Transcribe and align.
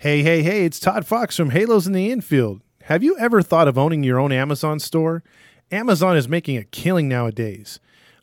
Hey, 0.00 0.22
hey, 0.22 0.44
hey, 0.44 0.64
it's 0.64 0.78
Todd 0.78 1.06
Fox 1.06 1.36
from 1.36 1.50
Halos 1.50 1.88
in 1.88 1.92
the 1.92 2.12
Infield. 2.12 2.60
Have 2.84 3.02
you 3.02 3.18
ever 3.18 3.42
thought 3.42 3.66
of 3.66 3.76
owning 3.76 4.04
your 4.04 4.20
own 4.20 4.30
Amazon 4.30 4.78
store? 4.78 5.24
Amazon 5.72 6.16
is 6.16 6.28
making 6.28 6.56
a 6.56 6.62
killing 6.62 7.08
nowadays. 7.08 7.80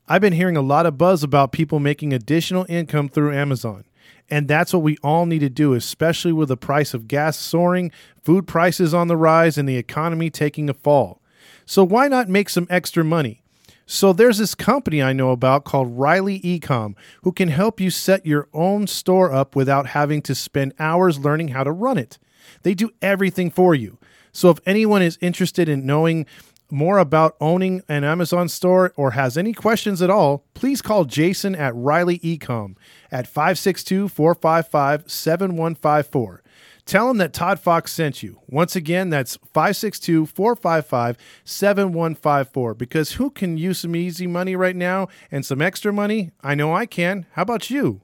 I've 0.08 0.22
been 0.22 0.32
hearing 0.32 0.56
a 0.56 0.62
lot 0.62 0.86
of 0.86 0.98
buzz 0.98 1.22
about 1.22 1.52
people 1.52 1.82
making 1.82 2.14
additional 2.14 2.66
income 2.70 3.10
through 3.10 3.36
Amazon. 3.36 3.84
And 4.30 4.48
that's 4.48 4.72
what 4.72 4.84
we 4.84 4.96
all 5.04 5.26
need 5.26 5.40
to 5.40 5.50
do, 5.50 5.74
especially 5.74 6.32
with 6.32 6.48
the 6.48 6.56
price 6.56 6.94
of 6.94 7.10
gas 7.10 7.36
soaring, 7.38 7.92
food 8.24 8.48
prices 8.48 8.94
on 8.94 9.10
the 9.10 9.18
rise, 9.18 9.58
and 9.58 9.68
the 9.68 9.76
economy 9.76 10.30
taking 10.30 10.70
a 10.70 10.74
fall. 10.74 11.22
So 11.66 11.84
why 11.84 12.08
not 12.08 12.30
make 12.30 12.48
some 12.48 12.68
extra 12.70 13.04
money? 13.04 13.44
So 13.86 14.14
there's 14.14 14.40
this 14.40 14.56
company 14.56 15.04
I 15.04 15.14
know 15.14 15.30
about 15.30 15.64
called 15.64 15.98
Riley 15.98 16.40
Ecom 16.40 16.96
who 17.22 17.32
can 17.32 17.50
help 17.50 17.80
you 17.80 17.92
set 17.92 18.26
your 18.26 18.50
own 18.52 18.88
store 18.88 19.32
up 19.32 19.56
without 19.56 19.88
having 19.88 20.22
to 20.24 20.34
spend 20.34 20.74
hours 20.80 21.20
learning 21.20 21.50
how 21.50 21.64
to 21.64 21.72
run 21.72 22.00
it. 22.00 22.18
They 22.64 22.74
do 22.74 22.92
everything 23.02 23.52
for 23.52 23.76
you. 23.76 24.00
So 24.32 24.50
if 24.50 24.60
anyone 24.66 25.04
is 25.04 25.20
interested 25.22 25.70
in 25.70 25.86
knowing 25.86 26.26
more 26.72 26.98
about 26.98 27.36
owning 27.40 27.84
an 27.88 28.04
Amazon 28.04 28.50
store 28.50 28.92
or 28.96 29.12
has 29.12 29.38
any 29.38 29.54
questions 29.54 30.02
at 30.02 30.10
all, 30.10 30.46
please 30.56 30.82
call 30.82 31.06
Jason 31.06 31.56
at 31.56 31.76
Riley 31.76 32.18
Ecom 32.20 32.76
at 33.12 33.28
562 33.28 34.10
455 34.10 35.10
7154. 35.10 36.42
Tell 36.86 37.10
him 37.10 37.18
that 37.18 37.34
Todd 37.34 37.60
Fox 37.60 37.92
sent 37.92 38.22
you. 38.22 38.42
Once 38.48 38.76
again, 38.76 39.10
that's 39.10 39.38
562 39.38 40.28
455 40.28 41.18
7154. 41.44 42.74
Because 42.76 43.14
who 43.14 43.32
can 43.32 43.58
use 43.58 43.80
some 43.80 43.96
easy 43.96 44.28
money 44.28 44.56
right 44.56 44.76
now 44.76 45.08
and 45.32 45.44
some 45.44 45.64
extra 45.64 45.92
money? 45.92 46.32
I 46.42 46.54
know 46.54 46.76
I 46.76 46.86
can. 46.86 47.26
How 47.32 47.42
about 47.42 47.72
you? 47.72 48.02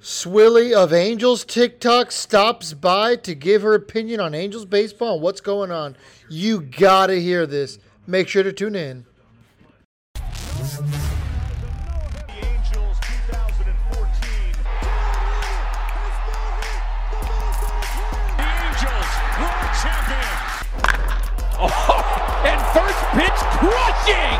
Swilly 0.00 0.72
of 0.72 0.92
Angels 0.92 1.44
TikTok 1.44 2.10
stops 2.12 2.74
by 2.74 3.16
to 3.16 3.34
give 3.34 3.62
her 3.62 3.74
opinion 3.74 4.20
on 4.20 4.34
Angels 4.34 4.66
baseball 4.66 5.14
and 5.14 5.22
what's 5.22 5.40
going 5.40 5.70
on. 5.70 5.96
You 6.28 6.60
gotta 6.60 7.16
hear 7.16 7.46
this. 7.46 7.78
Make 8.06 8.28
sure 8.28 8.42
to 8.42 8.52
tune 8.52 8.74
in. 8.74 9.04
Oh, 21.64 22.42
and 22.44 22.60
first 22.74 22.98
pitch 23.12 23.30
crushing. 23.60 24.38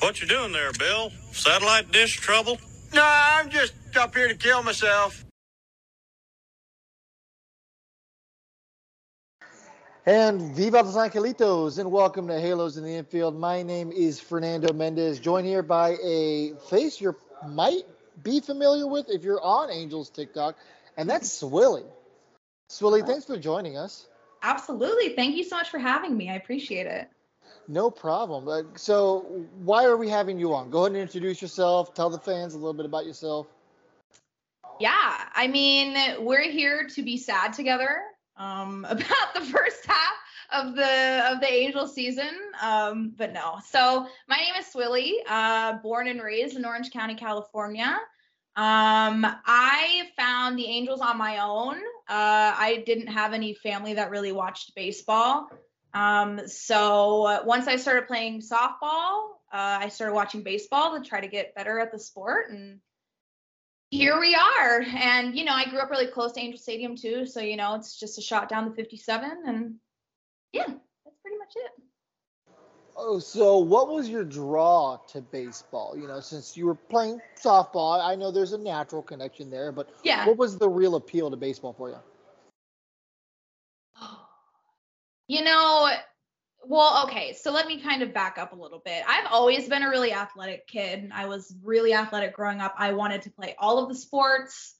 What 0.00 0.22
you 0.22 0.26
doing 0.26 0.52
there, 0.52 0.72
Bill? 0.78 1.10
Satellite 1.32 1.92
dish 1.92 2.16
trouble? 2.16 2.56
No, 2.94 3.02
I'm 3.04 3.50
just 3.50 3.74
up 3.98 4.14
here 4.14 4.28
to 4.28 4.34
kill 4.34 4.62
myself. 4.62 5.26
And 10.06 10.40
Viva 10.56 10.80
los 10.80 10.96
Angelitos, 10.96 11.78
and 11.78 11.92
welcome 11.92 12.26
to 12.28 12.40
Halos 12.40 12.78
in 12.78 12.84
the 12.84 12.94
Infield. 12.94 13.38
My 13.38 13.62
name 13.62 13.92
is 13.92 14.18
Fernando 14.18 14.72
Mendez, 14.72 15.20
joined 15.20 15.46
here 15.46 15.62
by 15.62 15.96
a 16.02 16.54
face 16.70 16.98
you 16.98 17.14
might 17.46 17.84
be 18.22 18.40
familiar 18.40 18.86
with 18.86 19.08
if 19.08 19.24
you're 19.24 19.42
on 19.42 19.70
Angels 19.70 20.10
TikTok, 20.10 20.56
and 20.96 21.08
that's 21.08 21.28
Swilly. 21.42 21.84
Swilly, 22.70 23.06
thanks 23.06 23.24
for 23.24 23.36
joining 23.36 23.76
us. 23.76 24.06
Absolutely. 24.42 25.14
Thank 25.14 25.36
you 25.36 25.44
so 25.44 25.56
much 25.56 25.70
for 25.70 25.78
having 25.78 26.16
me. 26.16 26.30
I 26.30 26.34
appreciate 26.34 26.86
it. 26.86 27.08
No 27.66 27.90
problem. 27.90 28.48
Uh, 28.48 28.62
so, 28.76 29.20
why 29.62 29.84
are 29.84 29.96
we 29.96 30.08
having 30.08 30.38
you 30.38 30.54
on? 30.54 30.70
Go 30.70 30.80
ahead 30.80 30.92
and 30.92 31.00
introduce 31.00 31.42
yourself. 31.42 31.94
Tell 31.94 32.10
the 32.10 32.18
fans 32.18 32.54
a 32.54 32.56
little 32.56 32.74
bit 32.74 32.86
about 32.86 33.06
yourself. 33.06 33.46
Yeah, 34.80 35.24
I 35.34 35.48
mean, 35.48 35.96
we're 36.24 36.48
here 36.48 36.86
to 36.94 37.02
be 37.02 37.16
sad 37.16 37.52
together 37.52 38.00
um, 38.36 38.84
about 38.88 39.34
the 39.34 39.40
first 39.40 39.84
half 39.86 40.12
of 40.52 40.74
the 40.74 41.30
of 41.30 41.40
the 41.40 41.52
Angel 41.52 41.86
season. 41.86 42.30
Um, 42.62 43.12
but 43.16 43.32
no. 43.32 43.58
So 43.68 44.06
my 44.28 44.36
name 44.36 44.54
is 44.58 44.66
Swilly, 44.66 45.12
uh, 45.28 45.74
born 45.82 46.08
and 46.08 46.22
raised 46.22 46.56
in 46.56 46.64
Orange 46.64 46.90
County, 46.90 47.14
California. 47.14 47.98
Um, 48.56 49.24
I 49.46 50.08
found 50.16 50.58
the 50.58 50.66
Angels 50.66 51.00
on 51.00 51.16
my 51.16 51.38
own. 51.38 51.76
Uh, 52.08 52.54
I 52.56 52.82
didn't 52.86 53.08
have 53.08 53.32
any 53.32 53.54
family 53.54 53.94
that 53.94 54.10
really 54.10 54.32
watched 54.32 54.74
baseball. 54.74 55.48
Um, 55.94 56.40
so 56.46 57.44
once 57.44 57.68
I 57.68 57.76
started 57.76 58.08
playing 58.08 58.40
softball, 58.40 59.30
uh, 59.52 59.78
I 59.80 59.88
started 59.88 60.14
watching 60.14 60.42
baseball 60.42 60.98
to 60.98 61.08
try 61.08 61.20
to 61.20 61.28
get 61.28 61.54
better 61.54 61.78
at 61.78 61.92
the 61.92 61.98
sport 61.98 62.50
and 62.50 62.80
here 63.90 64.20
we 64.20 64.34
are. 64.34 64.82
And, 64.82 65.34
you 65.34 65.44
know, 65.44 65.54
I 65.54 65.68
grew 65.68 65.78
up 65.78 65.90
really 65.90 66.08
close 66.08 66.32
to 66.32 66.40
Angel 66.40 66.60
Stadium 66.60 66.96
too. 66.96 67.24
So, 67.24 67.40
you 67.40 67.56
know, 67.56 67.74
it's 67.74 67.98
just 67.98 68.18
a 68.18 68.22
shot 68.22 68.48
down 68.48 68.68
the 68.68 68.74
57. 68.74 69.42
And 69.46 69.76
yeah, 70.52 70.66
that's 70.66 71.16
pretty 71.22 71.38
much 71.38 71.52
it. 71.56 71.72
Oh, 72.96 73.20
so 73.20 73.58
what 73.58 73.88
was 73.88 74.08
your 74.08 74.24
draw 74.24 74.98
to 75.08 75.20
baseball? 75.20 75.96
You 75.96 76.08
know, 76.08 76.18
since 76.18 76.56
you 76.56 76.66
were 76.66 76.74
playing 76.74 77.20
softball, 77.40 78.04
I 78.04 78.16
know 78.16 78.32
there's 78.32 78.52
a 78.52 78.58
natural 78.58 79.02
connection 79.02 79.50
there, 79.50 79.70
but 79.70 79.88
yeah. 80.02 80.26
what 80.26 80.36
was 80.36 80.58
the 80.58 80.68
real 80.68 80.96
appeal 80.96 81.30
to 81.30 81.36
baseball 81.36 81.72
for 81.72 81.90
you? 81.90 81.98
You 85.30 85.44
know, 85.44 85.90
well, 86.64 87.04
okay, 87.04 87.34
so 87.34 87.52
let 87.52 87.66
me 87.66 87.80
kind 87.80 88.02
of 88.02 88.14
back 88.14 88.38
up 88.38 88.52
a 88.52 88.56
little 88.56 88.80
bit. 88.82 89.02
I've 89.06 89.26
always 89.30 89.68
been 89.68 89.82
a 89.82 89.90
really 89.90 90.12
athletic 90.12 90.66
kid. 90.66 91.10
I 91.12 91.26
was 91.26 91.54
really 91.62 91.92
athletic 91.92 92.34
growing 92.34 92.62
up. 92.62 92.74
I 92.78 92.94
wanted 92.94 93.20
to 93.22 93.30
play 93.30 93.54
all 93.58 93.78
of 93.78 93.90
the 93.90 93.94
sports 93.94 94.74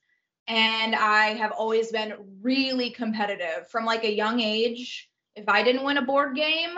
and 0.48 0.94
I 0.94 1.34
have 1.34 1.52
always 1.52 1.92
been 1.92 2.14
really 2.40 2.90
competitive 2.90 3.68
from 3.70 3.84
like 3.84 4.04
a 4.04 4.12
young 4.12 4.40
age. 4.40 5.07
If 5.38 5.49
I 5.49 5.62
didn't 5.62 5.84
win 5.84 5.99
a 5.99 6.03
board 6.03 6.34
game, 6.34 6.76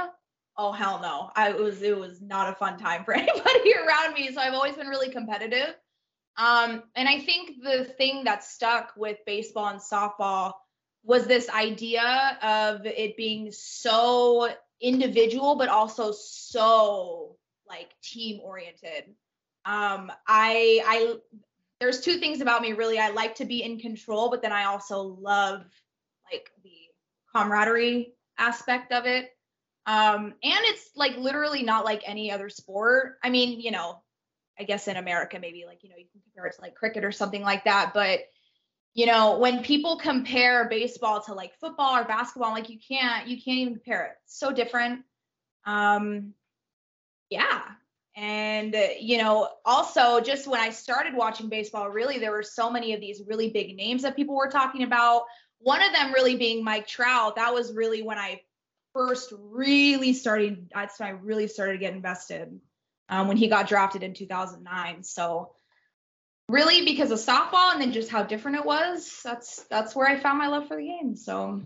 oh 0.57 0.73
hell 0.73 1.01
no. 1.01 1.31
I 1.35 1.53
was 1.53 1.83
it 1.83 1.99
was 1.99 2.21
not 2.21 2.53
a 2.53 2.55
fun 2.55 2.79
time 2.79 3.05
for 3.05 3.15
anybody 3.25 3.75
around 3.75 4.15
me. 4.15 4.31
So 4.33 4.41
I've 4.41 4.55
always 4.55 4.77
been 4.77 4.89
really 4.89 5.11
competitive. 5.11 5.75
Um, 6.37 6.83
and 6.95 7.09
I 7.09 7.19
think 7.19 7.63
the 7.63 7.85
thing 7.85 8.25
that 8.25 8.45
stuck 8.45 8.93
with 8.97 9.19
baseball 9.27 9.69
and 9.69 9.81
softball 9.81 10.53
was 11.03 11.27
this 11.27 11.49
idea 11.49 12.39
of 12.43 12.85
it 12.85 13.17
being 13.17 13.51
so 13.51 14.49
individual 14.81 15.57
but 15.57 15.69
also 15.69 16.13
so 16.13 17.37
like 17.69 17.91
team 18.03 18.41
oriented 18.43 19.05
um 19.67 20.11
i 20.27 20.81
i 20.87 21.15
there's 21.81 22.01
two 22.01 22.17
things 22.17 22.41
about 22.41 22.63
me 22.63 22.73
really 22.73 22.99
i 22.99 23.11
like 23.11 23.35
to 23.35 23.45
be 23.45 23.63
in 23.63 23.79
control 23.79 24.31
but 24.31 24.41
then 24.41 24.53
i 24.53 24.65
also 24.65 25.03
love 25.03 25.65
like 26.33 26.51
the 26.65 26.71
camaraderie 27.35 28.15
aspect 28.41 28.93
of 28.93 29.07
it. 29.07 29.31
Um 29.87 30.35
and 30.43 30.65
it's 30.65 30.91
like 30.97 31.17
literally 31.17 31.63
not 31.63 31.85
like 31.85 32.03
any 32.07 32.31
other 32.31 32.49
sport. 32.49 33.19
I 33.23 33.31
mean 33.31 33.61
you 33.61 33.71
know 33.71 34.03
i 34.59 34.63
guess 34.63 34.89
in 34.89 34.97
america 34.97 35.39
maybe 35.41 35.65
like 35.67 35.83
you 35.83 35.89
know 35.89 35.97
you 35.97 36.05
can 36.13 36.21
compare 36.21 36.45
it 36.45 36.55
to 36.55 36.61
like 36.61 36.75
cricket 36.75 37.05
or 37.05 37.13
something 37.13 37.43
like 37.43 37.65
that. 37.65 37.93
But 37.95 38.21
you 38.95 39.07
know 39.07 39.39
when 39.39 39.63
people 39.63 39.97
compare 39.97 40.69
baseball 40.69 41.23
to 41.23 41.35
like 41.35 41.55
football 41.61 41.97
or 41.97 42.05
basketball 42.05 42.51
like 42.51 42.69
you 42.69 42.79
can't 42.87 43.29
you 43.29 43.37
can't 43.37 43.59
even 43.59 43.75
compare 43.75 44.07
it. 44.07 44.13
It's 44.25 44.39
so 44.39 44.53
different. 44.53 45.03
Um 45.65 46.35
yeah. 47.31 47.63
And 48.17 48.77
you 49.01 49.19
know 49.19 49.49
also 49.65 50.21
just 50.21 50.49
when 50.49 50.61
i 50.61 50.71
started 50.71 51.15
watching 51.15 51.49
baseball 51.49 51.89
really 51.89 52.19
there 52.19 52.33
were 52.33 52.43
so 52.43 52.69
many 52.69 52.93
of 52.93 53.01
these 53.01 53.23
really 53.27 53.51
big 53.51 53.77
names 53.77 54.03
that 54.03 54.17
people 54.17 54.37
were 54.37 54.51
talking 54.51 54.83
about 54.83 55.23
one 55.61 55.83
of 55.83 55.93
them 55.93 56.13
really 56.13 56.37
being 56.37 56.65
mike 56.65 56.87
trout 56.87 57.37
that 57.37 57.55
was 57.55 57.73
really 57.73 58.03
when 58.03 58.19
i 58.19 58.41
first 58.93 59.33
really 59.39 60.13
started 60.13 60.69
that's 60.75 60.99
when 60.99 61.09
i 61.09 61.13
really 61.13 61.47
started 61.47 61.73
to 61.75 61.79
get 61.79 61.95
invested 61.95 62.61
um, 63.09 63.27
when 63.29 63.37
he 63.37 63.49
got 63.49 63.69
drafted 63.69 64.03
in 64.03 64.15
2009 64.15 65.03
so 65.03 65.53
really 66.51 66.85
because 66.85 67.11
of 67.11 67.19
softball 67.19 67.73
and 67.73 67.81
then 67.81 67.93
just 67.93 68.11
how 68.11 68.23
different 68.23 68.57
it 68.57 68.65
was 68.65 69.21
that's 69.25 69.65
that's 69.71 69.95
where 69.95 70.09
i 70.09 70.19
found 70.19 70.39
my 70.39 70.49
love 70.49 70.67
for 70.67 70.77
the 70.77 70.83
game. 70.83 71.17
So 71.17 71.63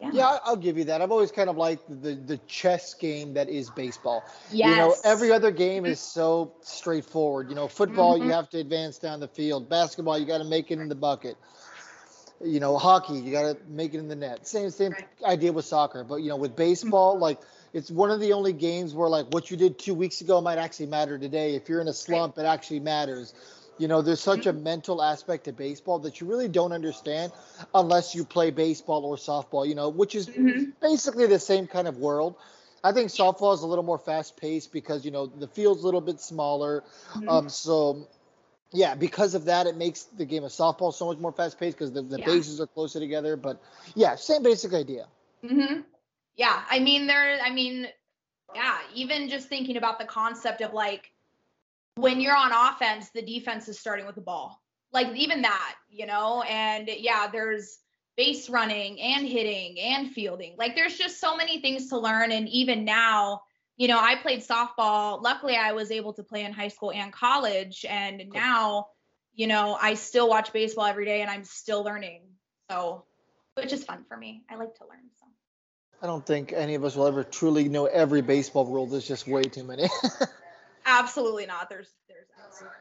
yeah. 0.00 0.10
yeah 0.12 0.38
i'll 0.44 0.56
give 0.56 0.76
you 0.76 0.84
that. 0.84 1.00
I've 1.00 1.12
always 1.12 1.30
kind 1.30 1.48
of 1.48 1.56
liked 1.56 1.88
the 1.88 2.14
the 2.14 2.38
chess 2.48 2.94
game 2.94 3.34
that 3.34 3.48
is 3.48 3.70
baseball. 3.70 4.24
Yes. 4.50 4.70
you 4.70 4.76
know 4.76 4.94
every 5.04 5.32
other 5.32 5.50
game 5.50 5.86
is 5.86 6.00
so 6.00 6.54
straightforward. 6.62 7.48
You 7.48 7.54
know 7.54 7.68
football 7.68 8.18
mm-hmm. 8.18 8.28
you 8.28 8.34
have 8.34 8.50
to 8.50 8.58
advance 8.58 8.98
down 8.98 9.20
the 9.20 9.28
field. 9.28 9.68
Basketball 9.68 10.18
you 10.18 10.26
got 10.26 10.38
to 10.38 10.44
make 10.44 10.70
it 10.70 10.78
in 10.78 10.88
the 10.88 10.94
bucket 10.94 11.36
you 12.44 12.60
know 12.60 12.76
hockey 12.76 13.14
you 13.14 13.32
got 13.32 13.42
to 13.42 13.56
make 13.68 13.94
it 13.94 13.98
in 13.98 14.08
the 14.08 14.16
net 14.16 14.46
same 14.46 14.70
same 14.70 14.92
right. 14.92 15.06
idea 15.24 15.52
with 15.52 15.64
soccer 15.64 16.04
but 16.04 16.16
you 16.16 16.28
know 16.28 16.36
with 16.36 16.54
baseball 16.54 17.14
mm-hmm. 17.14 17.22
like 17.22 17.38
it's 17.72 17.90
one 17.90 18.10
of 18.10 18.20
the 18.20 18.32
only 18.32 18.52
games 18.52 18.94
where 18.94 19.08
like 19.08 19.26
what 19.30 19.50
you 19.50 19.56
did 19.56 19.78
two 19.78 19.94
weeks 19.94 20.20
ago 20.20 20.40
might 20.40 20.58
actually 20.58 20.86
matter 20.86 21.18
today 21.18 21.54
if 21.54 21.68
you're 21.68 21.80
in 21.80 21.88
a 21.88 21.92
slump 21.92 22.36
right. 22.36 22.44
it 22.44 22.46
actually 22.46 22.80
matters 22.80 23.34
you 23.78 23.88
know, 23.88 24.02
there's 24.02 24.20
such 24.20 24.46
a 24.46 24.52
mm-hmm. 24.52 24.62
mental 24.62 25.02
aspect 25.02 25.44
to 25.44 25.52
baseball 25.52 25.98
that 26.00 26.20
you 26.20 26.26
really 26.26 26.48
don't 26.48 26.72
understand 26.72 27.32
unless 27.74 28.14
you 28.14 28.24
play 28.24 28.50
baseball 28.50 29.04
or 29.04 29.16
softball, 29.16 29.68
you 29.68 29.74
know, 29.74 29.88
which 29.88 30.14
is 30.14 30.28
mm-hmm. 30.28 30.70
basically 30.80 31.26
the 31.26 31.38
same 31.38 31.66
kind 31.66 31.86
of 31.86 31.98
world. 31.98 32.36
I 32.82 32.92
think 32.92 33.10
softball 33.10 33.52
is 33.54 33.62
a 33.62 33.66
little 33.66 33.84
more 33.84 33.98
fast 33.98 34.36
paced 34.36 34.72
because 34.72 35.04
you 35.04 35.10
know 35.10 35.26
the 35.26 35.48
field's 35.48 35.82
a 35.82 35.84
little 35.84 36.00
bit 36.00 36.20
smaller. 36.20 36.84
Mhm. 37.14 37.28
Um, 37.28 37.48
so 37.48 38.06
yeah, 38.72 38.94
because 38.94 39.34
of 39.34 39.44
that, 39.46 39.66
it 39.66 39.76
makes 39.76 40.04
the 40.04 40.24
game 40.24 40.44
of 40.44 40.50
softball 40.50 40.92
so 40.92 41.06
much 41.06 41.18
more 41.18 41.32
fast 41.32 41.58
paced 41.58 41.76
because 41.76 41.92
the, 41.92 42.02
the 42.02 42.18
Yeah. 42.18 42.26
bases 42.26 42.60
are 42.60 42.66
closer 42.66 42.98
together. 43.00 43.36
But 43.36 43.62
yeah, 43.94 44.16
same 44.16 44.42
basic 44.42 44.74
idea. 44.74 45.06
hmm 45.46 45.80
Yeah, 46.36 46.62
I 46.68 46.78
mean 46.80 47.06
there. 47.06 47.38
I 47.42 47.50
mean, 47.50 47.86
yeah. 48.54 48.78
Even 48.94 49.28
just 49.28 49.48
thinking 49.48 49.76
about 49.76 49.98
the 49.98 50.04
concept 50.04 50.60
of 50.62 50.72
like 50.72 51.10
when 51.96 52.20
you're 52.20 52.36
on 52.36 52.52
offense, 52.52 53.10
the 53.10 53.22
defense 53.22 53.68
is 53.68 53.78
starting 53.78 54.06
with 54.06 54.14
the 54.14 54.20
ball. 54.20 54.60
Like 54.92 55.14
even 55.16 55.42
that, 55.42 55.74
you 55.90 56.06
know. 56.06 56.42
And 56.42 56.88
yeah, 56.88 57.28
there's 57.28 57.78
base 58.16 58.48
running 58.48 59.00
and 59.00 59.26
hitting 59.26 59.78
and 59.78 60.10
fielding. 60.10 60.56
Like 60.58 60.74
there's 60.74 60.96
just 60.96 61.20
so 61.20 61.36
many 61.36 61.60
things 61.60 61.88
to 61.90 61.98
learn. 61.98 62.32
And 62.32 62.48
even 62.48 62.84
now, 62.84 63.42
you 63.76 63.88
know, 63.88 63.98
I 63.98 64.16
played 64.16 64.40
softball. 64.40 65.22
Luckily, 65.22 65.56
I 65.56 65.72
was 65.72 65.90
able 65.90 66.14
to 66.14 66.22
play 66.22 66.44
in 66.44 66.52
high 66.52 66.68
school 66.68 66.92
and 66.92 67.12
college. 67.12 67.84
And 67.88 68.30
now, 68.32 68.88
you 69.34 69.46
know, 69.46 69.76
I 69.80 69.94
still 69.94 70.28
watch 70.28 70.52
baseball 70.52 70.86
every 70.86 71.04
day, 71.04 71.20
and 71.20 71.30
I'm 71.30 71.44
still 71.44 71.84
learning. 71.84 72.22
So, 72.70 73.04
which 73.54 73.72
is 73.72 73.84
fun 73.84 74.04
for 74.08 74.16
me. 74.16 74.42
I 74.50 74.56
like 74.56 74.74
to 74.76 74.84
learn. 74.84 75.00
So. 75.20 75.26
I 76.02 76.06
don't 76.06 76.24
think 76.24 76.52
any 76.52 76.74
of 76.74 76.84
us 76.84 76.94
will 76.94 77.06
ever 77.06 77.24
truly 77.24 77.68
know 77.68 77.86
every 77.86 78.22
baseball 78.22 78.66
rule. 78.66 78.86
There's 78.86 79.06
just 79.06 79.26
way 79.26 79.42
too 79.42 79.64
many. 79.64 79.88
Absolutely 80.86 81.46
not. 81.46 81.68
There's 81.68 81.90
there's 82.08 82.28
absolutely 82.44 82.78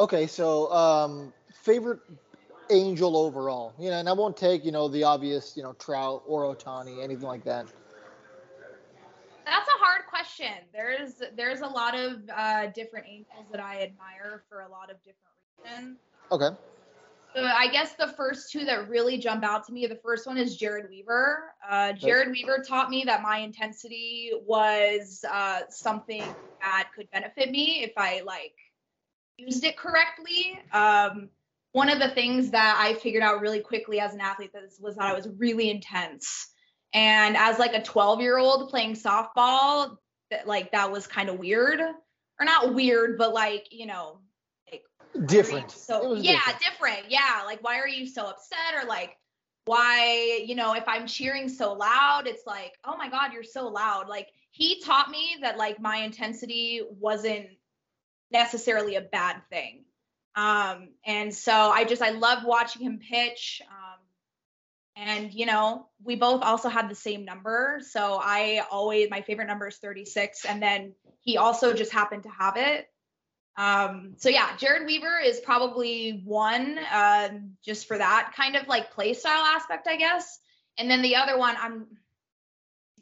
okay, 0.00 0.26
so 0.26 0.72
um, 0.72 1.32
favorite 1.62 2.00
angel 2.70 3.16
overall, 3.16 3.72
you 3.78 3.90
know, 3.90 3.98
and 3.98 4.08
I 4.08 4.12
won't 4.12 4.36
take 4.36 4.64
you 4.64 4.72
know 4.72 4.88
the 4.88 5.04
obvious, 5.04 5.56
you 5.56 5.62
know, 5.62 5.72
Trout 5.74 6.24
or 6.26 6.52
Ohtani, 6.52 7.04
anything 7.04 7.26
like 7.26 7.44
that. 7.44 7.66
that's 9.46 9.68
a 9.68 9.78
hard 9.78 10.06
question. 10.40 10.64
There's 10.72 11.22
there's 11.36 11.60
a 11.60 11.66
lot 11.66 11.98
of 11.98 12.18
uh, 12.34 12.66
different 12.68 13.06
angels 13.08 13.46
that 13.50 13.60
I 13.60 13.82
admire 13.82 14.44
for 14.48 14.60
a 14.60 14.68
lot 14.68 14.90
of 14.90 14.96
different 14.98 15.16
reasons. 15.64 15.98
Okay, 16.32 16.56
So 17.34 17.44
I 17.44 17.68
guess 17.68 17.94
the 17.94 18.08
first 18.08 18.52
two 18.52 18.64
that 18.64 18.88
really 18.88 19.18
jump 19.18 19.44
out 19.44 19.66
to 19.66 19.72
me, 19.72 19.86
the 19.86 19.96
first 19.96 20.26
one 20.26 20.38
is 20.38 20.58
Jered 20.58 20.88
Weaver. 20.88 21.52
Uh, 21.68 21.92
Jered 21.92 22.30
Weaver 22.30 22.62
taught 22.66 22.90
me 22.90 23.04
that 23.06 23.22
my 23.22 23.38
intensity 23.38 24.30
was 24.46 25.24
uh, 25.30 25.60
something 25.68 26.22
that 26.60 26.90
could 26.94 27.10
benefit 27.10 27.50
me 27.50 27.82
if 27.82 27.92
I 27.96 28.22
like 28.24 28.54
used 29.36 29.64
it 29.64 29.76
correctly. 29.76 30.58
Um, 30.72 31.30
one 31.72 31.88
of 31.88 31.98
the 32.00 32.10
things 32.10 32.50
that 32.50 32.78
I 32.80 32.94
figured 32.94 33.22
out 33.22 33.40
really 33.40 33.60
quickly 33.60 34.00
as 34.00 34.12
an 34.12 34.20
athlete 34.20 34.50
was, 34.52 34.78
was 34.80 34.96
that 34.96 35.04
I 35.04 35.14
was 35.14 35.28
really 35.38 35.70
intense. 35.70 36.48
And 36.92 37.36
as 37.36 37.58
like 37.58 37.74
a 37.74 37.82
12 37.82 38.20
year 38.20 38.38
old 38.38 38.68
playing 38.70 38.94
softball, 38.94 39.96
that 40.30 40.46
like 40.46 40.72
that 40.72 40.90
was 40.90 41.06
kind 41.06 41.28
of 41.28 41.38
weird, 41.38 41.80
or 41.80 42.44
not 42.44 42.74
weird, 42.74 43.18
but 43.18 43.32
like 43.34 43.68
you 43.70 43.86
know 43.86 44.20
different. 45.26 45.70
so 45.70 46.14
yeah, 46.14 46.36
different. 46.36 46.60
different. 46.60 47.10
Yeah, 47.10 47.42
like 47.44 47.62
why 47.62 47.78
are 47.78 47.88
you 47.88 48.06
so 48.06 48.26
upset 48.26 48.74
or 48.82 48.86
like 48.86 49.16
why, 49.66 50.42
you 50.44 50.54
know, 50.54 50.74
if 50.74 50.84
I'm 50.86 51.06
cheering 51.06 51.48
so 51.48 51.74
loud, 51.74 52.26
it's 52.26 52.46
like, 52.46 52.78
"Oh 52.84 52.96
my 52.96 53.08
god, 53.08 53.32
you're 53.32 53.42
so 53.42 53.68
loud." 53.68 54.08
Like 54.08 54.28
he 54.50 54.80
taught 54.80 55.10
me 55.10 55.38
that 55.42 55.58
like 55.58 55.80
my 55.80 55.98
intensity 55.98 56.82
wasn't 56.88 57.46
necessarily 58.32 58.96
a 58.96 59.00
bad 59.00 59.42
thing. 59.50 59.84
Um 60.34 60.90
and 61.04 61.34
so 61.34 61.52
I 61.52 61.84
just 61.84 62.02
I 62.02 62.10
love 62.10 62.44
watching 62.44 62.82
him 62.82 62.98
pitch 62.98 63.60
um 63.68 63.98
and 65.00 65.32
you 65.32 65.46
know, 65.46 65.86
we 66.04 66.14
both 66.14 66.42
also 66.42 66.68
had 66.68 66.90
the 66.90 66.94
same 66.94 67.24
number, 67.24 67.80
so 67.88 68.20
I 68.22 68.62
always 68.70 69.08
my 69.10 69.22
favorite 69.22 69.46
number 69.46 69.68
is 69.68 69.76
36 69.76 70.44
and 70.44 70.62
then 70.62 70.94
he 71.20 71.38
also 71.38 71.72
just 71.72 71.92
happened 71.92 72.24
to 72.24 72.28
have 72.28 72.56
it. 72.56 72.86
Um, 73.56 74.14
so 74.18 74.28
yeah, 74.28 74.48
Jered 74.58 74.86
Weaver 74.86 75.18
is 75.18 75.40
probably 75.40 76.22
one, 76.24 76.78
uh, 76.78 77.30
just 77.64 77.88
for 77.88 77.96
that 77.96 78.32
kind 78.36 78.56
of 78.56 78.68
like 78.68 78.92
play 78.92 79.14
style 79.14 79.44
aspect, 79.44 79.88
I 79.88 79.96
guess. 79.96 80.38
And 80.78 80.90
then 80.90 81.02
the 81.02 81.16
other 81.16 81.38
one, 81.38 81.56
I'm 81.58 81.86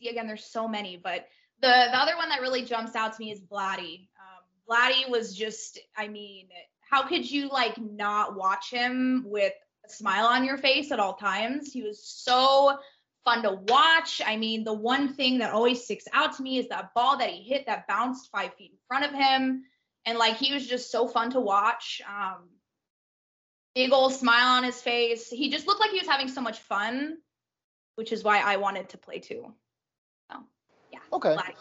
again, 0.08 0.28
there's 0.28 0.44
so 0.44 0.68
many, 0.68 0.96
but 0.96 1.26
the 1.60 1.88
the 1.90 1.98
other 1.98 2.16
one 2.16 2.28
that 2.28 2.40
really 2.40 2.62
jumps 2.64 2.94
out 2.94 3.14
to 3.14 3.20
me 3.20 3.32
is 3.32 3.40
Vladdy. 3.40 4.08
Um, 4.18 4.44
Vladdy 4.70 5.10
was 5.10 5.36
just, 5.36 5.80
I 5.96 6.06
mean, 6.06 6.48
how 6.88 7.06
could 7.06 7.28
you 7.28 7.48
like 7.48 7.76
not 7.78 8.36
watch 8.36 8.70
him 8.70 9.24
with 9.26 9.52
smile 9.90 10.26
on 10.26 10.44
your 10.44 10.58
face 10.58 10.90
at 10.92 11.00
all 11.00 11.14
times? 11.14 11.72
He 11.72 11.82
was 11.82 12.02
so 12.02 12.78
fun 13.24 13.42
to 13.42 13.52
watch. 13.52 14.22
I 14.24 14.36
mean, 14.36 14.64
the 14.64 14.72
one 14.72 15.14
thing 15.14 15.38
that 15.38 15.52
always 15.52 15.84
sticks 15.84 16.04
out 16.12 16.36
to 16.36 16.42
me 16.42 16.58
is 16.58 16.68
that 16.68 16.94
ball 16.94 17.18
that 17.18 17.30
he 17.30 17.42
hit 17.42 17.66
that 17.66 17.86
bounced 17.86 18.30
five 18.30 18.54
feet 18.54 18.72
in 18.72 18.78
front 18.88 19.04
of 19.04 19.12
him 19.12 19.64
and 20.06 20.18
like 20.18 20.36
he 20.36 20.52
was 20.54 20.66
just 20.66 20.90
so 20.90 21.06
fun 21.08 21.30
to 21.32 21.40
watch. 21.40 22.00
Um, 22.08 22.48
big 23.74 23.92
old 23.92 24.12
smile 24.14 24.56
on 24.56 24.64
his 24.64 24.80
face. 24.80 25.28
He 25.28 25.50
just 25.50 25.66
looked 25.66 25.80
like 25.80 25.90
he 25.90 25.98
was 25.98 26.08
having 26.08 26.28
so 26.28 26.40
much 26.40 26.58
fun, 26.60 27.18
which 27.96 28.12
is 28.12 28.24
why 28.24 28.38
I 28.40 28.56
wanted 28.56 28.88
to 28.90 28.98
play 28.98 29.18
too. 29.18 29.52
So 30.30 30.38
yeah. 30.92 31.00
Okay. 31.12 31.34
Glad- 31.34 31.54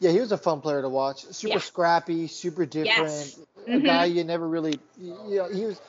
Yeah, 0.00 0.10
he 0.10 0.20
was 0.20 0.32
a 0.32 0.38
fun 0.38 0.60
player 0.60 0.82
to 0.82 0.88
watch. 0.88 1.24
Super 1.26 1.54
Yeah. 1.54 1.58
scrappy, 1.60 2.26
super 2.26 2.66
different. 2.66 2.98
Yes. 2.98 3.38
A 3.66 3.70
Mhm. 3.70 3.84
guy 3.84 4.04
you 4.06 4.24
never 4.24 4.46
really, 4.46 4.78
you 4.98 5.14
know, 5.36 5.48
he 5.48 5.64
was. 5.64 5.80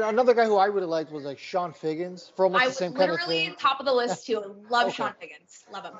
Another 0.00 0.34
guy 0.34 0.46
who 0.46 0.56
I 0.56 0.66
really 0.66 0.86
liked 0.86 1.12
was 1.12 1.24
like 1.24 1.38
Chone 1.38 1.72
Figgins 1.72 2.32
for 2.36 2.46
almost 2.46 2.64
I 2.64 2.68
the 2.68 2.74
same 2.74 2.92
kind 2.94 3.10
of 3.10 3.20
thing. 3.20 3.28
literally 3.28 3.56
top 3.58 3.78
of 3.80 3.86
the 3.86 3.92
list 3.92 4.26
too. 4.26 4.56
Love 4.70 4.88
Okay. 4.88 4.96
Chone 4.96 5.14
Figgins. 5.20 5.64
Love 5.72 5.84
him. 5.84 5.94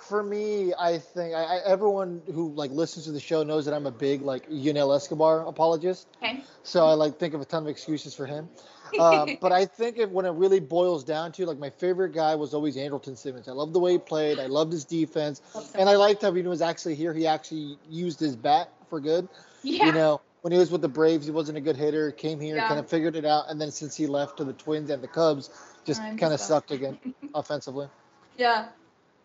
For 0.00 0.22
me, 0.22 0.72
I 0.78 0.98
think 0.98 1.34
I, 1.34 1.42
I, 1.42 1.60
everyone 1.66 2.22
who 2.32 2.52
like 2.54 2.70
listens 2.70 3.06
to 3.06 3.12
the 3.12 3.20
show 3.20 3.42
knows 3.42 3.64
that 3.66 3.74
I'm 3.74 3.86
a 3.86 3.90
big 3.90 4.22
like 4.22 4.44
Yunel 4.48 4.92
Escobar 4.92 5.46
apologist. 5.46 6.08
Okay. 6.22 6.42
So 6.62 6.86
I 6.86 6.92
like 6.94 7.18
think 7.18 7.34
of 7.34 7.40
a 7.40 7.44
ton 7.44 7.62
of 7.64 7.68
excuses 7.68 8.14
for 8.14 8.26
him. 8.26 8.48
Um, 8.98 9.36
but 9.42 9.52
I 9.52 9.66
think 9.66 9.98
if, 9.98 10.08
when 10.08 10.24
it 10.24 10.30
really 10.30 10.60
boils 10.60 11.04
down 11.04 11.30
to 11.32 11.44
like 11.44 11.58
my 11.58 11.68
favorite 11.68 12.14
guy 12.14 12.34
was 12.36 12.54
always 12.54 12.74
Andrelton 12.74 13.18
Simmons. 13.18 13.46
I 13.46 13.52
loved 13.52 13.74
the 13.74 13.78
way 13.78 13.92
he 13.92 13.98
played. 13.98 14.38
I 14.38 14.46
loved 14.46 14.72
his 14.72 14.86
defense, 14.86 15.42
so 15.52 15.62
and 15.74 15.90
I 15.90 15.96
liked 15.96 16.22
how 16.22 16.32
he 16.32 16.40
was 16.40 16.62
actually 16.62 16.94
here, 16.94 17.12
he 17.12 17.26
actually 17.26 17.76
used 17.90 18.18
his 18.18 18.34
bat 18.34 18.72
for 18.88 18.98
good. 18.98 19.28
yeah. 19.62 19.84
You 19.84 19.92
know, 19.92 20.22
when 20.42 20.52
he 20.52 20.58
was 20.58 20.70
with 20.70 20.82
the 20.82 20.88
Braves, 20.88 21.26
he 21.26 21.32
wasn't 21.32 21.58
a 21.58 21.60
good 21.60 21.76
hitter. 21.76 22.10
Came 22.12 22.40
here, 22.40 22.56
Yeah. 22.56 22.68
kind 22.68 22.80
of 22.80 22.88
figured 22.88 23.16
it 23.16 23.24
out, 23.24 23.46
and 23.48 23.60
then 23.60 23.70
since 23.70 23.96
he 23.96 24.06
left 24.06 24.36
to 24.38 24.44
the 24.44 24.52
Twins 24.52 24.90
and 24.90 25.02
the 25.02 25.08
Cubs, 25.08 25.50
just 25.84 26.00
kind 26.16 26.32
of 26.32 26.40
sucked 26.40 26.70
again 26.70 26.98
offensively. 27.34 27.88
Yeah. 28.36 28.68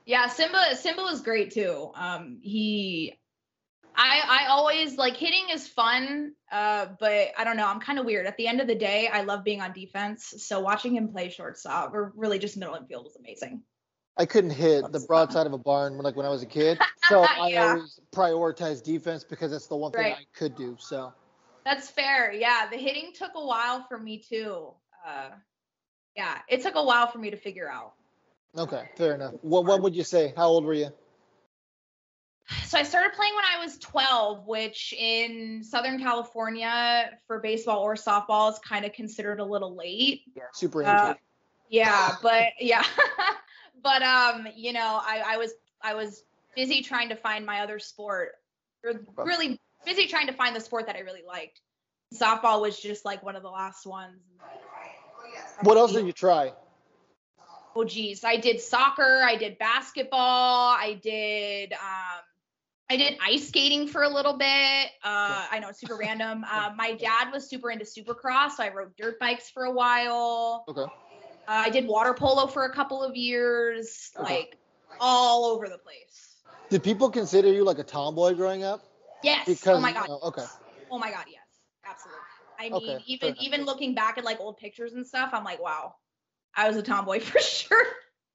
Yeah, 0.06 0.27
Simba 0.27 0.75
Simba 0.75 1.04
was 1.04 1.21
great 1.21 1.51
too. 1.51 1.92
Um 1.95 2.39
he 2.42 3.18
I 3.95 4.21
I 4.27 4.48
always 4.48 4.98
like 4.98 5.15
hitting 5.15 5.50
is 5.51 5.68
fun, 5.68 6.33
uh, 6.51 6.88
but 7.00 7.30
I 7.38 7.44
don't 7.44 7.57
know, 7.57 7.68
I'm 7.68 7.80
kind 7.80 7.99
of 7.99 8.06
weird. 8.06 8.26
At 8.26 8.38
the 8.38 8.47
end 8.47 8.59
of 8.59 8.68
the 8.68 8.76
day, 8.76 9.07
I 9.07 9.21
love 9.21 9.44
being 9.44 9.61
on 9.61 9.71
defense. 9.71 10.33
So 10.40 10.59
watching 10.61 10.95
him 10.95 11.09
play 11.09 11.30
shortstop 11.30 11.94
or 11.94 12.11
really 12.16 12.40
just 12.40 12.57
middle 12.57 12.76
infield 12.76 13.06
was 13.06 13.16
amazing. 13.16 13.61
I 14.18 14.26
couldn't 14.26 14.52
hit 14.52 14.92
the 14.92 15.00
broadside 15.00 15.48
of 15.48 15.54
a 15.54 15.58
barn 15.58 15.94
when, 15.96 16.04
like 16.04 16.16
when 16.16 16.26
I 16.26 16.30
was 16.30 16.44
a 16.44 16.48
kid, 16.48 16.80
so 17.10 17.24
I 17.40 17.56
always 17.56 18.00
prioritized 18.12 18.84
defense 18.84 19.24
because 19.24 19.52
that's 19.52 19.68
the 19.68 19.76
one 19.76 19.92
thing 19.92 20.02
Right. 20.02 20.14
I 20.14 20.38
could 20.38 20.56
do. 20.56 20.76
So 20.80 21.14
That's 21.66 21.90
fair. 21.90 22.32
Yeah, 22.32 22.68
the 22.70 22.78
hitting 22.78 23.12
took 23.14 23.32
a 23.36 23.46
while 23.46 23.86
for 23.88 23.98
me 23.98 24.20
too. 24.20 24.74
Uh 25.08 25.30
yeah, 26.16 26.40
it 26.48 26.62
took 26.62 26.76
a 26.76 26.84
while 26.84 27.08
for 27.08 27.18
me 27.18 27.32
to 27.32 27.38
figure 27.38 27.70
out. 27.72 27.94
okay, 28.56 28.84
fair 28.98 29.16
enough. 29.16 29.34
What 29.42 29.66
what 29.66 29.82
would 29.82 29.96
you 29.96 30.04
say? 30.04 30.34
How 30.38 30.48
old 30.48 30.66
were 30.66 30.76
you? 30.76 30.90
So 32.66 32.78
I 32.78 32.84
started 32.84 33.14
playing 33.14 33.34
when 33.36 33.46
I 33.46 33.64
was 33.64 33.78
12, 33.78 34.48
which 34.48 34.94
in 34.98 35.64
Southern 35.64 35.98
California 36.00 37.12
for 37.26 37.40
baseball 37.40 37.80
or 37.80 37.96
softball 37.96 38.52
is 38.52 38.60
kind 38.60 38.84
of 38.84 38.92
considered 38.94 39.40
a 39.40 39.46
little 39.46 39.76
late. 39.76 40.24
Yeah, 40.36 40.44
super 40.54 40.84
Uh, 40.84 41.14
yeah, 41.70 42.16
but 42.22 42.50
yeah, 42.60 42.84
but 43.81 44.01
um, 44.01 44.47
you 44.56 44.73
know, 44.73 44.99
I, 45.01 45.23
I 45.25 45.37
was 45.37 45.51
I 45.81 45.94
was 45.95 46.23
busy 46.56 46.81
trying 46.81 47.09
to 47.09 47.15
find 47.15 47.45
my 47.45 47.61
other 47.61 47.80
sport, 47.80 48.33
or 48.83 49.01
really 49.18 49.59
busy 49.85 50.07
trying 50.07 50.27
to 50.27 50.33
find 50.33 50.56
the 50.56 50.61
sport 50.61 50.87
that 50.87 50.95
I 50.95 50.99
really 50.99 51.23
liked. 51.25 51.61
Softball 52.13 52.61
was 52.61 52.80
just 52.80 53.06
like 53.06 53.23
one 53.23 53.35
of 53.35 53.44
the 53.44 53.49
last 53.49 53.85
ones. 53.85 54.19
what 55.61 55.77
else 55.77 55.94
did 55.94 56.06
you 56.06 56.11
try? 56.11 56.53
Oh 57.75 57.83
geez, 57.83 58.23
I 58.23 58.37
did 58.37 58.61
soccer, 58.61 59.21
I 59.23 59.35
did 59.35 59.57
basketball, 59.57 60.69
I 60.69 60.99
did 61.01 61.73
um, 61.73 62.21
I 62.89 62.97
did 62.97 63.18
ice 63.23 63.47
skating 63.47 63.87
for 63.87 64.03
a 64.03 64.09
little 64.09 64.37
bit. 64.37 64.89
Uh, 65.03 65.47
I 65.51 65.57
know 65.59 65.69
it's 65.69 65.80
super 65.80 65.97
random. 65.97 66.45
Uh, 66.47 66.71
my 66.75 66.94
dad 66.94 67.31
was 67.31 67.49
super 67.49 67.71
into 67.71 67.85
supercross, 67.85 68.51
so 68.51 68.63
I 68.63 68.71
rode 68.71 68.95
dirt 68.95 69.19
bikes 69.19 69.49
for 69.49 69.63
a 69.63 69.71
while. 69.71 70.65
Okay. 70.68 70.85
I 71.47 71.69
did 71.69 71.88
water 71.88 72.14
polo 72.14 72.47
for 72.47 72.66
a 72.66 72.73
couple 72.73 73.04
of 73.04 73.16
years, 73.16 74.12
Okay. 74.19 74.33
like 74.33 74.57
all 75.00 75.45
over 75.45 75.68
the 75.68 75.78
place. 75.78 76.38
Did 76.69 76.83
people 76.83 77.09
consider 77.09 77.52
you 77.52 77.64
like 77.64 77.80
a 77.80 77.83
tomboy 77.83 78.33
growing 78.33 78.64
up? 78.64 78.83
Yes. 79.23 79.47
Oh 79.47 79.54
because 79.54 79.78
oh 79.78 79.81
my 79.81 79.94
god. 79.94 80.07
oh, 80.09 80.28
okay. 80.30 80.45
Oh 80.92 81.00
my 81.00 81.12
god. 81.12 81.26
Yes. 81.30 81.42
Absolutely. 81.85 82.21
I 82.59 82.69
mean, 82.69 82.90
Okay, 82.92 83.04
even 83.07 83.35
even 83.40 83.66
looking 83.66 83.94
back 83.94 84.18
at 84.18 84.23
like 84.23 84.40
old 84.40 84.57
pictures 84.57 84.94
and 84.94 85.06
stuff, 85.06 85.31
I'm 85.33 85.44
like, 85.44 85.62
wow, 85.62 85.95
I 86.56 86.68
was 86.68 86.78
a 86.78 86.83
tomboy 86.83 87.19
for 87.21 87.40
sure. 87.40 87.85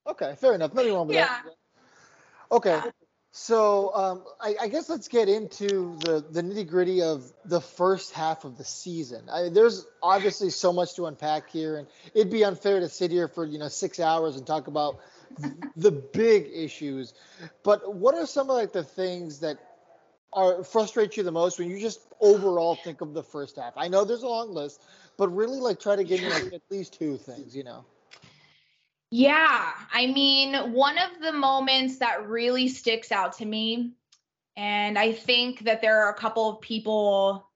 Okay, 0.07 0.35
fair 0.39 0.53
enough. 0.53 0.73
Nothing 0.73 0.93
wrong 0.93 1.07
with 1.07 1.15
Yeah. 1.17 1.27
that. 1.27 1.43
Okay. 2.51 2.69
Yeah. 2.71 2.83
So 3.31 3.93
um, 3.93 4.23
I, 4.41 4.55
I, 4.61 4.67
guess 4.69 4.89
let's 4.89 5.07
get 5.07 5.29
into 5.29 5.97
the, 5.99 6.25
the 6.31 6.41
nitty 6.41 6.67
gritty 6.67 7.03
of 7.03 7.31
the 7.45 7.61
first 7.61 8.11
half 8.11 8.43
of 8.43 8.57
the 8.57 8.63
season. 8.63 9.29
I 9.31 9.49
there's 9.49 9.85
obviously 10.01 10.49
so 10.49 10.73
much 10.73 10.95
to 10.95 11.05
unpack 11.05 11.49
here, 11.51 11.77
and 11.77 11.87
it'd 12.15 12.31
be 12.31 12.43
unfair 12.43 12.79
to 12.79 12.89
sit 12.89 13.11
here 13.11 13.27
for 13.27 13.45
you 13.45 13.59
know 13.59 13.67
six 13.67 13.99
hours 13.99 14.35
and 14.35 14.47
talk 14.47 14.65
about 14.65 14.99
the 15.77 15.91
big 15.91 16.49
issues. 16.51 17.13
But 17.61 17.93
what 17.93 18.15
are 18.15 18.25
some 18.25 18.49
of 18.49 18.55
like 18.55 18.73
the 18.73 18.83
things 18.83 19.39
that 19.39 19.57
are 20.33 20.63
frustrate 20.63 21.15
you 21.15 21.21
the 21.21 21.31
most 21.31 21.59
when 21.59 21.69
you 21.69 21.79
just 21.79 22.01
overall 22.19 22.75
think 22.83 23.01
of 23.01 23.13
the 23.13 23.23
first 23.23 23.57
half? 23.57 23.73
I 23.77 23.89
know 23.89 24.05
there's 24.05 24.23
a 24.23 24.27
long 24.27 24.55
list, 24.55 24.81
but 25.17 25.29
really 25.29 25.59
like 25.59 25.79
try 25.79 25.95
to 25.95 26.03
give 26.03 26.21
me 26.21 26.29
like 26.29 26.53
at 26.53 26.61
least 26.71 26.97
two 26.97 27.17
things, 27.17 27.55
you 27.55 27.63
know. 27.63 27.85
Yeah, 29.11 29.71
I 29.91 30.07
mean, 30.07 30.73
one 30.73 30.97
of 30.99 31.21
the 31.21 31.31
moments 31.31 31.97
that 31.97 32.27
really 32.27 32.67
sticks 32.67 33.11
out 33.11 33.37
to 33.37 33.45
me, 33.45 33.93
and 34.55 34.99
I 34.99 35.13
think 35.13 35.63
that 35.65 35.81
there 35.81 36.03
are 36.03 36.11
a 36.11 36.17
couple 36.17 36.49
of 36.49 36.61
people 36.61 37.49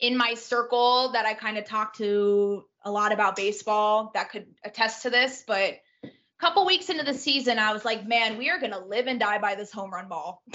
in 0.00 0.16
my 0.16 0.34
circle 0.34 1.10
that 1.12 1.26
I 1.26 1.34
kind 1.34 1.58
of 1.58 1.66
talk 1.66 1.96
to 1.96 2.64
a 2.82 2.90
lot 2.90 3.12
about 3.12 3.36
baseball 3.36 4.10
that 4.14 4.30
could 4.30 4.46
attest 4.64 5.02
to 5.02 5.10
this, 5.10 5.44
but 5.46 5.80
a 6.02 6.10
couple 6.40 6.64
weeks 6.64 6.88
into 6.88 7.04
the 7.04 7.14
season, 7.14 7.58
I 7.58 7.74
was 7.74 7.84
like, 7.84 8.06
man, 8.06 8.38
we 8.38 8.48
are 8.48 8.58
going 8.58 8.72
to 8.72 8.78
live 8.78 9.06
and 9.06 9.20
die 9.20 9.38
by 9.38 9.54
this 9.54 9.70
home 9.70 9.92
run 9.92 10.08
ball. 10.08 10.42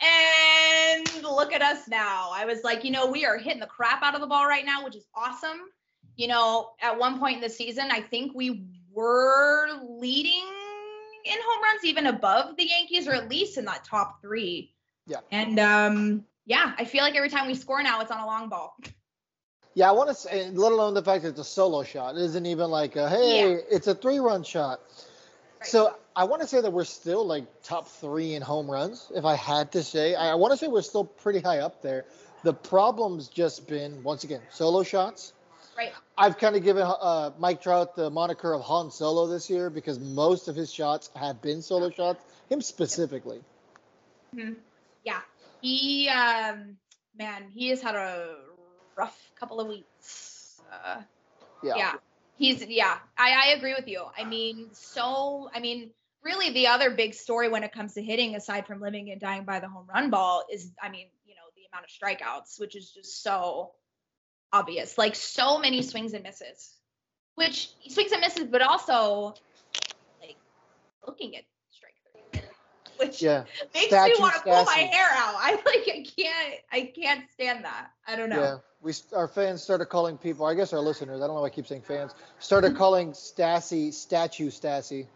and 0.00 1.22
look 1.22 1.52
at 1.52 1.62
us 1.62 1.88
now. 1.88 2.30
I 2.32 2.44
was 2.44 2.62
like, 2.62 2.84
you 2.84 2.92
know, 2.92 3.10
we 3.10 3.24
are 3.24 3.38
hitting 3.38 3.60
the 3.60 3.66
crap 3.66 4.02
out 4.04 4.14
of 4.14 4.20
the 4.20 4.26
ball 4.28 4.46
right 4.46 4.64
now, 4.64 4.84
which 4.84 4.94
is 4.94 5.06
awesome 5.16 5.60
you 6.16 6.28
know, 6.28 6.70
at 6.80 6.98
one 6.98 7.18
point 7.18 7.36
in 7.36 7.40
the 7.42 7.50
season, 7.50 7.88
I 7.90 8.00
think 8.00 8.32
we 8.34 8.66
were 8.92 9.68
leading 9.98 10.44
in 11.24 11.38
home 11.44 11.62
runs, 11.62 11.84
even 11.84 12.06
above 12.06 12.56
the 12.56 12.64
Yankees, 12.64 13.08
or 13.08 13.12
at 13.12 13.28
least 13.28 13.58
in 13.58 13.64
that 13.64 13.84
top 13.84 14.20
three. 14.20 14.72
Yeah. 15.06 15.18
And 15.30 15.58
um, 15.58 16.24
yeah, 16.46 16.72
I 16.78 16.84
feel 16.84 17.02
like 17.02 17.16
every 17.16 17.30
time 17.30 17.46
we 17.46 17.54
score 17.54 17.82
now, 17.82 18.00
it's 18.00 18.10
on 18.10 18.20
a 18.20 18.26
long 18.26 18.48
ball. 18.48 18.76
Yeah, 19.74 19.88
I 19.88 19.92
want 19.92 20.08
to 20.10 20.14
say, 20.14 20.50
let 20.50 20.70
alone 20.70 20.94
the 20.94 21.02
fact 21.02 21.24
that 21.24 21.30
it's 21.30 21.40
a 21.40 21.44
solo 21.44 21.82
shot. 21.82 22.14
It 22.14 22.22
isn't 22.22 22.46
even 22.46 22.70
like, 22.70 22.94
a, 22.94 23.08
hey, 23.08 23.54
yeah. 23.54 23.58
it's 23.70 23.88
a 23.88 23.94
three 23.94 24.18
run 24.18 24.44
shot. 24.44 24.80
Right. 25.60 25.68
So 25.68 25.96
I 26.14 26.24
want 26.24 26.42
to 26.42 26.48
say 26.48 26.60
that 26.60 26.72
we're 26.72 26.84
still 26.84 27.26
like 27.26 27.44
top 27.62 27.88
three 27.88 28.34
in 28.34 28.42
home 28.42 28.70
runs. 28.70 29.10
If 29.14 29.24
I 29.24 29.34
had 29.34 29.72
to 29.72 29.82
say, 29.82 30.14
I, 30.14 30.30
I 30.30 30.34
want 30.36 30.52
to 30.52 30.56
say 30.56 30.68
we're 30.68 30.82
still 30.82 31.04
pretty 31.04 31.40
high 31.40 31.58
up 31.58 31.82
there. 31.82 32.04
The 32.44 32.54
problem's 32.54 33.28
just 33.28 33.66
been, 33.66 34.02
once 34.04 34.22
again, 34.22 34.42
solo 34.50 34.84
shots 34.84 35.32
Right. 35.76 35.92
I've 36.16 36.38
kind 36.38 36.54
of 36.56 36.62
given 36.62 36.84
uh, 36.84 37.30
Mike 37.38 37.62
Trout 37.62 37.96
the 37.96 38.10
moniker 38.10 38.52
of 38.52 38.62
Han 38.62 38.90
Solo 38.90 39.26
this 39.26 39.50
year 39.50 39.70
because 39.70 39.98
most 39.98 40.48
of 40.48 40.54
his 40.54 40.72
shots 40.72 41.10
have 41.16 41.42
been 41.42 41.62
solo 41.62 41.90
shots. 41.90 42.24
Him 42.48 42.60
specifically. 42.60 43.40
Mm-hmm. 44.34 44.52
Yeah, 45.04 45.20
he 45.60 46.08
um, 46.08 46.76
man, 47.18 47.46
he 47.52 47.68
has 47.68 47.82
had 47.82 47.94
a 47.94 48.36
rough 48.96 49.18
couple 49.38 49.60
of 49.60 49.68
weeks. 49.68 50.60
Uh, 50.72 51.00
yeah. 51.62 51.74
yeah, 51.76 51.92
he's 52.36 52.64
yeah. 52.66 52.98
I 53.16 53.32
I 53.32 53.46
agree 53.56 53.74
with 53.74 53.88
you. 53.88 54.04
I 54.16 54.24
mean, 54.24 54.68
so 54.72 55.50
I 55.54 55.60
mean, 55.60 55.90
really, 56.22 56.50
the 56.50 56.68
other 56.68 56.90
big 56.90 57.14
story 57.14 57.48
when 57.48 57.64
it 57.64 57.72
comes 57.72 57.94
to 57.94 58.02
hitting, 58.02 58.34
aside 58.34 58.66
from 58.66 58.80
living 58.80 59.10
and 59.10 59.20
dying 59.20 59.44
by 59.44 59.60
the 59.60 59.68
home 59.68 59.86
run 59.92 60.10
ball, 60.10 60.44
is 60.52 60.70
I 60.82 60.88
mean, 60.90 61.06
you 61.26 61.34
know, 61.34 61.42
the 61.56 61.62
amount 61.72 61.86
of 61.86 61.90
strikeouts, 61.90 62.60
which 62.60 62.76
is 62.76 62.90
just 62.90 63.22
so 63.22 63.72
obvious. 64.54 64.96
Like 64.96 65.14
so 65.14 65.58
many 65.58 65.82
swings 65.82 66.14
and 66.14 66.22
misses, 66.22 66.74
which 67.34 67.70
swings 67.88 68.12
and 68.12 68.20
misses, 68.20 68.44
but 68.44 68.62
also 68.62 69.34
like 70.20 70.36
looking 71.06 71.36
at 71.36 71.42
strike 71.70 71.94
three, 72.32 72.40
which 72.96 73.20
yeah. 73.20 73.44
makes 73.74 73.88
Statue, 73.88 74.14
me 74.14 74.20
want 74.20 74.34
to 74.36 74.40
pull 74.42 74.64
my 74.64 74.88
hair 74.92 75.08
out. 75.12 75.34
I 75.38 75.52
like 75.52 75.88
I 75.88 76.06
can't 76.16 76.54
I 76.72 76.92
can't 76.94 77.24
stand 77.32 77.64
that. 77.64 77.90
I 78.06 78.16
don't 78.16 78.30
know. 78.30 78.40
Yeah, 78.40 78.56
we 78.80 78.92
our 79.14 79.28
fans 79.28 79.62
started 79.62 79.86
calling 79.86 80.16
people. 80.16 80.46
I 80.46 80.54
guess 80.54 80.72
our 80.72 80.80
listeners. 80.80 81.20
I 81.20 81.26
don't 81.26 81.34
know 81.34 81.42
why 81.42 81.48
I 81.48 81.50
keep 81.50 81.66
saying 81.66 81.82
fans. 81.82 82.12
Started 82.38 82.76
calling 82.76 83.12
Stassi 83.12 83.92
statue 83.92 84.50
Stassi. 84.50 85.06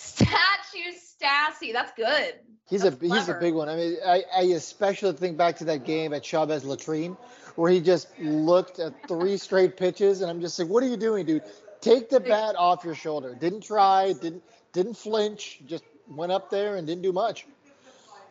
Statue 0.00 0.92
Stassi. 0.94 1.72
That's 1.72 1.92
good. 1.96 2.34
He's 2.68 2.82
That's 2.82 2.94
a 2.94 2.98
clever. 2.98 3.14
he's 3.14 3.28
a 3.28 3.34
big 3.34 3.54
one. 3.54 3.68
I 3.68 3.74
mean, 3.74 3.96
I, 4.06 4.22
I 4.36 4.42
especially 4.42 5.12
think 5.14 5.36
back 5.36 5.56
to 5.56 5.64
that 5.64 5.84
game 5.84 6.14
at 6.14 6.22
Chavez 6.22 6.64
Latrine 6.64 7.16
where 7.56 7.72
he 7.72 7.80
just 7.80 8.06
looked 8.20 8.78
at 8.78 9.08
three 9.08 9.36
straight 9.36 9.76
pitches, 9.76 10.20
and 10.20 10.30
I'm 10.30 10.40
just 10.40 10.56
like, 10.56 10.68
what 10.68 10.84
are 10.84 10.86
you 10.86 10.96
doing, 10.96 11.26
dude? 11.26 11.42
Take 11.80 12.08
the 12.08 12.20
bat 12.20 12.54
off 12.56 12.84
your 12.84 12.94
shoulder. 12.94 13.34
Didn't 13.34 13.62
try, 13.62 14.12
didn't 14.12 14.44
didn't 14.72 14.94
flinch, 14.94 15.60
just 15.66 15.82
went 16.06 16.30
up 16.30 16.50
there 16.50 16.76
and 16.76 16.86
didn't 16.86 17.02
do 17.02 17.12
much. 17.12 17.46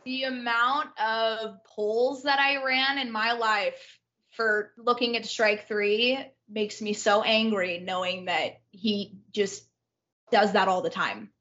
The 0.06 0.24
amount 0.24 0.98
of 0.98 1.62
polls 1.66 2.24
that 2.24 2.40
I 2.40 2.64
ran 2.64 2.98
in 2.98 3.12
my 3.12 3.34
life 3.34 4.00
for 4.32 4.72
looking 4.78 5.18
at 5.18 5.26
strike 5.26 5.68
three 5.68 6.18
makes 6.50 6.82
me 6.82 6.94
so 6.94 7.24
angry 7.24 7.82
knowing 7.84 8.26
that 8.26 8.62
he 8.72 9.18
just 9.34 9.66
does 10.32 10.54
that 10.54 10.70
all 10.70 10.82
the 10.82 10.90
time. 10.90 11.32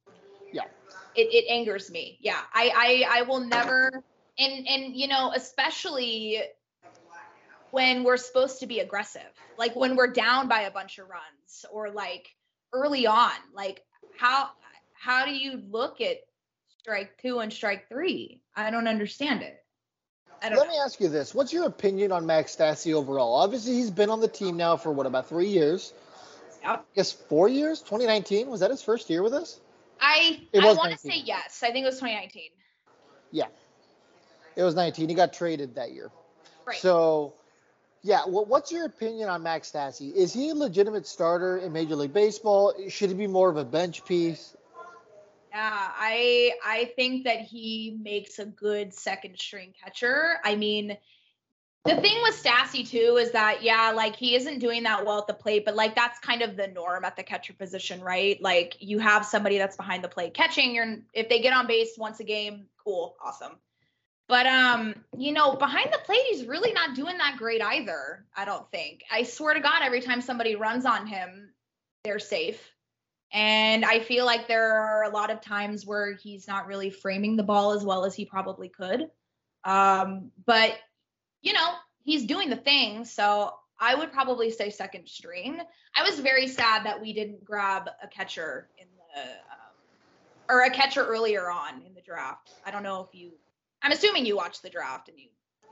Yeah. 1.17 1.25
It, 1.25 1.29
it 1.35 1.51
angers 1.51 1.91
me. 1.91 2.19
Yeah. 2.21 2.41
I, 2.53 3.05
I 3.09 3.19
I 3.19 3.23
will 3.23 3.41
never 3.41 4.03
and 4.39 4.69
and 4.69 4.97
you 4.97 5.09
know, 5.09 5.33
especially 5.35 6.43
when 7.71 8.05
we're 8.05 8.17
supposed 8.17 8.61
to 8.61 8.67
be 8.67 8.81
aggressive 8.81 9.23
like 9.59 9.75
when 9.77 9.97
we're 9.97 10.13
down 10.13 10.49
by 10.49 10.63
a 10.63 10.71
bunch 10.71 10.99
of 10.99 11.09
runs 11.09 11.65
or 11.73 11.91
like 11.91 12.29
early 12.73 13.07
on 13.07 13.33
like 13.55 13.83
how 14.17 14.49
how 14.95 15.25
do 15.25 15.33
you 15.33 15.63
look 15.71 16.01
at 16.01 16.19
strike 16.81 17.17
two 17.21 17.41
and 17.41 17.53
strike 17.53 17.89
three 17.89 18.41
i 18.55 18.71
don't 18.71 18.89
understand 18.89 19.43
it 19.43 19.63
I 20.43 20.51
don't 20.51 20.59
Let 20.59 20.67
know. 20.67 20.75
me 20.75 20.79
ask 20.85 21.01
you 21.01 21.09
this. 21.09 21.35
What's 21.35 21.51
your 21.51 21.65
opinion 21.65 22.13
on 22.13 22.27
Max 22.27 22.55
Stassi 22.55 22.93
overall? 22.93 23.37
Obviously, 23.37 23.73
he's 23.73 23.91
been 23.91 24.11
on 24.11 24.21
the 24.21 24.29
team 24.29 24.59
now 24.59 24.77
for 24.77 24.93
what, 24.93 25.07
about 25.07 25.31
three 25.31 25.47
years? 25.47 25.95
Yep. 26.63 26.71
I 26.79 26.95
guess 26.95 27.11
four 27.11 27.49
years? 27.49 27.81
2019? 27.81 28.47
Was 28.49 28.61
that 28.61 28.71
his 28.71 28.83
first 28.83 29.09
year 29.09 29.23
with 29.23 29.33
us? 29.33 29.59
I, 30.07 30.41
I 30.55 30.73
want 30.75 30.93
to 30.93 30.99
say 30.99 31.23
yes. 31.25 31.63
I 31.63 31.73
think 31.73 31.83
it 31.83 31.87
was 31.87 31.97
2019. 31.97 32.43
Yeah. 33.33 33.47
It 34.55 34.63
was 34.63 34.75
19. 34.75 35.09
He 35.09 35.15
got 35.15 35.33
traded 35.33 35.75
that 35.75 35.93
year. 35.93 36.11
Right. 36.67 36.79
So 36.79 37.35
yeah, 38.03 38.21
well, 38.27 38.45
what's 38.45 38.71
your 38.71 38.87
opinion 38.87 39.29
on 39.29 39.43
Max 39.43 39.73
Stassi? 39.73 40.15
Is 40.15 40.33
he 40.33 40.51
a 40.51 40.55
legitimate 40.55 41.09
starter 41.09 41.59
in 41.59 41.73
Major 41.73 41.97
League 41.97 42.13
Baseball? 42.13 42.73
Should 42.89 43.09
he 43.09 43.17
be 43.17 43.27
more 43.27 43.51
of 43.51 43.57
a 43.57 43.65
bench 43.65 44.05
piece? 44.05 44.57
Yeah, 45.53 45.73
I 45.73 46.53
I 46.65 46.93
think 46.95 47.25
that 47.25 47.41
he 47.41 47.99
makes 48.01 48.39
a 48.39 48.47
good 48.47 48.95
second 48.95 49.39
string 49.39 49.75
catcher. 49.83 50.37
I 50.45 50.55
mean, 50.55 50.97
the 51.87 52.01
thing 52.01 52.21
with 52.23 52.41
Stassi 52.43 52.89
too 52.89 53.17
is 53.21 53.31
that 53.33 53.63
yeah, 53.63 53.93
like 53.95 54.17
he 54.17 54.35
isn't 54.35 54.59
doing 54.59 54.83
that 54.85 55.05
well 55.05 55.19
at 55.19 55.27
the 55.27 55.35
plate, 55.35 55.65
but 55.65 55.75
like 55.75 55.95
that's 55.95 56.19
kind 56.21 56.43
of 56.43 56.57
the 56.57 56.69
norm 56.69 57.05
at 57.05 57.17
the 57.17 57.23
catcher 57.23 57.53
position, 57.53 58.01
right? 58.01 58.41
Like 58.43 58.77
you 58.81 58.99
have 58.99 59.25
somebody 59.25 59.59
that's 59.59 59.77
behind 59.77 60.05
the 60.05 60.09
plate 60.09 60.35
catching. 60.35 60.75
You're 60.75 60.97
if 61.13 61.29
they 61.29 61.41
get 61.41 61.53
on 61.53 61.67
base 61.67 61.97
once 61.97 62.21
a 62.21 62.25
game, 62.25 62.67
cool, 62.83 63.17
awesome. 63.25 63.53
But 64.29 64.47
um, 64.47 64.95
you 65.17 65.33
know, 65.33 65.55
behind 65.55 65.93
the 65.93 65.99
plate, 66.05 66.23
he's 66.31 66.47
really 66.47 66.73
not 66.73 66.97
doing 66.97 67.17
that 67.19 67.37
great 67.39 67.63
either. 67.63 68.25
I 68.37 68.45
don't 68.45 68.69
think. 68.71 69.05
I 69.11 69.23
swear 69.23 69.55
to 69.55 69.61
God, 69.61 69.83
every 69.83 70.01
time 70.01 70.21
somebody 70.21 70.57
runs 70.57 70.85
on 70.85 71.07
him, 71.07 71.51
they're 72.05 72.19
safe. 72.19 72.73
And 73.33 73.85
I 73.85 74.01
feel 74.01 74.25
like 74.25 74.49
there 74.49 74.81
are 74.81 75.05
a 75.05 75.11
lot 75.11 75.31
of 75.31 75.41
times 75.41 75.85
where 75.85 76.15
he's 76.15 76.47
not 76.47 76.67
really 76.67 76.91
framing 76.91 77.37
the 77.37 77.43
ball 77.43 77.73
as 77.73 77.85
well 77.85 78.05
as 78.05 78.15
he 78.15 78.25
probably 78.25 78.69
could. 78.69 79.11
Um, 79.65 80.31
but 80.45 80.79
you 81.43 81.53
know, 81.53 81.75
he's 82.05 82.25
doing 82.25 82.51
the 82.51 82.57
thing. 82.57 83.05
So 83.05 83.55
I 83.79 83.95
would 83.95 84.13
probably 84.13 84.51
say 84.51 84.71
second 84.71 85.09
string. 85.09 85.61
I 85.95 86.03
was 86.03 86.21
very 86.21 86.49
sad 86.49 86.85
that 86.87 87.01
we 87.01 87.13
didn't 87.13 87.45
grab 87.45 87.89
a 88.03 88.09
catcher 88.09 88.69
in 88.79 88.87
the 89.15 89.23
um, 89.23 90.49
or 90.49 90.63
a 90.63 90.71
catcher 90.71 91.05
earlier 91.05 91.51
on 91.51 91.83
in 91.87 91.95
the 91.95 92.01
draft. 92.01 92.53
I 92.65 92.71
don't 92.71 92.83
know 92.83 93.03
if 93.03 93.15
you 93.19 93.33
I'm 93.83 93.93
assuming 93.93 94.27
you 94.27 94.37
watched 94.37 94.63
the 94.63 94.71
draft 94.71 95.09
and 95.09 95.19
you. 95.19 95.29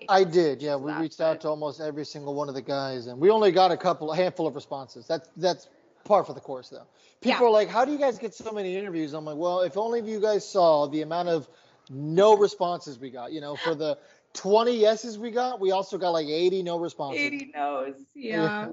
I 0.09 0.25
did. 0.25 0.61
Yeah, 0.61 0.77
we 0.77 0.91
that, 0.91 1.01
reached 1.01 1.21
out 1.21 1.41
to 1.43 1.49
almost 1.49 1.81
every 1.81 2.05
single 2.05 2.35
one 2.35 2.49
of 2.49 2.55
the 2.55 2.63
guys, 2.63 3.07
and 3.07 3.19
we 3.19 3.31
only 3.31 3.53
got 3.53 3.71
a 3.71 3.77
couple, 3.77 4.13
a 4.13 4.17
handful 4.17 4.47
of 4.47 4.55
responses. 4.55 5.07
That's 5.07 5.29
that's 5.37 5.69
par 6.05 6.25
for 6.25 6.35
the 6.35 6.41
course, 6.41 6.69
though. 6.69 6.87
People 7.21 7.43
yeah. 7.43 7.47
are 7.47 7.51
like, 7.51 7.69
"How 7.69 7.85
do 7.85 7.93
you 7.93 7.99
guys 7.99 8.19
get 8.19 8.35
so 8.35 8.53
many 8.53 8.77
interviews?" 8.77 9.15
I'm 9.15 9.25
like, 9.25 9.37
"Well, 9.37 9.61
if 9.61 9.77
only 9.77 10.01
you 10.01 10.21
guys 10.21 10.47
saw 10.49 10.87
the 10.87 11.03
amount 11.03 11.29
of 11.29 11.49
no 11.91 12.37
responses 12.37 12.99
we 12.99 13.11
got. 13.11 13.33
You 13.33 13.41
know, 13.41 13.57
for 13.57 13.75
the 13.75 13.99
20 14.35 14.77
yeses 14.77 15.19
we 15.19 15.31
got, 15.31 15.61
we 15.61 15.71
also 15.71 15.97
got 15.97 16.11
like 16.11 16.27
80 16.27 16.63
no 16.63 16.79
responses. 16.79 17.23
80 17.23 17.53
no's, 17.55 17.95
yeah. 18.15 18.69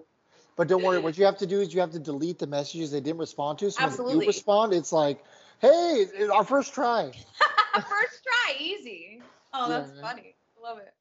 but 0.58 0.68
don't 0.68 0.84
worry, 0.84 1.00
what 1.00 1.18
you 1.18 1.26
have 1.26 1.38
to 1.38 1.48
do 1.48 1.62
is 1.62 1.74
you 1.74 1.80
have 1.80 1.92
to 1.92 2.00
delete 2.00 2.40
the 2.40 2.48
messages 2.48 2.92
they 2.92 3.00
didn't 3.00 3.20
respond 3.20 3.60
to. 3.60 3.72
So 3.72 3.84
Absolutely. 3.84 4.16
when 4.16 4.22
you 4.24 4.28
respond, 4.28 4.74
it's 4.74 4.92
like, 4.92 5.24
"Hey, 5.60 6.08
our 6.34 6.44
first 6.44 6.74
try." 6.74 7.12
first 7.74 8.24
try, 8.24 8.56
easy. 8.60 9.22
Oh, 9.54 9.70
that's 9.70 9.92
yeah. 9.96 10.02
funny. 10.02 10.36
Love 10.62 10.80
it. 10.80 10.94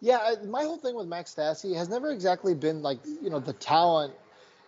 Yeah, 0.00 0.34
my 0.46 0.62
whole 0.62 0.78
thing 0.78 0.94
with 0.94 1.06
Max 1.06 1.34
Stassi 1.34 1.76
has 1.76 1.88
never 1.88 2.10
exactly 2.10 2.54
been 2.54 2.82
like 2.82 2.98
you 3.22 3.30
know 3.30 3.38
the 3.38 3.52
talent. 3.52 4.14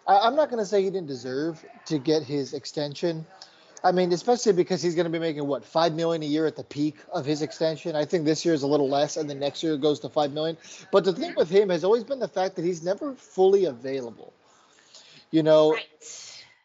I, 0.06 0.26
am 0.26 0.37
not 0.37 0.50
going 0.50 0.58
to 0.58 0.66
say 0.66 0.82
he 0.82 0.90
didn't 0.90 1.06
deserve 1.06 1.64
to 1.87 1.99
get 1.99 2.22
his 2.22 2.54
extension, 2.54 3.25
I 3.84 3.90
mean, 3.90 4.12
especially 4.12 4.52
because 4.52 4.80
he's 4.80 4.94
going 4.94 5.06
to 5.06 5.10
be 5.10 5.18
making 5.18 5.46
what 5.46 5.64
five 5.64 5.94
million 5.94 6.22
a 6.22 6.26
year 6.26 6.46
at 6.46 6.54
the 6.56 6.62
peak 6.64 6.96
of 7.12 7.24
his 7.26 7.42
extension. 7.42 7.96
I 7.96 8.04
think 8.04 8.24
this 8.24 8.44
year 8.44 8.54
is 8.54 8.62
a 8.62 8.66
little 8.66 8.88
less, 8.88 9.16
and 9.16 9.28
then 9.28 9.40
next 9.40 9.62
year 9.62 9.74
it 9.74 9.80
goes 9.80 9.98
to 10.00 10.08
five 10.08 10.32
million. 10.32 10.56
But 10.92 11.04
the 11.04 11.12
thing 11.12 11.34
with 11.36 11.50
him 11.50 11.68
has 11.70 11.82
always 11.82 12.04
been 12.04 12.20
the 12.20 12.28
fact 12.28 12.54
that 12.56 12.64
he's 12.64 12.82
never 12.84 13.14
fully 13.14 13.64
available. 13.64 14.32
You 15.32 15.42
know, 15.42 15.72
Right. 15.72 15.86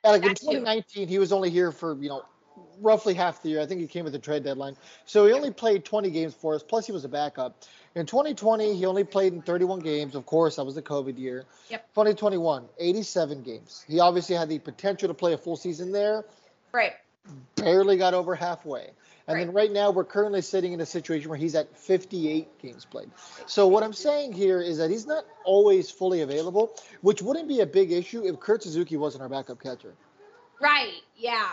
like 0.03 0.21
in 0.21 0.27
That 0.29 0.37
too. 0.37 0.45
2019, 0.47 1.07
he 1.07 1.17
was 1.17 1.31
only 1.31 1.49
here 1.49 1.71
for 1.71 1.95
you 1.95 2.09
know 2.09 2.23
roughly 2.81 3.15
half 3.15 3.41
the 3.41 3.49
year. 3.49 3.61
I 3.61 3.65
think 3.65 3.81
he 3.81 3.87
came 3.87 4.03
with 4.03 4.13
the 4.13 4.19
trade 4.19 4.43
deadline, 4.43 4.75
so 5.05 5.25
he 5.25 5.33
only 5.33 5.51
played 5.51 5.85
20 5.85 6.11
games 6.11 6.35
for 6.35 6.53
us. 6.53 6.61
Plus, 6.61 6.85
he 6.85 6.91
was 6.91 7.03
a 7.03 7.09
backup. 7.09 7.63
In 7.95 8.05
2020, 8.05 8.75
he 8.75 8.85
only 8.85 9.03
played 9.03 9.33
in 9.33 9.41
31 9.41 9.79
games. 9.79 10.13
Of 10.13 10.27
course, 10.27 10.57
that 10.57 10.65
was 10.65 10.75
the 10.75 10.83
COVID 10.83 11.17
year. 11.17 11.45
Yep. 11.69 11.87
2021, 11.95 12.65
87 12.77 13.41
games. 13.41 13.83
He 13.87 13.99
obviously 13.99 14.35
had 14.35 14.49
the 14.49 14.59
potential 14.59 15.07
to 15.07 15.15
play 15.15 15.33
a 15.33 15.37
full 15.37 15.55
season 15.57 15.91
there. 15.91 16.23
Right. 16.71 16.93
Barely 17.55 17.97
got 17.97 18.13
over 18.13 18.35
halfway. 18.35 18.91
And 19.27 19.37
then 19.39 19.47
Right. 19.47 19.55
right 19.55 19.71
now, 19.71 19.91
we're 19.91 20.05
currently 20.05 20.41
sitting 20.41 20.71
in 20.71 20.79
a 20.79 20.85
situation 20.85 21.29
where 21.29 21.37
he's 21.37 21.55
at 21.55 21.77
58 21.77 22.59
games 22.59 22.85
played. 22.85 23.11
So 23.45 23.67
what 23.67 23.83
I'm 23.83 23.93
saying 23.93 24.31
here 24.33 24.61
is 24.61 24.77
that 24.77 24.89
he's 24.89 25.05
not 25.05 25.25
always 25.43 25.91
fully 25.91 26.21
available, 26.21 26.73
which 27.01 27.21
wouldn't 27.21 27.47
be 27.47 27.59
a 27.59 27.65
big 27.65 27.91
issue 27.91 28.25
if 28.25 28.39
Kurt 28.39 28.63
Suzuki 28.63 28.95
wasn't 28.95 29.23
our 29.23 29.29
backup 29.29 29.61
catcher. 29.61 29.93
Right. 30.61 31.01
Yeah. 31.15 31.47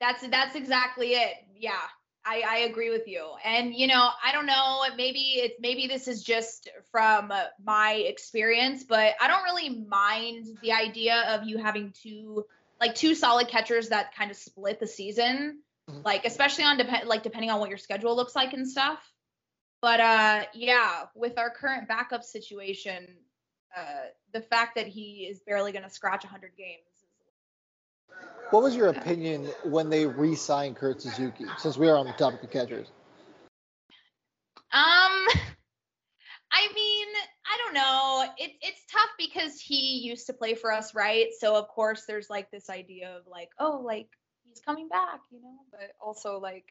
That's 0.00 0.26
that's 0.28 0.54
exactly 0.54 1.12
it. 1.14 1.34
Yeah. 1.58 1.80
I, 2.26 2.42
I 2.46 2.56
agree 2.60 2.90
with 2.90 3.06
you. 3.06 3.26
And 3.44 3.74
you 3.74 3.86
know, 3.86 4.10
I 4.22 4.32
don't 4.32 4.46
know, 4.46 4.82
maybe 4.96 5.18
it's 5.36 5.54
maybe 5.60 5.86
this 5.86 6.08
is 6.08 6.22
just 6.22 6.70
from 6.90 7.32
my 7.64 7.92
experience, 7.92 8.84
but 8.84 9.14
I 9.20 9.28
don't 9.28 9.44
really 9.44 9.84
mind 9.86 10.58
the 10.62 10.72
idea 10.72 11.22
of 11.34 11.46
you 11.46 11.58
having 11.58 11.92
two 12.02 12.46
like 12.84 12.94
two 12.94 13.14
solid 13.14 13.48
catchers 13.48 13.88
that 13.88 14.14
kind 14.14 14.30
of 14.30 14.36
split 14.36 14.78
the 14.78 14.86
season. 14.86 15.62
Mhm. 15.90 16.04
Like 16.04 16.26
especially 16.26 16.64
on 16.64 16.76
depend 16.76 17.08
like 17.08 17.22
depending 17.22 17.50
on 17.50 17.60
what 17.60 17.70
your 17.70 17.78
schedule 17.78 18.14
looks 18.14 18.36
like 18.36 18.52
and 18.52 18.68
stuff. 18.68 19.00
But 19.80 20.00
uh 20.00 20.44
yeah, 20.52 21.04
with 21.14 21.38
our 21.38 21.48
current 21.48 21.88
backup 21.88 22.24
situation, 22.24 23.06
uh 23.74 24.08
the 24.32 24.42
fact 24.42 24.74
that 24.76 24.86
he 24.86 25.26
is 25.30 25.40
barely 25.40 25.72
going 25.72 25.84
to 25.84 25.90
scratch 25.90 26.24
100 26.24 26.52
games 26.58 26.84
is 26.92 27.04
What 28.50 28.62
was 28.62 28.76
your 28.76 28.88
opinion 28.88 29.46
when 29.64 29.88
they 29.88 30.04
re-signed 30.04 30.76
Kurt 30.76 31.00
Suzuki? 31.00 31.46
Since 31.56 31.78
we 31.78 31.88
are 31.88 31.96
on 31.96 32.06
the 32.06 32.12
topic 32.12 32.42
of 32.42 32.50
catchers, 32.50 32.88
Um, 34.74 35.26
I 36.52 36.68
mean, 36.74 37.08
I 37.46 37.58
don't 37.58 37.74
know. 37.74 38.24
It, 38.38 38.52
it's 38.62 38.84
tough 38.90 39.10
because 39.18 39.60
he 39.60 39.98
used 39.98 40.26
to 40.26 40.32
play 40.32 40.54
for 40.54 40.72
us, 40.72 40.94
right? 40.94 41.26
So 41.38 41.56
of 41.56 41.68
course 41.68 42.04
there's 42.06 42.30
like 42.30 42.50
this 42.50 42.70
idea 42.70 43.16
of 43.16 43.26
like, 43.26 43.50
oh, 43.58 43.82
like 43.84 44.08
he's 44.44 44.60
coming 44.60 44.88
back, 44.88 45.20
you 45.30 45.42
know. 45.42 45.58
But 45.70 45.92
also 46.00 46.38
like, 46.40 46.64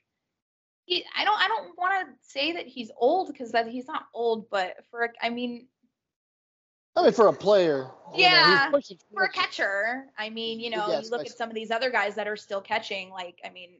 he, 0.85 1.05
I 1.15 1.25
don't, 1.25 1.39
I 1.39 1.47
don't 1.47 1.77
want 1.77 2.07
to 2.07 2.13
say 2.27 2.53
that 2.53 2.67
he's 2.67 2.91
old 2.97 3.31
because 3.31 3.51
that 3.51 3.67
he's 3.67 3.87
not 3.87 4.07
old, 4.13 4.49
but 4.49 4.77
for, 4.89 5.13
I 5.21 5.29
mean, 5.29 5.67
I 6.95 7.03
mean, 7.03 7.13
for 7.13 7.27
a 7.27 7.33
player, 7.33 7.87
you 8.15 8.23
know, 8.23 8.27
Yeah, 8.29 8.71
for 9.15 9.23
a 9.23 9.29
catcher, 9.29 10.05
I 10.17 10.29
mean, 10.29 10.59
you 10.59 10.69
know, 10.69 10.87
Yeah, 10.89 11.01
you 11.01 11.09
look 11.09 11.21
at 11.21 11.37
some 11.37 11.49
of 11.49 11.55
these 11.55 11.71
other 11.71 11.89
guys 11.89 12.15
that 12.15 12.27
are 12.27 12.37
still 12.37 12.61
catching, 12.61 13.09
like, 13.09 13.39
I 13.43 13.49
mean, 13.49 13.77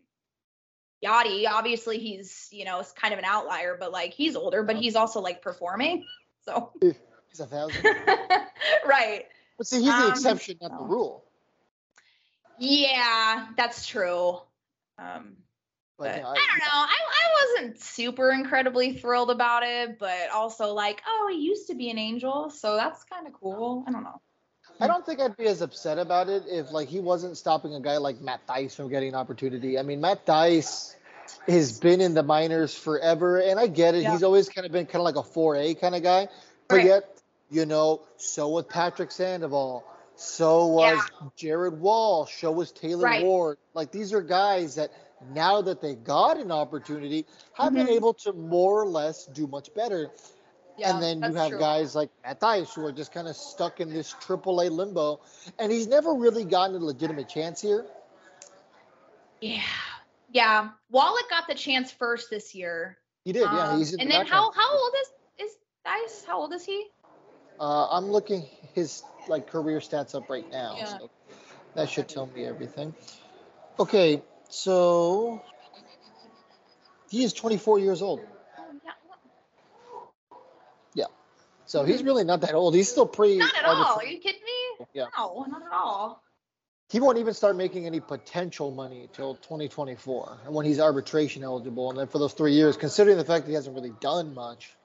Yadi, 1.04 1.48
obviously 1.48 2.00
he's, 2.00 2.48
you 2.52 2.66
know, 2.66 2.82
kind 2.96 3.14
of 3.14 3.20
an 3.20 3.26
outlier, 3.26 3.78
but 3.80 3.92
like 3.92 4.14
he's 4.14 4.36
older, 4.36 4.64
but 4.64 4.78
he's 4.78 4.96
also 4.96 5.20
like 5.20 5.42
performing. 5.42 6.06
So, 6.50 6.72
He's 6.82 7.40
a 7.40 7.46
thousand. 7.48 7.84
right. 8.86 9.26
But 9.58 9.68
see, 9.68 9.78
he's 9.82 9.86
the 9.86 9.94
Um, 9.94 10.12
exception, 10.12 10.58
not 10.62 10.78
the 10.78 10.84
rule. 10.84 11.24
Yeah, 12.60 13.48
that's 13.58 13.88
true. 13.88 14.40
Um, 14.98 15.38
But, 15.98 16.06
but 16.06 16.16
you 16.18 16.22
know, 16.24 16.30
I 16.30 16.34
don't 16.36 16.60
know. 16.60 16.66
I, 16.74 16.98
I 16.98 17.56
wasn't 17.62 17.80
super 17.80 18.32
incredibly 18.32 18.98
thrilled 18.98 19.32
about 19.32 19.64
it, 19.64 19.98
but 20.00 20.30
also 20.34 20.74
like, 20.74 21.02
oh, 21.08 21.30
he 21.32 21.40
used 21.40 21.68
to 21.68 21.76
be 21.76 21.90
an 21.90 21.98
angel, 21.98 22.50
so 22.50 22.76
that's 22.76 23.04
kind 23.06 23.26
of 23.28 23.34
cool. 23.34 23.84
I 23.88 23.92
don't 23.92 24.04
know. 24.04 24.22
I 24.80 24.88
don't 24.88 25.06
think 25.06 25.20
I'd 25.20 25.38
be 25.38 25.46
as 25.46 25.62
upset 25.62 26.00
about 26.00 26.30
it 26.30 26.44
if 26.48 26.72
like 26.72 26.88
he 26.90 27.00
wasn't 27.00 27.38
stopping 27.38 27.76
a 27.76 27.80
guy 27.80 27.98
like 27.98 28.22
Matt 28.22 28.46
Thaiss 28.48 28.76
from 28.76 28.90
getting 28.90 29.10
an 29.10 29.16
opportunity. 29.16 29.78
I 29.78 29.84
mean, 29.84 30.02
Matt 30.02 30.26
Thaiss 30.26 30.96
has 31.48 31.80
been 31.80 32.02
in 32.02 32.14
the 32.14 32.24
minors 32.24 32.74
forever, 32.76 33.40
and 33.40 33.60
I 33.60 33.68
get 33.68 33.96
it. 33.96 34.04
Yeah. 34.04 34.12
He's 34.12 34.24
always 34.24 34.50
kind 34.50 34.66
of 34.66 34.72
been 34.72 34.86
kind 34.86 34.98
of 34.98 35.04
like 35.04 35.16
a 35.16 35.28
4A 35.28 35.80
kind 35.80 35.96
of 35.96 36.04
guy, 36.04 36.28
but 36.68 36.78
Right. 36.78 36.86
yet, 36.86 37.22
you 37.50 37.66
know, 37.66 38.02
so 38.18 38.50
was 38.50 38.66
Patrick 38.66 39.12
Sandoval, 39.12 39.84
so 40.16 40.68
was 40.68 41.02
Jared 41.36 41.80
Wall, 41.80 42.26
so 42.26 42.52
was 42.52 42.72
Taylor 42.72 43.06
Right. 43.06 43.24
Ward. 43.24 43.58
Like 43.74 43.92
these 43.92 44.14
are 44.14 44.22
guys 44.22 44.76
that 44.76 44.92
now 45.34 45.62
that 45.62 45.82
they 45.82 45.96
got 45.96 46.38
an 46.38 46.52
opportunity, 46.52 47.26
have 47.54 47.74
been 47.74 47.88
Mhm. 47.88 47.96
able 47.96 48.14
to 48.14 48.34
more 48.34 48.82
or 48.82 48.88
less 48.88 49.26
do 49.26 49.48
much 49.48 49.74
better. 49.74 50.12
Yeah, 50.76 50.90
and 50.96 51.04
then 51.04 51.32
you 51.32 51.38
have 51.38 51.52
true. 51.52 51.60
guys 51.60 51.94
like 51.96 52.10
Matt 52.24 52.40
Thaiss 52.40 52.74
who 52.74 52.84
are 52.86 52.92
just 52.92 53.12
kind 53.12 53.28
of 53.28 53.36
stuck 53.36 53.80
in 53.80 53.94
this 53.94 54.14
AAA 54.20 54.70
limbo, 54.70 55.20
and 55.60 55.72
he's 55.72 55.88
never 55.88 56.14
really 56.14 56.44
gotten 56.44 56.76
a 56.76 56.80
legitimate 56.80 57.30
chance 57.30 57.62
here. 57.62 57.86
Yeah. 59.40 59.62
Yeah. 60.34 60.70
Wallach 60.90 61.30
got 61.30 61.48
the 61.48 61.54
chance 61.54 61.92
first 61.92 62.30
this 62.30 62.54
year. 62.54 62.98
He 63.24 63.32
did, 63.32 63.44
yeah. 63.44 63.70
Um, 63.70 63.78
He's 63.78 63.94
and 63.94 64.02
the 64.10 64.14
then 64.14 64.26
how 64.26 64.52
how 64.52 64.78
old 64.78 64.92
is 65.02 65.46
is 65.46 65.56
Thaiss? 65.86 66.26
How 66.26 66.40
old 66.40 66.54
is 66.54 66.66
he? 66.66 66.88
Uh, 67.60 67.88
I'm 67.90 68.12
looking 68.12 68.46
his 68.74 69.04
like 69.28 69.48
career 69.48 69.80
stats 69.80 70.16
up 70.16 70.30
right 70.30 70.50
now, 70.52 70.76
Yeah. 70.78 70.86
so 70.86 71.10
that 71.76 71.90
should 71.90 72.10
tell 72.10 72.26
me 72.26 72.46
everything. 72.46 72.94
Okay, 73.80 74.22
so 74.50 75.42
he 77.10 77.24
is 77.24 77.32
24 77.34 77.80
years 77.80 78.02
old. 78.02 78.22
Oh, 78.58 80.10
yeah. 80.96 81.06
So 81.66 81.86
he's 81.86 82.04
really 82.04 82.24
not 82.24 82.42
that 82.42 82.56
old. 82.56 82.74
He's 82.74 82.90
still 82.90 83.06
pretty. 83.06 83.38
Not 83.38 83.56
at 83.56 83.66
all. 83.66 83.98
Are 83.98 84.04
you 84.04 84.18
kidding 84.18 84.42
me? 84.42 84.86
Yeah. 84.94 85.06
No, 85.16 85.46
not 85.48 85.62
at 85.62 85.72
all. 85.72 86.23
He 86.94 87.00
won't 87.00 87.18
even 87.18 87.34
start 87.34 87.56
making 87.56 87.88
any 87.88 88.00
potential 88.00 88.70
money 88.70 89.02
until 89.02 89.34
2024, 89.34 90.38
and 90.46 90.54
when 90.54 90.64
he's 90.64 90.80
arbitration 90.80 91.44
eligible. 91.44 91.90
And 91.90 91.98
then 91.98 92.06
for 92.06 92.20
those 92.20 92.34
three 92.34 92.54
years, 92.54 92.78
considering 92.78 93.18
the 93.18 93.26
fact 93.26 93.46
that 93.46 93.50
he 93.50 93.56
hasn't 93.56 93.76
really 93.76 93.94
done 94.00 94.36
much. 94.36 94.76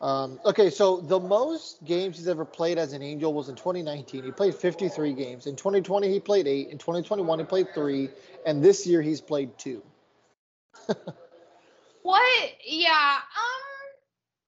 Um, 0.00 0.38
okay, 0.44 0.70
so 0.70 1.00
the 1.00 1.18
most 1.18 1.84
games 1.84 2.18
he's 2.18 2.28
ever 2.28 2.44
played 2.44 2.78
as 2.78 2.92
an 2.92 3.02
Angel 3.02 3.34
was 3.34 3.48
in 3.48 3.56
2019. 3.56 4.22
He 4.22 4.30
played 4.30 4.54
53 4.54 5.12
games. 5.14 5.48
In 5.48 5.56
2020, 5.56 6.08
he 6.08 6.20
played 6.20 6.46
eight. 6.46 6.68
In 6.68 6.78
2021, 6.78 7.38
he 7.40 7.44
played 7.46 7.74
three. 7.74 8.08
And 8.46 8.62
this 8.62 8.86
year, 8.86 9.02
he's 9.02 9.20
played 9.20 9.58
two. 9.58 9.82
What? 12.02 12.50
Yeah. 12.66 13.16
Um. 13.16 13.71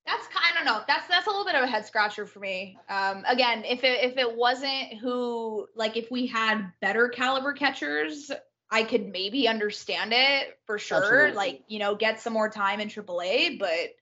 That's 0.07 0.27
I 0.35 0.55
don't 0.55 0.67
know. 0.67 0.83
That's 0.87 1.07
that's 1.09 1.27
a 1.27 1.31
little 1.31 1.45
bit 1.45 1.55
of 1.55 1.63
a 1.63 1.67
head 1.67 1.87
scratcher 1.87 2.27
for 2.27 2.41
me. 2.41 2.79
Um. 2.89 3.25
Again, 3.27 3.65
if 3.65 3.85
it 3.85 4.05
if 4.05 4.17
it 4.19 4.37
wasn't 4.37 4.99
who 5.01 5.67
like 5.75 5.97
if 5.97 6.11
we 6.11 6.27
had 6.27 6.73
better 6.81 7.09
caliber 7.09 7.53
catchers, 7.53 8.31
I 8.71 8.83
could 8.83 9.09
maybe 9.09 9.49
understand 9.49 10.13
it 10.13 10.59
for 10.67 10.79
sure. 10.79 10.99
Absolutely. 10.99 11.33
Like 11.37 11.65
you 11.69 11.79
know, 11.79 11.95
get 11.95 12.21
some 12.21 12.33
more 12.33 12.51
time 12.51 12.81
in 12.81 12.89
AAA, 12.89 13.59
but 13.59 13.97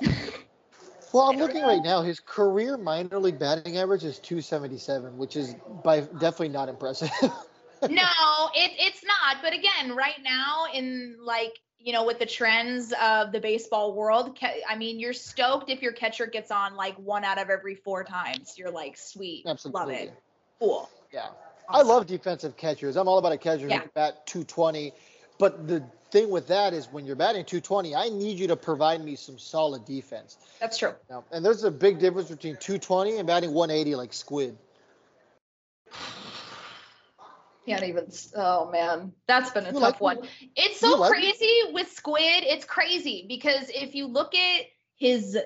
Well, 1.14 1.30
I'm 1.30 1.36
looking 1.38 1.62
right 1.62 1.80
now. 1.80 2.02
His 2.02 2.18
career 2.18 2.76
minor 2.76 3.20
league 3.20 3.38
batting 3.38 3.78
average 3.78 4.02
is 4.02 4.18
277, 4.18 5.16
which 5.16 5.36
is 5.36 5.54
by 5.84 6.00
definitely 6.00 6.48
not 6.48 6.68
impressive. 6.68 7.08
no, 7.22 8.50
it 8.52 8.72
it's 8.80 9.04
not. 9.04 9.36
But 9.40 9.52
again, 9.52 9.94
right 9.94 10.20
now 10.24 10.66
in 10.74 11.16
like 11.20 11.52
you 11.84 11.92
know 11.92 12.04
with 12.04 12.18
the 12.18 12.26
trends 12.26 12.92
of 13.00 13.30
the 13.30 13.40
baseball 13.40 13.94
world, 13.94 14.38
I 14.68 14.76
mean, 14.76 14.98
you're 14.98 15.12
stoked 15.12 15.70
if 15.70 15.82
your 15.82 15.92
catcher 15.92 16.26
gets 16.26 16.50
on 16.50 16.74
like 16.74 16.96
one 16.96 17.24
out 17.24 17.38
of 17.38 17.50
every 17.50 17.74
four 17.74 18.02
times. 18.02 18.54
You're 18.56 18.70
like, 18.70 18.96
sweet, 18.96 19.44
Absolutely. 19.46 19.80
love 19.80 19.90
it, 19.90 20.22
cool. 20.58 20.90
Yeah. 21.12 21.28
I 21.68 21.82
love 21.82 22.06
defensive 22.06 22.56
catchers. 22.56 22.96
I'm 22.96 23.08
all 23.08 23.18
about 23.18 23.32
a 23.32 23.38
catcher 23.38 23.68
Yeah. 23.68 23.76
who 23.76 23.80
can 23.82 23.90
bat 23.94 24.26
220. 24.26 24.92
But 25.38 25.66
the 25.66 25.82
thing 26.10 26.30
with 26.30 26.46
that 26.48 26.74
is 26.74 26.86
when 26.92 27.06
you're 27.06 27.16
batting 27.16 27.44
220, 27.44 27.94
I 27.94 28.08
need 28.08 28.38
you 28.38 28.46
to 28.48 28.56
provide 28.56 29.02
me 29.02 29.16
some 29.16 29.38
solid 29.38 29.84
defense. 29.84 30.38
That's 30.60 30.78
true. 30.78 30.94
Now, 31.10 31.24
and 31.32 31.44
there's 31.44 31.64
a 31.64 31.70
big 31.70 31.98
difference 31.98 32.28
between 32.28 32.56
220 32.56 33.16
and 33.18 33.26
batting 33.26 33.52
180 33.52 33.96
like 33.96 34.12
Squid. 34.12 34.56
Can't 37.66 37.82
even. 37.84 38.10
Oh 38.36 38.70
man, 38.70 39.12
that's 39.26 39.50
been 39.50 39.64
a 39.64 39.72
You 39.72 39.80
tough 39.80 40.00
like- 40.00 40.00
one. 40.00 40.28
It's 40.54 40.80
so 40.80 40.96
like- 40.96 41.10
crazy 41.12 41.60
with 41.72 41.90
Squid. 41.90 42.44
It's 42.44 42.64
crazy 42.64 43.24
because 43.26 43.70
if 43.70 43.94
you 43.94 44.06
look 44.06 44.34
at 44.34 44.66
his, 44.96 45.38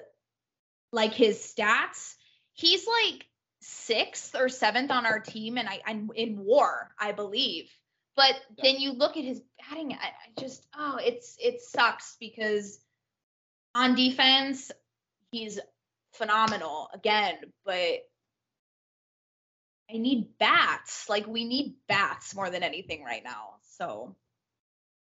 like 0.92 1.12
his 1.14 1.38
stats, 1.38 2.14
he's 2.54 2.86
like 2.86 3.26
sixth 3.60 4.34
or 4.34 4.48
seventh 4.48 4.90
on 4.90 5.06
our 5.06 5.20
team, 5.20 5.58
and 5.58 5.68
I 5.68 5.80
I'm 5.86 6.10
in 6.14 6.38
WAR, 6.44 6.90
I 6.98 7.12
believe. 7.12 7.70
But 8.16 8.34
Yeah. 8.56 8.64
then 8.72 8.80
you 8.80 8.92
look 8.92 9.16
at 9.16 9.22
his 9.24 9.40
batting, 9.58 9.92
I, 9.92 10.06
I 10.06 10.40
just 10.40 10.66
oh, 10.76 10.98
it's 11.00 11.36
it 11.40 11.60
sucks 11.60 12.16
because 12.18 12.80
on 13.76 13.94
defense 13.94 14.72
he's 15.30 15.60
phenomenal 16.14 16.90
again, 16.92 17.36
but 17.64 18.00
I 19.92 19.96
need 19.98 20.38
bats. 20.38 21.08
Like 21.08 21.26
we 21.26 21.44
need 21.44 21.74
bats 21.88 22.34
more 22.34 22.50
than 22.50 22.62
anything 22.62 23.04
right 23.04 23.22
now. 23.24 23.54
So 23.76 24.14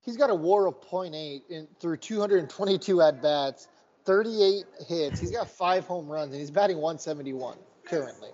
He's 0.02 0.16
got 0.16 0.30
a 0.30 0.34
WAR 0.34 0.66
of 0.68 0.80
0.8 0.82 1.40
in 1.50 1.66
through 1.80 1.96
222 1.96 3.02
at 3.02 3.20
bats, 3.20 3.66
38 4.04 4.64
hits. 4.86 5.18
He's 5.18 5.32
got 5.32 5.50
five 5.50 5.84
home 5.84 6.06
runs, 6.08 6.30
and 6.30 6.38
he's 6.40 6.50
batting 6.52 6.76
171 6.76 7.58
currently. 7.84 8.30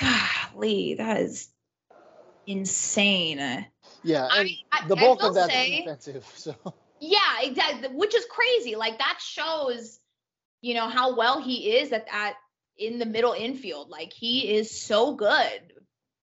golly, 0.00 0.94
that 0.94 1.20
is 1.20 1.48
insane. 2.46 3.66
Yeah, 4.02 4.28
and 4.34 4.48
I- 4.72 4.86
the 4.88 4.96
I 4.96 5.00
bulk 5.00 5.22
of 5.22 5.34
that's 5.34 5.52
say- 5.52 5.80
defensive. 5.80 6.24
So 6.36 6.54
Yeah, 7.00 7.18
exactly. 7.42 7.88
Which 7.94 8.14
is 8.14 8.24
crazy. 8.30 8.74
Like 8.74 8.98
that 8.98 9.18
shows, 9.20 9.98
you 10.62 10.72
know, 10.74 10.88
how 10.88 11.14
well 11.14 11.42
he 11.42 11.76
is 11.76 11.92
at 11.92 12.06
that 12.06 12.36
in 12.78 12.98
the 12.98 13.06
middle 13.06 13.32
infield. 13.32 13.90
Like 13.90 14.12
he 14.12 14.54
is 14.56 14.80
so 14.80 15.14
good. 15.14 15.72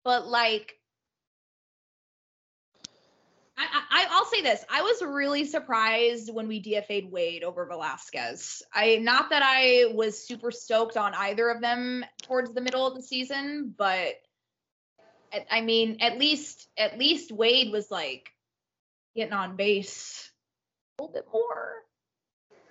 But 0.04 0.26
like 0.26 0.74
I, 3.56 3.66
I 3.90 4.06
I'll 4.10 4.24
say 4.24 4.40
this. 4.40 4.64
I 4.70 4.82
was 4.82 5.02
really 5.02 5.44
surprised 5.44 6.32
when 6.32 6.48
we 6.48 6.62
DFA'd 6.62 7.10
Wade 7.12 7.44
over 7.44 7.66
Velazquez. 7.66 8.62
I 8.72 8.96
not 8.96 9.30
that 9.30 9.42
I 9.44 9.92
was 9.92 10.26
super 10.26 10.50
stoked 10.50 10.96
on 10.96 11.12
either 11.14 11.48
of 11.50 11.60
them 11.60 12.04
towards 12.22 12.54
the 12.54 12.62
middle 12.62 12.86
of 12.86 12.94
the 12.94 13.02
season, 13.02 13.74
but 13.76 14.14
I- 15.32 15.46
I 15.50 15.60
mean, 15.60 15.98
at 16.00 16.18
least 16.18 16.68
at 16.78 16.98
least 16.98 17.30
Wade 17.32 17.70
was 17.70 17.90
like 17.90 18.30
getting 19.14 19.34
on 19.34 19.56
base 19.56 20.30
a 20.98 21.02
little 21.02 21.12
bit 21.14 21.26
more. 21.32 21.84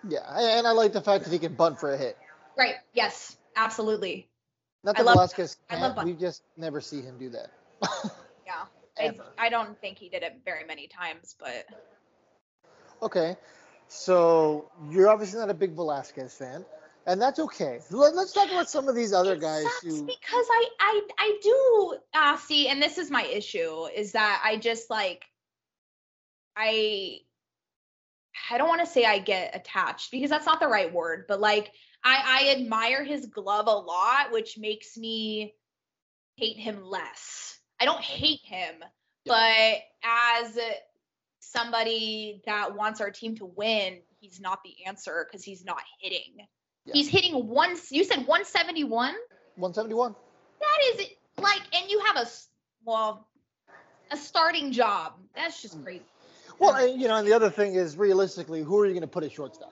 yeah, 0.08 0.22
and 0.58 0.65
I 0.65 0.72
like 0.72 0.94
the 0.94 1.02
fact 1.02 1.26
that 1.26 1.32
he 1.34 1.39
can 1.39 1.54
bunt 1.54 1.80
for 1.80 1.94
a 1.94 1.98
hit. 1.98 2.18
Right. 2.58 2.76
Yes. 2.94 3.38
Absolutely. 3.60 4.30
Not 4.84 4.95
I 4.95 5.00
that 5.00 5.06
love- 5.06 5.15
Velazquez 5.15 5.58
I 5.69 5.80
love 5.80 6.04
we 6.06 6.13
just 6.13 6.43
never 6.56 6.80
see 6.80 7.02
him 7.02 7.17
do 7.17 7.30
that. 7.32 7.52
Yeah. 8.45 8.65
I. 9.38 9.45
I 9.45 9.50
don't 9.50 9.80
think 9.80 10.00
he 10.00 10.10
did 10.10 10.24
it 10.24 10.41
very 10.43 10.65
many 10.65 10.88
times, 10.88 11.36
but 11.39 11.67
Okay, 13.02 13.38
so 13.88 14.69
you're 14.89 15.08
obviously 15.08 15.39
not 15.39 15.50
a 15.50 15.54
big 15.54 15.72
Velazquez 15.74 16.34
fan, 16.36 16.65
and 17.06 17.22
that's 17.22 17.39
okay. 17.39 17.80
Let, 17.91 18.13
us 18.15 18.34
talk 18.34 18.50
about 18.50 18.69
some 18.69 18.88
of 18.89 18.95
these 18.95 19.13
other 19.13 19.34
it 19.34 19.41
guys 19.41 19.63
sucks 19.63 19.84
who. 19.84 20.06
because 20.06 20.45
I 20.52 20.65
I 20.80 21.02
I 21.17 21.39
do 21.41 21.98
uh 22.13 22.38
see, 22.38 22.67
and 22.67 22.82
this 22.82 22.98
is 22.98 23.10
my 23.10 23.24
issue 23.24 23.86
is 23.86 24.13
that 24.13 24.41
I 24.43 24.58
just 24.58 24.89
like 24.89 25.26
I 26.58 27.19
I 28.52 28.58
don't 28.58 28.67
want 28.67 28.82
to 28.82 28.88
say 28.88 29.06
I 29.06 29.19
get 29.19 29.56
attached 29.56 30.12
because 30.12 30.30
that's 30.30 30.45
not 30.45 30.60
the 30.60 30.67
right 30.67 30.91
word, 30.93 31.26
but 31.28 31.39
like 31.39 31.72
I 32.04 32.46
I 32.48 32.52
admire 32.52 33.04
his 33.04 33.26
glove 33.26 33.68
a 33.68 33.72
lot, 33.72 34.32
which 34.32 34.58
makes 34.58 34.98
me 34.98 35.54
hate 36.36 36.58
him 36.58 36.84
less. 36.84 37.60
I 37.80 37.86
don't 37.86 38.02
hate 38.02 38.42
him, 38.44 38.76
but 39.26 39.78
as 40.04 40.58
somebody 41.40 42.42
that 42.46 42.76
wants 42.76 43.02
our 43.02 43.12
team 43.12 43.36
to 43.38 43.46
win, 43.46 44.00
he's 44.20 44.40
not 44.40 44.60
the 44.64 44.76
answer 44.86 45.28
because 45.30 45.44
he's 45.44 45.66
not 45.66 45.82
hitting. 46.00 46.46
Yeah. 46.86 46.94
He's 46.94 47.08
hitting 47.08 47.48
one. 47.48 47.76
You 47.90 48.04
said 48.04 48.20
171. 48.20 49.16
171. 49.56 50.16
That 50.60 50.78
is 50.94 51.08
like, 51.40 51.62
and 51.74 51.90
you 51.90 52.02
have 52.06 52.18
a 52.18 52.28
well, 52.86 53.28
a 54.12 54.18
starting 54.18 54.72
job. 54.72 55.14
That's 55.36 55.62
just 55.62 55.76
hmm. 55.76 55.84
crazy. 55.84 56.06
Well, 56.60 56.76
and, 56.76 57.02
you 57.02 57.08
know, 57.08 57.16
and 57.16 57.28
the 57.28 57.34
other 57.34 57.50
thing 57.50 57.76
is 57.76 57.96
realistically, 57.96 58.64
who 58.64 58.78
are 58.80 58.86
you 58.86 58.92
going 58.92 59.02
to 59.02 59.08
put 59.08 59.24
at 59.24 59.32
shortstop? 59.32 59.72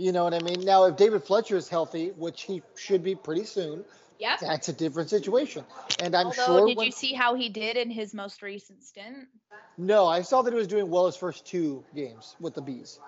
You 0.00 0.12
know 0.12 0.24
what 0.24 0.32
I 0.32 0.38
mean? 0.40 0.64
Now, 0.64 0.84
if 0.84 0.96
David 0.96 1.24
Fletcher 1.24 1.58
is 1.58 1.68
healthy, 1.68 2.08
which 2.16 2.44
he 2.44 2.62
should 2.74 3.02
be 3.02 3.14
pretty 3.14 3.44
soon, 3.44 3.84
Yep. 4.18 4.40
that's 4.40 4.68
a 4.70 4.72
different 4.72 5.10
situation. 5.10 5.62
And 5.98 6.16
I'm 6.16 6.28
Although, 6.28 6.46
sure. 6.46 6.66
did 6.68 6.78
when- 6.78 6.86
you 6.86 6.92
see 6.92 7.12
how 7.12 7.34
he 7.34 7.50
did 7.50 7.76
in 7.76 7.90
his 7.90 8.14
most 8.14 8.40
recent 8.40 8.82
stint? 8.82 9.28
No, 9.76 10.06
I 10.06 10.22
saw 10.22 10.40
that 10.40 10.54
he 10.54 10.56
was 10.56 10.68
doing 10.68 10.88
well 10.88 11.04
his 11.04 11.16
first 11.16 11.44
two 11.44 11.84
games 11.94 12.34
with 12.40 12.54
the 12.54 12.62
bees. 12.62 12.98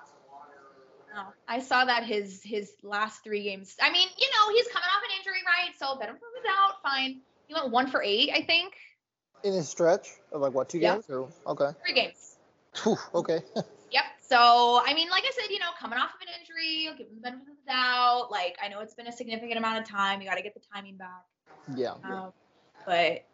No, 1.15 1.33
I 1.49 1.61
saw 1.61 1.87
that 1.87 2.05
his 2.05 2.43
his 2.43 2.71
last 2.83 3.25
three 3.25 3.43
games. 3.43 3.75
I 3.81 3.91
mean, 3.91 4.09
you 4.19 4.29
know, 4.29 4.53
he's 4.55 4.69
coming 4.69 4.89
off 4.95 5.03
an 5.03 5.17
injury, 5.19 5.41
right? 5.47 5.75
So 5.79 5.93
of 5.93 5.99
the 5.99 6.43
doubt, 6.45 6.83
fine. 6.83 7.23
He 7.47 7.55
went 7.55 7.71
one 7.71 7.87
for 7.87 8.03
eight, 8.03 8.31
I 8.35 8.43
think. 8.43 8.75
In 9.45 9.55
his 9.55 9.67
stretch 9.67 10.11
of 10.31 10.43
like 10.43 10.53
what 10.53 10.69
two 10.69 10.79
Yeah. 10.79 10.97
games? 10.97 11.09
Or, 11.09 11.31
okay. 11.47 11.71
Three 11.87 11.95
games. 11.95 12.37
Whew, 12.83 12.99
okay. 13.15 13.41
Yep. 14.33 14.41
So 14.41 14.81
I 14.85 14.95
mean, 14.95 15.11
like 15.11 15.25
I 15.25 15.31
said, 15.39 15.51
you 15.51 15.59
know, 15.59 15.67
coming 15.79 15.99
off 15.99 16.11
of 16.15 16.21
an 16.23 16.29
injury, 16.41 16.89
I'll 16.89 16.97
give 16.97 17.09
him 17.09 17.17
the 17.17 17.23
benefit 17.23 17.49
of 17.49 17.57
the 17.67 17.73
doubt. 17.73 18.29
Like 18.31 18.57
I 18.63 18.69
know 18.69 18.81
it's 18.81 18.95
been 18.95 19.07
a 19.07 19.13
significant 19.13 19.59
amount 19.59 19.79
of 19.79 19.89
time. 19.89 20.21
You 20.21 20.29
got 20.29 20.37
to 20.37 20.43
get 20.43 20.55
the 20.55 20.63
timing 20.75 20.97
back. 20.97 21.25
yeah. 21.77 21.95
Um, 22.05 22.33
but 22.87 23.27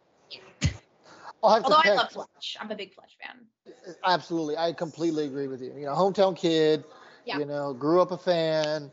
I'll 1.41 1.53
have 1.53 1.63
although 1.63 1.81
I 1.83 1.93
love. 1.93 2.11
Fletch, 2.11 2.57
I'm 2.59 2.69
a 2.69 2.75
big 2.75 2.93
Fletch 2.93 3.17
fan. 3.23 3.45
Absolutely, 4.05 4.57
I 4.57 4.73
completely 4.73 5.25
agree 5.25 5.47
with 5.47 5.61
you. 5.61 5.73
You 5.75 5.85
know, 5.85 5.93
hometown 5.93 6.37
kid. 6.37 6.83
Yeah. 7.25 7.39
You 7.39 7.45
know, 7.45 7.73
grew 7.73 8.01
up 8.01 8.11
a 8.11 8.17
fan. 8.17 8.91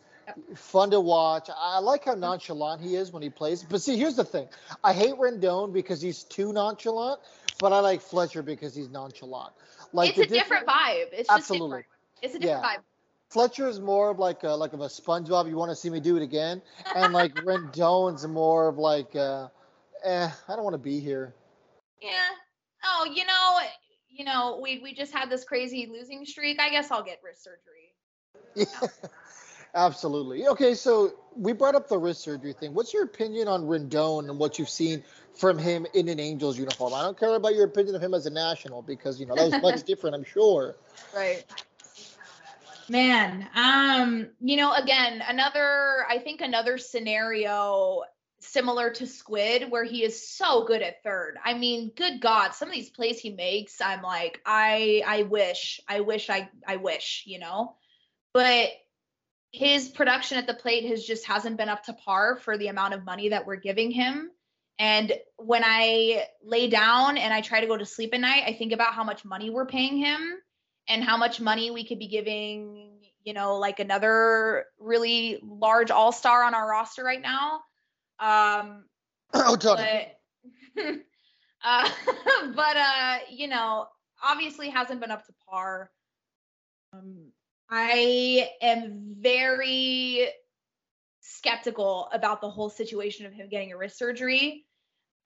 Fun 0.57 0.91
to 0.91 1.01
watch. 1.01 1.49
I 1.57 1.79
like 1.79 2.05
how 2.05 2.15
nonchalant 2.15 2.81
he 2.81 2.97
is 2.97 3.13
when 3.13 3.23
he 3.23 3.31
plays. 3.31 3.63
But 3.63 3.81
see, 3.81 3.97
here's 3.97 4.17
the 4.17 4.25
thing: 4.25 4.49
I 4.83 4.93
hate 4.93 5.15
Rendon 5.15 5.73
because 5.73 6.01
he's 6.01 6.25
too 6.25 6.53
nonchalant, 6.53 7.21
but 7.61 7.73
I 7.73 7.81
like 7.81 8.01
Fletcher 8.01 8.43
because 8.43 8.75
he's 8.75 8.91
nonchalant. 8.91 9.53
Like 9.93 10.19
it's 10.19 10.31
a 10.31 10.35
different 10.35 10.67
vibe. 10.67 11.07
It's 11.13 11.29
just 11.29 11.31
Absolutely. 11.31 11.69
different. 11.69 11.96
It's 12.23 12.35
a 12.35 12.39
different 12.39 12.63
Yeah. 12.63 12.77
vibe. 12.77 12.83
Fletcher 13.31 13.69
is 13.69 13.81
more 13.81 14.11
of 14.11 14.19
like 14.19 14.45
a, 14.45 14.51
like 14.51 14.73
of 14.73 14.81
a 14.81 14.87
SpongeBob. 14.87 15.49
You 15.49 15.57
want 15.57 15.71
to 15.71 15.77
see 15.77 15.91
me 15.91 16.01
do 16.01 16.17
it 16.17 16.23
again, 16.23 16.63
and 16.95 17.13
like 17.13 17.35
Rendon's 17.45 18.27
more 18.27 18.69
of 18.69 18.79
like, 18.79 19.15
uh, 19.17 19.49
eh, 20.05 20.31
I 20.49 20.55
don't 20.55 20.65
want 20.65 20.75
to 20.75 20.79
be 20.79 21.01
here. 21.01 21.35
Yeah. 22.01 22.29
Oh, 22.85 23.05
you 23.13 23.27
know, 23.27 23.59
you 24.09 24.25
know, 24.25 24.61
we 24.63 24.79
we 24.79 24.95
just 24.95 25.13
had 25.13 25.29
this 25.29 25.45
crazy 25.45 25.89
losing 25.91 26.25
streak. 26.25 26.61
I 26.61 26.71
guess 26.71 26.91
I'll 26.91 27.03
get 27.03 27.21
wrist 27.25 27.43
surgery. 27.43 27.95
Yeah, 28.55 28.89
absolutely. 29.75 30.47
Okay, 30.47 30.75
so 30.75 31.13
we 31.37 31.53
brought 31.53 31.75
up 31.75 31.89
the 31.89 31.99
wrist 31.99 32.23
surgery 32.23 32.53
thing. 32.53 32.75
What's 32.75 32.95
your 32.95 33.03
opinion 33.03 33.49
on 33.49 33.65
Rendon 33.65 34.31
and 34.31 34.39
what 34.39 34.59
you've 34.59 34.71
seen 34.71 35.03
from 35.35 35.59
him 35.59 35.87
in 35.95 36.09
an 36.09 36.21
Angels 36.21 36.59
uniform? 36.59 36.95
I 36.95 37.03
don't 37.03 37.19
care 37.19 37.35
about 37.35 37.55
your 37.55 37.65
opinion 37.65 37.97
of 37.97 38.03
him 38.03 38.15
as 38.15 38.25
a 38.27 38.31
national 38.31 38.83
because 38.83 39.19
you 39.21 39.27
know 39.27 39.35
that 39.35 39.45
was 39.45 39.63
much 39.63 39.83
different, 39.87 40.15
I'm 40.15 40.25
sure. 40.25 40.77
Right. 41.15 41.45
Man, 42.89 43.49
um, 43.55 44.29
you 44.41 44.57
know, 44.57 44.73
again, 44.73 45.23
another 45.27 46.07
I 46.09 46.19
think 46.19 46.41
another 46.41 46.79
scenario 46.79 48.03
similar 48.39 48.91
to 48.91 49.07
Squid 49.07 49.71
where 49.71 49.85
he 49.85 50.05
is 50.05 50.29
so 50.29 50.65
good 50.65 50.83
at 50.83 51.03
third. 51.03 51.37
I 51.45 51.55
mean, 51.55 51.93
good 51.97 52.21
God, 52.21 52.55
some 52.55 52.69
of 52.69 52.75
these 52.75 52.91
plays 52.91 53.19
he 53.19 53.31
makes, 53.31 53.81
I'm 53.81 54.03
like, 54.03 54.41
I 54.47 55.03
I 55.07 55.23
wish, 55.23 55.81
I 55.89 56.01
wish 56.01 56.31
I 56.31 56.49
I 56.67 56.77
wish, 56.77 57.25
you 57.27 57.39
know. 57.39 57.75
But 58.33 58.71
his 59.53 59.89
production 59.89 60.39
at 60.39 60.47
the 60.47 60.55
plate 60.55 60.87
has 60.87 61.05
just 61.05 61.27
hasn't 61.27 61.57
been 61.57 61.69
up 61.69 61.85
to 61.85 61.93
par 61.93 62.37
for 62.37 62.57
the 62.59 62.69
amount 62.69 62.95
of 62.95 63.05
money 63.05 63.31
that 63.31 63.47
we're 63.47 63.57
giving 63.57 63.91
him. 63.91 64.31
And 64.79 65.13
when 65.39 65.63
I 65.65 66.27
lay 66.43 66.69
down 66.69 67.17
and 67.17 67.33
I 67.33 67.41
try 67.41 67.61
to 67.61 67.67
go 67.67 67.77
to 67.77 67.87
sleep 67.87 68.13
at 68.13 68.21
night, 68.21 68.45
I 68.47 68.53
think 68.53 68.73
about 68.73 68.93
how 68.93 69.05
much 69.05 69.25
money 69.25 69.49
we're 69.49 69.67
paying 69.67 69.97
him 69.97 70.39
and 70.89 71.03
how 71.03 71.17
much 71.17 71.41
money 71.41 71.71
we 71.71 71.85
could 71.85 71.99
be 71.99 72.09
giving, 72.09 72.91
you 73.25 73.33
know, 73.33 73.59
like 73.59 73.81
another 73.81 74.67
really 74.79 75.41
large 75.43 75.91
all-star 75.91 76.45
on 76.45 76.55
our 76.55 76.69
roster 76.69 77.03
right 77.03 77.21
now. 77.21 77.61
Um, 78.19 78.85
oh, 79.35 79.57
Tony. 79.57 80.09
but 80.75 80.85
uh, 81.65 81.89
but 82.55 82.77
uh, 82.77 83.19
you 83.31 83.49
know, 83.49 83.87
obviously 84.23 84.71
hasn't 84.71 85.01
been 85.01 85.11
up 85.11 85.27
to 85.27 85.33
par. 85.49 85.91
Um, 86.93 87.33
I 87.71 88.49
am 88.63 89.17
very 89.19 90.29
skeptical 91.21 92.09
about 92.13 92.41
the 92.41 92.49
whole 92.49 92.71
situation 92.71 93.27
of 93.27 93.33
him 93.33 93.49
getting 93.49 93.73
a 93.73 93.77
wrist 93.77 93.99
surgery. 93.99 94.65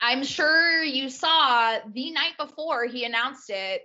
I'm 0.00 0.24
sure 0.24 0.82
you 0.82 1.10
saw 1.10 1.78
the 1.92 2.10
night 2.12 2.32
before 2.38 2.86
he 2.86 3.04
announced 3.04 3.50
it. 3.50 3.82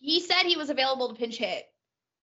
He 0.00 0.20
said 0.20 0.42
he 0.44 0.56
was 0.56 0.70
available 0.70 1.08
to 1.08 1.14
pinch 1.14 1.36
hit. 1.36 1.64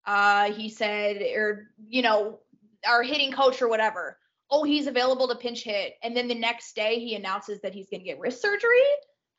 Uh, 0.05 0.51
he 0.51 0.69
said, 0.69 1.21
or 1.36 1.67
you 1.88 2.01
know, 2.01 2.39
our 2.88 3.03
hitting 3.03 3.31
coach 3.31 3.62
or 3.62 3.67
whatever 3.67 4.17
oh, 4.53 4.63
he's 4.63 4.86
available 4.86 5.27
to 5.27 5.36
pinch 5.36 5.63
hit. 5.63 5.95
And 6.03 6.15
then 6.15 6.27
the 6.27 6.36
next 6.36 6.75
day 6.75 6.99
he 6.99 7.15
announces 7.15 7.59
that 7.62 7.73
he's 7.73 7.89
going 7.89 8.01
to 8.01 8.05
get 8.05 8.19
wrist 8.19 8.39
surgery 8.39 8.83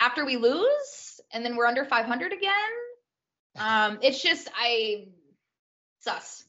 after 0.01 0.27
we 0.27 0.37
lose. 0.37 1.21
And 1.33 1.45
then 1.45 1.57
we're 1.57 1.67
under 1.67 1.85
500 1.85 2.33
again. 2.33 2.53
Um, 3.57 3.99
it's 4.03 4.21
just, 4.21 4.49
I, 4.57 5.07
sus. 6.01 6.45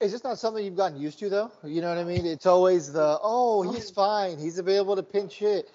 Is 0.00 0.12
this 0.12 0.22
not 0.22 0.38
something 0.38 0.62
you've 0.62 0.76
gotten 0.76 1.00
used 1.00 1.18
to, 1.20 1.30
though? 1.30 1.50
You 1.64 1.80
know 1.80 1.88
what 1.88 1.96
I 1.96 2.04
mean? 2.04 2.26
It's 2.26 2.44
always 2.44 2.92
the, 2.92 3.18
oh, 3.22 3.62
he's 3.72 3.90
fine. 3.90 4.38
He's 4.38 4.58
available 4.58 4.96
to 4.96 5.02
pinch 5.02 5.38
hit. 5.38 5.70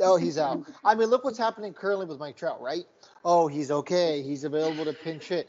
Oh, 0.00 0.16
he's 0.16 0.38
out. 0.38 0.62
I 0.82 0.94
mean, 0.94 1.08
look 1.08 1.24
what's 1.24 1.38
happening 1.38 1.74
currently 1.74 2.06
with 2.06 2.18
Mike 2.18 2.36
Trout, 2.36 2.60
right? 2.60 2.84
Oh, 3.28 3.48
he's 3.48 3.72
okay. 3.72 4.22
He's 4.22 4.44
available 4.44 4.84
to 4.84 4.92
pinch 4.92 5.24
hit. 5.24 5.48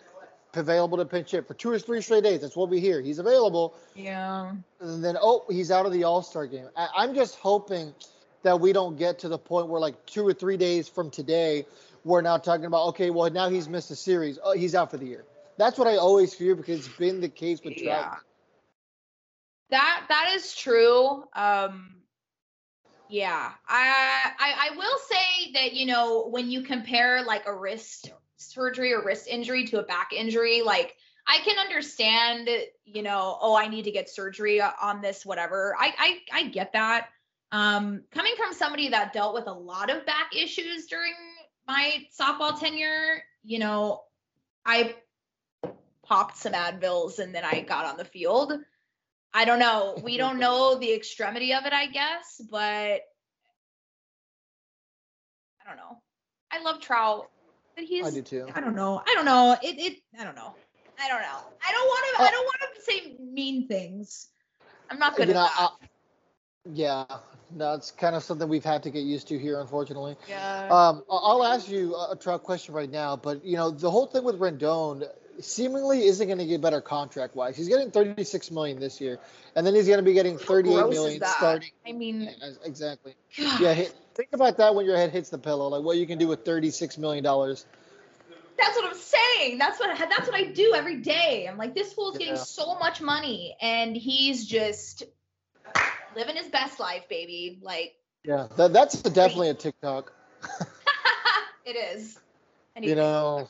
Available 0.56 0.98
to 0.98 1.06
pinch 1.06 1.30
hit 1.32 1.48
for 1.48 1.54
two 1.54 1.70
or 1.70 1.78
three 1.78 2.02
straight 2.02 2.24
days. 2.24 2.42
That's 2.42 2.56
what 2.56 2.70
we 2.70 2.80
hear. 2.80 3.02
He's 3.02 3.20
available. 3.20 3.76
Yeah. 3.96 4.54
And 4.80 5.04
then, 5.06 5.16
oh, 5.22 5.46
he's 5.48 5.70
out 5.70 5.86
of 5.86 5.92
the 5.92 6.04
All 6.04 6.24
Star 6.24 6.48
game. 6.48 6.66
I, 6.76 6.88
I'm 6.98 7.13
just 7.13 7.36
hoping 7.36 7.94
that 8.42 8.60
we 8.60 8.74
don't 8.74 8.98
get 8.98 9.20
to 9.20 9.30
the 9.30 9.38
point 9.38 9.68
where 9.68 9.80
like 9.80 10.06
two 10.08 10.26
or 10.26 10.34
three 10.34 10.58
days 10.58 10.90
from 10.90 11.12
today, 11.12 11.68
we're 12.04 12.22
now 12.22 12.38
talking 12.38 12.66
about 12.66 12.88
okay, 12.88 13.10
well 13.10 13.30
now 13.30 13.50
he's 13.50 13.68
missed 13.68 13.92
a 13.92 13.96
series, 13.96 14.40
oh 14.44 14.54
he's 14.54 14.74
out 14.74 14.90
for 14.90 14.98
the 14.98 15.06
year. 15.06 15.26
That's 15.58 15.78
what 15.78 15.88
I 15.88 15.98
always 15.98 16.34
fear 16.34 16.56
because 16.56 16.88
it's 16.88 16.98
been 16.98 17.20
the 17.20 17.30
case 17.30 17.60
with 17.63 17.76
Trout. 17.76 17.86
Yeah. 17.86 18.16
That 19.70 20.06
that 20.10 20.32
is 20.36 20.56
true. 20.56 21.26
Um 21.34 21.96
yeah. 23.10 23.52
I, 23.67 24.34
I 24.39 24.76
will 24.76 24.98
say 25.10 25.52
that, 25.54 25.74
you 25.74 25.86
know, 25.86 26.28
when 26.30 26.50
you 26.50 26.62
compare 26.62 27.24
like 27.24 27.48
a 27.48 27.54
wrist 27.54 28.12
surgery 28.38 28.93
or 28.93 29.04
wrist 29.04 29.28
injury 29.28 29.65
to 29.67 29.80
a 29.80 29.84
back 29.84 30.12
injury, 30.13 30.62
like 30.62 30.96
I 31.28 31.39
can 31.39 31.58
understand, 31.58 32.50
you 32.86 33.04
know, 33.04 33.38
oh, 33.41 33.56
I 33.56 33.67
need 33.67 33.84
to 33.84 33.91
get 33.91 34.10
surgery 34.10 34.62
on 34.62 35.02
this, 35.02 35.26
whatever. 35.26 35.76
I 35.78 35.93
I, 35.98 36.39
I 36.39 36.43
get 36.48 36.74
that. 36.74 37.10
Um, 37.52 38.04
coming 38.12 38.34
from 38.38 38.54
somebody 38.54 38.89
that 38.89 39.13
dealt 39.13 39.34
with 39.34 39.48
a 39.48 39.54
lot 39.54 39.89
of 39.89 40.06
back 40.06 40.36
issues 40.36 40.88
during 40.88 41.13
my 41.67 42.06
softball 42.17 42.60
tenure, 42.60 43.24
you 43.43 43.60
know, 43.60 44.04
I 44.65 44.96
popped 46.04 46.38
some 46.38 46.54
Advils 46.54 47.20
and 47.20 47.34
then 47.34 47.43
I 47.43 47.62
got 47.62 47.86
on 47.86 47.98
the 47.98 48.06
field. 48.06 48.54
I 49.38 49.45
don't 49.45 49.60
know. 49.60 49.95
We 50.04 50.17
don't 50.17 50.39
know 50.39 50.80
the 50.80 50.91
extremity 50.91 51.54
of 51.54 51.63
it, 51.67 51.71
I 51.71 51.86
guess, 51.86 52.41
but 52.50 52.58
I 52.58 53.02
don't 55.67 55.78
know. 55.78 56.02
I 56.52 56.60
love 56.63 56.82
Trout, 56.82 57.30
but 57.76 57.86
he's 57.86 58.04
I 58.08 58.10
do 58.10 58.23
too. 58.23 58.47
I 58.56 58.62
don't 58.62 58.76
know. 58.76 59.00
I 59.06 59.13
don't 59.13 59.26
know. 59.26 59.56
It 59.62 59.78
it 59.78 60.00
I 60.19 60.23
don't 60.23 60.34
know. 60.36 60.56
I 61.00 61.08
don't 61.08 61.21
know. 61.21 61.39
I 61.67 61.71
don't 61.71 61.86
want 61.86 62.17
to. 62.17 62.23
I 62.23 62.32
don't 62.32 62.45
want 62.45 62.62
to 62.76 62.82
say 62.82 63.15
mean 63.19 63.67
things. 63.67 64.30
I'm 64.89 64.97
not 64.97 65.15
good 65.15 65.28
You 65.28 65.36
at 65.36 65.36
know, 65.36 65.43
that. 65.43 65.54
I- 65.56 65.88
yeah, 66.73 67.06
no, 67.52 67.76
it's 67.76 67.91
kind 67.91 68.15
of 68.15 68.23
something 68.23 68.50
we've 68.50 68.63
had 68.65 68.82
to 68.84 68.89
get 68.89 69.04
used 69.04 69.28
to 69.30 69.38
here, 69.39 69.62
unfortunately. 69.62 70.17
yeah. 70.28 70.63
Um, 70.71 71.04
I- 71.10 71.15
I'll 71.15 71.43
ask 71.45 71.69
you 71.69 71.93
a 71.95 72.13
a 72.13 72.15
Trout 72.15 72.41
question 72.41 72.73
right 72.73 72.89
now, 72.89 73.15
but 73.15 73.45
you 73.45 73.56
know 73.56 73.69
the 73.69 73.91
whole 73.91 74.08
thing 74.08 74.23
with 74.23 74.39
Rendon 74.39 75.08
seemingly 75.39 76.06
isn't 76.06 76.26
going 76.26 76.39
to 76.39 76.45
get 76.45 76.62
better 76.62 76.82
contract 76.82 77.36
wise. 77.36 77.58
He's 77.58 77.67
getting 77.67 77.91
36 77.91 78.52
million 78.52 78.80
this 78.80 79.00
year, 79.02 79.19
and 79.56 79.65
then 79.65 79.76
he's 79.76 79.88
going 79.88 80.00
to 80.00 80.04
be 80.04 80.13
getting 80.13 80.38
How 80.38 80.45
38 80.45 80.73
gross 80.73 80.89
is 80.89 80.95
million 80.95 81.23
starting. 81.26 81.71
I 81.88 81.91
mean, 81.91 82.21
Yeah, 82.21 82.50
exactly. 82.63 83.15
God, 83.38 83.62
Yeah, 83.62 83.73
hit, 83.73 83.95
think 84.15 84.30
about 84.34 84.58
that 84.58 84.76
when 84.76 84.86
your 84.86 84.97
head 84.97 85.12
hits 85.12 85.30
the 85.30 85.38
pillow, 85.38 85.67
like 85.69 85.84
what 85.84 85.97
you 85.97 86.08
can 86.08 86.17
do 86.17 86.28
with 86.28 86.45
36 86.45 86.97
million 86.97 87.23
dollars. 87.23 87.65
that's 88.58 88.76
what 88.76 88.86
I'm 88.86 88.97
saying. 88.97 89.58
That's 89.58 89.80
what 89.80 89.97
that's 89.97 90.28
what 90.28 90.36
I 90.36 90.45
do 90.45 90.73
every 90.76 90.97
day. 90.97 91.47
I'm 91.50 91.58
like, 91.58 91.76
this 91.76 91.93
fool's 91.93 92.17
getting 92.17 92.38
so 92.38 92.78
much 92.80 93.02
money, 93.02 93.56
and 93.62 93.95
he's 93.95 94.45
just 94.45 95.04
living 96.15 96.36
his 96.36 96.47
best 96.47 96.80
life, 96.80 97.08
baby. 97.10 97.60
Like 97.62 97.93
Yeah, 98.23 98.47
that, 98.58 98.73
that's 98.73 99.02
definitely 99.02 99.50
a 99.50 99.54
TikTok. 99.54 100.12
it 101.65 101.76
is. 101.76 102.17
You 102.82 102.95
know. 102.95 103.47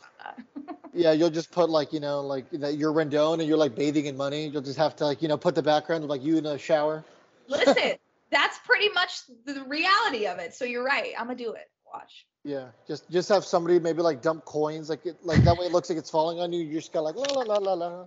Yeah, 0.97 1.11
you'll 1.11 1.29
just 1.29 1.51
put 1.51 1.69
like 1.69 1.93
you 1.93 1.99
know 1.99 2.21
like 2.21 2.49
that 2.51 2.75
you're 2.75 2.91
Rendon 2.91 3.39
and 3.39 3.47
you're 3.47 3.57
like 3.57 3.75
bathing 3.75 4.05
in 4.05 4.17
money. 4.17 4.47
You'll 4.47 4.61
just 4.61 4.77
have 4.77 4.95
to 4.97 5.05
like 5.05 5.21
you 5.21 5.27
know 5.27 5.37
put 5.37 5.55
the 5.55 5.63
background 5.63 6.03
of 6.03 6.09
like 6.09 6.23
you 6.23 6.37
in 6.37 6.45
a 6.45 6.57
shower. 6.57 7.03
Listen, 7.47 7.93
that's 8.31 8.57
pretty 8.65 8.89
much 8.89 9.21
the 9.45 9.63
reality 9.67 10.27
of 10.27 10.39
it. 10.39 10.53
So 10.53 10.65
you're 10.65 10.83
right. 10.83 11.13
I'm 11.17 11.27
gonna 11.27 11.37
do 11.37 11.53
it. 11.53 11.69
Watch. 11.93 12.25
Yeah, 12.43 12.67
just 12.87 13.09
just 13.09 13.29
have 13.29 13.45
somebody 13.45 13.79
maybe 13.79 14.01
like 14.01 14.21
dump 14.21 14.45
coins 14.45 14.89
like 14.89 15.05
it 15.05 15.17
like 15.23 15.43
that 15.43 15.57
way 15.57 15.65
it 15.65 15.71
looks 15.71 15.89
like 15.89 15.97
it's 15.97 16.09
falling 16.09 16.39
on 16.39 16.51
you. 16.51 16.63
You 16.63 16.73
just 16.73 16.93
got 16.93 17.03
like 17.03 17.15
la 17.15 17.25
la 17.33 17.41
la 17.41 17.57
la 17.57 17.73
la. 17.73 18.05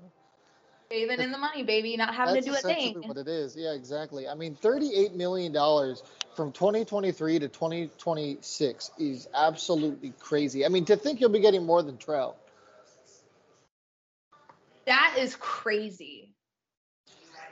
Saving 0.90 1.20
in 1.20 1.30
the 1.30 1.38
money, 1.38 1.62
baby, 1.62 1.96
not 1.96 2.12
having 2.12 2.34
That's 2.34 2.46
to 2.46 2.52
do 2.52 2.58
a 2.58 2.60
thing. 2.60 2.94
That's 2.94 3.06
what 3.06 3.16
it 3.16 3.28
is. 3.28 3.54
Yeah, 3.56 3.74
exactly. 3.74 4.26
I 4.26 4.34
mean, 4.34 4.56
thirty-eight 4.56 5.14
million 5.14 5.52
dollars 5.52 6.02
from 6.34 6.52
2023 6.52 7.40
to 7.40 7.48
2026 7.48 8.90
is 8.98 9.28
absolutely 9.34 10.12
crazy. 10.18 10.64
I 10.64 10.68
mean, 10.68 10.84
to 10.86 10.96
think 10.96 11.20
you'll 11.20 11.30
be 11.30 11.40
getting 11.40 11.64
more 11.64 11.82
than 11.82 11.96
Trout. 11.96 12.36
That 14.90 15.14
is 15.18 15.36
crazy. 15.36 16.34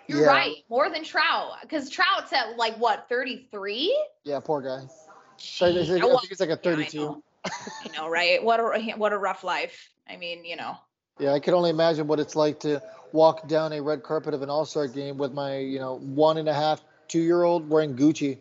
You're 0.08 0.22
Yeah. 0.22 0.26
right. 0.26 0.56
More 0.68 0.90
than 0.90 1.04
Trout, 1.04 1.52
because 1.62 1.88
Trout's 1.88 2.32
at 2.32 2.56
like 2.56 2.74
what 2.78 3.08
33. 3.08 3.96
Yeah, 4.24 4.40
poor 4.40 4.60
guy. 4.60 4.88
So 5.36 5.68
I 5.68 5.72
think, 5.72 5.88
I 5.88 6.00
think 6.00 6.32
it's 6.32 6.40
like 6.40 6.50
a 6.50 6.58
yeah, 6.60 6.72
I 6.72 6.74
32. 6.74 6.98
know. 6.98 7.22
I 7.44 7.96
know, 7.96 8.08
right? 8.08 8.42
What 8.42 8.58
a 8.58 8.94
what 8.96 9.12
a 9.12 9.18
rough 9.18 9.44
life. 9.44 9.88
I 10.08 10.16
mean, 10.16 10.44
you 10.44 10.56
know. 10.56 10.78
Yeah, 11.20 11.32
I 11.32 11.38
can 11.38 11.54
only 11.54 11.70
imagine 11.70 12.08
what 12.08 12.18
it's 12.18 12.34
like 12.34 12.58
to 12.60 12.82
walk 13.12 13.46
down 13.46 13.72
a 13.72 13.80
red 13.80 14.02
carpet 14.02 14.34
of 14.34 14.42
an 14.42 14.50
All 14.50 14.64
Star 14.64 14.88
game 14.88 15.16
with 15.16 15.32
my, 15.32 15.58
you 15.58 15.78
know, 15.78 15.98
one 15.98 16.38
and 16.38 16.48
a 16.48 16.54
half, 16.54 16.82
two 17.06 17.20
year 17.20 17.44
old 17.44 17.70
wearing 17.70 17.94
Gucci. 17.94 18.38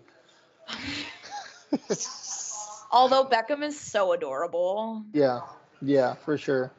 Although 2.91 3.25
Beckham 3.25 3.61
is 3.61 3.79
so 3.79 4.13
adorable, 4.13 5.05
yeah, 5.13 5.41
yeah, 5.83 6.15
for 6.15 6.35
sure. 6.35 6.71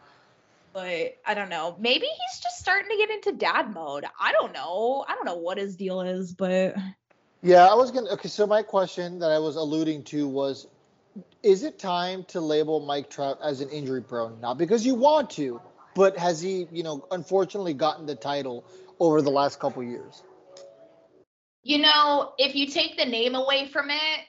But 0.78 1.16
I 1.26 1.34
don't 1.34 1.48
know. 1.48 1.76
Maybe 1.80 2.06
he's 2.06 2.40
just 2.40 2.58
starting 2.58 2.88
to 2.88 2.96
get 2.96 3.10
into 3.10 3.32
dad 3.32 3.74
mode. 3.74 4.04
I 4.20 4.30
don't 4.30 4.52
know. 4.52 5.04
I 5.08 5.14
don't 5.14 5.24
know 5.24 5.36
what 5.36 5.58
his 5.58 5.74
deal 5.74 6.02
is, 6.02 6.32
but 6.32 6.76
Yeah, 7.42 7.66
I 7.66 7.74
was 7.74 7.90
gonna. 7.90 8.10
Okay, 8.10 8.28
so 8.28 8.46
my 8.46 8.62
question 8.62 9.18
that 9.18 9.32
I 9.32 9.40
was 9.40 9.56
alluding 9.56 10.04
to 10.04 10.28
was, 10.28 10.68
is 11.42 11.64
it 11.64 11.80
time 11.80 12.24
to 12.28 12.40
label 12.40 12.78
Mike 12.78 13.10
Trout 13.10 13.38
as 13.42 13.60
an 13.60 13.70
injury 13.70 14.02
prone? 14.02 14.40
Not 14.40 14.56
because 14.56 14.86
you 14.86 14.94
want 14.94 15.30
to, 15.30 15.60
but 15.96 16.16
has 16.16 16.40
he, 16.40 16.68
you 16.70 16.84
know, 16.84 17.04
unfortunately 17.10 17.74
gotten 17.74 18.06
the 18.06 18.14
title 18.14 18.64
over 19.00 19.20
the 19.20 19.30
last 19.30 19.58
couple 19.58 19.82
years? 19.82 20.22
you 21.68 21.78
know, 21.78 22.32
if 22.38 22.54
you 22.54 22.66
take 22.66 22.96
the 22.96 23.04
name 23.04 23.34
away 23.34 23.68
from 23.68 23.90
it, 23.90 24.20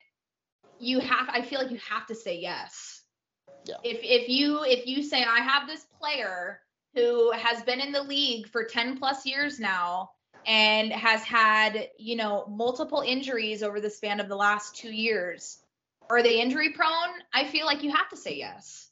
you 0.80 1.00
have 1.00 1.30
I 1.30 1.42
feel 1.42 1.62
like 1.62 1.72
you 1.72 1.80
have 1.90 2.06
to 2.08 2.16
say 2.16 2.40
yes. 2.40 2.99
Yeah. 3.70 3.76
If 3.84 4.00
if 4.04 4.30
you 4.30 4.64
if 4.64 4.88
you 4.88 5.04
say 5.04 5.24
I 5.24 5.40
have 5.40 5.68
this 5.68 5.86
player 6.00 6.60
who 6.96 7.32
has 7.32 7.62
been 7.64 7.80
in 7.80 7.92
the 7.92 8.02
league 8.02 8.48
for 8.50 8.64
10 8.64 8.98
plus 8.98 9.26
years 9.26 9.60
now 9.60 10.10
and 10.48 10.92
has 10.92 11.22
had, 11.22 11.90
you 12.00 12.16
know, 12.16 12.48
multiple 12.48 13.04
injuries 13.06 13.62
over 13.62 13.80
the 13.80 13.92
span 13.92 14.20
of 14.20 14.28
the 14.28 14.36
last 14.36 14.76
2 14.78 14.92
years, 14.92 15.60
are 16.10 16.24
they 16.24 16.42
injury 16.42 16.74
prone? 16.74 17.14
I 17.32 17.46
feel 17.46 17.68
like 17.68 17.84
you 17.84 17.92
have 17.92 18.10
to 18.10 18.18
say 18.18 18.36
yes. 18.36 18.90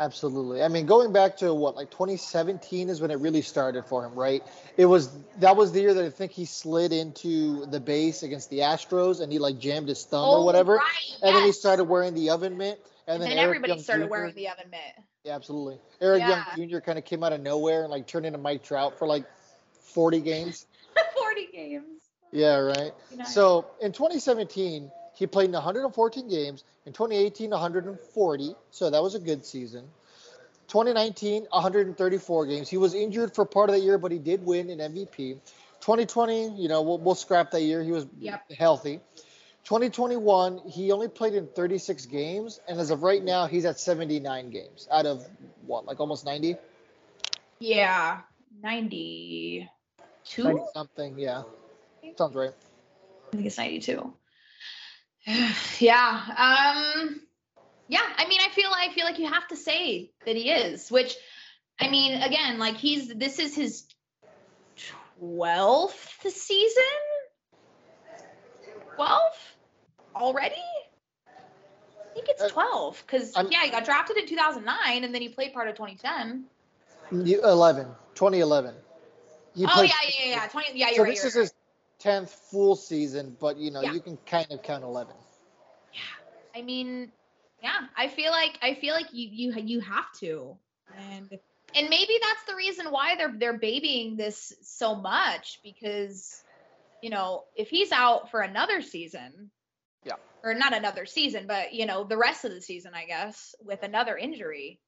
Absolutely. 0.00 0.62
I 0.62 0.68
mean, 0.68 0.86
going 0.86 1.12
back 1.12 1.36
to 1.38 1.52
what, 1.52 1.76
like 1.76 1.90
2017 1.90 2.88
is 2.88 3.02
when 3.02 3.10
it 3.10 3.18
really 3.20 3.42
started 3.42 3.84
for 3.84 4.02
him, 4.02 4.14
right? 4.14 4.42
It 4.78 4.86
was 4.86 5.10
that 5.40 5.56
was 5.56 5.72
the 5.72 5.80
year 5.80 5.92
that 5.92 6.04
I 6.04 6.08
think 6.08 6.32
he 6.32 6.46
slid 6.46 6.92
into 6.94 7.66
the 7.66 7.80
base 7.80 8.22
against 8.22 8.48
the 8.48 8.60
Astros 8.60 9.20
and 9.20 9.30
he 9.30 9.38
like 9.38 9.58
jammed 9.58 9.88
his 9.88 10.02
thumb 10.04 10.26
or 10.26 10.38
oh, 10.38 10.44
whatever, 10.44 10.76
Oh, 10.76 10.76
Right, 10.78 11.18
and 11.22 11.36
then 11.36 11.44
he 11.44 11.52
started 11.52 11.84
wearing 11.84 12.14
the 12.14 12.30
oven 12.30 12.56
mitt, 12.56 12.82
and, 13.10 13.22
and 13.22 13.30
then, 13.30 13.36
then 13.36 13.44
everybody 13.44 13.72
Young 13.72 13.82
started 13.82 14.04
Jr. 14.04 14.10
wearing 14.10 14.34
the 14.34 14.48
oven 14.48 14.70
mitt. 14.70 15.04
Yeah, 15.24 15.34
absolutely. 15.34 15.78
Eric 16.00 16.20
Yeah. 16.20 16.44
Young 16.56 16.68
Jr. 16.68 16.78
kind 16.78 16.98
of 16.98 17.04
came 17.04 17.22
out 17.24 17.32
of 17.32 17.40
nowhere 17.40 17.82
and 17.82 17.90
like 17.90 18.06
turned 18.06 18.26
into 18.26 18.38
Mike 18.38 18.62
Trout 18.62 18.98
for 18.98 19.06
like 19.06 19.24
40 19.72 20.20
games. 20.20 20.66
40 21.18 21.48
games. 21.52 21.84
Yeah, 22.32 22.56
right. 22.58 22.92
You 23.10 23.16
know? 23.18 23.24
So 23.24 23.66
in 23.80 23.92
2017, 23.92 24.90
he 25.14 25.26
played 25.26 25.46
in 25.46 25.52
114 25.52 26.28
games. 26.28 26.64
In 26.86 26.92
2018, 26.92 27.50
140. 27.50 28.54
So 28.70 28.90
that 28.90 29.02
was 29.02 29.14
a 29.14 29.18
good 29.18 29.44
season. 29.44 29.84
2019, 30.68 31.46
134 31.50 32.46
games. 32.46 32.68
He 32.68 32.76
was 32.76 32.94
injured 32.94 33.34
for 33.34 33.44
part 33.44 33.70
of 33.70 33.74
the 33.74 33.82
year, 33.82 33.98
but 33.98 34.12
he 34.12 34.18
did 34.18 34.44
win 34.46 34.70
an 34.70 34.78
MVP. 34.78 35.40
2020, 35.80 36.54
you 36.60 36.68
know, 36.68 36.82
we'll, 36.82 36.98
we'll 36.98 37.14
scrap 37.16 37.50
that 37.50 37.62
year. 37.62 37.82
He 37.82 37.90
was 37.90 38.06
Yep. 38.20 38.52
healthy. 38.52 39.00
2021, 39.64 40.62
he 40.68 40.90
only 40.92 41.08
played 41.08 41.34
in 41.34 41.46
36 41.46 42.06
games, 42.06 42.60
and 42.66 42.80
as 42.80 42.90
of 42.90 43.02
right 43.02 43.22
now, 43.22 43.46
he's 43.46 43.64
at 43.64 43.78
79 43.78 44.50
games 44.50 44.88
out 44.90 45.06
of 45.06 45.26
what, 45.66 45.84
like 45.84 46.00
almost 46.00 46.24
90? 46.24 46.56
Yeah, 47.58 48.20
92. 48.62 50.42
90 50.42 50.60
something, 50.72 51.18
yeah. 51.18 51.42
Sounds 52.16 52.34
right. 52.34 52.52
I 53.32 53.36
think 53.36 53.46
it's 53.46 53.58
92. 53.58 54.12
yeah. 55.78 56.22
Um 56.36 57.20
yeah, 57.88 58.00
I 58.16 58.26
mean 58.28 58.40
I 58.40 58.48
feel 58.50 58.70
I 58.72 58.92
feel 58.94 59.04
like 59.04 59.18
you 59.18 59.26
have 59.26 59.46
to 59.48 59.56
say 59.56 60.12
that 60.24 60.36
he 60.36 60.50
is, 60.50 60.90
which 60.90 61.14
I 61.78 61.88
mean 61.90 62.22
again, 62.22 62.58
like 62.58 62.76
he's 62.76 63.08
this 63.08 63.38
is 63.38 63.54
his 63.54 63.84
12th 65.20 66.30
season? 66.30 66.82
12 69.00 69.22
already? 70.16 70.54
I 71.26 72.12
think 72.14 72.26
it's 72.28 72.42
Uh, 72.42 72.48
12 72.48 73.06
cuz 73.06 73.32
yeah, 73.50 73.62
he 73.64 73.70
got 73.70 73.84
drafted 73.84 74.16
in 74.18 74.26
2009 74.26 75.04
and 75.04 75.14
then 75.14 75.22
he 75.22 75.28
played 75.28 75.54
part 75.54 75.68
of 75.68 75.74
2010. 75.76 76.44
You- 77.10 77.42
11, 77.42 77.86
2011. 78.14 78.74
He 79.54 79.64
oh 79.64 79.68
played- 79.68 79.88
yeah, 79.90 79.94
yeah, 80.02 80.24
yeah, 80.26 80.30
yeah. 80.42 80.48
20 80.48 80.78
yeah, 80.78 80.86
you're 80.88 80.96
So 80.96 81.02
right. 81.04 81.10
this 81.14 81.24
is 81.24 81.34
right. 81.34 81.42
his 81.42 81.54
10th 81.98 82.30
full 82.50 82.76
season, 82.76 83.36
but 83.40 83.56
you 83.56 83.70
know, 83.70 83.80
Yeah. 83.80 83.92
you 83.92 84.00
can 84.00 84.16
kind 84.18 84.50
of 84.52 84.62
count 84.62 84.84
11. 84.84 85.14
Yeah. 85.94 86.00
I 86.54 86.62
mean, 86.62 87.10
yeah, 87.62 87.86
I 87.96 88.08
feel 88.08 88.32
like 88.32 88.58
I 88.62 88.74
feel 88.74 88.94
like 88.94 89.06
you 89.12 89.28
you 89.30 89.52
you 89.54 89.80
have 89.80 90.12
to, 90.20 90.56
and 90.96 91.38
and 91.74 91.88
maybe 91.88 92.18
that's 92.22 92.44
the 92.46 92.54
reason 92.54 92.90
why 92.90 93.16
they're 93.16 93.32
they're 93.36 93.58
babying 93.58 94.16
this 94.16 94.52
so 94.62 94.94
much 94.94 95.60
because, 95.62 96.42
you 97.02 97.10
know, 97.10 97.44
if 97.56 97.68
he's 97.68 97.92
out 97.92 98.30
for 98.30 98.40
another 98.40 98.82
season, 98.82 99.50
Yeah. 100.04 100.14
or 100.42 100.54
not 100.54 100.74
another 100.74 101.06
season, 101.06 101.46
but 101.46 101.72
you 101.72 101.86
know, 101.86 102.04
the 102.04 102.16
rest 102.16 102.44
of 102.44 102.52
the 102.52 102.60
season, 102.60 102.92
I 102.94 103.04
guess, 103.06 103.54
with 103.64 103.82
another 103.82 104.16
injury. 104.16 104.80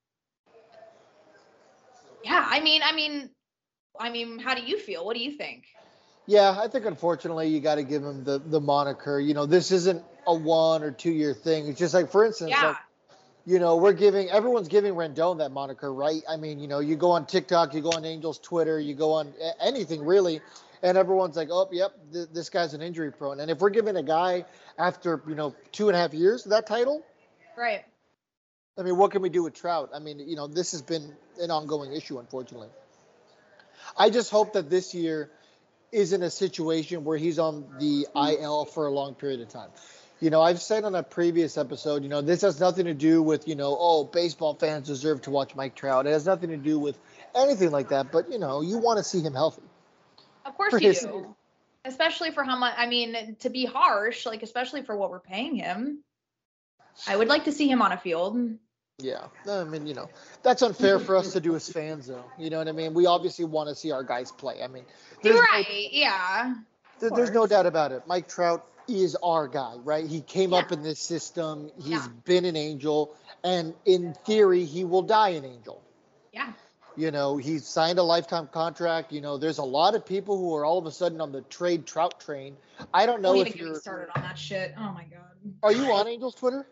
Yeah, 2.25 2.47
I 2.49 2.61
mean, 2.61 2.83
I 2.85 2.93
mean, 2.93 3.31
I 3.99 4.11
mean, 4.11 4.39
how 4.39 4.55
do 4.55 4.63
you 4.63 4.79
feel? 4.79 5.05
What 5.05 5.17
do 5.17 5.23
you 5.23 5.33
think? 5.33 5.65
Yeah, 6.27 6.57
I 6.59 6.69
think 6.69 6.87
unfortunately 6.87 7.49
you 7.49 7.61
got 7.61 7.77
to 7.77 7.83
give 7.83 8.03
him 8.03 8.25
the 8.25 8.39
the 8.39 8.61
moniker. 8.61 9.19
You 9.19 9.35
know, 9.35 9.45
this 9.47 9.73
isn't 9.73 10.03
a 10.27 10.35
one 10.35 10.83
or 10.83 10.93
two 10.93 11.11
year 11.11 11.35
thing. 11.35 11.67
It's 11.69 11.79
just 11.79 11.95
like, 11.95 12.11
for 12.11 12.25
instance, 12.25 12.51
Yeah. 12.53 12.69
like, 12.69 12.77
you 13.45 13.59
know, 13.59 13.77
we're 13.77 13.93
giving 13.93 14.31
everyone's 14.31 14.69
giving 14.69 14.95
Rendon 14.95 15.39
that 15.39 15.51
moniker, 15.51 15.93
right? 15.93 16.23
I 16.29 16.37
mean, 16.37 16.61
you 16.61 16.69
know, 16.69 16.79
you 16.79 16.95
go 16.95 17.11
on 17.11 17.27
TikTok, 17.27 17.75
you 17.75 17.81
go 17.81 17.91
on 17.91 18.05
Angels 18.05 18.39
Twitter, 18.39 18.79
you 18.79 18.95
go 18.95 19.13
on 19.13 19.35
anything 19.61 20.05
really, 20.07 20.41
and 20.83 20.99
everyone's 20.99 21.37
like, 21.37 21.49
oh, 21.51 21.69
yep, 21.73 21.93
th- 22.13 22.29
this 22.33 22.51
guy's 22.51 22.75
an 22.75 22.83
injury 22.83 23.13
prone. 23.13 23.41
And 23.41 23.51
if 23.51 23.59
we're 23.59 23.71
giving 23.71 23.97
a 23.97 24.03
guy 24.03 24.45
after 24.79 25.23
you 25.29 25.35
know 25.35 25.55
two 25.71 25.89
and 25.89 25.97
a 25.97 26.01
half 26.01 26.15
years 26.15 26.45
that 26.45 26.67
title, 26.67 27.03
Right. 27.57 27.85
I 28.79 28.83
mean, 28.83 28.97
what 28.97 29.11
can 29.11 29.21
we 29.21 29.29
do 29.29 29.43
with 29.43 29.55
Trout? 29.55 29.91
I 29.95 29.99
mean, 29.99 30.19
you 30.19 30.37
know, 30.37 30.47
this 30.47 30.73
has 30.73 30.81
been 30.81 31.15
an 31.39 31.51
ongoing 31.51 31.93
issue, 31.93 32.19
unfortunately. 32.19 32.69
I 33.97 34.09
just 34.09 34.31
hope 34.31 34.55
that 34.55 34.71
this 34.71 34.95
year 34.95 35.31
isn't 35.91 36.23
a 36.23 36.31
situation 36.31 37.05
where 37.05 37.19
he's 37.19 37.39
on 37.39 37.67
the 37.79 38.07
IL 38.17 38.65
for 38.65 38.87
a 38.87 38.91
long 38.91 39.15
period 39.15 39.41
of 39.41 39.49
time. 39.49 39.69
You 40.21 40.31
know, 40.31 40.41
I've 40.41 40.63
said 40.63 40.85
on 40.85 40.95
a 40.95 41.03
previous 41.03 41.59
episode, 41.59 42.03
you 42.03 42.09
know, 42.09 42.23
this 42.23 42.43
has 42.43 42.61
nothing 42.61 42.87
to 42.87 42.95
do 42.95 43.23
with, 43.23 43.47
you 43.47 43.57
know, 43.57 43.77
oh, 43.79 44.05
baseball 44.05 44.55
fans 44.55 44.87
deserve 44.87 45.21
to 45.23 45.31
watch 45.31 45.55
Mike 45.55 45.75
Trout. 45.75 46.07
It 46.07 46.11
has 46.11 46.25
nothing 46.25 46.51
to 46.51 46.57
do 46.57 46.79
with 46.79 46.99
anything 47.35 47.73
like 47.73 47.89
that. 47.91 48.13
But, 48.13 48.31
you 48.31 48.39
know, 48.39 48.63
you 48.63 48.79
want 48.79 48.99
to 48.99 49.05
see 49.05 49.21
him 49.21 49.35
healthy. 49.35 49.63
Of 50.45 50.57
course 50.57 50.73
you 50.75 50.81
his- 50.81 51.01
do. 51.01 51.35
Especially 51.85 52.31
for 52.31 52.45
how 52.45 52.57
much 52.57 52.75
I 52.77 52.87
mean, 52.87 53.37
to 53.41 53.51
be 53.51 53.65
harsh, 53.65 54.25
like 54.25 54.43
especially 54.45 54.83
for 54.83 54.97
what 54.97 55.11
we're 55.11 55.19
paying 55.19 55.57
him. 55.57 56.05
I 57.09 57.17
would 57.17 57.27
like 57.29 57.45
to 57.45 57.53
see 57.53 57.69
him 57.69 57.83
on 57.83 57.91
a 57.91 57.97
field. 57.97 58.39
Yeah. 58.99 59.27
I 59.49 59.65
mean, 59.65 59.87
you 59.89 59.95
know, 59.95 60.09
that's 60.45 60.63
unfair 60.63 61.01
for 61.01 61.17
us 61.17 61.33
to 61.33 61.41
do 61.41 61.57
as 61.57 61.69
fans, 61.69 62.07
though. 62.07 62.25
You 62.39 62.51
know 62.51 62.59
what 62.59 62.69
I 62.69 62.73
mean? 62.73 62.95
We 62.95 63.07
obviously 63.07 63.47
want 63.47 63.69
to 63.69 63.75
see 63.75 63.91
our 63.91 64.05
guys 64.05 64.31
play. 64.31 64.63
I 64.63 64.69
mean, 64.69 64.85
You're 65.25 65.35
no- 65.35 65.41
right. 65.41 65.89
Yeah. 65.91 66.55
There, 67.01 67.11
there's 67.11 67.33
no 67.33 67.49
doubt 67.49 67.67
about 67.67 67.91
it. 67.91 68.03
Mike 68.07 68.29
Trout 68.29 68.65
is 68.87 69.17
our 69.23 69.49
guy, 69.49 69.75
right? 69.83 70.07
He 70.07 70.21
came 70.21 70.53
up 70.55 70.71
in 70.71 70.83
this 70.85 71.01
system. 71.01 71.73
He's 71.79 71.93
Yeah. 71.93 72.07
been 72.25 72.45
an 72.45 72.55
angel, 72.57 73.17
and 73.43 73.75
in 73.85 74.15
theory, 74.25 74.65
he 74.65 74.85
will 74.85 75.03
die 75.03 75.31
an 75.31 75.45
angel. 75.45 75.83
Yeah. 76.33 76.53
You 76.97 77.11
know, 77.11 77.37
he 77.37 77.59
signed 77.59 77.99
a 77.99 78.03
lifetime 78.03 78.49
contract. 78.49 79.13
You 79.13 79.21
know, 79.21 79.39
there's 79.39 79.59
a 79.59 79.65
lot 79.65 79.95
of 79.95 80.05
people 80.05 80.37
who 80.39 80.55
are 80.55 80.65
all 80.65 80.79
of 80.79 80.87
a 80.87 80.91
sudden 80.93 81.21
on 81.21 81.33
the 81.33 81.41
trade 81.43 81.87
Trout 81.87 82.21
train. 82.21 82.57
I 82.93 83.07
don't 83.07 83.23
know 83.23 83.35
Don't 83.35 83.47
if 83.47 83.49
even 83.49 83.59
get 83.59 83.65
me 83.65 83.71
you're. 83.71 83.81
started 83.81 84.09
on 84.17 84.23
that 84.23 84.39
shit. 84.39 84.75
Oh 84.79 84.93
my 84.93 85.05
god. 85.05 85.21
Are 85.63 85.73
you 85.73 85.91
on 85.93 86.07
Angels 86.09 86.35
Twitter? 86.35 86.67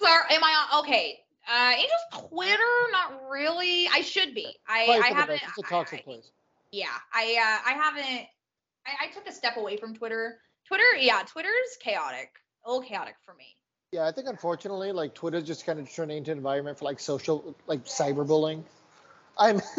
Sorry, 0.00 0.22
am 0.30 0.42
I 0.44 0.64
on? 0.72 0.80
Okay. 0.84 1.20
Uh, 1.50 1.72
Angels 1.72 2.28
Twitter, 2.30 2.62
not 2.92 3.28
really. 3.30 3.88
I 3.88 4.00
should 4.02 4.34
be. 4.34 4.54
I, 4.68 4.84
Probably 4.86 5.02
I 5.02 5.08
haven't. 5.14 5.42
It's 5.42 5.58
a 5.58 5.62
toxic 5.62 6.00
I- 6.00 6.02
place. 6.02 6.30
yeah, 6.72 6.86
I 7.12 7.22
uh, 7.64 7.70
I 7.70 7.72
haven't. 7.74 8.26
I, 8.86 9.06
I 9.06 9.08
took 9.14 9.26
a 9.26 9.32
step 9.32 9.56
away 9.56 9.76
from 9.76 9.94
Twitter. 9.94 10.38
Twitter, 10.66 10.96
yeah, 10.98 11.22
Twitter's 11.26 11.76
chaotic. 11.80 12.30
A 12.64 12.70
little 12.70 12.86
chaotic 12.86 13.14
for 13.24 13.32
me. 13.34 13.56
Yeah, 13.92 14.06
I 14.06 14.12
think 14.12 14.28
unfortunately, 14.28 14.92
like 14.92 15.14
Twitter 15.14 15.40
just 15.40 15.64
kind 15.64 15.78
of 15.78 15.90
turned 15.92 16.12
into 16.12 16.30
an 16.32 16.36
environment 16.38 16.78
for 16.78 16.84
like 16.84 17.00
social, 17.00 17.56
like 17.66 17.84
cyberbullying. 17.86 18.62
I'm. 19.38 19.60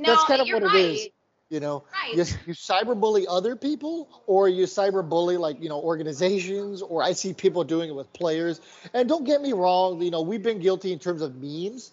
No, 0.00 0.04
That's 0.14 0.24
kind 0.26 0.40
of 0.40 0.48
what 0.48 0.62
right. 0.62 0.74
it 0.74 0.78
is. 0.78 1.08
You 1.50 1.58
know, 1.60 1.84
Right. 1.92 2.14
you, 2.14 2.24
you 2.46 2.54
cyberbully 2.54 3.24
other 3.28 3.56
people 3.56 4.22
or 4.26 4.48
you 4.48 4.64
cyberbully 4.66 5.38
like 5.40 5.60
you 5.60 5.68
know 5.68 5.80
organizations 5.80 6.82
or 6.82 7.02
i 7.02 7.12
see 7.12 7.32
people 7.32 7.64
doing 7.64 7.88
it 7.88 7.94
with 7.94 8.12
players 8.12 8.60
and 8.94 9.08
don't 9.08 9.24
get 9.24 9.40
me 9.40 9.52
wrong 9.54 10.00
you 10.02 10.10
know 10.10 10.20
we've 10.20 10.42
been 10.42 10.60
guilty 10.60 10.92
in 10.92 10.98
terms 10.98 11.22
of 11.22 11.34
memes 11.36 11.92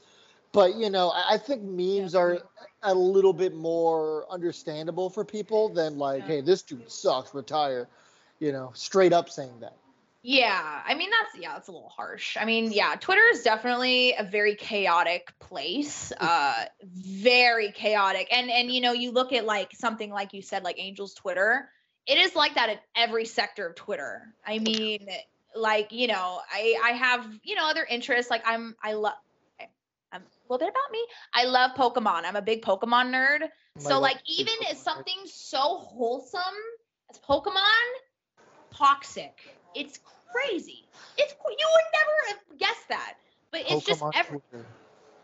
but 0.51 0.75
you 0.75 0.89
know 0.89 1.09
i, 1.09 1.35
I 1.35 1.37
think 1.37 1.63
memes 1.63 2.13
Yeah. 2.13 2.19
are 2.19 2.37
a 2.83 2.93
little 2.93 3.33
bit 3.33 3.55
more 3.55 4.25
understandable 4.29 5.09
for 5.09 5.23
people 5.23 5.69
than 5.69 5.97
like 5.97 6.23
Yeah. 6.23 6.27
hey 6.27 6.41
this 6.41 6.61
dude 6.61 6.91
sucks 6.91 7.33
retire 7.33 7.87
you 8.39 8.51
know 8.51 8.71
straight 8.75 9.13
up 9.13 9.29
saying 9.29 9.59
that 9.61 9.73
Yeah, 10.27 10.81
I 10.83 10.95
mean 10.95 11.11
that's 11.11 11.39
yeah, 11.39 11.53
that's 11.53 11.67
a 11.67 11.71
little 11.71 11.89
harsh. 11.95 12.35
I 12.35 12.45
mean, 12.45 12.71
yeah, 12.71 12.95
Twitter 12.95 13.21
is 13.31 13.43
definitely 13.43 14.15
a 14.17 14.23
very 14.23 14.55
chaotic 14.55 15.31
place. 15.37 16.11
Uh 16.19 16.65
very 16.81 17.71
chaotic. 17.71 18.29
And 18.31 18.49
and 18.49 18.71
you 18.71 18.81
know, 18.81 18.91
you 18.91 19.11
look 19.11 19.33
at 19.33 19.45
like 19.45 19.73
something 19.75 20.09
like 20.09 20.33
you 20.33 20.41
said 20.41 20.63
like 20.63 20.79
Angel's 20.79 21.13
Twitter, 21.13 21.69
it 22.07 22.17
is 22.17 22.35
like 22.35 22.55
that 22.55 22.69
in 22.69 22.79
every 22.95 23.25
sector 23.25 23.67
of 23.67 23.75
Twitter. 23.75 24.23
I 24.43 24.57
mean, 24.57 25.07
like, 25.55 25.91
you 25.91 26.07
know, 26.07 26.41
I 26.51 26.75
I 26.83 26.89
have, 26.93 27.27
you 27.43 27.53
know, 27.53 27.69
other 27.69 27.85
interests 27.87 28.31
like 28.31 28.41
I'm 28.47 28.75
I 28.83 28.93
love 28.93 29.13
a 30.11 30.19
little 30.49 30.57
bit 30.57 30.73
about 30.73 30.91
me. 30.91 31.05
I 31.35 31.45
love 31.45 31.75
Pokemon. 31.77 32.23
I'm 32.25 32.35
a 32.35 32.41
big 32.41 32.63
Pokemon 32.63 33.13
nerd. 33.13 33.41
My 33.75 33.89
So 33.89 33.99
like 33.99 34.17
even 34.25 34.55
as 34.71 34.81
something 34.81 35.21
so 35.25 35.77
wholesome 35.77 36.41
as 37.11 37.19
Pokemon, 37.19 37.85
toxic. 38.73 39.37
It's 39.75 39.99
crazy. 40.35 40.85
It's 41.17 41.33
you 41.33 41.67
would 41.73 41.85
never 41.93 42.11
have 42.27 42.59
guessed 42.59 42.89
that, 42.89 43.15
but 43.51 43.61
it's 43.61 43.85
just 43.85 44.01
Pokemon 44.01 44.11
every 44.15 44.39
Twitter. 44.49 44.65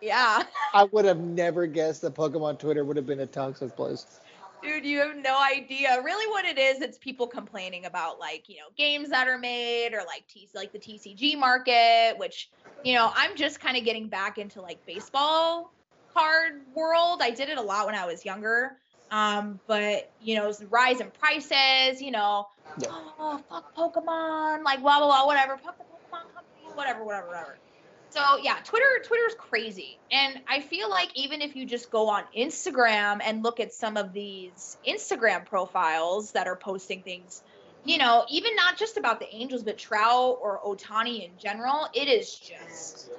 yeah, 0.01 0.43
i 0.73 0.83
would 0.85 1.05
have 1.05 1.19
never 1.19 1.67
guessed 1.67 2.01
that 2.01 2.15
pokemon 2.15 2.57
twitter 2.57 2.85
would 2.85 2.95
have 2.95 3.05
been 3.05 3.19
a 3.19 3.25
toxic 3.25 3.75
place 3.75 4.21
dude. 4.61 4.85
You 4.85 4.99
have 4.99 5.17
no 5.17 5.39
idea. 5.41 6.01
Really, 6.03 6.27
what 6.27 6.45
it 6.45 6.57
is? 6.57 6.81
It's 6.81 6.97
people 6.97 7.27
complaining 7.27 7.85
about 7.85 8.19
like 8.19 8.47
you 8.47 8.57
know 8.57 8.67
games 8.77 9.09
that 9.09 9.27
are 9.27 9.37
made 9.37 9.93
or 9.93 10.01
like 10.05 10.25
T 10.27 10.47
like 10.53 10.71
the 10.71 10.79
TCG 10.79 11.37
market, 11.37 12.15
which 12.17 12.49
you 12.83 12.93
know 12.93 13.11
I'm 13.15 13.35
just 13.35 13.59
kind 13.59 13.77
of 13.77 13.83
getting 13.83 14.07
back 14.07 14.37
into 14.37 14.61
like 14.61 14.85
baseball 14.85 15.73
card 16.13 16.61
world. 16.73 17.21
I 17.21 17.31
did 17.31 17.49
it 17.49 17.57
a 17.57 17.61
lot 17.61 17.85
when 17.85 17.95
I 17.95 18.05
was 18.05 18.25
younger. 18.25 18.77
Um, 19.11 19.59
but 19.67 20.11
you 20.21 20.35
know, 20.35 20.47
it's 20.49 20.63
rise 20.63 21.01
in 21.01 21.11
prices, 21.11 22.01
you 22.01 22.11
know, 22.11 22.47
Yeah. 22.79 22.87
oh 23.19 23.41
fuck 23.49 23.75
Pokemon, 23.75 24.63
like 24.63 24.81
blah 24.81 24.99
blah 24.99 25.07
blah, 25.07 25.25
whatever, 25.25 25.57
fuck 25.57 25.77
the 25.77 25.83
Pokemon 25.83 26.33
company, 26.33 26.73
whatever, 26.75 27.03
whatever, 27.03 27.27
whatever. 27.27 27.57
So 28.09 28.21
yeah, 28.41 28.55
Twitter 28.63 28.85
Twitter's 29.03 29.35
crazy. 29.37 29.97
And 30.11 30.41
I 30.47 30.61
feel 30.61 30.89
like 30.89 31.09
even 31.15 31.41
if 31.41 31.55
you 31.55 31.65
just 31.65 31.91
go 31.91 32.09
on 32.09 32.23
Instagram 32.37 33.21
and 33.23 33.43
look 33.43 33.59
at 33.59 33.73
some 33.73 33.97
of 33.97 34.13
these 34.13 34.77
Instagram 34.87 35.45
profiles 35.45 36.31
that 36.31 36.47
are 36.47 36.55
posting 36.57 37.03
things, 37.03 37.41
you 37.85 37.97
know, 37.97 38.25
even 38.29 38.55
not 38.55 38.77
just 38.77 38.97
about 38.97 39.19
the 39.19 39.33
Angels, 39.33 39.63
but 39.63 39.77
Trout 39.77 40.37
or 40.41 40.59
Ohtani 40.65 41.25
in 41.25 41.31
general, 41.37 41.87
it 41.93 42.07
is 42.07 42.35
just 42.35 43.09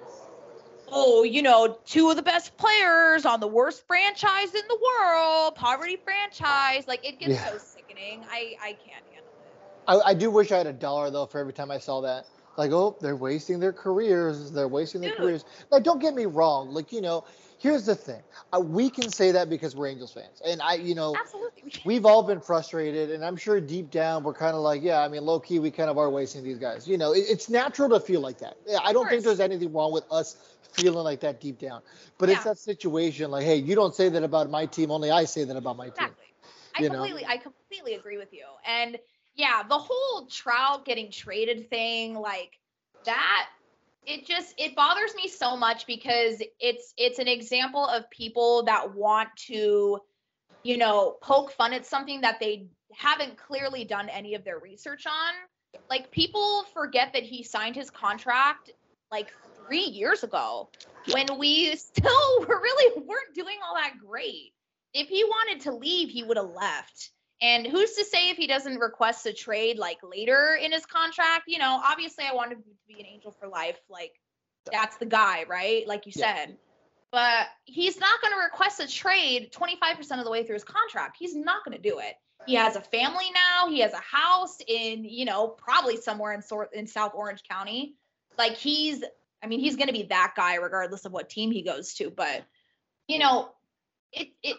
oh, 0.92 1.22
you 1.24 1.42
know, 1.42 1.78
two 1.86 2.10
of 2.10 2.16
the 2.16 2.22
best 2.22 2.56
players 2.56 3.24
on 3.26 3.40
the 3.40 3.48
worst 3.48 3.86
franchise 3.86 4.54
in 4.54 4.62
the 4.68 4.78
world, 4.82 5.54
poverty 5.56 5.96
franchise. 5.96 6.86
Like 6.86 7.04
it 7.06 7.18
gets 7.18 7.32
Yeah. 7.34 7.44
so 7.44 7.58
sickening. 7.58 8.24
I 8.30 8.56
I 8.60 8.72
can't 8.74 9.04
handle 9.12 9.32
it. 9.32 9.42
I, 9.88 10.10
I 10.10 10.14
do 10.14 10.30
wish 10.30 10.52
I 10.52 10.58
had 10.58 10.66
a 10.66 10.72
dollar 10.72 11.10
though 11.10 11.26
for 11.26 11.38
every 11.40 11.52
time 11.52 11.70
I 11.70 11.78
saw 11.78 12.02
that. 12.02 12.26
Like, 12.56 12.70
oh, 12.72 12.96
they're 13.00 13.16
wasting 13.16 13.60
their 13.60 13.72
careers. 13.72 14.52
They're 14.52 14.68
wasting 14.68 15.00
their 15.00 15.10
Dude. 15.10 15.18
careers. 15.18 15.44
Like, 15.70 15.84
don't 15.84 16.00
get 16.00 16.14
me 16.14 16.26
wrong. 16.26 16.70
Like, 16.70 16.92
you 16.92 17.00
know, 17.00 17.24
here's 17.62 17.86
the 17.86 17.94
thing. 17.94 18.20
Uh, 18.52 18.60
we 18.60 18.90
can 18.90 19.08
say 19.08 19.30
that 19.30 19.48
because 19.48 19.76
we're 19.76 19.86
Angels 19.86 20.12
fans, 20.12 20.42
and 20.44 20.60
I, 20.60 20.74
you 20.74 20.94
know, 20.94 21.14
Absolutely. 21.16 21.72
we've 21.84 22.04
all 22.04 22.22
been 22.22 22.40
frustrated, 22.40 23.10
and 23.10 23.24
I'm 23.24 23.36
sure 23.36 23.60
deep 23.60 23.90
down 23.90 24.24
we're 24.24 24.34
kind 24.34 24.56
of 24.56 24.62
like, 24.62 24.82
yeah, 24.82 25.00
I 25.00 25.08
mean, 25.08 25.24
low 25.24 25.38
key, 25.38 25.60
we 25.60 25.70
kind 25.70 25.88
of 25.88 25.96
are 25.96 26.10
wasting 26.10 26.42
these 26.42 26.58
guys. 26.58 26.88
You 26.88 26.98
know, 26.98 27.12
it, 27.12 27.24
it's 27.28 27.48
natural 27.48 27.88
to 27.90 28.00
feel 28.00 28.20
like 28.20 28.38
that. 28.38 28.56
Yeah, 28.66 28.78
I 28.82 28.92
don't 28.92 29.08
think 29.08 29.22
there's 29.22 29.40
anything 29.40 29.72
wrong 29.72 29.92
with 29.92 30.04
us 30.10 30.36
feeling 30.72 31.04
like 31.04 31.20
that 31.20 31.40
deep 31.40 31.58
down. 31.58 31.82
But 32.18 32.30
it's 32.30 32.44
that 32.44 32.58
situation, 32.58 33.30
like, 33.30 33.44
hey, 33.44 33.56
you 33.56 33.74
don't 33.74 33.94
say 33.94 34.08
that 34.08 34.22
about 34.22 34.50
my 34.50 34.66
team. 34.66 34.90
Only 34.90 35.10
I 35.10 35.24
say 35.24 35.44
that 35.44 35.56
about 35.56 35.76
my 35.76 35.86
team. 35.86 35.92
Exactly. 35.94 36.26
I 36.74 36.82
you 36.82 36.88
know? 36.88 36.94
completely 36.96 37.26
I 37.26 37.36
completely 37.36 37.94
agree 37.94 38.18
with 38.18 38.32
you. 38.32 38.44
And 38.66 38.98
yeah, 39.34 39.62
the 39.68 39.78
whole 39.78 40.26
Trout 40.26 40.84
getting 40.84 41.10
traded 41.10 41.68
thing, 41.70 42.14
like 42.14 42.58
that, 43.04 43.48
it 44.06 44.26
just 44.26 44.54
it 44.58 44.74
bothers 44.74 45.14
me 45.14 45.28
so 45.28 45.56
much 45.56 45.86
because 45.86 46.42
it's 46.60 46.92
it's 46.96 47.18
an 47.18 47.28
example 47.28 47.86
of 47.86 48.08
people 48.10 48.64
that 48.64 48.94
want 48.94 49.28
to, 49.48 50.00
you 50.62 50.76
know, 50.76 51.16
poke 51.22 51.52
fun 51.52 51.72
at 51.72 51.86
something 51.86 52.20
that 52.22 52.40
they 52.40 52.66
haven't 52.92 53.36
clearly 53.36 53.84
done 53.84 54.08
any 54.08 54.34
of 54.34 54.44
their 54.44 54.58
research 54.58 55.06
on. 55.06 55.80
Like 55.88 56.10
people 56.10 56.64
forget 56.74 57.12
that 57.14 57.22
he 57.22 57.42
signed 57.42 57.76
his 57.76 57.90
contract 57.90 58.70
like 59.10 59.32
three 59.66 59.84
years 59.84 60.22
ago 60.22 60.68
when 61.12 61.26
we 61.38 61.76
still 61.76 62.40
were 62.40 62.60
really 62.60 63.02
weren't 63.06 63.34
doing 63.34 63.56
all 63.66 63.76
that 63.76 63.92
great 64.04 64.52
if 64.94 65.08
he 65.08 65.24
wanted 65.24 65.62
to 65.62 65.72
leave, 65.74 66.10
he 66.10 66.22
would 66.22 66.36
have 66.36 66.50
left. 66.50 67.10
And 67.42 67.66
who's 67.66 67.92
to 67.94 68.04
say 68.04 68.30
if 68.30 68.36
he 68.36 68.46
doesn't 68.46 68.78
request 68.78 69.26
a 69.26 69.32
trade 69.32 69.76
like 69.76 69.98
later 70.02 70.56
in 70.60 70.70
his 70.70 70.86
contract? 70.86 71.44
You 71.48 71.58
know, 71.58 71.82
obviously 71.84 72.24
I 72.24 72.32
wanted 72.32 72.58
him 72.58 72.62
to 72.62 72.94
be 72.94 73.00
an 73.00 73.06
angel 73.06 73.32
for 73.32 73.48
life. 73.48 73.80
Like 73.90 74.12
that's 74.70 74.96
the 74.96 75.06
guy, 75.06 75.44
right? 75.48 75.86
Like 75.86 76.06
you 76.06 76.12
Yeah. 76.14 76.34
said. 76.34 76.56
But 77.10 77.48
he's 77.64 77.98
not 77.98 78.22
going 78.22 78.32
to 78.32 78.40
request 78.40 78.80
a 78.80 78.86
trade 78.86 79.52
25% 79.52 80.18
of 80.18 80.24
the 80.24 80.30
way 80.30 80.44
through 80.44 80.54
his 80.54 80.64
contract. 80.64 81.16
He's 81.18 81.34
not 81.34 81.62
going 81.62 81.76
to 81.76 81.82
do 81.82 81.98
it. 81.98 82.14
He 82.46 82.54
has 82.54 82.74
a 82.74 82.80
family 82.80 83.26
now. 83.34 83.68
He 83.68 83.80
has 83.80 83.92
a 83.92 84.00
house 84.00 84.58
in, 84.66 85.04
you 85.04 85.24
know, 85.24 85.48
probably 85.48 85.96
somewhere 85.96 86.32
in 86.32 86.42
sort 86.42 86.74
in 86.74 86.86
South 86.86 87.12
Orange 87.14 87.42
County. 87.48 87.96
Like 88.38 88.56
he's, 88.56 89.04
I 89.42 89.46
mean, 89.46 89.60
he's 89.60 89.76
going 89.76 89.88
to 89.88 89.92
be 89.92 90.04
that 90.04 90.34
guy 90.36 90.56
regardless 90.56 91.04
of 91.04 91.12
what 91.12 91.28
team 91.28 91.50
he 91.50 91.62
goes 91.62 91.94
to. 91.94 92.10
But 92.10 92.44
you 93.08 93.18
know, 93.18 93.50
it 94.12 94.28
it 94.42 94.56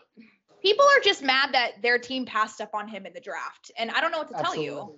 people 0.64 0.86
are 0.86 1.02
just 1.04 1.22
mad 1.24 1.54
that 1.54 1.82
their 1.84 2.00
team 2.00 2.26
passed 2.26 2.62
up 2.62 2.74
on 2.74 2.88
him 2.88 3.06
in 3.06 3.14
the 3.14 3.22
draft, 3.22 3.72
and 3.78 3.92
I 3.92 4.02
don't 4.02 4.12
know 4.12 4.20
what 4.20 4.30
to 4.30 4.36
tell 4.36 4.56
you. 4.56 4.72
Absolutely. 4.72 4.96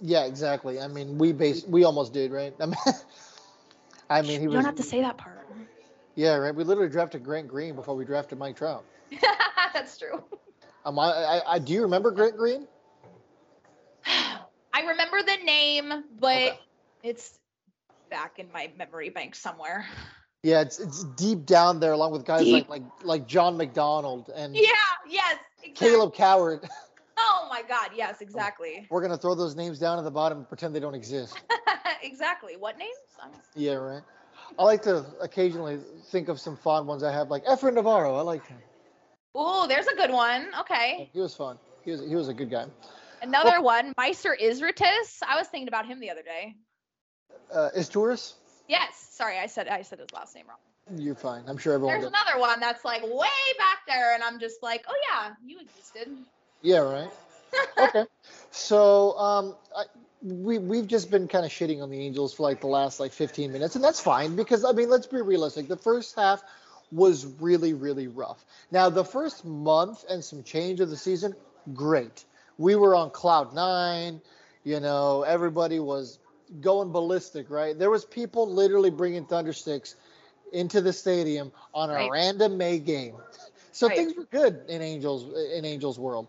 Yeah, 0.00 0.24
exactly. 0.24 0.80
I 0.80 0.88
mean, 0.88 1.18
we 1.18 1.32
base 1.32 1.64
we 1.66 1.84
almost 1.84 2.12
did, 2.12 2.32
right? 2.32 2.54
I 2.60 2.66
mean, 2.66 2.76
I 4.10 4.22
mean, 4.22 4.40
he 4.40 4.46
You 4.46 4.52
was. 4.52 4.56
don't 4.56 4.64
have 4.64 4.76
to 4.76 4.82
say 4.82 5.02
that 5.02 5.18
part. 5.18 5.48
Yeah, 6.16 6.36
right. 6.36 6.54
We 6.54 6.64
literally 6.64 6.90
drafted 6.90 7.24
Grant 7.24 7.48
Green 7.48 7.74
before 7.74 7.96
we 7.96 8.04
drafted 8.04 8.38
Mike 8.38 8.56
Trout. 8.56 8.84
That's 9.74 9.98
true. 9.98 10.24
Um, 10.84 10.98
I, 10.98 11.10
I, 11.12 11.54
I 11.54 11.58
do 11.58 11.72
you 11.72 11.82
remember 11.82 12.10
Grant 12.10 12.36
Green? 12.36 12.66
I 14.06 14.80
remember 14.88 15.22
the 15.22 15.44
name, 15.44 16.04
but 16.18 16.32
Okay. 16.36 16.58
it's 17.02 17.38
back 18.10 18.38
in 18.38 18.50
my 18.52 18.70
memory 18.76 19.10
bank 19.10 19.34
somewhere. 19.34 19.86
Yeah, 20.42 20.62
it's 20.62 20.78
it's 20.78 21.04
deep 21.04 21.44
down 21.44 21.80
there, 21.80 21.92
along 21.92 22.12
with 22.12 22.24
guys 22.24 22.44
Deep. 22.44 22.68
like 22.68 22.82
like 22.82 23.04
like 23.04 23.26
John 23.26 23.56
McDonald 23.56 24.30
and 24.34 24.54
Yeah, 24.56 24.62
yes, 25.08 25.38
exactly. 25.62 25.88
Kaleb 25.88 26.14
Cowart. 26.14 26.68
Oh 27.22 27.46
my 27.50 27.60
God, 27.60 27.90
yes, 27.94 28.22
exactly. 28.22 28.86
We're 28.88 29.02
gonna 29.02 29.18
throw 29.18 29.34
those 29.34 29.54
names 29.54 29.78
down 29.78 29.98
at 29.98 30.04
the 30.04 30.10
bottom 30.10 30.38
and 30.38 30.48
pretend 30.48 30.74
they 30.74 30.80
don't 30.80 30.94
exist. 30.94 31.38
exactly. 32.02 32.56
What 32.56 32.78
names? 32.78 32.96
Yeah, 33.54 33.74
right. 33.74 34.02
I 34.58 34.64
like 34.64 34.82
to 34.82 35.04
occasionally 35.20 35.80
think 36.10 36.28
of 36.28 36.40
some 36.40 36.56
fond 36.56 36.86
ones 36.86 37.02
I 37.02 37.12
have, 37.12 37.30
like 37.30 37.44
Efren 37.44 37.74
Navarro. 37.74 38.16
I 38.16 38.22
like 38.22 38.46
him. 38.46 38.58
Ooh, 39.36 39.66
there's 39.68 39.86
a 39.86 39.94
good 39.94 40.10
one. 40.10 40.48
Okay. 40.60 41.10
He 41.12 41.20
was 41.20 41.34
fun. 41.34 41.58
He 41.84 41.90
was 41.90 42.00
he 42.00 42.14
was 42.14 42.28
a 42.28 42.34
good 42.34 42.50
guy. 42.50 42.66
Another 43.20 43.60
one, 43.60 43.92
Maicer 43.98 44.32
Izturis. 44.40 45.18
I 45.28 45.36
was 45.36 45.46
thinking 45.48 45.68
about 45.68 45.86
him 45.86 46.00
the 46.00 46.10
other 46.10 46.22
day. 46.22 46.54
Uh, 47.52 47.68
Izturis? 47.76 48.34
Yes. 48.70 49.08
Sorry, 49.10 49.36
I 49.36 49.46
said 49.46 49.66
I 49.66 49.82
said 49.82 49.98
his 49.98 50.12
last 50.12 50.32
name 50.36 50.44
wrong. 50.48 51.00
You're 51.02 51.16
fine. 51.16 51.42
I'm 51.48 51.58
sure 51.58 51.74
everyone 51.74 51.94
There's 51.94 52.10
does. 52.10 52.20
another 52.22 52.40
one 52.40 52.60
that's 52.60 52.84
like 52.84 53.02
way 53.02 53.26
back 53.58 53.78
there, 53.88 54.14
and 54.14 54.22
I'm 54.22 54.38
just 54.38 54.62
like, 54.62 54.84
oh 54.88 54.94
yeah, 55.10 55.32
you 55.44 55.58
existed. 55.58 56.08
Yeah, 56.62 56.78
right. 56.78 57.10
okay. 57.78 58.04
So 58.52 59.18
um, 59.18 59.56
I, 59.76 59.86
we 60.22 60.58
we've 60.58 60.86
just 60.86 61.10
been 61.10 61.26
kind 61.26 61.44
of 61.44 61.50
shitting 61.50 61.82
on 61.82 61.90
the 61.90 61.98
Angels 61.98 62.32
for 62.32 62.44
like 62.44 62.60
the 62.60 62.68
last 62.68 63.00
like 63.00 63.10
15 63.12 63.50
minutes, 63.50 63.74
and 63.74 63.82
that's 63.82 64.00
fine 64.00 64.36
because 64.36 64.64
I 64.64 64.70
mean, 64.70 64.88
let's 64.88 65.08
be 65.08 65.20
realistic. 65.20 65.66
The 65.66 65.76
first 65.76 66.14
half 66.14 66.40
was 66.92 67.26
really 67.40 67.74
really 67.74 68.06
rough. 68.06 68.44
Now 68.70 68.88
the 68.88 69.04
first 69.04 69.44
month 69.44 70.04
and 70.08 70.24
some 70.24 70.44
change 70.44 70.78
of 70.78 70.90
the 70.90 70.96
season, 70.96 71.34
great. 71.74 72.24
We 72.56 72.76
were 72.76 72.94
on 72.94 73.10
cloud 73.10 73.52
nine. 73.52 74.20
You 74.62 74.78
know, 74.78 75.22
everybody 75.22 75.80
was 75.80 76.19
going 76.60 76.92
ballistic, 76.92 77.50
right? 77.50 77.78
There 77.78 77.90
was 77.90 78.04
people 78.04 78.48
literally 78.50 78.90
bringing 78.90 79.24
thundersticks 79.24 79.94
into 80.52 80.80
the 80.80 80.92
stadium 80.92 81.52
on 81.74 81.90
a 81.90 81.94
Right. 81.94 82.10
random 82.10 82.56
May 82.58 82.78
game. 82.78 83.14
So 83.72 83.88
Right. 83.88 83.96
things 83.96 84.14
were 84.16 84.24
good 84.24 84.64
in 84.68 84.82
Angels 84.82 85.24
in 85.56 85.64
Angels 85.64 85.98
world. 85.98 86.26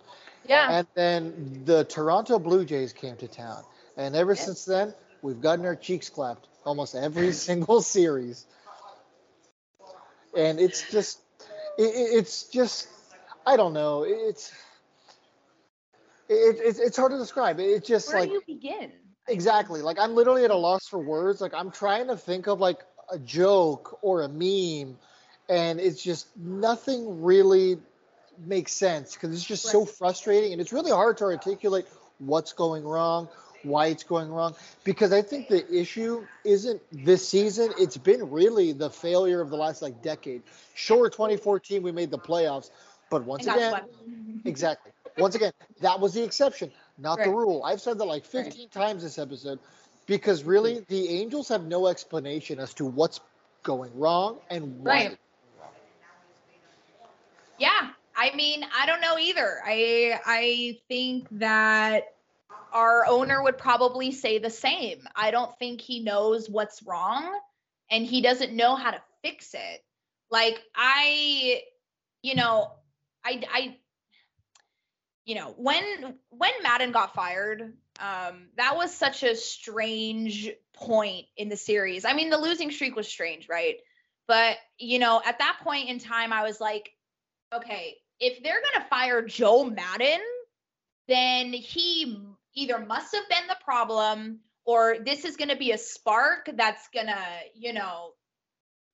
Yeah. 0.47 0.69
And 0.69 0.87
then 0.93 1.63
the 1.65 1.83
Toronto 1.85 2.37
Blue 2.39 2.65
Jays 2.65 2.93
came 2.93 3.15
to 3.17 3.27
town. 3.27 3.63
And 3.97 4.15
ever 4.15 4.35
Yes. 4.35 4.45
since 4.45 4.65
then, 4.65 4.93
we've 5.23 5.41
gotten 5.41 5.65
our 5.65 5.75
cheeks 5.75 6.09
clapped 6.09 6.47
almost 6.65 6.93
every 6.95 7.31
single 7.47 7.81
series. 7.81 8.45
And 10.37 10.59
it's 10.59 10.89
just, 10.91 11.19
it, 11.77 11.83
it- 11.83 12.17
it's 12.19 12.43
just, 12.43 12.87
I 13.45 13.57
don't 13.57 13.73
know. 13.73 14.03
It's, 14.03 14.51
it, 16.29 16.59
it's 16.63 16.79
it's 16.79 16.97
hard 16.97 17.11
to 17.11 17.17
describe. 17.17 17.59
It's 17.59 17.87
just 17.87 18.07
Where 18.07 18.17
like, 18.19 18.29
do 18.29 18.33
you 18.33 18.41
begin? 18.47 18.91
Exactly. 19.31 19.81
Like, 19.81 19.97
I'm 19.99 20.13
literally 20.13 20.43
at 20.43 20.51
a 20.51 20.55
loss 20.55 20.87
for 20.87 20.99
words. 20.99 21.41
Like, 21.41 21.53
I'm 21.53 21.71
trying 21.71 22.07
to 22.07 22.17
think 22.17 22.47
of 22.47 22.59
like 22.59 22.79
a 23.11 23.17
joke 23.17 23.99
or 24.01 24.21
a 24.21 24.29
meme. 24.29 24.97
And 25.49 25.79
it's 25.79 26.01
just 26.01 26.27
nothing 26.37 27.23
really 27.23 27.79
makes 28.45 28.73
sense 28.73 29.13
because 29.13 29.33
it's 29.33 29.43
just 29.43 29.63
so 29.63 29.85
frustrating 29.85 30.51
and 30.51 30.61
it's 30.61 30.73
really 30.73 30.91
hard 30.91 31.17
to 31.17 31.25
articulate 31.25 31.85
what's 32.19 32.53
going 32.53 32.83
wrong, 32.83 33.27
why 33.63 33.87
it's 33.87 34.03
going 34.03 34.29
wrong. 34.29 34.55
Because 34.83 35.11
I 35.11 35.21
think 35.21 35.47
the 35.47 35.69
issue 35.73 36.25
isn't 36.43 36.81
this 36.91 37.27
season, 37.27 37.71
it's 37.77 37.97
been 37.97 38.31
really 38.31 38.71
the 38.71 38.89
failure 38.89 39.41
of 39.41 39.49
the 39.49 39.57
last 39.57 39.81
like 39.81 40.01
decade. 40.01 40.43
Sure, 40.73 41.09
2014 41.09 41.83
we 41.83 41.91
made 41.91 42.11
the 42.11 42.17
playoffs, 42.17 42.69
but 43.09 43.23
once 43.25 43.45
again, 43.45 43.81
exactly. 44.45 44.91
Once 45.17 45.35
again, 45.35 45.51
that 45.81 45.99
was 45.99 46.13
the 46.13 46.23
exception, 46.23 46.71
not 46.97 47.23
the 47.23 47.29
rule. 47.29 47.63
I've 47.63 47.81
said 47.81 47.97
that 47.97 48.05
like 48.05 48.25
15 48.25 48.69
times 48.69 49.03
this 49.03 49.17
episode 49.17 49.59
because 50.05 50.43
really 50.43 50.75
hmm. 50.75 50.83
the 50.87 51.09
Angels 51.09 51.49
have 51.49 51.65
no 51.65 51.87
explanation 51.87 52.59
as 52.59 52.73
to 52.75 52.85
what's 52.85 53.19
going 53.63 53.91
wrong 53.97 54.39
and 54.49 54.79
why. 54.79 54.91
Right. 54.91 55.17
Yeah, 57.59 57.89
I 58.15 58.35
mean, 58.35 58.65
I 58.75 58.87
don't 58.87 59.01
know 59.01 59.19
either. 59.19 59.61
I 59.63 60.19
I 60.25 60.79
think 60.87 61.27
that 61.31 62.15
our 62.73 63.05
owner 63.05 63.43
would 63.43 63.57
probably 63.57 64.11
say 64.11 64.39
the 64.39 64.49
same. 64.49 65.07
I 65.15 65.31
don't 65.31 65.55
think 65.59 65.81
he 65.81 65.99
knows 65.99 66.49
what's 66.49 66.81
wrong 66.83 67.39
and 67.91 68.05
he 68.05 68.21
doesn't 68.21 68.53
know 68.53 68.75
how 68.75 68.91
to 68.91 69.01
fix 69.21 69.53
it. 69.53 69.83
Like 70.31 70.59
I 70.75 71.61
you 72.23 72.35
know, 72.35 72.71
I 73.23 73.43
I 73.51 73.77
you 75.25 75.35
know, 75.35 75.53
when 75.57 75.83
when 76.29 76.51
Maddon 76.63 76.91
got 76.91 77.13
fired, 77.13 77.73
um 77.99 78.47
that 78.57 78.75
was 78.75 78.93
such 78.93 79.23
a 79.23 79.35
strange 79.35 80.49
point 80.73 81.27
in 81.37 81.49
the 81.49 81.57
series. 81.57 82.05
I 82.05 82.13
mean, 82.13 82.29
the 82.29 82.37
losing 82.37 82.71
streak 82.71 82.95
was 82.95 83.07
strange, 83.07 83.47
right? 83.49 83.75
But, 84.27 84.57
you 84.77 84.99
know, 84.99 85.21
at 85.25 85.39
that 85.39 85.59
point 85.63 85.89
in 85.89 85.99
time 85.99 86.33
I 86.33 86.43
was 86.43 86.59
like 86.59 86.91
okay, 87.53 87.97
if 88.19 88.41
they're 88.43 88.61
to 88.81 88.89
fire 88.89 89.21
Joe 89.21 89.65
Maddon, 89.65 90.21
then 91.07 91.51
he 91.51 92.17
either 92.53 92.79
must 92.79 93.13
have 93.13 93.27
been 93.27 93.47
the 93.47 93.57
problem 93.63 94.39
or 94.65 94.97
this 95.03 95.25
is 95.25 95.35
to 95.49 95.55
be 95.55 95.71
a 95.71 95.77
spark 95.77 96.49
that's 96.55 96.87
to, 97.07 97.19
you 97.55 97.73
know, 97.73 98.11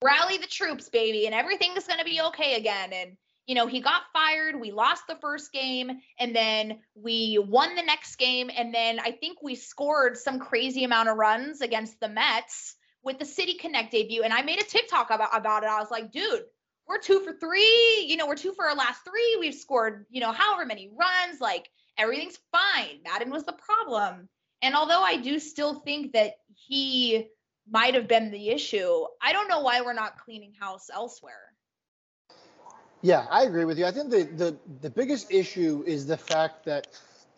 rally 0.04 0.38
the 0.38 0.48
troops, 0.48 0.90
baby, 0.90 1.26
and 1.26 1.36
everything 1.36 1.74
is 1.76 1.86
going 1.86 2.00
to 2.00 2.06
be 2.06 2.22
okay 2.22 2.56
again. 2.56 2.94
And, 2.94 3.18
you 3.48 3.56
know, 3.56 3.66
he 3.66 3.80
got 3.80 4.04
fired. 4.12 4.60
We 4.60 4.72
lost 4.72 5.04
the 5.08 5.16
first 5.16 5.54
game 5.54 5.90
and 6.20 6.36
then 6.36 6.80
we 6.96 7.40
won 7.40 7.76
the 7.76 7.82
next 7.82 8.18
game. 8.18 8.52
And 8.56 8.74
then 8.74 9.00
I 9.00 9.12
think 9.12 9.42
we 9.42 9.56
scored 9.56 10.18
some 10.18 10.38
crazy 10.38 10.84
amount 10.84 11.10
of 11.10 11.18
runs 11.18 11.62
against 11.62 12.00
the 12.02 12.10
Mets 12.10 12.76
with 13.04 13.20
the 13.20 13.26
City 13.26 13.54
Connect 13.54 13.90
debut. 13.90 14.24
And 14.24 14.34
I 14.34 14.42
made 14.42 14.62
a 14.62 14.66
TikTok 14.66 15.12
about, 15.12 15.36
about 15.36 15.64
it. 15.64 15.70
I 15.70 15.80
was 15.80 15.90
like, 15.90 16.12
dude, 16.12 16.44
we're 16.88 17.00
two 17.00 17.22
for 17.22 17.34
three. 17.34 18.06
You 18.06 18.18
know, 18.18 18.28
we're 18.28 18.36
two 18.36 18.54
for 18.54 18.68
our 18.68 18.76
last 18.76 19.06
three. 19.06 19.38
We've 19.40 19.56
scored, 19.56 20.06
you 20.10 20.20
know, 20.20 20.34
however 20.34 20.66
many 20.66 20.92
runs. 20.94 21.40
Like 21.40 21.70
everything's 21.98 22.40
fine. 22.52 23.02
Maddon 23.06 23.32
was 23.32 23.46
the 23.46 23.54
problem. 23.54 24.28
And 24.62 24.76
although 24.76 25.02
I 25.02 25.18
do 25.18 25.40
still 25.40 25.76
think 25.76 26.14
that 26.14 26.34
he 26.54 27.28
might 27.70 27.94
have 27.94 28.10
been 28.10 28.30
the 28.30 28.50
issue, 28.50 29.06
I 29.22 29.32
don't 29.32 29.48
know 29.48 29.62
why 29.62 29.82
we're 29.82 29.94
not 29.94 30.20
cleaning 30.20 30.54
house 30.60 30.90
elsewhere. 30.94 31.54
Yeah, 33.02 33.26
I 33.30 33.44
agree 33.44 33.66
with 33.66 33.78
you. 33.78 33.86
I 33.86 33.92
think 33.92 34.10
the, 34.10 34.24
the, 34.24 34.58
the 34.82 34.90
biggest 34.90 35.32
issue 35.32 35.84
is 35.86 36.08
the 36.08 36.18
fact 36.18 36.66
that, 36.66 36.88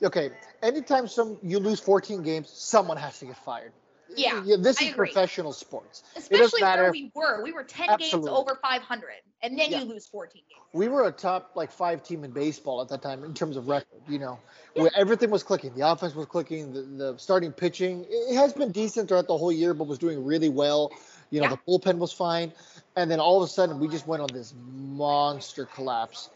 okay, 0.02 0.32
anytime 0.62 1.08
some 1.08 1.38
you 1.44 1.60
lose 1.60 1.80
14 1.80 2.24
games, 2.24 2.50
someone 2.50 2.98
has 2.98 3.20
to 3.20 3.26
get 3.26 3.38
fired. 3.38 3.72
Yeah, 4.16 4.42
yeah 4.44 4.56
this 4.60 4.82
I 4.82 4.86
is 4.86 4.92
agree. 4.92 5.08
professional 5.08 5.54
sports. 5.54 6.04
Especially 6.16 6.62
matter 6.62 6.84
where 6.84 6.92
we 6.92 7.12
were. 7.14 7.44
We 7.44 7.52
were 7.52 7.64
10 7.64 7.90
Absolutely. 7.90 8.30
games 8.30 8.40
over 8.40 8.60
500, 8.62 9.10
and 9.44 9.60
then 9.60 9.70
Yeah. 9.72 9.82
you 9.82 9.86
lose 9.86 10.08
14 10.08 10.42
games. 10.50 10.60
We 10.74 10.88
were 10.88 11.08
a 11.08 11.12
top 11.12 11.52
like 11.56 11.72
five 11.72 12.04
team 12.04 12.24
in 12.24 12.32
baseball 12.32 12.82
at 12.82 12.90
that 12.90 13.02
time 13.02 13.24
in 13.24 13.34
terms 13.34 13.56
of 13.58 13.68
record. 13.68 14.02
You 14.08 14.20
know, 14.20 14.40
where 14.74 14.92
everything 14.96 15.30
was 15.30 15.44
clicking. 15.44 15.76
The 15.76 15.88
offense 15.88 16.16
was 16.16 16.26
clicking. 16.26 16.74
The, 16.74 16.82
the 16.82 17.18
starting 17.18 17.52
pitching 17.52 18.06
it 18.10 18.36
has 18.36 18.54
been 18.54 18.72
decent 18.72 19.10
throughout 19.10 19.28
the 19.28 19.38
whole 19.38 19.52
year, 19.52 19.74
but 19.74 19.86
was 19.88 20.00
doing 20.00 20.24
really 20.26 20.50
well. 20.50 20.92
You 21.30 21.42
know, 21.42 21.48
Yeah. 21.48 21.56
the 21.56 21.60
bullpen 21.80 21.98
was 22.00 22.12
fine, 22.12 22.52
and 23.00 23.10
then 23.10 23.20
all 23.20 23.42
of 23.42 23.48
a 23.48 23.52
sudden 23.52 23.80
we 23.80 23.88
just 23.88 24.06
went 24.08 24.22
on 24.22 24.30
this 24.34 24.54
monster 24.76 25.66
collapse. 25.66 26.30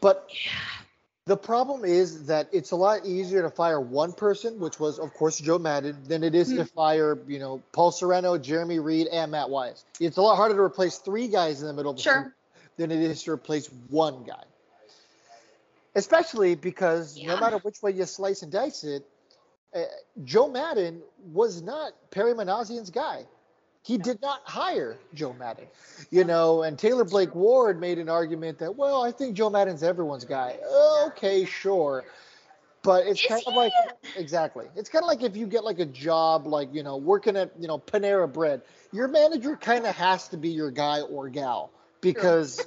But 0.00 0.28
the 1.26 1.36
problem 1.36 1.84
is 1.84 2.26
that 2.26 2.48
it's 2.52 2.70
a 2.72 2.76
lot 2.76 3.04
easier 3.06 3.42
to 3.42 3.50
fire 3.50 3.80
one 3.80 4.12
person, 4.12 4.58
which 4.58 4.80
was, 4.80 4.98
of 4.98 5.12
course, 5.14 5.38
Joe 5.38 5.58
Maddon, 5.58 5.96
than 6.04 6.24
it 6.24 6.34
is 6.34 6.48
to 6.54 6.64
fire, 6.64 7.18
you 7.26 7.38
know, 7.38 7.62
Paul 7.72 7.90
Sorrento, 7.90 8.38
Jeremy 8.38 8.78
Reed, 8.78 9.06
and 9.08 9.30
Matt 9.30 9.50
Wise. 9.50 9.84
It's 10.00 10.16
a 10.16 10.22
lot 10.22 10.36
harder 10.36 10.54
to 10.54 10.62
replace 10.62 10.98
three 10.98 11.28
guys 11.28 11.60
in 11.60 11.68
the 11.68 11.74
middle 11.74 11.92
of 11.92 11.96
the 11.96 12.02
Sure. 12.02 12.34
than 12.76 12.90
it 12.90 13.00
is 13.00 13.22
to 13.24 13.32
replace 13.32 13.68
one 13.88 14.24
guy. 14.24 14.42
Especially 15.94 16.54
because 16.54 17.20
no 17.22 17.38
matter 17.38 17.58
which 17.58 17.82
way 17.82 17.92
you 17.92 18.04
slice 18.04 18.42
and 18.42 18.52
dice 18.52 18.84
it, 18.84 19.04
uh, 19.74 19.82
Joe 20.24 20.48
Maddon 20.48 21.02
was 21.32 21.60
not 21.60 21.92
Perry 22.10 22.34
Minasian's 22.34 22.90
guy. 22.90 23.26
He 23.88 23.96
did 23.96 24.20
not 24.20 24.42
hire 24.44 24.98
Joe 25.14 25.32
Maddon. 25.32 25.64
You 26.10 26.22
know, 26.22 26.62
and 26.62 26.78
Taylor 26.78 27.06
Blake 27.06 27.34
Ward 27.34 27.80
made 27.80 27.98
an 27.98 28.10
argument 28.10 28.58
that, 28.58 28.76
well, 28.76 29.02
I 29.02 29.10
think 29.10 29.34
Joe 29.34 29.48
Maddon's 29.48 29.82
everyone's 29.82 30.26
guy. 30.26 30.58
Okay, 31.06 31.46
sure. 31.46 32.04
But 32.82 33.06
it's 33.06 33.26
kind 33.26 33.42
of 33.46 33.54
like 33.54 33.72
exactly. 34.14 34.66
It's 34.76 34.90
kind 34.90 35.02
of 35.02 35.08
like 35.08 35.22
if 35.22 35.38
you 35.38 35.46
get 35.46 35.64
like 35.64 35.78
a 35.78 35.86
job 35.86 36.46
like, 36.46 36.68
you 36.70 36.82
know, 36.82 36.98
working 36.98 37.34
at, 37.34 37.50
you 37.58 37.66
know, 37.66 37.78
Panera 37.78 38.30
Bread. 38.30 38.60
Your 38.92 39.08
manager 39.08 39.56
kind 39.56 39.86
of 39.86 39.96
has 39.96 40.28
to 40.28 40.36
be 40.36 40.50
your 40.50 40.70
guy 40.70 41.00
or 41.00 41.30
gal 41.30 41.70
because 42.02 42.60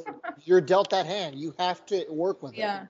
you're 0.44 0.60
dealt 0.60 0.90
that 0.90 1.06
hand. 1.06 1.36
You 1.36 1.54
have 1.60 1.86
to 1.86 2.04
work 2.10 2.42
with 2.42 2.54
him. 2.54 2.62
Yeah. 2.62 2.82
it. 2.82 2.90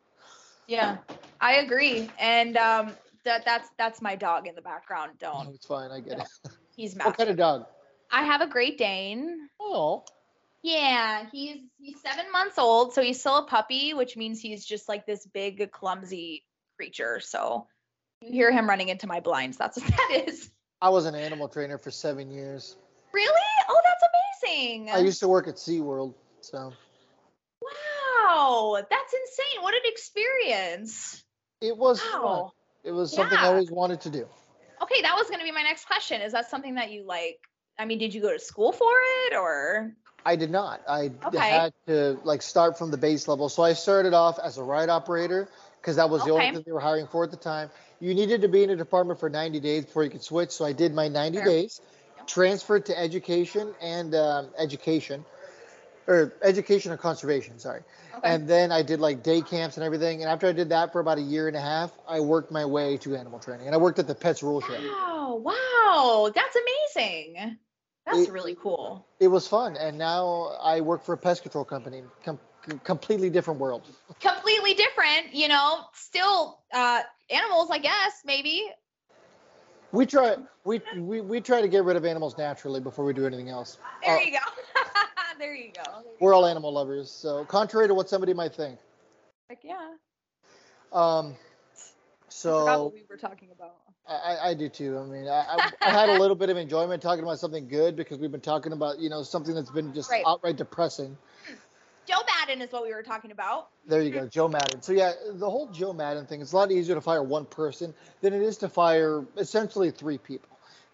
Yeah. 0.67 0.97
I 1.41 1.55
agree. 1.55 2.09
And 2.17 2.55
um 2.55 2.93
that 3.25 3.43
that's 3.43 3.69
that's 3.77 4.01
my 4.01 4.15
dog 4.15 4.47
in 4.47 4.55
the 4.55 4.61
background. 4.61 5.11
Don't. 5.19 5.53
it's 5.53 5.65
fine. 5.65 5.91
I 5.91 5.99
get 5.99 6.19
it. 6.19 6.27
He's 6.77 6.95
What 7.03 7.17
kind 7.17 7.29
of 7.29 7.35
dog? 7.35 7.65
I 8.11 8.23
have 8.23 8.41
a 8.41 8.47
Great 8.47 8.77
Dane. 8.77 9.49
Oh, 9.59 10.03
Yeah, 10.63 11.25
he's 11.31 11.57
he's 11.79 12.01
seven 12.01 12.31
months 12.31 12.57
old, 12.57 12.93
so 12.93 13.01
he's 13.01 13.19
still 13.19 13.37
a 13.37 13.45
puppy, 13.45 13.93
which 13.93 14.17
means 14.17 14.39
he's 14.39 14.65
just 14.65 14.89
like 14.89 15.05
this 15.05 15.25
big, 15.25 15.71
clumsy 15.71 16.43
creature. 16.77 17.19
So 17.19 17.67
you 18.21 18.31
hear 18.31 18.51
him 18.51 18.67
running 18.69 18.89
into 18.89 19.07
my 19.07 19.19
blinds. 19.19 19.57
That's 19.57 19.79
what 19.79 19.87
that 19.97 20.23
is. 20.27 20.49
I 20.81 20.89
was 20.89 21.05
an 21.05 21.15
animal 21.15 21.47
trainer 21.47 21.77
for 21.77 21.91
seven 21.91 22.31
years. 22.31 22.75
Really? 23.13 23.41
Oh, 23.69 23.81
that's 23.83 24.03
amazing. 24.49 24.89
I 24.91 24.99
used 24.99 25.19
to 25.19 25.27
work 25.27 25.47
at 25.47 25.55
SeaWorld. 25.55 26.13
So 26.41 26.73
wow, 27.61 28.77
that's 28.89 29.13
insane. 29.13 29.63
What 29.63 29.73
an 29.73 29.81
experience. 29.85 31.23
it 31.61 31.77
was 31.77 32.01
fun. 32.01 32.21
Wow. 32.23 32.51
It 32.83 32.91
was 32.91 33.13
something 33.13 33.37
I 33.37 33.45
always 33.45 33.69
wanted 33.69 34.01
to 34.01 34.09
do. 34.09 34.27
Okay, 34.81 35.01
that 35.03 35.15
was 35.15 35.27
going 35.27 35.39
to 35.39 35.45
be 35.45 35.51
my 35.51 35.61
next 35.61 35.85
question. 35.85 36.21
Is 36.21 36.31
that 36.31 36.49
something 36.49 36.75
that 36.75 36.91
you 36.91 37.05
like? 37.05 37.37
I 37.77 37.85
mean, 37.85 37.97
did 37.97 38.13
you 38.13 38.21
go 38.21 38.31
to 38.31 38.39
school 38.39 38.71
for 38.71 38.91
it 39.27 39.35
or? 39.35 39.93
I 40.25 40.35
did 40.35 40.51
not. 40.51 40.81
I 40.87 41.11
Okay. 41.25 41.39
had 41.49 41.73
to 41.87 42.19
like 42.23 42.41
start 42.41 42.77
from 42.77 42.91
the 42.91 42.97
base 42.97 43.27
level. 43.27 43.49
So 43.49 43.63
I 43.63 43.73
started 43.73 44.13
off 44.13 44.37
as 44.39 44.57
a 44.57 44.63
ride 44.63 44.89
operator 44.89 45.49
because 45.81 45.95
that 45.95 46.09
was 46.09 46.23
the 46.25 46.31
only 46.31 46.51
thing 46.51 46.63
they 46.65 46.71
were 46.71 46.79
hiring 46.79 47.07
for 47.07 47.23
at 47.23 47.31
the 47.31 47.37
time. 47.37 47.69
You 47.99 48.13
needed 48.13 48.41
to 48.41 48.47
be 48.47 48.63
in 48.63 48.69
a 48.69 48.75
department 48.75 49.19
for 49.19 49.29
90 49.29 49.59
days 49.59 49.85
before 49.85 50.03
you 50.03 50.09
could 50.09 50.23
switch. 50.23 50.51
So 50.51 50.65
I 50.65 50.73
did 50.73 50.93
my 50.93 51.07
90 51.07 51.39
Fair. 51.39 51.45
days, 51.45 51.81
transferred 52.27 52.85
to 52.87 52.97
education 52.99 53.73
and 53.81 54.13
um, 54.13 54.49
education, 54.59 55.25
or 56.07 56.33
education 56.43 56.91
or 56.91 56.97
conservation. 56.97 57.57
Sorry. 57.57 57.81
Okay. 58.17 58.33
And 58.35 58.47
then 58.47 58.71
I 58.71 58.83
did 58.83 58.99
like 58.99 59.23
day 59.23 59.41
camps 59.41 59.77
and 59.77 59.83
everything. 59.83 60.21
And 60.21 60.29
after 60.29 60.47
I 60.47 60.51
did 60.51 60.69
that 60.69 60.91
for 60.91 60.99
about 60.99 61.17
a 61.17 61.21
year 61.21 61.47
and 61.47 61.57
a 61.57 61.61
half, 61.61 61.91
I 62.07 62.19
worked 62.19 62.51
my 62.51 62.65
way 62.65 62.97
to 62.97 63.15
animal 63.15 63.39
training. 63.39 63.65
And 63.65 63.73
I 63.73 63.79
worked 63.79 63.97
at 63.97 64.07
the 64.07 64.15
Pets 64.15 64.43
Rule 64.43 64.61
Shed. 64.61 64.83
Wow, 64.83 65.41
wow, 65.43 66.31
that's 66.33 66.55
amazing. 66.55 66.80
That's 66.95 68.27
It- 68.27 68.31
really 68.31 68.55
cool. 68.55 69.05
It 69.19 69.27
was 69.27 69.47
fun. 69.47 69.77
And 69.77 69.97
now 69.97 70.57
I 70.61 70.81
work 70.81 71.03
for 71.03 71.13
a 71.13 71.17
pest 71.17 71.43
control 71.43 71.63
company. 71.63 72.03
Com- 72.23 72.39
completely 72.83 73.29
different 73.29 73.59
world. 73.59 73.83
Completely 74.19 74.73
different, 74.73 75.33
you 75.33 75.47
know, 75.47 75.85
still 75.93 76.59
uh 76.71 77.01
animals, 77.29 77.69
I 77.71 77.77
guess, 77.79 78.21
maybe. 78.25 78.69
We 79.91 80.05
try 80.05 80.37
we, 80.63 80.81
we 80.95 81.21
we 81.21 81.41
try 81.41 81.61
to 81.61 81.67
get 81.67 81.83
rid 81.83 81.95
of 81.97 82.05
animals 82.05 82.37
naturally 82.37 82.79
before 82.79 83.03
we 83.05 83.13
do 83.13 83.25
anything 83.25 83.49
else. 83.49 83.77
There 84.05 84.15
Uh, 84.17 84.19
you 84.21 84.31
go. 84.31 84.81
there 85.39 85.55
you 85.55 85.71
go. 85.73 86.03
we're 86.19 86.33
all 86.33 86.45
animal 86.45 86.71
lovers, 86.71 87.09
so 87.11 87.45
contrary 87.45 87.87
to 87.87 87.93
what 87.93 88.09
somebody 88.09 88.33
might 88.33 88.53
think. 88.53 88.79
Like, 89.49 89.59
yeah. 89.63 89.95
Um, 90.93 91.35
so 92.29 92.83
what 92.83 92.93
we 92.93 93.03
were 93.09 93.17
talking 93.17 93.49
about. 93.51 93.75
I, 94.11 94.49
I- 94.49 94.53
do 94.53 94.69
too. 94.69 94.97
I 94.99 95.03
mean, 95.05 95.27
I, 95.27 95.45
I, 95.47 95.71
I 95.81 95.89
had 95.89 96.09
a 96.09 96.19
little 96.19 96.35
bit 96.35 96.49
of 96.49 96.57
enjoyment 96.57 97.01
talking 97.01 97.23
about 97.23 97.39
something 97.39 97.67
good 97.67 97.95
because 97.95 98.19
we've 98.19 98.31
been 98.31 98.41
talking 98.41 98.71
about 98.73 98.99
you 98.99 99.09
know 99.09 99.23
something 99.23 99.55
that's 99.55 99.71
been 99.71 99.93
just 99.93 100.11
Right. 100.11 100.23
outright 100.25 100.57
depressing. 100.57 101.17
Joe 102.07 102.17
Maddon 102.27 102.61
is 102.61 102.71
what 102.71 102.83
we 102.83 102.93
were 102.93 103.03
talking 103.03 103.31
about. 103.31 103.69
There 103.87 104.01
you 104.01 104.11
go, 104.11 104.27
Joe 104.27 104.47
Maddon. 104.47 104.81
So 104.81 104.91
yeah, 104.91 105.13
the 105.33 105.49
whole 105.49 105.67
Joe 105.67 105.93
Maddon 105.93 106.25
thing. 106.25 106.41
It's 106.41 106.51
a 106.51 106.55
lot 106.57 106.71
easier 106.71 106.95
to 106.95 107.01
fire 107.01 107.23
one 107.23 107.45
person 107.45 107.93
than 108.21 108.33
it 108.33 108.41
is 108.41 108.57
to 108.57 108.69
fire 108.69 109.23
essentially 109.37 109.91
three 109.91 110.17
people. 110.17 110.50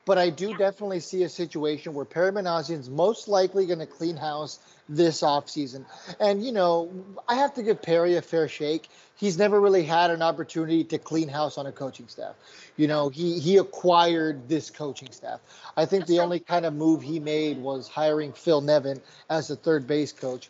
But 0.08 0.18
I 0.18 0.30
do 0.30 0.55
definitely 0.55 1.01
see 1.01 1.24
a 1.24 1.30
situation 1.30 1.93
where 1.93 2.05
Perry 2.05 2.32
Minasian's 2.32 2.89
most 2.89 3.28
likely 3.28 3.66
going 3.66 3.80
to 3.80 3.86
clean 3.86 4.16
house 4.16 4.58
this 4.88 5.20
offseason. 5.20 5.84
And, 6.22 6.41
you 6.45 6.53
know, 6.53 6.89
I 7.28 7.36
have 7.36 7.53
to 7.55 7.62
give 7.62 7.82
Perry 7.82 8.16
a 8.16 8.22
fair 8.22 8.47
shake. 8.47 8.88
He's 9.18 9.38
never 9.38 9.60
really 9.60 9.84
had 9.84 10.10
an 10.10 10.22
opportunity 10.22 10.86
to 10.86 10.97
clean 10.97 11.28
house 11.28 11.58
on 11.58 11.66
a 11.66 11.74
coaching 11.74 12.08
staff. 12.08 12.36
You 12.78 12.88
know, 12.88 13.10
he, 13.10 13.38
he 13.39 13.58
acquired 13.58 14.47
this 14.47 14.70
coaching 14.70 15.12
staff. 15.12 15.41
I 15.76 15.84
think 15.84 16.05
the 16.05 16.22
only 16.22 16.39
kind 16.39 16.66
of 16.66 16.74
move 16.74 17.01
he 17.01 17.20
made 17.20 17.58
was 17.58 17.89
hiring 17.89 18.32
Phil 18.32 18.62
Nevin 18.62 19.01
as 19.30 19.49
the 19.49 19.58
third 19.58 19.88
base 19.88 20.14
coach. 20.14 20.49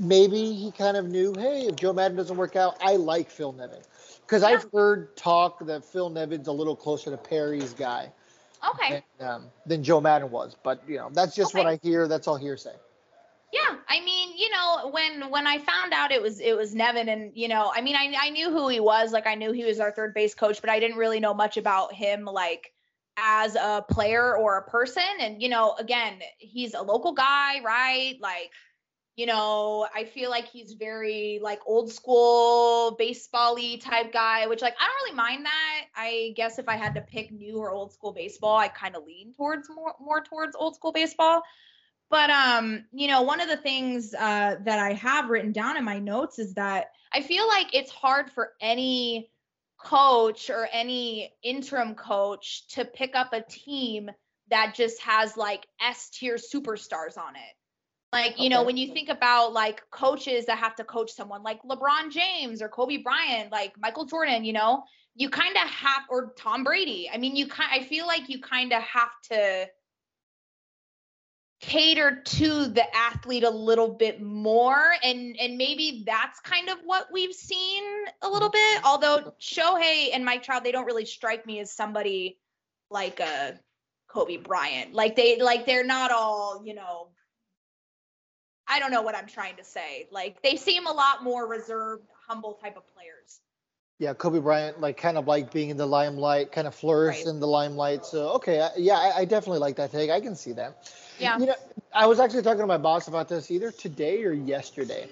Maybe 0.00 0.54
he 0.54 0.72
kind 0.72 0.96
of 0.96 1.06
knew, 1.06 1.32
hey, 1.32 1.66
if 1.68 1.76
Joe 1.76 1.92
Maddon 1.92 2.16
doesn't 2.16 2.36
work 2.36 2.56
out, 2.56 2.76
I 2.82 2.96
like 2.96 3.30
Phil 3.30 3.52
Nevin. 3.52 3.82
Because 4.26 4.42
I've 4.42 4.66
heard 4.72 5.16
talk 5.16 5.64
that 5.66 5.84
Phil 5.84 6.10
Nevin's 6.10 6.48
a 6.48 6.52
little 6.52 6.74
closer 6.74 7.12
to 7.12 7.16
Perry's 7.16 7.72
guy 7.72 8.10
Okay. 8.74 9.02
than, 9.18 9.28
um, 9.28 9.44
than 9.66 9.82
Joe 9.82 10.00
Maddon 10.00 10.30
was. 10.30 10.56
But 10.62 10.82
you 10.88 10.96
know, 10.96 11.10
that's 11.12 11.34
just 11.34 11.54
what 11.54 11.66
I 11.66 11.78
hear. 11.82 12.08
That's 12.08 12.26
all 12.26 12.36
hearsay. 12.36 12.74
Yeah, 13.52 13.76
I 13.88 14.00
mean, 14.00 14.36
you 14.36 14.50
know, 14.50 14.90
when 14.90 15.30
when 15.30 15.46
I 15.46 15.58
found 15.58 15.94
out 15.94 16.12
it 16.12 16.20
was 16.20 16.38
it 16.38 16.56
was 16.56 16.74
Nevin, 16.74 17.08
and 17.08 17.32
you 17.34 17.48
know, 17.48 17.72
I 17.74 17.80
mean, 17.80 17.96
I 17.96 18.14
I 18.20 18.30
knew 18.30 18.50
who 18.50 18.68
he 18.68 18.80
was. 18.80 19.12
Like, 19.12 19.26
I 19.26 19.36
knew 19.36 19.52
he 19.52 19.64
was 19.64 19.80
our 19.80 19.90
third 19.90 20.12
base 20.12 20.34
coach, 20.34 20.60
but 20.60 20.68
I 20.68 20.78
didn't 20.80 20.98
really 20.98 21.18
know 21.18 21.32
much 21.32 21.56
about 21.56 21.94
him, 21.94 22.24
like 22.24 22.72
as 23.16 23.54
a 23.56 23.84
player 23.88 24.36
or 24.36 24.58
a 24.58 24.70
person. 24.70 25.02
And 25.18 25.40
you 25.42 25.48
know, 25.48 25.74
again, 25.78 26.18
he's 26.38 26.74
a 26.74 26.82
local 26.82 27.12
guy, 27.12 27.60
right? 27.64 28.16
Like, 28.20 28.50
you 29.18 29.26
know, 29.26 29.84
I 29.92 30.04
feel 30.04 30.30
like 30.30 30.46
he's 30.46 30.74
very 30.74 31.40
like 31.42 31.58
old 31.66 31.90
school 31.90 32.94
baseball-y 33.00 33.80
type 33.82 34.12
guy, 34.12 34.46
which 34.46 34.62
like 34.62 34.76
I 34.80 34.84
don't 34.84 34.94
really 35.02 35.16
mind 35.16 35.44
that. 35.44 35.86
I 35.96 36.32
guess 36.36 36.60
if 36.60 36.68
I 36.68 36.76
had 36.76 36.94
to 36.94 37.00
pick 37.00 37.32
new 37.32 37.56
or 37.56 37.72
old 37.72 37.92
school 37.92 38.12
baseball, 38.12 38.56
I 38.56 38.68
kind 38.68 38.94
of 38.94 39.02
lean 39.04 39.34
towards 39.34 39.68
more 39.68 39.94
more 40.00 40.22
towards 40.22 40.54
old 40.54 40.76
school 40.76 40.92
baseball. 40.92 41.42
But 42.10 42.30
um, 42.30 42.84
you 42.92 43.08
know, 43.08 43.22
one 43.22 43.40
of 43.40 43.48
the 43.48 43.56
things 43.56 44.14
uh, 44.14 44.54
that 44.62 44.78
I 44.78 44.92
have 44.92 45.30
written 45.30 45.50
down 45.50 45.76
in 45.76 45.82
my 45.82 45.98
notes 45.98 46.38
is 46.38 46.54
that 46.54 46.92
I 47.12 47.20
feel 47.20 47.48
like 47.48 47.74
it's 47.74 47.90
hard 47.90 48.30
for 48.30 48.52
any 48.60 49.32
coach 49.80 50.48
or 50.48 50.68
any 50.72 51.32
interim 51.42 51.96
coach 51.96 52.68
to 52.68 52.84
pick 52.84 53.16
up 53.16 53.32
a 53.32 53.42
team 53.42 54.12
that 54.48 54.76
just 54.76 55.02
has 55.02 55.36
like 55.36 55.66
S 55.80 56.08
tier 56.10 56.36
superstars 56.36 57.18
on 57.18 57.34
it. 57.34 57.57
Like, 58.12 58.40
you 58.40 58.48
know, 58.48 58.62
when 58.62 58.78
you 58.78 58.92
think 58.94 59.10
about 59.10 59.52
like 59.52 59.82
coaches 59.90 60.46
that 60.46 60.58
have 60.58 60.74
to 60.76 60.84
coach 60.84 61.12
someone 61.12 61.42
like 61.42 61.62
LeBron 61.62 62.10
James 62.10 62.62
or 62.62 62.68
Kobe 62.68 62.98
Bryant, 62.98 63.52
like 63.52 63.74
Michael 63.78 64.06
Jordan, 64.06 64.44
you 64.44 64.54
know, 64.54 64.84
you 65.14 65.28
kind 65.28 65.54
of 65.56 65.68
have 65.68 66.02
or 66.08 66.32
Tom 66.38 66.64
Brady. 66.64 67.10
I 67.12 67.18
mean, 67.18 67.36
you 67.36 67.46
kind 67.48 67.68
I 67.70 67.84
feel 67.84 68.06
like 68.06 68.28
you 68.28 68.40
kind 68.40 68.72
of 68.72 68.82
have 68.82 69.10
to 69.30 69.66
cater 71.60 72.22
to 72.24 72.66
the 72.68 72.96
athlete 72.96 73.42
a 73.42 73.50
little 73.50 73.88
bit 73.88 74.22
more 74.22 74.92
and 75.02 75.36
and 75.40 75.58
maybe 75.58 76.04
that's 76.06 76.38
kind 76.38 76.68
of 76.68 76.78
what 76.84 77.08
we've 77.12 77.34
seen 77.34 77.82
a 78.22 78.28
little 78.28 78.48
mm-hmm. 78.48 78.76
bit 78.76 78.84
although 78.84 79.34
Shohei 79.40 80.10
and 80.14 80.24
Mike 80.24 80.44
Trout 80.44 80.62
they 80.62 80.70
don't 80.70 80.84
really 80.84 81.04
strike 81.04 81.44
me 81.46 81.58
as 81.58 81.72
somebody 81.72 82.38
like 82.90 83.18
a 83.18 83.58
Kobe 84.08 84.36
Bryant. 84.38 84.94
Like 84.94 85.16
they 85.16 85.40
like 85.40 85.66
they're 85.66 85.84
not 85.84 86.10
all 86.10 86.62
you 86.64 86.74
know 86.74 87.08
I 88.68 88.78
don't 88.78 88.90
know 88.90 89.02
what 89.02 89.14
I'm 89.16 89.26
trying 89.26 89.56
to 89.56 89.64
say 89.64 90.08
like 90.10 90.42
they 90.42 90.56
seem 90.56 90.86
a 90.86 90.92
lot 90.92 91.22
more 91.22 91.46
reserved 91.48 92.04
humble 92.28 92.54
type 92.54 92.76
of 92.76 92.84
players 92.94 93.40
Yeah, 93.98 94.14
Kobe 94.14 94.40
Bryant, 94.40 94.80
like 94.80 94.96
kind 94.96 95.16
of 95.18 95.26
like 95.26 95.52
being 95.52 95.70
in 95.70 95.76
the 95.76 95.86
limelight, 95.86 96.52
kind 96.52 96.66
of 96.66 96.74
flourished 96.74 97.26
Right. 97.26 97.34
in 97.34 97.40
the 97.40 97.48
limelight. 97.48 98.04
So 98.06 98.28
okay, 98.34 98.60
I, 98.60 98.70
yeah, 98.76 98.94
I, 98.98 99.18
I 99.20 99.24
definitely 99.24 99.58
like 99.58 99.76
that 99.76 99.90
take. 99.90 100.10
I 100.10 100.20
can 100.20 100.36
see 100.36 100.52
that. 100.52 100.74
yeah 101.18 101.38
You 101.38 101.46
know, 101.46 101.54
I 101.92 102.06
was 102.06 102.20
actually 102.20 102.42
talking 102.42 102.60
to 102.60 102.66
my 102.66 102.76
boss 102.78 103.08
about 103.08 103.28
this 103.28 103.50
either 103.50 103.72
today 103.72 104.24
or 104.24 104.32
yesterday. 104.32 105.08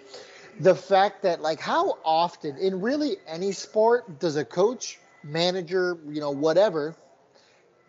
The 0.61 0.75
fact 0.75 1.23
that 1.23 1.43
like 1.43 1.61
how 1.61 1.99
often 2.05 2.57
in 2.59 2.81
really 2.81 3.17
any 3.27 3.53
sport 3.53 4.21
does 4.21 4.37
a 4.37 4.45
coach, 4.45 4.99
manager, 5.25 5.99
you 6.09 6.21
know, 6.21 6.31
whatever, 6.31 6.95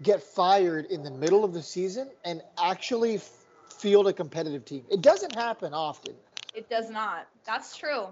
get 0.02 0.22
fired 0.24 0.86
in 0.86 1.04
the 1.04 1.12
middle 1.12 1.44
of 1.44 1.54
the 1.54 1.62
season 1.62 2.10
and 2.26 2.42
actually 2.58 3.18
field 3.78 4.08
a 4.08 4.14
competitive 4.14 4.66
team? 4.66 4.84
It 4.90 5.02
doesn't 5.02 5.36
happen 5.36 5.74
often. 5.74 6.16
it 6.54 6.70
does 6.70 6.90
not 6.90 7.28
that's 7.46 7.76
true 7.78 8.08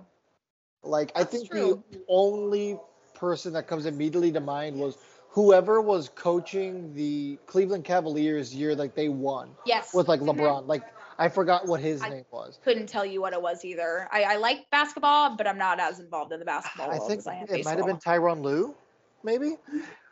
Like 0.84 1.12
I 1.16 1.24
think 1.24 1.50
true. 1.50 1.84
the 1.92 2.00
only 2.08 2.80
person 3.16 3.54
that 3.54 3.68
comes 3.68 3.86
immediately 3.86 4.32
to 4.34 4.40
mind 4.40 4.78
was 4.78 4.98
whoever 5.30 5.82
was 5.82 6.10
coaching 6.10 6.94
the 6.94 7.38
Cleveland 7.48 7.84
Cavaliers 7.86 8.54
year 8.54 8.76
like 8.76 8.94
they 8.96 9.10
won 9.10 9.50
yes 9.66 9.94
with 9.94 10.08
like 10.08 10.20
Mhm. 10.20 10.38
LeBron. 10.38 10.68
Like 10.68 10.84
I 11.18 11.30
forgot 11.30 11.66
what 11.66 11.80
his 11.80 12.04
I- 12.04 12.10
name 12.10 12.26
was. 12.30 12.60
couldn't 12.64 12.88
tell 12.88 13.06
you 13.06 13.22
what 13.22 13.32
it 13.34 13.42
was 13.42 13.64
either. 13.66 14.08
I, 14.12 14.24
I 14.24 14.36
like 14.36 14.70
basketball, 14.70 15.36
but 15.38 15.48
I'm 15.48 15.58
not 15.58 15.80
as 15.80 16.00
involved 16.00 16.34
in 16.34 16.40
the 16.40 16.46
basketball 16.46 16.92
I 16.92 16.98
world 16.98 17.08
think 17.08 17.20
as 17.20 17.28
I 17.28 17.36
am 17.36 17.46
it 17.50 17.64
might 17.66 17.78
have 17.78 17.88
been 17.88 17.98
Tyronn 17.98 18.42
Lue, 18.42 18.76
maybe. 19.24 19.58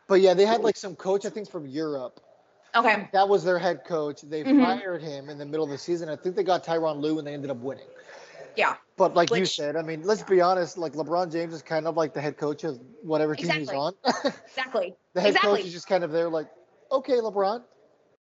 But 0.08 0.20
yeah, 0.22 0.32
they 0.34 0.46
had 0.46 0.62
like 0.62 0.76
some 0.78 0.96
coach 0.96 1.24
I 1.26 1.30
think 1.30 1.48
from 1.50 1.66
Europe 1.66 2.20
Okay. 2.76 3.08
That 3.12 3.28
was 3.28 3.44
their 3.44 3.58
head 3.58 3.84
coach. 3.84 4.22
They 4.22 4.42
Mhm. 4.42 4.64
fired 4.64 5.02
him 5.02 5.28
in 5.28 5.38
the 5.38 5.44
middle 5.46 5.64
of 5.64 5.70
the 5.70 5.78
season. 5.78 6.08
I 6.08 6.16
think 6.16 6.34
they 6.34 6.42
got 6.42 6.64
Tyronn 6.64 7.00
Lue 7.00 7.18
and 7.18 7.26
they 7.26 7.34
ended 7.34 7.50
up 7.50 7.58
winning. 7.58 7.86
Yeah. 8.56 8.76
But 8.96 9.14
like 9.14 9.30
you 9.30 9.46
said, 9.46 9.76
I 9.76 9.82
mean, 9.82 10.02
let's 10.02 10.22
be 10.22 10.40
honest. 10.40 10.78
Like 10.78 10.92
LeBron 10.92 11.30
James 11.32 11.54
is 11.54 11.62
kind 11.62 11.86
of 11.86 11.96
like 11.96 12.14
the 12.14 12.20
head 12.20 12.36
coach 12.36 12.64
of 12.64 12.80
whatever 13.02 13.34
team 13.34 13.50
he's 13.50 13.68
on. 13.70 13.94
Exactly. 14.46 14.94
the 15.14 15.20
head 15.20 15.30
exactly. 15.34 15.58
coach 15.58 15.66
is 15.66 15.72
just 15.72 15.88
kind 15.88 16.04
of 16.04 16.12
there, 16.12 16.28
like, 16.28 16.48
okay, 16.92 17.14
LeBron, 17.14 17.62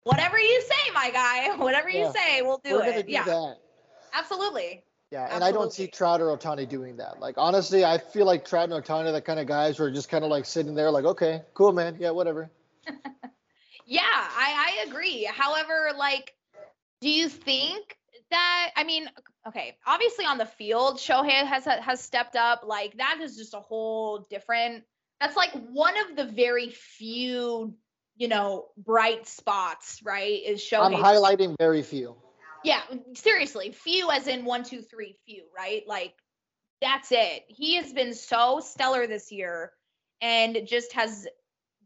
Whatever 0.04 0.40
you 0.40 0.62
say, 0.62 0.92
my 0.94 1.12
guy. 1.12 1.56
Whatever 1.58 1.90
you 1.90 2.12
say, 2.12 2.42
we'll 2.42 2.60
do 2.64 2.74
we're 2.74 2.84
it. 2.84 2.90
gonna 2.90 3.04
do 3.04 3.12
yeah. 3.12 3.24
that. 3.24 3.58
Absolutely. 4.14 4.84
Yeah, 5.12 5.28
and 5.30 5.44
I 5.44 5.52
don't 5.52 5.74
see 5.74 5.88
Trout 5.88 6.22
or 6.22 6.36
Ohtani 6.36 6.68
doing 6.68 6.98
that. 6.98 7.20
Like 7.20 7.36
honestly, 7.38 7.84
I 7.86 7.98
feel 7.98 8.26
like 8.26 8.46
Trout 8.46 8.70
and 8.70 8.84
Ohtani 8.84 9.08
are 9.08 9.12
the 9.12 9.22
kind 9.22 9.40
of 9.40 9.46
guys 9.46 9.78
who 9.78 9.84
are 9.84 9.92
just 9.92 10.10
kind 10.10 10.24
of 10.24 10.32
like 10.32 10.46
sitting 10.46 10.74
there, 10.74 10.90
like, 10.90 11.06
okay, 11.06 11.42
cool, 11.54 11.74
man, 11.74 11.98
yeah, 12.00 12.12
whatever. 12.12 12.50
Yeah, 13.92 14.04
I, 14.06 14.80
I 14.80 14.88
agree. 14.88 15.26
However, 15.26 15.90
like, 15.98 16.34
do 17.02 17.10
you 17.10 17.28
think 17.28 17.98
that 18.30 18.70
I 18.78 18.86
mean, 18.86 19.10
okay, 19.46 19.76
obviously 19.86 20.24
on 20.26 20.38
the 20.38 20.46
field, 20.46 20.96
Shohei 20.96 21.46
has 21.46 21.66
has 21.66 22.00
stepped 22.00 22.38
up. 22.38 22.64
Like 22.66 22.98
that 23.00 23.20
is 23.22 23.36
just 23.36 23.54
a 23.54 23.60
whole 23.60 24.26
different. 24.30 24.86
That's 25.20 25.36
like 25.36 25.52
one 25.72 25.96
of 25.98 26.16
the 26.16 26.24
very 26.24 26.70
few, 26.70 27.76
you 28.16 28.28
know, 28.30 28.68
bright 28.78 29.28
spots, 29.28 30.00
right? 30.06 30.42
Is 30.42 30.62
Shohei. 30.62 30.86
I'm 30.86 30.94
highlighting 30.94 31.58
very 31.60 31.82
few. 31.82 32.16
Yeah, 32.64 32.80
seriously, 33.16 33.74
few 33.74 34.10
as 34.10 34.26
in 34.26 34.46
one, 34.46 34.64
two, 34.64 34.84
three, 34.84 35.18
few, 35.26 35.44
right? 35.54 35.84
Like 35.86 36.14
that's 36.82 37.12
it. 37.12 37.44
He 37.50 37.76
has 37.76 37.92
been 37.92 38.14
so 38.14 38.62
stellar 38.64 39.06
this 39.06 39.34
year 39.34 39.74
and 40.22 40.58
just 40.66 40.94
has 40.94 41.28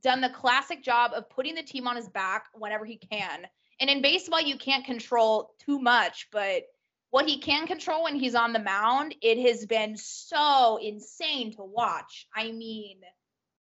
done 0.06 0.22
the 0.22 0.30
classic 0.30 0.84
job 0.84 1.12
of 1.16 1.30
putting 1.32 1.56
the 1.56 1.64
team 1.64 1.88
on 1.88 1.96
his 1.96 2.08
back 2.08 2.46
whenever 2.54 2.86
he 2.86 2.96
can. 2.96 3.48
And 3.82 3.90
in 3.90 4.04
baseball, 4.04 4.40
you 4.40 4.58
can't 4.58 4.86
control 4.86 5.54
too 5.66 5.80
much, 5.80 6.28
but 6.32 6.64
what 7.10 7.28
he 7.28 7.40
can 7.40 7.66
control 7.66 8.04
when 8.04 8.16
he's 8.16 8.36
on 8.36 8.54
the 8.54 8.60
mound, 8.60 9.16
it 9.22 9.40
has 9.50 9.66
been 9.66 9.98
so 9.98 10.78
insane 10.78 11.54
to 11.56 11.64
watch. 11.64 12.28
I 12.34 12.52
mean, 12.52 12.98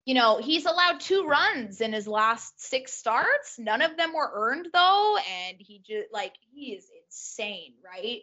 you 0.06 0.16
know, 0.16 0.38
he's 0.38 0.66
allowed 0.66 1.00
two 1.00 1.26
runs 1.26 1.80
in 1.80 1.94
his 1.94 2.08
last 2.08 2.62
six 2.62 2.94
starts. 2.94 3.58
None 3.58 3.82
of 3.82 3.96
them 3.96 4.14
were 4.14 4.30
earned 4.34 4.68
though, 4.74 5.18
and 5.18 5.58
he 5.60 5.80
just 5.80 6.12
like 6.12 6.34
he 6.52 6.74
is 6.74 6.86
insane, 7.06 7.74
right? 7.84 8.22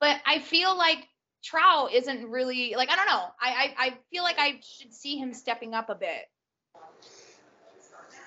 But 0.00 0.20
I 0.26 0.40
feel 0.40 0.76
like 0.76 1.06
Trout 1.42 1.92
isn't 1.92 2.30
really 2.30 2.74
like 2.76 2.90
I 2.90 2.96
don't 2.96 3.06
know. 3.06 3.26
I 3.40 3.50
I, 3.50 3.74
I 3.78 3.98
feel 4.10 4.22
like 4.22 4.38
I 4.38 4.60
should 4.62 4.92
see 4.92 5.16
him 5.16 5.32
stepping 5.34 5.72
up 5.72 5.88
a 5.88 5.94
bit. 5.94 6.24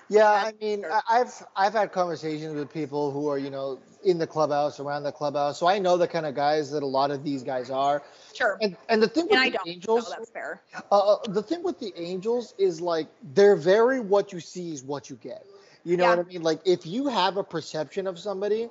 Yeah, 0.09 0.29
I 0.29 0.53
mean, 0.61 0.85
I've 1.09 1.33
I've 1.55 1.73
had 1.73 1.91
conversations 1.91 2.55
with 2.55 2.71
people 2.73 3.11
who 3.11 3.27
are 3.29 3.37
you 3.37 3.49
know 3.49 3.79
in 4.03 4.17
the 4.17 4.27
clubhouse, 4.27 4.79
around 4.79 5.03
the 5.03 5.11
clubhouse, 5.11 5.59
so 5.59 5.67
I 5.67 5.79
know 5.79 5.97
the 5.97 6.07
kind 6.07 6.25
of 6.25 6.33
guys 6.35 6.71
that 6.71 6.81
a 6.83 6.87
lot 6.87 7.11
of 7.11 7.23
these 7.23 7.43
guys 7.43 7.69
are. 7.69 8.01
Sure. 8.33 8.57
And 8.61 8.77
and 8.87 9.03
the 9.03 9.07
thing 9.09 9.27
with 9.29 9.39
And 9.39 9.53
the. 9.53 9.59
Angels, 9.69 10.09
that's 10.09 10.29
fair. 10.29 10.61
Uh, 10.91 11.13
uh, 11.15 11.27
the 11.27 11.43
thing 11.43 11.63
with 11.63 11.79
the 11.79 11.91
Angels 11.97 12.53
is 12.57 12.79
like 12.79 13.07
they're 13.33 13.55
very 13.57 13.99
what 13.99 14.31
you 14.31 14.39
see 14.39 14.71
is 14.71 14.83
what 14.83 15.09
you 15.09 15.17
get. 15.17 15.45
You 15.83 15.97
know 15.97 16.03
Yeah. 16.05 16.15
what 16.15 16.25
I 16.25 16.29
mean? 16.29 16.43
Like 16.43 16.61
if 16.65 16.85
you 16.85 17.07
have 17.07 17.37
a 17.37 17.43
perception 17.43 18.07
of 18.07 18.17
somebody, 18.17 18.69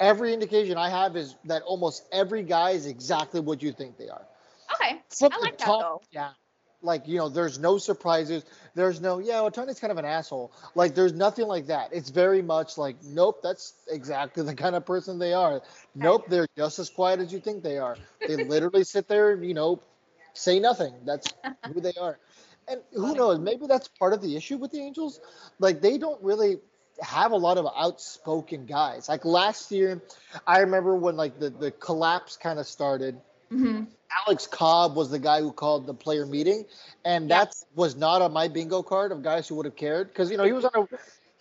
every 0.00 0.32
indication 0.32 0.76
I 0.76 0.88
have 0.90 1.16
is 1.16 1.36
that 1.44 1.62
almost 1.62 2.04
every 2.12 2.42
guy 2.42 2.70
is 2.70 2.86
exactly 2.86 3.40
what 3.40 3.62
you 3.62 3.72
think 3.72 3.96
they 3.98 4.08
are. 4.08 4.22
Okay. 4.74 5.00
From 5.18 5.32
I 5.32 5.38
like 5.38 5.58
that, 5.58 5.66
top 5.66 5.80
though. 5.80 6.02
down. 6.12 6.34
Like, 6.82 7.06
you 7.08 7.18
know, 7.18 7.28
there's 7.28 7.58
no 7.58 7.78
surprises. 7.78 8.44
There's 8.74 9.00
no, 9.00 9.18
yeah, 9.18 9.34
Ohtani's 9.34 9.78
kind 9.78 9.90
of 9.90 9.98
an 9.98 10.04
asshole. 10.04 10.52
Like, 10.74 10.94
there's 10.94 11.12
nothing 11.12 11.46
like 11.46 11.66
that. 11.66 11.90
It's 11.92 12.10
very 12.10 12.42
much 12.42 12.76
like, 12.76 12.96
nope, 13.04 13.40
that's 13.42 13.74
exactly 13.88 14.42
the 14.44 14.54
kind 14.54 14.74
of 14.74 14.84
person 14.84 15.18
they 15.18 15.32
are. 15.32 15.62
Nope, 15.94 16.26
they're 16.28 16.48
just 16.56 16.78
as 16.78 16.90
quiet 16.90 17.20
as 17.20 17.32
you 17.32 17.40
think 17.40 17.62
they 17.62 17.78
are. 17.78 17.96
They 18.26 18.36
literally 18.44 18.84
sit 18.84 19.08
there 19.08 19.32
and, 19.32 19.44
you 19.44 19.54
know, 19.54 19.80
say 20.34 20.58
nothing. 20.58 20.94
That's 21.04 21.32
who 21.72 21.80
they 21.80 21.94
are. 22.00 22.18
And 22.68 22.80
who 22.92 23.14
knows? 23.14 23.38
Maybe 23.38 23.66
that's 23.66 23.88
part 23.88 24.12
of 24.12 24.22
the 24.22 24.36
issue 24.36 24.56
with 24.56 24.70
the 24.70 24.80
Angels. 24.80 25.20
Like, 25.58 25.80
they 25.80 25.98
don't 25.98 26.22
really 26.22 26.58
have 27.00 27.32
a 27.32 27.36
lot 27.36 27.58
of 27.58 27.66
outspoken 27.76 28.66
guys. 28.66 29.08
Like 29.08 29.24
last 29.24 29.70
year, 29.72 30.02
I 30.46 30.60
remember 30.60 30.94
when 30.94 31.16
like 31.16 31.38
the, 31.38 31.50
the 31.50 31.70
collapse 31.70 32.36
kind 32.36 32.58
of 32.58 32.66
started. 32.66 33.20
Hmm 33.52 33.84
Alex 34.26 34.46
Cobb 34.46 34.94
was 34.96 35.10
the 35.10 35.18
guy 35.18 35.40
who 35.40 35.52
called 35.52 35.86
the 35.86 35.94
player 35.94 36.26
meeting, 36.26 36.66
and 37.04 37.30
that 37.30 37.54
was 37.74 37.96
not 37.96 38.22
on 38.22 38.32
my 38.32 38.48
bingo 38.48 38.82
card 38.82 39.10
of 39.12 39.22
guys 39.22 39.48
who 39.48 39.54
would 39.56 39.66
have 39.66 39.76
cared 39.76 40.08
because 40.08 40.30
you 40.30 40.36
know 40.36 40.44
he 40.44 40.52
was 40.52 40.64
on 40.64 40.70
a 40.74 40.86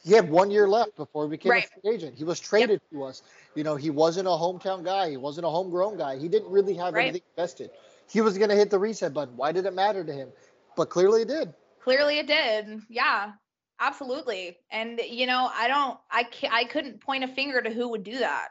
he 0.04 0.14
had 0.14 0.30
one 0.30 0.50
year 0.52 0.68
left 0.68 0.96
before 0.96 1.26
he 1.26 1.30
became 1.30 1.52
Right. 1.52 1.66
a 1.78 1.82
free 1.82 1.94
agent. 1.96 2.16
He 2.18 2.24
was 2.24 2.40
traded 2.40 2.82
to 2.92 3.04
us. 3.04 3.22
You 3.56 3.64
know, 3.64 3.76
he 3.76 3.90
wasn't 3.90 4.28
a 4.28 4.32
hometown 4.32 4.84
guy. 4.84 5.10
He 5.10 5.18
wasn't 5.18 5.46
a 5.46 5.50
homegrown 5.50 5.98
guy. 5.98 6.18
He 6.18 6.28
didn't 6.28 6.50
really 6.52 6.74
have 6.76 6.94
Right. 6.94 7.04
anything 7.04 7.22
invested. 7.38 7.72
He 8.10 8.22
was 8.22 8.38
going 8.38 8.50
to 8.50 8.56
hit 8.56 8.70
the 8.72 8.80
reset 8.80 9.14
button. 9.14 9.38
Why 9.38 9.52
did 9.52 9.66
it 9.66 9.74
matter 9.74 10.04
to 10.04 10.12
him? 10.14 10.30
But 10.76 10.90
clearly 10.90 11.22
it 11.22 11.28
did. 11.28 11.54
Clearly 11.84 12.20
it 12.20 12.28
did. 12.28 12.82
Yeah. 12.90 13.34
Absolutely. 13.80 14.58
And 14.72 15.00
you 15.00 15.28
know, 15.28 15.50
I 15.54 15.68
don't 15.68 15.98
I 16.10 16.24
ca- 16.24 16.50
I 16.52 16.64
couldn't 16.66 17.02
point 17.02 17.24
a 17.24 17.28
finger 17.28 17.62
to 17.62 17.70
who 17.72 17.90
would 17.90 18.04
do 18.04 18.20
that. 18.20 18.50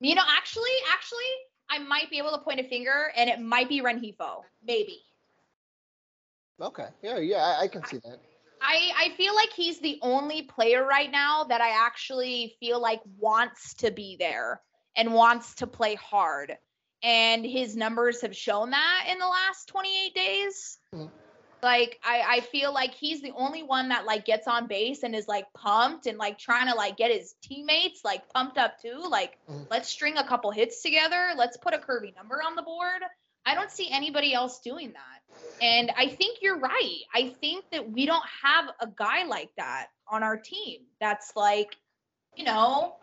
You 0.00 0.14
know, 0.14 0.22
actually, 0.36 0.70
actually, 0.92 1.32
I 1.70 1.78
might 1.78 2.10
be 2.10 2.18
able 2.18 2.32
to 2.32 2.38
point 2.38 2.60
a 2.60 2.64
finger 2.64 3.12
and 3.16 3.28
it 3.28 3.40
might 3.40 3.68
be 3.68 3.80
Rengifo. 3.80 4.42
Maybe. 4.66 5.02
Okay. 6.60 6.88
Yeah. 7.02 7.18
Yeah. 7.18 7.38
I, 7.38 7.62
I 7.62 7.68
can 7.68 7.84
see 7.84 7.98
that. 8.04 8.18
I, 8.62 8.92
I 8.96 9.16
feel 9.16 9.34
like 9.34 9.52
he's 9.52 9.80
the 9.80 9.98
only 10.00 10.42
player 10.42 10.86
right 10.86 11.10
now 11.10 11.44
that 11.44 11.60
I 11.60 11.70
actually 11.86 12.56
feel 12.60 12.80
like 12.80 13.00
wants 13.18 13.74
to 13.74 13.90
be 13.90 14.16
there 14.18 14.62
and 14.96 15.12
wants 15.12 15.54
to 15.56 15.66
play 15.66 15.96
hard. 15.96 16.56
And 17.02 17.44
his 17.44 17.76
numbers 17.76 18.22
have 18.22 18.34
shown 18.34 18.70
that 18.70 19.08
in 19.10 19.18
the 19.18 19.26
last 19.26 19.68
28 19.68 20.14
days. 20.14 20.78
Mhm. 20.94 21.10
Like 21.64 21.98
I, 22.04 22.22
I 22.28 22.40
feel 22.40 22.74
like 22.74 22.92
he's 22.92 23.22
the 23.22 23.32
only 23.34 23.62
one 23.62 23.88
that 23.88 24.04
like 24.04 24.26
gets 24.26 24.46
on 24.46 24.66
base 24.66 25.02
and 25.02 25.14
is 25.14 25.26
like 25.26 25.46
pumped 25.54 26.04
and 26.04 26.18
like 26.18 26.38
trying 26.38 26.68
to 26.68 26.74
like 26.74 26.98
get 26.98 27.10
his 27.10 27.34
teammates 27.42 28.02
like 28.04 28.28
pumped 28.34 28.58
up 28.58 28.80
too. 28.82 29.02
Like 29.08 29.38
Mhm. 29.48 29.66
let's 29.70 29.88
string 29.88 30.18
a 30.18 30.24
couple 30.28 30.50
hits 30.50 30.82
together. 30.82 31.30
Let's 31.36 31.56
put 31.56 31.72
a 31.72 31.78
curvy 31.78 32.14
number 32.14 32.42
on 32.46 32.54
the 32.54 32.62
board. 32.62 33.02
I 33.46 33.54
don't 33.54 33.70
see 33.70 33.90
anybody 33.90 34.34
else 34.34 34.60
doing 34.60 34.92
that. 34.92 35.22
And 35.62 35.90
I 35.96 36.08
think 36.08 36.38
you're 36.42 36.58
right. 36.58 37.00
I 37.14 37.30
think 37.40 37.64
that 37.72 37.90
we 37.90 38.04
don't 38.04 38.24
have 38.42 38.66
a 38.80 38.86
guy 38.86 39.24
like 39.24 39.50
that 39.56 39.86
on 40.06 40.22
our 40.22 40.36
team 40.36 40.80
that's 41.00 41.32
like, 41.34 41.74
you 42.36 42.44
know, 42.44 42.96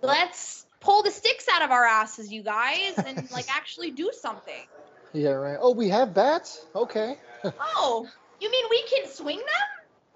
let's 0.00 0.64
pull 0.80 1.02
the 1.02 1.10
sticks 1.10 1.46
out 1.52 1.62
of 1.62 1.72
our 1.72 1.84
asses, 1.84 2.30
you 2.32 2.44
guys, 2.44 2.94
and 2.98 3.28
like 3.32 3.46
actually 3.56 3.90
do 3.90 4.12
something. 4.12 4.66
Yeah. 5.12 5.30
Right. 5.30 5.58
Oh, 5.60 5.72
we 5.74 5.88
have 5.88 6.14
bats. 6.14 6.64
Okay. 6.74 7.16
Oh, 7.60 8.06
you 8.40 8.50
mean 8.50 8.64
we 8.70 8.82
can 8.84 9.08
swing 9.08 9.38
them? 9.38 9.46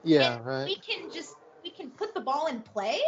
Yeah. 0.03 0.36
And 0.36 0.47
Right. 0.47 0.64
We 0.64 0.76
can 0.76 1.11
just 1.12 1.34
we 1.62 1.70
can 1.70 1.90
put 1.90 2.14
the 2.14 2.20
ball 2.20 2.47
in 2.47 2.61
play? 2.61 3.01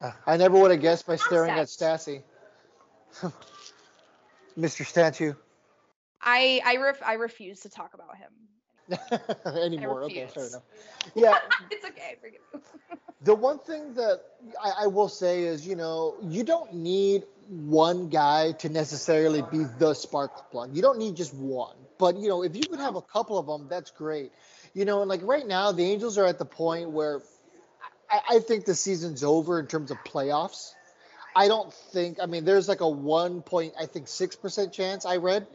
Uh, 0.00 0.10
I 0.26 0.36
never 0.36 0.58
would 0.58 0.72
have 0.72 0.80
guessed 0.80 1.06
by 1.06 1.16
staring 1.16 1.50
at 1.50 1.68
Concept. 1.68 2.06
Stassi. 2.06 2.22
Mr. 4.58 4.84
Statue. 4.84 5.34
I 6.20 6.60
I 6.64 6.76
ref, 6.76 7.02
I 7.04 7.14
refuse 7.14 7.60
to 7.60 7.68
talk 7.68 7.94
about 7.94 8.16
him. 8.16 8.32
Anymore. 9.62 10.02
Okay, 10.04 10.26
fair 10.26 10.46
enough. 10.46 10.62
Yeah, 11.14 11.36
it's 11.70 11.84
okay. 11.84 12.16
Forgive 12.20 12.40
me. 12.54 12.60
the 13.22 13.34
one 13.34 13.58
thing 13.58 13.94
that 13.94 14.22
I, 14.62 14.84
I 14.84 14.86
will 14.86 15.08
say 15.08 15.42
is, 15.42 15.66
you 15.66 15.76
know, 15.76 16.16
you 16.22 16.44
don't 16.44 16.72
need 16.74 17.24
one 17.48 18.08
guy 18.08 18.52
to 18.52 18.68
necessarily 18.68 19.42
be 19.42 19.64
the 19.78 19.94
spark 19.94 20.50
plug. 20.50 20.74
You 20.74 20.82
don't 20.82 20.98
need 20.98 21.16
just 21.16 21.34
one. 21.34 21.76
But, 21.98 22.16
you 22.16 22.28
know, 22.28 22.42
if 22.42 22.56
you 22.56 22.62
could 22.62 22.80
have 22.80 22.96
a 22.96 23.02
couple 23.02 23.38
of 23.38 23.46
them, 23.46 23.68
that's 23.68 23.90
great. 23.90 24.32
You 24.74 24.84
know, 24.84 25.00
and 25.00 25.08
like 25.08 25.20
right 25.22 25.46
now, 25.46 25.72
the 25.72 25.84
Angels 25.84 26.18
are 26.18 26.24
at 26.24 26.38
the 26.38 26.44
point 26.44 26.90
where 26.90 27.20
I, 28.10 28.36
I 28.36 28.38
think 28.40 28.64
the 28.64 28.74
season's 28.74 29.22
over 29.22 29.60
in 29.60 29.66
terms 29.66 29.90
of 29.90 29.98
playoffs. 30.04 30.72
I 31.34 31.48
don't 31.48 31.72
think, 31.72 32.18
I 32.22 32.26
mean, 32.26 32.44
there's 32.44 32.68
like 32.68 32.80
a 32.80 32.88
one 32.88 33.42
point, 33.42 33.74
I 33.78 33.86
think, 33.86 34.06
6% 34.06 34.72
chance 34.72 35.06
I 35.06 35.16
read 35.16 35.46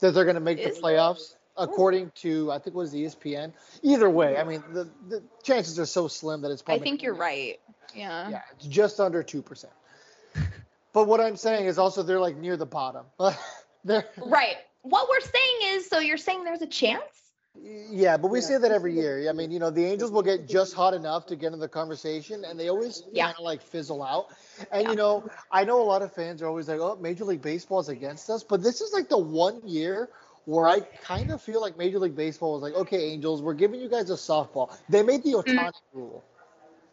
that 0.00 0.12
they're 0.12 0.24
going 0.24 0.34
to 0.34 0.40
make 0.40 0.62
the 0.62 0.70
playoffs 0.70 1.34
according 1.56 2.10
to 2.16 2.50
I 2.50 2.58
think 2.58 2.76
what 2.76 2.82
is 2.82 2.94
E 2.94 3.04
ESPN. 3.04 3.52
Either 3.82 4.10
way, 4.10 4.36
I 4.36 4.44
mean 4.44 4.62
the, 4.72 4.88
the 5.08 5.22
chances 5.42 5.78
are 5.78 5.86
so 5.86 6.08
slim 6.08 6.42
that 6.42 6.50
it's 6.50 6.62
probably 6.62 6.80
I 6.80 6.84
think 6.84 7.02
you're 7.02 7.14
right. 7.14 7.60
Yeah. 7.94 8.28
yeah, 8.28 8.40
it's 8.56 8.66
just 8.66 8.98
under 9.00 9.22
two 9.22 9.42
percent. 9.42 9.72
But 10.94 11.08
what 11.08 11.20
I'm 11.20 11.36
saying 11.36 11.66
is 11.66 11.76
also 11.76 12.02
they're 12.02 12.20
like 12.20 12.38
near 12.38 12.56
the 12.56 12.64
bottom. 12.64 13.04
they're 13.84 14.06
Right. 14.16 14.56
What 14.82 15.08
we're 15.10 15.20
saying 15.20 15.76
is, 15.76 15.88
so 15.88 15.98
you're 15.98 16.16
saying 16.16 16.44
there's 16.44 16.62
a 16.62 16.66
chance? 16.66 17.02
yeah, 17.90 18.16
but 18.16 18.32
we 18.32 18.40
say 18.40 18.58
that 18.58 18.72
every 18.72 18.94
year. 18.94 19.28
I 19.28 19.32
mean, 19.32 19.50
you 19.52 19.60
know, 19.60 19.70
the 19.70 19.84
Angels 19.84 20.10
will 20.10 20.22
get 20.22 20.48
just 20.48 20.74
hot 20.74 20.92
enough 20.92 21.26
to 21.26 21.36
get 21.36 21.52
in 21.52 21.60
the 21.60 21.68
conversation, 21.68 22.44
and 22.44 22.58
they 22.58 22.68
always 22.68 23.04
Yeah. 23.12 23.26
kind 23.26 23.36
of 23.38 23.44
like 23.44 23.62
fizzle 23.62 24.02
out. 24.02 24.28
And 24.72 24.82
Yeah. 24.82 24.90
you 24.90 24.96
know, 24.96 25.24
I 25.52 25.64
know 25.64 25.80
a 25.80 25.84
lot 25.84 26.02
of 26.02 26.12
fans 26.12 26.42
are 26.42 26.48
always 26.48 26.68
like, 26.68 26.80
"Oh, 26.80 26.96
Major 26.96 27.24
League 27.24 27.42
Baseball 27.42 27.78
is 27.78 27.88
against 27.88 28.28
us," 28.28 28.42
but 28.42 28.62
this 28.62 28.80
is 28.80 28.92
like 28.92 29.08
the 29.08 29.18
one 29.18 29.60
year 29.64 30.10
where 30.46 30.68
I 30.68 30.80
kind 30.80 31.30
of 31.30 31.40
feel 31.40 31.60
like 31.60 31.78
Major 31.78 32.00
League 32.00 32.16
Baseball 32.16 32.54
was 32.54 32.62
like, 32.62 32.74
"Okay, 32.74 33.12
Angels, 33.12 33.40
we're 33.40 33.54
giving 33.54 33.80
you 33.80 33.88
guys 33.88 34.10
a 34.10 34.14
softball." 34.14 34.76
They 34.88 35.02
made 35.04 35.22
the. 35.22 35.34
Ohtani 35.34 35.56
mm. 35.56 35.72
rule. 35.92 36.24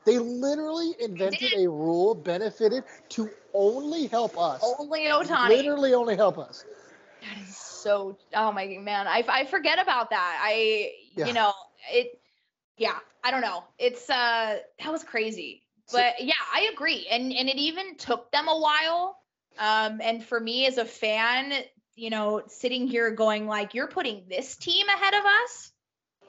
They 0.06 0.18
literally 0.18 0.96
invented 1.00 1.54
a 1.54 1.70
rule 1.70 2.16
benefited 2.16 2.84
to 3.10 3.30
only 3.54 4.08
help 4.08 4.38
us. 4.38 4.62
Only 4.80 5.02
Ohtani. 5.02 5.50
Literally 5.50 5.94
only 5.94 6.16
help 6.16 6.38
us. 6.38 6.66
That 7.22 7.38
is 7.44 7.56
so. 7.56 8.18
Oh 8.34 8.52
my 8.52 8.66
man, 8.66 9.08
I 9.08 9.24
I 9.28 9.46
forget 9.46 9.80
about 9.80 10.10
that. 10.10 10.40
I 10.44 10.94
Yeah. 11.16 11.28
you 11.28 11.34
know 11.34 11.54
it. 11.94 12.20
Yeah, 12.78 12.98
I 13.24 13.32
don't 13.32 13.42
know. 13.42 13.64
It's 13.78 14.10
uh 14.10 14.60
that 14.80 14.92
was 14.92 15.04
crazy. 15.04 15.62
But 15.92 16.22
yeah, 16.22 16.34
I 16.54 16.70
agree. 16.74 17.08
And 17.10 17.32
and 17.34 17.50
it 17.50 17.58
even 17.58 17.96
took 17.98 18.32
them 18.32 18.48
a 18.48 18.60
while. 18.60 19.18
Um, 19.60 20.00
and 20.02 20.24
for 20.24 20.40
me 20.40 20.66
as 20.66 20.78
a 20.78 20.86
fan, 20.86 21.54
you 21.96 22.10
know, 22.10 22.42
sitting 22.48 22.88
here 22.88 23.12
going 23.12 23.48
like, 23.48 23.74
you're 23.74 23.88
putting 23.88 24.24
this 24.30 24.56
team 24.56 24.88
ahead 24.88 25.14
of 25.14 25.26
us. 25.26 25.72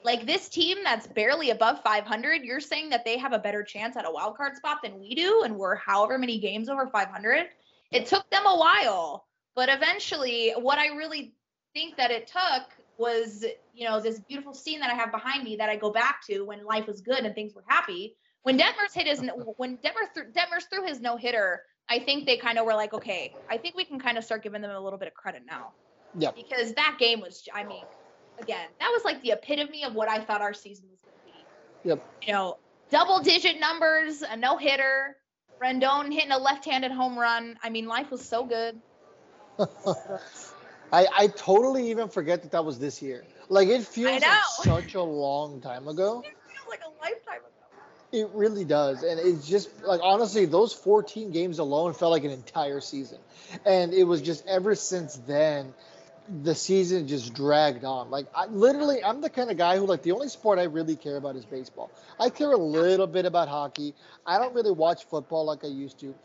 Like 0.03 0.25
this 0.25 0.49
team 0.49 0.77
that's 0.83 1.07
barely 1.07 1.51
above 1.51 1.81
500, 1.81 2.43
you're 2.43 2.59
saying 2.59 2.89
that 2.89 3.05
they 3.05 3.17
have 3.17 3.31
a 3.33 3.39
better 3.39 3.63
chance 3.63 3.95
at 3.95 4.05
a 4.05 4.11
wild 4.11 4.35
card 4.37 4.55
spot 4.57 4.79
than 4.83 4.99
we 4.99 5.15
do, 5.15 5.43
and 5.43 5.55
we're 5.55 5.75
however 5.75 6.17
many 6.17 6.39
games 6.39 6.67
over 6.69 6.87
500. 6.87 7.47
It 7.91 8.05
took 8.07 8.29
them 8.29 8.45
a 8.45 8.57
while, 8.57 9.25
but 9.55 9.69
eventually, 9.69 10.53
what 10.57 10.77
I 10.77 10.87
really 10.87 11.35
think 11.73 11.95
that 11.97 12.11
it 12.11 12.27
took 12.27 12.63
was, 12.97 13.45
you 13.73 13.87
know, 13.87 13.99
this 13.99 14.19
beautiful 14.19 14.53
scene 14.53 14.79
that 14.79 14.91
I 14.91 14.95
have 14.95 15.11
behind 15.11 15.43
me 15.43 15.55
that 15.57 15.69
I 15.69 15.75
go 15.75 15.91
back 15.91 16.25
to 16.27 16.41
when 16.41 16.65
life 16.65 16.87
was 16.87 17.01
good 17.01 17.19
and 17.19 17.33
things 17.33 17.53
were 17.55 17.63
happy. 17.67 18.15
When 18.43 18.57
Detmers 18.57 18.93
hit 18.93 19.07
his, 19.07 19.19
when 19.57 19.77
Detmers, 19.77 20.13
th- 20.13 20.27
Detmers 20.33 20.69
threw 20.69 20.85
his 20.85 20.99
no 20.99 21.17
hitter, 21.17 21.61
I 21.89 21.99
think 21.99 22.25
they 22.25 22.37
kind 22.37 22.57
of 22.57 22.65
were 22.65 22.75
like, 22.75 22.93
okay, 22.93 23.33
I 23.49 23.57
think 23.57 23.75
we 23.75 23.85
can 23.85 23.99
kind 23.99 24.17
of 24.17 24.23
start 24.23 24.43
giving 24.43 24.61
them 24.61 24.71
a 24.71 24.79
little 24.79 24.99
bit 24.99 25.07
of 25.07 25.13
credit 25.13 25.43
now 25.45 25.73
Yeah. 26.17 26.31
because 26.31 26.73
that 26.73 26.97
game 26.99 27.19
was, 27.21 27.47
I 27.53 27.63
mean, 27.63 27.83
again, 28.43 28.67
that 28.79 28.89
was 28.89 29.03
like 29.03 29.21
the 29.21 29.31
epitome 29.31 29.83
of 29.83 29.95
what 29.95 30.09
I 30.09 30.19
thought 30.19 30.41
our 30.41 30.53
season 30.53 30.85
was 30.91 30.99
going 31.01 31.15
to 31.17 31.25
be. 31.25 31.89
Yep. 31.89 32.13
You 32.27 32.33
know, 32.33 32.57
double 32.91 33.19
digit 33.19 33.59
numbers, 33.59 34.21
a 34.21 34.37
no 34.37 34.57
hitter, 34.57 35.17
Rendon 35.61 36.13
hitting 36.13 36.31
a 36.31 36.37
left 36.37 36.65
handed 36.65 36.91
home 36.91 37.17
run. 37.17 37.57
I 37.63 37.69
mean, 37.69 37.87
life 37.87 38.11
was 38.11 38.23
so 38.23 38.45
good. 38.45 38.79
I, 40.91 41.07
I 41.11 41.27
totally 41.27 41.89
even 41.89 42.09
forget 42.09 42.43
that 42.43 42.51
that 42.51 42.65
was 42.65 42.79
this 42.79 43.01
year. 43.01 43.23
Like 43.49 43.67
it 43.67 43.83
feels 43.83 44.21
like 44.21 44.43
such 44.63 44.95
a 44.95 45.01
long 45.01 45.61
time 45.61 45.87
ago. 45.87 46.23
It 46.25 46.35
feels 46.47 46.67
like 46.69 46.81
a 46.81 47.01
lifetime 47.01 47.39
ago. 47.39 47.49
It 48.11 48.29
really 48.33 48.63
does. 48.63 49.03
And 49.03 49.19
it's 49.19 49.47
just 49.47 49.69
like 49.83 50.01
honestly, 50.03 50.45
those 50.45 50.73
14 50.73 51.31
games 51.31 51.59
alone 51.59 51.93
felt 51.93 52.11
like 52.11 52.23
an 52.25 52.31
entire 52.31 52.79
season. 52.79 53.17
And 53.65 53.93
it 53.93 54.03
was 54.03 54.21
just 54.21 54.45
ever 54.47 54.75
since 54.75 55.15
then, 55.15 55.73
the 56.43 56.55
season 56.55 57.07
just 57.07 57.33
dragged 57.33 57.83
on. 57.83 58.09
Like 58.09 58.27
I 58.35 58.45
literally 58.45 59.03
I'm 59.03 59.21
the 59.21 59.29
kind 59.29 59.51
of 59.51 59.57
guy 59.57 59.77
who 59.77 59.85
like 59.85 60.03
the 60.03 60.11
only 60.11 60.29
sport 60.29 60.59
I 60.59 60.63
really 60.63 60.95
care 60.95 61.17
about 61.17 61.35
is 61.35 61.45
baseball. 61.45 61.91
I 62.19 62.29
care 62.29 62.51
a 62.51 62.57
little 62.57 63.07
bit 63.07 63.25
about 63.25 63.47
hockey. 63.47 63.93
I 64.25 64.39
don't 64.39 64.53
really 64.53 64.71
watch 64.71 65.05
football 65.05 65.45
like 65.45 65.63
I 65.63 65.67
used 65.67 65.99
to. 65.99 66.15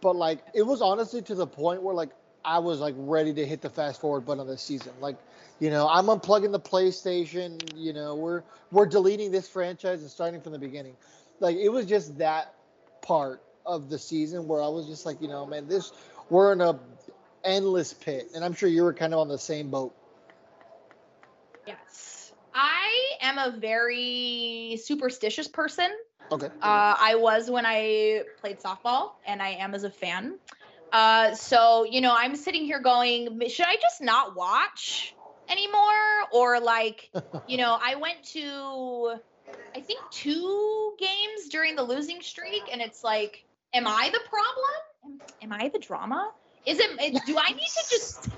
But 0.00 0.16
like 0.16 0.40
it 0.54 0.62
was 0.62 0.80
honestly 0.80 1.22
to 1.22 1.34
the 1.34 1.46
point 1.46 1.82
where 1.82 1.94
like 1.94 2.10
I 2.44 2.60
was 2.60 2.80
like 2.80 2.94
ready 2.96 3.34
to 3.34 3.46
hit 3.46 3.60
the 3.60 3.70
fast 3.70 4.00
forward 4.00 4.24
button 4.24 4.40
on 4.40 4.46
this 4.46 4.62
season. 4.62 4.92
Like, 5.00 5.16
you 5.58 5.70
know, 5.70 5.88
I'm 5.88 6.06
unplugging 6.06 6.52
the 6.52 6.60
PlayStation, 6.60 7.60
you 7.76 7.92
know, 7.92 8.14
we're 8.14 8.42
we're 8.70 8.86
deleting 8.86 9.32
this 9.32 9.48
franchise 9.48 10.02
and 10.02 10.10
starting 10.10 10.40
from 10.40 10.52
the 10.52 10.58
beginning 10.58 10.94
like 11.40 11.56
it 11.56 11.68
was 11.68 11.86
just 11.86 12.18
that 12.18 12.54
part 13.02 13.42
of 13.64 13.90
the 13.90 13.98
season 13.98 14.48
where 14.48 14.62
I 14.62 14.68
was 14.68 14.86
just 14.86 15.06
like, 15.06 15.20
you 15.20 15.28
know, 15.28 15.46
man, 15.46 15.68
this 15.68 15.92
we're 16.30 16.52
in 16.52 16.60
a 16.60 16.78
endless 17.44 17.92
pit, 17.92 18.30
and 18.34 18.44
I'm 18.44 18.54
sure 18.54 18.68
you 18.68 18.82
were 18.82 18.94
kind 18.94 19.12
of 19.12 19.20
on 19.20 19.28
the 19.28 19.38
same 19.38 19.70
boat. 19.70 19.94
Yes. 21.66 22.32
I 22.54 23.12
am 23.22 23.38
a 23.38 23.56
very 23.56 24.80
superstitious 24.82 25.48
person. 25.48 25.90
Okay. 26.30 26.46
Uh, 26.46 26.94
I 26.98 27.14
was 27.16 27.50
when 27.50 27.64
I 27.66 28.24
played 28.40 28.60
softball, 28.60 29.12
and 29.26 29.40
I 29.40 29.50
am 29.50 29.74
as 29.74 29.84
a 29.84 29.90
fan. 29.90 30.38
Uh, 30.92 31.34
so 31.34 31.84
you 31.84 32.00
know, 32.00 32.14
I'm 32.16 32.36
sitting 32.36 32.64
here 32.64 32.80
going, 32.80 33.40
should 33.48 33.66
I 33.66 33.76
just 33.76 34.00
not 34.00 34.34
watch 34.34 35.14
anymore, 35.48 35.82
or 36.32 36.60
like, 36.60 37.10
you 37.48 37.56
know, 37.56 37.78
I 37.80 37.96
went 37.96 38.22
to, 38.32 39.20
I 39.74 39.80
think 39.80 40.00
two 40.10 40.94
games 40.98 41.48
during 41.50 41.76
the 41.76 41.82
losing 41.82 42.20
streak, 42.22 42.62
and 42.70 42.80
it's 42.80 43.04
like, 43.04 43.44
am 43.72 43.86
I 43.86 44.10
the 44.12 44.20
problem? 44.28 45.20
Am, 45.42 45.52
am 45.52 45.60
I 45.60 45.68
the 45.68 45.78
drama? 45.78 46.32
Is 46.68 46.78
it? 46.78 47.24
Do 47.26 47.38
I 47.38 47.50
need 47.50 47.58
to 47.58 47.86
just? 47.90 48.28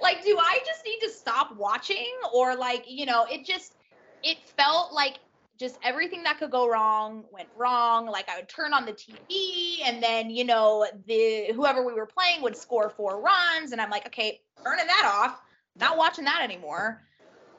like 0.00 0.24
do 0.24 0.36
i 0.38 0.58
just 0.66 0.84
need 0.84 0.98
to 1.00 1.10
stop 1.10 1.56
watching 1.56 2.12
or 2.32 2.56
like 2.56 2.84
you 2.88 3.06
know 3.06 3.26
it 3.30 3.44
just 3.44 3.74
it 4.22 4.38
felt 4.56 4.92
like 4.92 5.18
just 5.58 5.78
everything 5.84 6.22
that 6.24 6.38
could 6.38 6.50
go 6.50 6.68
wrong 6.68 7.24
went 7.30 7.48
wrong 7.56 8.06
like 8.06 8.28
i 8.28 8.36
would 8.36 8.48
turn 8.48 8.72
on 8.72 8.84
the 8.84 8.92
tv 8.92 9.78
and 9.84 10.02
then 10.02 10.30
you 10.30 10.44
know 10.44 10.86
the 11.06 11.52
whoever 11.54 11.84
we 11.84 11.92
were 11.92 12.06
playing 12.06 12.42
would 12.42 12.56
score 12.56 12.90
four 12.90 13.20
runs 13.20 13.72
and 13.72 13.80
i'm 13.80 13.90
like 13.90 14.06
okay 14.06 14.40
turning 14.62 14.86
that 14.86 15.04
off 15.04 15.40
not 15.76 15.96
watching 15.96 16.24
that 16.24 16.42
anymore 16.42 17.02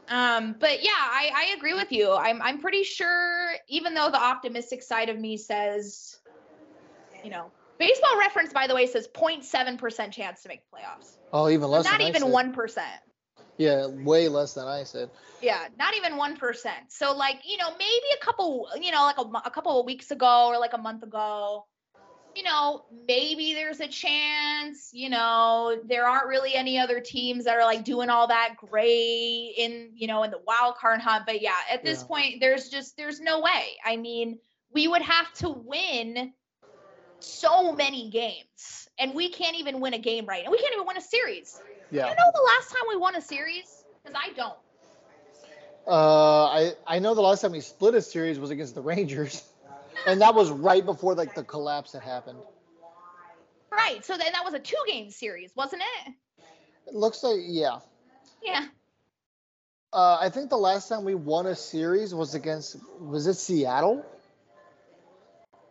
um 0.10 0.56
but 0.60 0.84
yeah 0.84 0.92
i 0.94 1.32
i 1.36 1.56
agree 1.58 1.74
with 1.74 1.92
you 1.92 2.12
i'm 2.14 2.42
i'm 2.42 2.60
pretty 2.60 2.84
sure 2.84 3.54
even 3.68 3.94
though 3.94 4.10
the 4.10 4.22
optimistic 4.22 4.84
side 4.84 5.10
of 5.10 5.18
me 5.18 5.36
says 5.38 6.20
you 7.24 7.30
know 7.30 7.50
baseball 7.78 8.18
reference 8.20 8.54
by 8.54 8.68
the 8.68 8.76
way 8.76 8.86
says 8.88 9.08
0.7% 9.08 10.12
chance 10.12 10.42
to 10.44 10.50
make 10.50 10.62
the 10.70 10.78
playoffs 10.78 11.18
Oh, 11.34 11.50
even 11.50 11.70
less. 11.70 11.84
not 11.86 12.00
than 12.00 12.08
I 12.08 12.10
even 12.10 12.32
one 12.32 12.54
percent. 12.54 13.02
Yeah, 13.58 13.88
way 13.88 14.28
less 14.30 14.54
than 14.54 14.68
I 14.68 14.84
said. 14.84 15.10
Yeah, 15.42 15.68
not 15.78 15.96
even 15.96 16.18
one 16.18 16.38
percent. 16.38 16.90
So 16.90 17.16
like 17.16 17.42
you 17.46 17.58
know 17.58 17.72
maybe 17.72 18.06
a 18.20 18.24
couple 18.24 18.68
you 18.82 18.92
know 18.92 19.02
like 19.04 19.18
a, 19.18 19.48
a 19.48 19.52
couple 19.52 19.80
of 19.80 19.86
weeks 19.86 20.12
ago 20.12 20.48
or 20.48 20.58
like 20.58 20.74
a 20.74 20.78
month 20.78 21.04
ago, 21.04 21.66
you 22.36 22.44
know 22.44 22.86
maybe 23.08 23.54
there's 23.54 23.82
a 23.82 23.88
chance. 23.88 24.92
You 24.94 25.10
know 25.10 25.78
there 25.86 26.08
aren't 26.08 26.28
really 26.28 26.54
any 26.56 26.80
other 26.80 27.00
teams 27.02 27.46
that 27.46 27.58
are 27.58 27.66
like 27.66 27.84
doing 27.84 28.10
all 28.10 28.28
that 28.28 28.56
great 28.58 29.54
in 29.58 29.92
you 29.96 30.08
know 30.08 30.24
in 30.24 30.32
the 30.32 30.40
wild 30.48 30.76
card 30.76 31.02
hunt. 31.02 31.26
But 31.26 31.42
yeah, 31.42 31.56
at 31.72 31.84
this 31.84 32.02
Yeah. 32.02 32.08
point 32.08 32.36
there's 32.40 32.70
just 32.70 32.96
there's 32.98 33.20
no 33.20 33.42
way. 33.42 33.76
I 33.84 33.98
mean 33.98 34.40
we 34.72 34.88
would 34.88 35.02
have 35.02 35.32
to 35.34 35.50
win 35.50 36.34
so 37.26 37.74
many 37.74 38.10
games 38.10 38.90
and 39.00 39.14
we 39.14 39.30
can't 39.30 39.56
even 39.58 39.80
win 39.80 39.94
a 39.94 40.00
game 40.00 40.26
right 40.26 40.44
and 40.44 40.52
we 40.52 40.58
can't 40.58 40.74
even 40.74 40.86
win 40.86 40.98
a 40.98 41.02
series 41.02 41.60
Yeah. 41.92 42.10
you 42.10 42.16
know 42.16 42.32
the 42.34 42.42
last 42.56 42.70
time 42.70 42.84
we 42.90 42.98
won 42.98 43.16
a 43.16 43.22
series? 43.22 43.84
Because 44.04 44.20
I 44.24 44.34
don't. 44.34 44.58
Uh, 45.88 46.46
I 46.46 46.74
I 46.88 47.00
know 47.00 47.14
the 47.14 47.22
last 47.22 47.42
time 47.42 47.52
we 47.52 47.60
split 47.62 47.94
a 47.96 48.02
series 48.02 48.40
was 48.40 48.50
against 48.50 48.74
the 48.76 48.82
Rangers, 48.82 49.44
and 50.08 50.22
that 50.22 50.34
was 50.34 50.50
right 50.50 50.84
before 50.84 51.14
like 51.16 51.36
the 51.36 51.44
collapse 51.44 51.94
had 51.94 52.02
happened. 52.02 52.40
Right. 53.72 54.04
So 54.04 54.18
then 54.18 54.32
that 54.34 54.44
was 54.44 54.54
a 54.54 54.60
two 54.60 54.78
game 54.88 55.12
series, 55.12 55.52
wasn't 55.56 55.84
it? 56.06 56.14
It 56.88 56.96
looks 56.96 57.24
like 57.24 57.38
yeah. 57.44 57.80
Yeah. 58.44 58.66
Uh, 59.94 60.18
I 60.20 60.30
think 60.30 60.50
the 60.50 60.58
last 60.58 60.90
time 60.90 61.04
we 61.04 61.16
won 61.16 61.46
a 61.46 61.56
series 61.56 62.14
was 62.14 62.36
against 62.36 62.78
was 63.00 63.28
it 63.28 63.36
Seattle? 63.36 64.06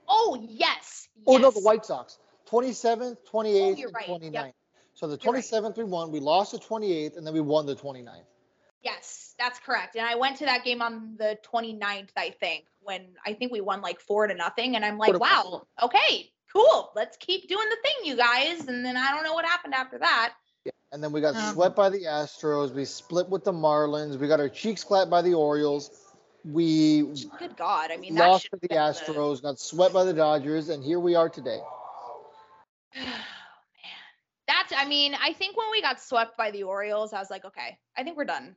Oh, 0.08 0.38
yes. 0.48 1.08
Oh 1.26 1.36
no, 1.36 1.50
the 1.50 1.60
White 1.60 1.84
Sox. 1.84 2.18
27th, 2.50 3.16
28th, 3.30 3.78
Oh, 3.78 3.82
and 3.84 3.94
right. 3.94 4.06
29th. 4.06 4.32
Yep. 4.32 4.54
So 4.94 5.08
the 5.08 5.18
You're 5.22 5.32
right. 5.34 5.42
27th 5.42 5.76
we 5.76 5.84
won, 5.84 6.12
we 6.12 6.20
lost 6.20 6.52
the 6.52 6.58
28th, 6.58 7.16
and 7.16 7.26
then 7.26 7.34
we 7.34 7.40
won 7.40 7.66
the 7.66 7.74
29th. 7.74 8.24
Yes, 8.82 9.34
that's 9.38 9.58
correct. 9.58 9.96
And 9.96 10.06
I 10.06 10.14
went 10.14 10.36
to 10.38 10.44
that 10.44 10.62
game 10.62 10.82
on 10.82 11.16
the 11.18 11.38
29th, 11.50 12.10
I 12.16 12.30
think, 12.38 12.66
when 12.82 13.06
I 13.24 13.32
think 13.32 13.50
we 13.50 13.60
won 13.62 13.80
like 13.80 13.98
four 13.98 14.26
to 14.26 14.34
nothing. 14.34 14.76
And 14.76 14.84
I'm 14.84 14.98
like, 14.98 15.18
wow, 15.18 15.66
okay, 15.82 16.30
cool. 16.54 16.92
Let's 16.94 17.16
keep 17.16 17.48
doing 17.48 17.66
the 17.70 17.76
thing, 17.82 17.94
you 18.04 18.14
guys. 18.16 18.66
And 18.68 18.84
then 18.84 18.96
I 18.98 19.10
don't 19.10 19.24
know 19.24 19.32
what 19.32 19.46
happened 19.46 19.72
after 19.74 19.98
that. 19.98 20.34
Yeah. 20.66 20.72
And 20.92 21.02
then 21.02 21.12
we 21.12 21.22
got 21.22 21.34
Um. 21.34 21.54
swept 21.54 21.74
by 21.76 21.88
the 21.88 22.02
Astros. 22.04 22.74
We 22.74 22.84
split 22.84 23.28
with 23.30 23.42
the 23.42 23.52
Marlins. 23.52 24.18
We 24.18 24.28
got 24.28 24.38
our 24.38 24.50
cheeks 24.50 24.84
clapped 24.84 25.10
by 25.10 25.22
the 25.22 25.32
Orioles. 25.32 25.90
We 26.44 27.02
Good 27.38 27.56
God. 27.56 27.90
I 27.90 27.96
mean, 27.96 28.14
lost 28.14 28.50
to 28.50 28.58
the 28.60 28.68
Astros, 28.68 29.40
got 29.40 29.58
swept 29.58 29.94
by 29.94 30.04
the 30.04 30.12
Dodgers, 30.12 30.68
and 30.68 30.84
here 30.84 31.00
we 31.00 31.14
are 31.14 31.28
today. 31.28 31.60
Oh, 32.96 33.02
man. 33.02 33.20
That's, 34.46 34.72
I 34.76 34.88
mean, 34.88 35.16
I 35.20 35.32
think 35.32 35.56
when 35.56 35.66
we 35.72 35.82
got 35.82 36.00
swept 36.00 36.36
by 36.36 36.52
the 36.52 36.62
Orioles, 36.62 37.12
I 37.12 37.18
was 37.18 37.30
like, 37.30 37.44
okay, 37.44 37.78
I 37.96 38.04
think 38.04 38.16
we're 38.16 38.24
done. 38.24 38.54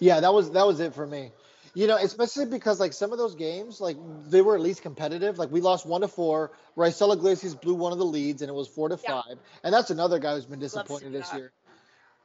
Yeah, 0.00 0.20
that 0.20 0.32
was 0.32 0.50
that 0.52 0.66
was 0.66 0.80
it 0.80 0.94
for 0.94 1.06
me. 1.06 1.30
You 1.74 1.86
know, 1.86 1.96
especially 1.96 2.46
because 2.46 2.80
like 2.80 2.92
some 2.92 3.12
of 3.12 3.18
those 3.18 3.34
games, 3.34 3.80
like 3.80 3.96
they 4.28 4.42
were 4.42 4.54
at 4.54 4.60
least 4.60 4.82
competitive. 4.82 5.38
Like 5.38 5.50
we 5.50 5.60
lost 5.60 5.86
one 5.86 6.00
to 6.00 6.08
four. 6.08 6.52
Raisel 6.76 7.12
Iglesias 7.12 7.54
blew 7.54 7.74
one 7.74 7.92
of 7.92 7.98
the 7.98 8.04
leads, 8.04 8.42
and 8.42 8.48
it 8.48 8.54
was 8.54 8.66
four 8.68 8.88
to 8.88 8.96
five. 8.96 9.38
And 9.62 9.72
that's 9.72 9.90
another 9.90 10.18
guy 10.18 10.34
who's 10.34 10.46
been 10.46 10.58
disappointed 10.60 11.12
this 11.12 11.32
year. 11.34 11.52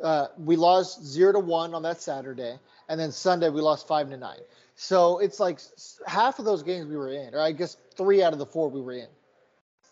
Uh, 0.02 0.28
we 0.38 0.56
lost 0.56 1.04
zero 1.04 1.34
to 1.34 1.40
one 1.40 1.74
on 1.74 1.84
that 1.84 2.02
Saturday, 2.02 2.58
and 2.90 3.00
then 3.00 3.12
Sunday 3.12 3.50
we 3.50 3.62
lost 3.62 3.88
five 3.88 4.10
to 4.10 4.18
nine. 4.18 4.40
So 4.76 5.20
it's 5.20 5.40
like 5.40 5.60
half 6.08 6.40
of 6.40 6.46
those 6.46 6.64
games 6.64 6.88
we 6.88 6.98
were 6.98 7.12
in, 7.12 7.34
or 7.36 7.40
I 7.40 7.52
guess 7.52 7.78
three 7.96 8.24
out 8.24 8.34
of 8.34 8.40
the 8.40 8.46
four 8.46 8.70
we 8.70 8.82
were 8.82 8.94
in. 8.94 9.08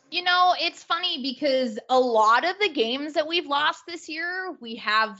You 0.09 0.23
know, 0.23 0.53
it's 0.59 0.83
funny 0.83 1.21
because 1.21 1.79
a 1.87 1.99
lot 1.99 2.43
of 2.45 2.55
the 2.59 2.69
games 2.69 3.13
that 3.13 3.27
we've 3.27 3.45
lost 3.45 3.83
this 3.87 4.09
year, 4.09 4.53
we 4.59 4.75
have 4.77 5.17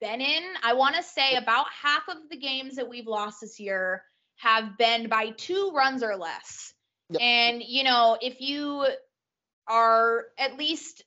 been 0.00 0.20
in. 0.20 0.42
I 0.62 0.74
want 0.74 0.96
to 0.96 1.02
say 1.02 1.36
about 1.36 1.66
half 1.82 2.02
of 2.08 2.16
the 2.30 2.36
games 2.36 2.76
that 2.76 2.88
we've 2.88 3.06
lost 3.06 3.40
this 3.40 3.58
year 3.58 4.02
have 4.36 4.76
been 4.76 5.08
by 5.08 5.30
two 5.30 5.72
runs 5.74 6.02
or 6.02 6.16
less. 6.16 6.74
Yep. 7.10 7.22
And 7.22 7.62
you 7.62 7.84
know, 7.84 8.18
if 8.20 8.40
you 8.40 8.86
are 9.68 10.24
at 10.38 10.56
least, 10.56 11.04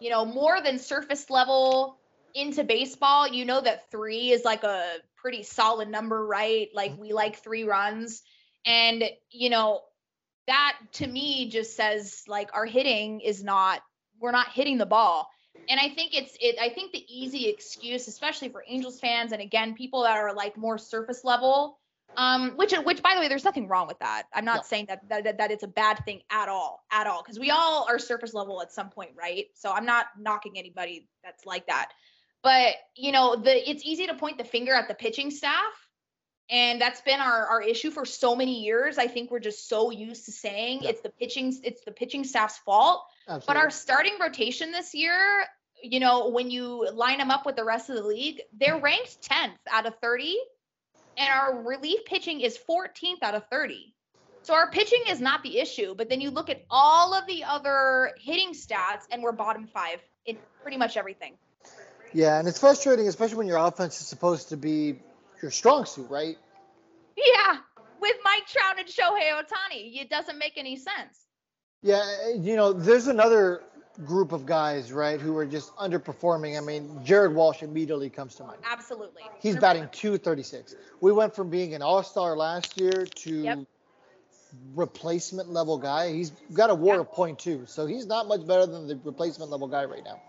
you 0.00 0.10
know, 0.10 0.24
more 0.24 0.60
than 0.60 0.78
surface 0.78 1.30
level 1.30 1.98
into 2.36 2.64
baseball, 2.64 3.28
you 3.28 3.44
know 3.44 3.60
that 3.60 3.90
3 3.90 4.30
is 4.32 4.44
like 4.44 4.64
a 4.64 4.96
pretty 5.16 5.42
solid 5.42 5.88
number, 5.88 6.24
right? 6.26 6.68
Like 6.74 6.92
Mm-hmm. 6.92 7.00
we 7.00 7.12
like 7.12 7.38
3 7.42 7.64
runs 7.64 8.22
and 8.66 9.04
you 9.30 9.50
know, 9.50 9.82
that 10.46 10.78
to 10.94 11.06
me 11.06 11.48
just 11.50 11.76
says 11.76 12.22
like 12.28 12.50
our 12.54 12.66
hitting 12.66 13.20
is 13.20 13.42
not 13.44 13.82
we're 14.20 14.32
not 14.32 14.48
hitting 14.52 14.78
the 14.78 14.86
ball. 14.86 15.28
And 15.68 15.80
I 15.80 15.88
think 15.88 16.16
it's 16.16 16.36
it 16.40 16.56
I 16.60 16.68
think 16.70 16.92
the 16.92 17.04
easy 17.08 17.48
excuse 17.48 18.08
especially 18.08 18.50
for 18.50 18.64
Angels 18.68 19.00
fans 19.00 19.32
and 19.32 19.42
again 19.42 19.74
people 19.74 20.02
that 20.04 20.16
are 20.18 20.34
like 20.34 20.56
more 20.56 20.78
surface 20.78 21.24
level 21.24 21.78
um 22.16 22.52
which 22.56 22.72
which 22.72 23.02
by 23.02 23.14
the 23.14 23.20
way 23.20 23.28
there's 23.28 23.44
nothing 23.44 23.68
wrong 23.68 23.88
with 23.88 23.98
that. 24.00 24.24
I'm 24.32 24.44
not 24.44 24.56
No. 24.56 24.62
saying 24.66 24.86
that, 24.88 25.08
that 25.08 25.24
that 25.24 25.38
that 25.38 25.50
it's 25.50 25.64
a 25.64 25.68
bad 25.68 26.04
thing 26.04 26.22
at 26.30 26.48
all 26.48 26.84
at 26.92 27.06
all 27.06 27.22
cuz 27.22 27.38
we 27.38 27.50
all 27.50 27.86
are 27.88 27.98
surface 27.98 28.34
level 28.34 28.62
at 28.62 28.72
some 28.72 28.90
point, 28.90 29.12
right? 29.16 29.46
So 29.54 29.72
I'm 29.72 29.86
not 29.86 30.06
knocking 30.18 30.58
anybody 30.58 31.08
that's 31.24 31.44
like 31.44 31.66
that. 31.66 31.92
But, 32.46 32.76
you 32.94 33.10
know, 33.10 33.34
the 33.34 33.68
it's 33.68 33.84
easy 33.84 34.06
to 34.06 34.14
point 34.14 34.38
the 34.38 34.44
finger 34.44 34.72
at 34.72 34.86
the 34.86 34.94
pitching 34.94 35.32
staff 35.32 35.72
and 36.48 36.80
that's 36.80 37.00
been 37.00 37.18
our, 37.18 37.44
our 37.46 37.60
issue 37.60 37.90
for 37.90 38.04
so 38.04 38.36
many 38.36 38.62
years. 38.62 38.98
I 38.98 39.08
think 39.08 39.32
we're 39.32 39.40
just 39.40 39.68
so 39.68 39.90
used 39.90 40.26
to 40.26 40.30
saying 40.30 40.84
Yeah. 40.84 40.90
it's 40.90 41.00
the 41.00 41.08
pitching 41.08 41.52
it's 41.64 41.82
the 41.82 41.90
pitching 41.90 42.22
staff's 42.22 42.58
fault. 42.58 43.04
Absolutely. 43.26 43.46
But 43.48 43.56
our 43.56 43.70
starting 43.70 44.12
rotation 44.20 44.70
this 44.70 44.94
year, 44.94 45.44
you 45.82 45.98
know, 45.98 46.28
when 46.28 46.48
you 46.48 46.88
line 46.92 47.18
them 47.18 47.32
up 47.32 47.46
with 47.46 47.56
the 47.56 47.64
rest 47.64 47.90
of 47.90 47.96
the 47.96 48.04
league, 48.04 48.40
they're 48.52 48.78
ranked 48.78 49.28
10th 49.28 49.58
out 49.68 49.86
of 49.86 49.98
30, 50.00 50.36
and 51.18 51.28
our 51.28 51.64
relief 51.64 52.04
pitching 52.04 52.42
is 52.42 52.56
14th 52.56 53.22
out 53.22 53.34
of 53.34 53.42
30. 53.50 53.92
So 54.42 54.54
our 54.54 54.70
pitching 54.70 55.02
is 55.08 55.20
not 55.20 55.42
the 55.42 55.58
issue, 55.58 55.96
but 55.96 56.08
then 56.08 56.20
you 56.20 56.30
look 56.30 56.48
at 56.48 56.64
all 56.70 57.12
of 57.12 57.26
the 57.26 57.42
other 57.42 58.12
hitting 58.20 58.52
stats, 58.52 59.02
and 59.10 59.20
we're 59.20 59.32
bottom 59.32 59.66
five 59.66 59.98
in 60.26 60.38
pretty 60.62 60.76
much 60.76 60.96
everything. 60.96 61.36
Yeah, 62.12 62.38
and 62.38 62.48
it's 62.48 62.58
frustrating, 62.58 63.08
especially 63.08 63.36
when 63.36 63.46
your 63.46 63.58
offense 63.58 64.00
is 64.00 64.06
supposed 64.06 64.50
to 64.50 64.56
be 64.56 64.96
your 65.42 65.50
strong 65.50 65.84
suit, 65.84 66.08
right? 66.10 66.36
Yeah, 67.16 67.56
with 68.00 68.16
Mike 68.24 68.46
Trout 68.46 68.78
and 68.78 68.88
Shohei 68.88 69.32
Ohtani, 69.32 70.00
it 70.00 70.10
doesn't 70.10 70.38
make 70.38 70.54
any 70.56 70.76
sense. 70.76 71.26
Yeah, 71.82 72.02
you 72.36 72.56
know, 72.56 72.72
there's 72.72 73.06
another 73.06 73.62
group 74.04 74.32
of 74.32 74.44
guys, 74.44 74.92
right, 74.92 75.20
who 75.20 75.36
are 75.38 75.46
just 75.46 75.74
underperforming. 75.76 76.58
I 76.58 76.60
mean, 76.60 77.00
Jared 77.04 77.34
Walsh 77.34 77.62
immediately 77.62 78.10
comes 78.10 78.34
to 78.36 78.44
mind. 78.44 78.58
Absolutely. 78.70 79.22
He's 79.40 79.56
batting 79.56 79.88
236. 79.92 80.74
We 81.00 81.12
went 81.12 81.34
from 81.34 81.50
being 81.50 81.74
an 81.74 81.82
all-star 81.82 82.36
last 82.36 82.78
year 82.78 83.06
to 83.06 83.30
Yep. 83.30 83.58
replacement 84.74 85.50
level 85.50 85.78
guy. 85.78 86.12
He's 86.12 86.30
got 86.52 86.70
a 86.70 86.74
WAR 86.74 87.00
of 87.00 87.10
.2, 87.10 87.68
so 87.68 87.86
he's 87.86 88.06
not 88.06 88.28
much 88.28 88.46
better 88.46 88.66
than 88.66 88.86
the 88.86 88.98
replacement 89.04 89.50
level 89.50 89.68
guy 89.68 89.84
right 89.84 90.04
now. 90.04 90.20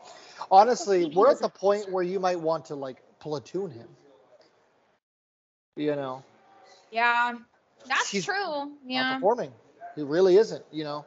Honestly, 0.51 1.05
we're 1.13 1.31
at 1.31 1.39
the 1.39 1.49
point 1.49 1.91
where 1.91 2.03
you 2.03 2.19
might 2.19 2.39
want 2.39 2.65
to 2.65 2.75
like 2.75 2.97
platoon 3.19 3.71
him. 3.71 3.87
You 5.75 5.95
know, 5.95 6.23
Yeah, 6.91 7.35
that's 7.87 8.09
He's 8.09 8.25
true. 8.25 8.35
not 8.35 8.69
Yeah. 8.85 9.15
performing. 9.15 9.53
He 9.95 10.01
really 10.03 10.37
isn't. 10.37 10.65
You 10.71 10.83
know, 10.85 11.05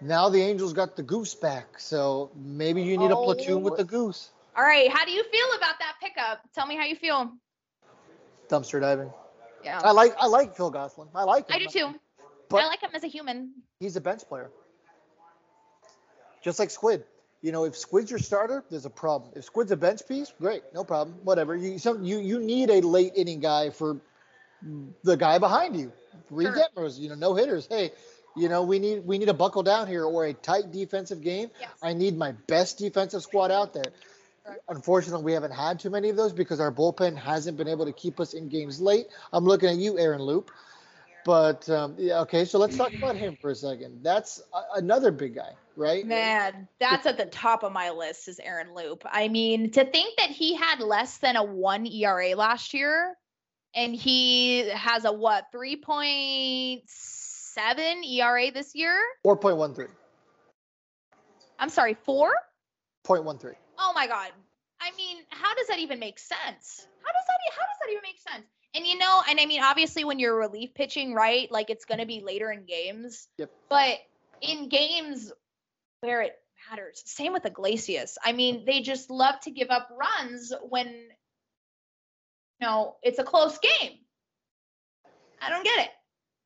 now 0.00 0.28
the 0.28 0.42
Angels 0.42 0.72
got 0.72 0.96
the 0.96 1.02
goose 1.02 1.34
back, 1.34 1.78
so 1.78 2.30
maybe 2.34 2.82
you 2.82 2.98
need 2.98 3.10
a 3.10 3.16
platoon 3.16 3.62
with 3.62 3.74
Oh. 3.74 3.76
the 3.76 3.84
goose. 3.84 4.30
All 4.56 4.62
right. 4.64 4.90
How 4.90 5.04
do 5.04 5.12
you 5.12 5.22
feel 5.24 5.46
about 5.56 5.78
that 5.78 5.94
pickup? 6.02 6.40
Tell 6.54 6.66
me 6.66 6.76
how 6.76 6.84
you 6.84 6.96
feel. 6.96 7.30
Dumpster 8.48 8.80
diving. 8.80 9.12
Yeah. 9.64 9.80
I 9.82 9.92
like 9.92 10.14
I 10.18 10.26
like 10.26 10.56
Phil 10.56 10.70
Gosselin. 10.70 11.08
I 11.14 11.22
like 11.24 11.48
him. 11.48 11.56
I 11.56 11.58
do 11.60 11.66
too. 11.66 11.94
But 12.48 12.64
I 12.64 12.66
like 12.66 12.80
him 12.82 12.90
as 12.94 13.04
a 13.04 13.06
human. 13.06 13.52
he's 13.78 13.94
a 13.96 14.00
bench 14.00 14.26
player. 14.26 14.50
Just 16.42 16.58
like 16.58 16.70
Squid. 16.70 17.04
You 17.42 17.52
know, 17.52 17.64
if 17.64 17.74
Squid's 17.74 18.10
your 18.10 18.18
starter, 18.18 18.62
there's 18.70 18.84
a 18.84 18.90
problem. 18.90 19.32
If 19.34 19.44
Squid's 19.46 19.70
a 19.72 19.76
bench 19.76 20.06
piece, 20.06 20.32
great, 20.40 20.62
no 20.74 20.84
problem. 20.84 21.16
Whatever. 21.24 21.56
You 21.56 21.78
some 21.78 22.04
you 22.04 22.18
you 22.18 22.38
need 22.40 22.70
a 22.70 22.80
late 22.80 23.12
inning 23.16 23.40
guy 23.40 23.70
for 23.70 23.96
the 25.04 25.16
guy 25.16 25.38
behind 25.38 25.76
you. 25.76 25.92
Reid 26.30 26.48
Sure. 26.48 26.64
Detmers, 26.76 26.98
you 26.98 27.08
know, 27.08 27.14
no 27.14 27.34
hitters. 27.34 27.66
Hey, 27.66 27.92
you 28.36 28.48
know, 28.48 28.62
we 28.62 28.78
need 28.78 29.06
we 29.06 29.18
need 29.18 29.26
to 29.26 29.34
buckle 29.34 29.62
down 29.62 29.86
here 29.88 30.04
or 30.04 30.26
a 30.26 30.34
tight 30.34 30.70
defensive 30.70 31.22
game. 31.22 31.50
Yes. 31.60 31.70
I 31.82 31.94
need 31.94 32.16
my 32.16 32.32
best 32.46 32.78
defensive 32.78 33.22
squad 33.22 33.50
out 33.50 33.72
there. 33.72 33.84
Correct. 34.44 34.62
Unfortunately, 34.68 35.24
we 35.24 35.32
haven't 35.32 35.52
had 35.52 35.80
too 35.80 35.90
many 35.90 36.10
of 36.10 36.16
those 36.16 36.32
because 36.32 36.60
our 36.60 36.72
bullpen 36.72 37.16
hasn't 37.16 37.56
been 37.56 37.68
able 37.68 37.86
to 37.86 37.92
keep 37.92 38.20
us 38.20 38.34
in 38.34 38.48
games 38.48 38.80
late. 38.80 39.06
I'm 39.32 39.44
looking 39.44 39.68
at 39.68 39.76
you, 39.76 39.98
Aaron 39.98 40.20
Loup. 40.22 40.50
But 41.24 41.68
um, 41.68 41.96
yeah, 41.98 42.20
okay, 42.20 42.44
so 42.46 42.58
let's 42.58 42.76
talk 42.76 42.94
about 42.94 43.14
him 43.16 43.36
for 43.40 43.50
a 43.50 43.54
second. 43.54 44.00
That's 44.02 44.40
a- 44.54 44.78
another 44.78 45.10
big 45.10 45.34
guy, 45.34 45.52
right? 45.80 46.06
Man, 46.06 46.68
that's 46.78 47.06
at 47.06 47.16
the 47.16 47.24
top 47.24 47.64
of 47.64 47.72
my 47.72 47.90
list 47.90 48.28
is 48.28 48.38
Aaron 48.38 48.74
Loup. 48.74 49.02
I 49.10 49.28
mean, 49.28 49.70
to 49.72 49.84
think 49.84 50.18
that 50.18 50.30
he 50.30 50.54
had 50.54 50.78
less 50.80 51.16
than 51.16 51.34
a 51.36 51.42
one 51.42 51.86
ERA 51.86 52.36
last 52.36 52.74
year 52.74 53.16
and 53.74 53.94
he 53.94 54.68
has 54.68 55.04
a 55.04 55.12
what, 55.12 55.46
3.7 55.54 56.82
ERA 58.06 58.50
this 58.52 58.74
year? 58.74 59.00
4.13. 59.24 59.88
I'm 61.58 61.70
sorry, 61.70 61.94
four? 61.94 62.32
0.13. 63.06 63.54
Oh 63.78 63.92
my 63.94 64.06
god. 64.06 64.30
I 64.80 64.90
mean, 64.96 65.18
how 65.30 65.54
does 65.54 65.66
that 65.68 65.78
even 65.78 65.98
make 65.98 66.18
sense? 66.18 66.86
How 67.02 67.12
does 67.12 67.24
that 67.26 67.38
how 67.52 67.62
does 67.62 67.78
that 67.82 67.90
even 67.90 68.02
make 68.02 68.18
sense? 68.18 68.46
And 68.74 68.86
you 68.86 68.98
know, 68.98 69.22
and 69.28 69.40
I 69.40 69.46
mean 69.46 69.62
obviously 69.62 70.04
when 70.04 70.18
you're 70.18 70.36
relief 70.36 70.74
pitching, 70.74 71.14
right? 71.14 71.50
Like 71.50 71.70
it's 71.70 71.86
going 71.86 72.00
to 72.00 72.06
be 72.06 72.20
later 72.20 72.50
in 72.50 72.64
games. 72.66 73.28
Yep. 73.38 73.50
But 73.68 73.98
in 74.42 74.68
games 74.68 75.32
where 76.00 76.22
it 76.22 76.32
matters, 76.70 77.02
same 77.04 77.32
with 77.32 77.44
Iglesias. 77.44 78.18
I 78.24 78.32
mean, 78.32 78.64
they 78.64 78.80
just 78.80 79.10
love 79.10 79.40
to 79.40 79.50
give 79.50 79.70
up 79.70 79.88
runs 79.98 80.52
when 80.68 80.88
you 80.88 82.66
know, 82.66 82.96
it's 83.02 83.18
a 83.18 83.24
close 83.24 83.58
game. 83.58 83.98
I 85.40 85.48
don't 85.48 85.64
get 85.64 85.86
it. 85.86 85.90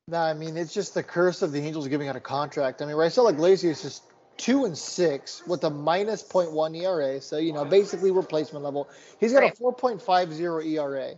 No, 0.07 0.19
I 0.19 0.33
mean 0.33 0.55
it's 0.55 0.73
just 0.73 0.93
the 0.93 1.03
curse 1.03 1.41
of 1.41 1.51
the 1.51 1.59
Angels 1.59 1.87
giving 1.87 2.07
out 2.07 2.15
a 2.15 2.21
contract. 2.21 2.81
I 2.81 2.85
mean, 2.85 2.95
Raisel 2.95 3.29
Iglesias 3.29 3.83
is 3.83 4.01
two 4.37 4.65
and 4.65 4.77
six 4.77 5.45
with 5.47 5.63
a 5.63 5.69
minus 5.69 6.23
0.1 6.23 6.81
ERA, 6.81 7.19
so 7.19 7.37
you 7.37 7.51
know 7.53 7.65
basically 7.65 8.11
replacement 8.11 8.63
level. 8.63 8.87
He's 9.19 9.33
got 9.33 9.41
Right. 9.41 9.51
a 9.51 9.55
4.50 9.55 10.65
ERA. 10.65 11.17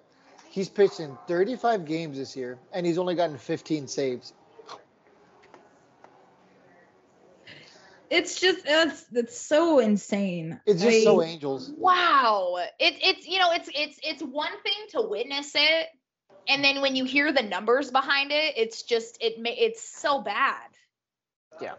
He's 0.49 0.69
pitched 0.69 0.99
in 1.01 1.15
35 1.27 1.85
games 1.85 2.17
this 2.17 2.35
year, 2.35 2.57
and 2.71 2.85
he's 2.85 2.97
only 2.97 3.13
gotten 3.13 3.37
15 3.37 3.87
saves. 3.87 4.33
It's 8.09 8.39
just 8.39 8.59
it's 8.65 9.05
it's 9.11 9.39
so 9.39 9.79
insane. 9.79 10.59
It's 10.65 10.81
just 10.81 11.03
so 11.03 11.21
Angels. 11.21 11.71
Wow. 11.77 12.57
It, 12.79 12.95
it's 13.01 13.27
you 13.27 13.39
know 13.39 13.51
it's 13.51 13.69
it's 13.73 13.99
it's 14.01 14.21
one 14.21 14.51
thing 14.63 14.73
to 14.91 15.01
witness 15.01 15.51
it, 15.55 15.87
and 16.47 16.63
then 16.63 16.81
when 16.81 16.95
you 16.95 17.03
hear 17.03 17.33
the 17.33 17.43
numbers 17.43 17.91
behind 17.91 18.31
it, 18.31 18.53
it's 18.55 18.83
just 18.83 19.17
it 19.21 19.41
ma- 19.41 19.49
it's 19.49 19.83
so 19.83 20.21
bad. 20.21 20.69
Yeah. 21.61 21.73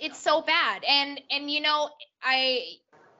It's 0.00 0.18
so 0.18 0.42
bad, 0.42 0.82
and 0.88 1.20
and 1.30 1.50
you 1.50 1.60
know 1.60 1.90
I 2.22 2.64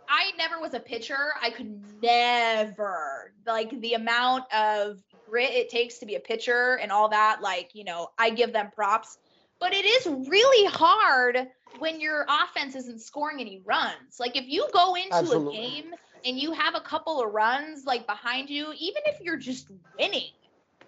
I 0.09 0.33
never 0.37 0.61
was 0.61 0.75
a 0.75 0.81
pitcher. 0.81 1.33
I 1.41 1.51
could 1.51 1.81
never 2.03 3.33
like 3.47 3.81
the 3.81 3.95
amount 3.95 4.53
of 4.53 5.01
grit 5.29 5.51
it 5.51 5.69
takes 5.69 5.99
to 5.99 6.07
be 6.07 6.17
a 6.17 6.21
pitcher 6.21 6.79
and 6.83 6.91
all 6.91 7.11
that. 7.11 7.43
Like 7.43 7.71
you 7.75 7.85
know 7.85 8.09
I 8.19 8.31
give 8.31 8.53
them 8.53 8.71
props, 8.75 9.19
but 9.61 9.73
it 9.73 9.85
is 9.85 10.29
really 10.29 10.67
hard 10.67 11.47
when 11.79 12.01
your 12.01 12.27
offense 12.29 12.75
isn't 12.75 13.01
scoring 13.01 13.41
any 13.41 13.63
runs. 13.65 14.19
Like 14.19 14.37
if 14.37 14.45
you 14.47 14.69
go 14.73 14.95
into 14.95 15.13
Absolutely. 15.13 15.57
a 15.57 15.61
game 15.61 15.91
and 16.25 16.39
you 16.39 16.53
have 16.53 16.75
a 16.75 16.81
couple 16.81 17.23
of 17.23 17.33
runs 17.33 17.85
like 17.85 18.07
behind 18.07 18.51
you, 18.51 18.73
even 18.79 19.03
if 19.07 19.21
you're 19.23 19.37
just 19.37 19.71
winning, 19.99 20.31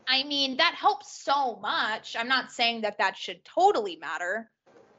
I 0.06 0.24
mean, 0.24 0.56
that 0.56 0.74
helps 0.74 1.22
so 1.22 1.56
much. 1.60 2.16
I'm 2.18 2.28
not 2.28 2.52
saying 2.52 2.82
that 2.82 2.98
that 2.98 3.16
should 3.16 3.44
totally 3.44 3.96
matter, 3.96 4.50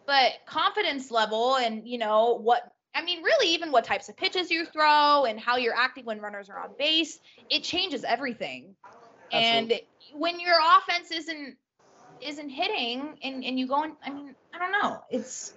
but 0.07 0.31
confidence 0.47 1.11
level 1.11 1.55
and, 1.55 1.87
you 1.87 1.97
know, 1.97 2.39
what 2.41 2.61
I 2.95 3.03
mean, 3.03 3.23
really 3.23 3.53
even 3.53 3.71
what 3.71 3.85
types 3.85 4.07
of 4.09 4.17
pitches 4.17 4.51
you 4.51 4.65
throw 4.65 5.25
and 5.25 5.39
how 5.39 5.57
you're 5.57 5.75
acting 5.75 6.05
when 6.05 6.21
runners 6.21 6.49
are 6.49 6.59
on 6.59 6.69
base, 6.77 7.19
it 7.49 7.63
changes 7.63 8.03
everything. 8.03 8.75
And 9.31 9.73
when 10.13 10.39
your 10.39 10.57
offense 10.77 11.11
isn't 11.11 11.57
isn't 12.21 12.49
hitting 12.49 13.17
and 13.23 13.43
and 13.43 13.59
you 13.59 13.67
go 13.67 13.83
in, 13.83 13.93
I 14.05 14.11
mean, 14.11 14.35
I 14.53 14.59
don't 14.59 14.71
know. 14.71 15.01
It's 15.09 15.53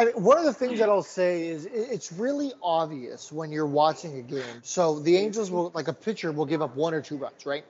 I 0.00 0.06
mean, 0.06 0.14
one 0.14 0.38
of 0.38 0.44
the 0.44 0.54
things 0.54 0.78
that 0.78 0.88
I'll 0.88 1.02
say 1.02 1.48
is 1.48 1.66
it's 1.66 2.10
really 2.10 2.52
obvious 2.62 3.30
when 3.30 3.52
you're 3.52 3.66
watching 3.66 4.18
a 4.18 4.22
game. 4.22 4.62
So 4.62 4.98
the 4.98 5.14
Angels 5.14 5.50
will, 5.50 5.70
like 5.74 5.88
a 5.88 5.92
pitcher, 5.92 6.32
will 6.32 6.46
give 6.46 6.62
up 6.62 6.74
one 6.74 6.94
or 6.94 7.02
two 7.02 7.18
runs, 7.18 7.44
right? 7.44 7.64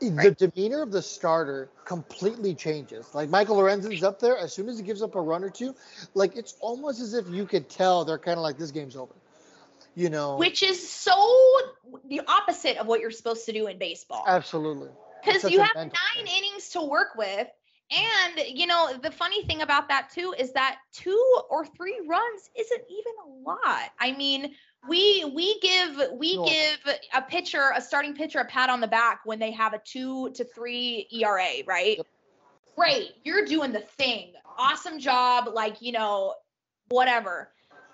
The 0.00 0.34
demeanor 0.38 0.80
of 0.80 0.90
the 0.90 1.02
starter 1.02 1.68
completely 1.84 2.54
changes. 2.54 3.14
Like 3.14 3.28
Michael 3.28 3.56
Lorenzen's 3.56 4.02
up 4.02 4.18
there, 4.18 4.38
as 4.38 4.54
soon 4.54 4.70
as 4.70 4.78
he 4.78 4.84
gives 4.84 5.02
up 5.02 5.14
a 5.14 5.20
run 5.20 5.44
or 5.44 5.50
two, 5.50 5.74
like 6.14 6.34
it's 6.34 6.56
almost 6.60 7.02
as 7.02 7.12
if 7.12 7.28
you 7.28 7.44
could 7.44 7.68
tell 7.68 8.06
they're 8.06 8.16
kind 8.16 8.38
of 8.38 8.42
like 8.42 8.56
this 8.56 8.70
game's 8.70 8.96
over. 8.96 9.12
You 9.94 10.08
know, 10.08 10.36
which 10.38 10.62
is 10.62 10.88
so 10.88 11.12
the 12.08 12.22
opposite 12.26 12.78
of 12.78 12.86
what 12.86 13.00
you're 13.00 13.10
supposed 13.10 13.44
to 13.44 13.52
do 13.52 13.66
in 13.66 13.76
baseball. 13.76 14.24
absolutely. 14.26 14.88
because 15.22 15.50
you 15.50 15.60
have 15.60 15.74
mental 15.74 15.98
nine 16.16 16.26
innings 16.26 16.70
to 16.70 16.82
work 16.82 17.16
with 17.16 17.48
And 17.90 18.40
you 18.46 18.66
know, 18.66 18.96
the 19.02 19.10
funny 19.10 19.44
thing 19.44 19.62
about 19.62 19.88
that 19.88 20.10
too 20.14 20.34
is 20.38 20.52
that 20.52 20.78
two 20.92 21.40
or 21.50 21.66
three 21.66 22.00
runs 22.08 22.50
isn't 22.56 22.82
even 22.88 23.12
a 23.24 23.48
lot. 23.48 23.90
I 23.98 24.12
mean, 24.12 24.54
we 24.88 25.24
we 25.34 25.58
give 25.60 26.00
we 26.14 26.36
give 26.44 26.96
a 27.14 27.22
pitcher, 27.22 27.72
a 27.74 27.80
starting 27.80 28.14
pitcher, 28.14 28.38
a 28.38 28.44
pat 28.44 28.70
on 28.70 28.80
the 28.80 28.86
back 28.86 29.20
when 29.24 29.38
they 29.38 29.50
have 29.50 29.74
a 29.74 29.80
two 29.84 30.30
to 30.30 30.44
three 30.44 31.08
ERA, 31.12 31.64
right? 31.66 31.96
Yep. 31.96 32.06
Great, 32.76 33.10
you're 33.24 33.44
doing 33.44 33.72
the 33.72 33.80
thing. 33.80 34.32
Awesome 34.56 34.98
job, 34.98 35.48
like 35.52 35.82
you 35.82 35.92
know, 35.92 36.34
whatever. 36.90 37.50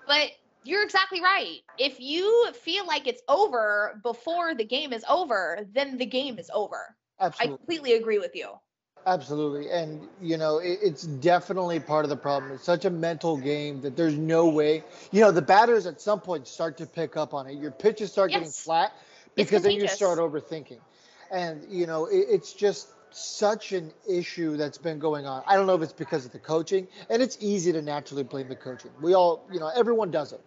But 0.07 0.31
you're 0.63 0.83
exactly 0.83 1.23
right. 1.23 1.61
If 1.79 2.01
you 2.01 2.53
feel 2.53 2.87
like 2.87 3.07
it's 3.07 3.23
over 3.29 4.01
before 4.03 4.55
the 4.55 4.65
game 4.65 4.93
is 4.93 5.05
over, 5.09 5.67
then 5.73 5.97
the 5.97 6.07
game 6.07 6.39
is 6.39 6.51
over. 6.53 6.97
Absolutely. 7.19 7.55
I 7.55 7.57
completely 7.57 7.93
agree 7.95 8.19
with 8.19 8.35
you. 8.35 8.51
Absolutely. 9.07 9.71
And, 9.71 10.09
you 10.21 10.37
know, 10.37 10.59
it, 10.59 10.81
it's 10.83 11.05
definitely 11.05 11.79
part 11.79 12.05
of 12.05 12.09
the 12.09 12.17
problem. 12.17 12.51
It's 12.51 12.65
such 12.65 12.85
a 12.85 12.91
mental 12.91 13.37
game 13.37 13.81
that 13.83 13.97
there's 13.97 14.17
no 14.17 14.49
way, 14.49 14.83
you 15.13 15.21
know, 15.21 15.31
the 15.31 15.43
batters 15.43 15.87
at 15.87 16.01
some 16.01 16.21
point 16.21 16.49
start 16.49 16.77
to 16.79 16.87
pick 16.87 17.17
up 17.17 17.33
on 17.33 17.47
it. 17.47 17.57
Your 17.57 17.71
pitches 17.71 18.11
start 18.11 18.33
getting 18.33 18.49
flat 18.49 18.93
because 19.37 19.63
then 19.63 19.73
you 19.73 19.87
start 19.87 20.19
overthinking. 20.19 20.81
And, 21.31 21.65
you 21.71 21.87
know, 21.87 22.07
it, 22.07 22.27
it's 22.29 22.53
just 22.53 22.89
such 23.11 23.73
an 23.73 23.93
issue 24.09 24.57
that's 24.57 24.79
been 24.79 24.99
going 24.99 25.25
on. 25.25 25.45
I 25.47 25.55
don't 25.55 25.67
know 25.67 25.75
if 25.75 25.83
it's 25.83 25.93
because 25.93 26.27
of 26.27 26.33
the 26.33 26.39
coaching, 26.41 26.89
and 27.09 27.23
it's 27.23 27.39
easy 27.41 27.73
to 27.73 27.83
naturally 27.83 28.25
blame 28.25 28.49
the 28.49 28.57
coaching. 28.57 28.91
We 29.01 29.15
all, 29.15 29.47
you 29.53 29.61
know, 29.61 29.71
everyone 29.75 30.11
does 30.11 30.33
it. 30.33 30.41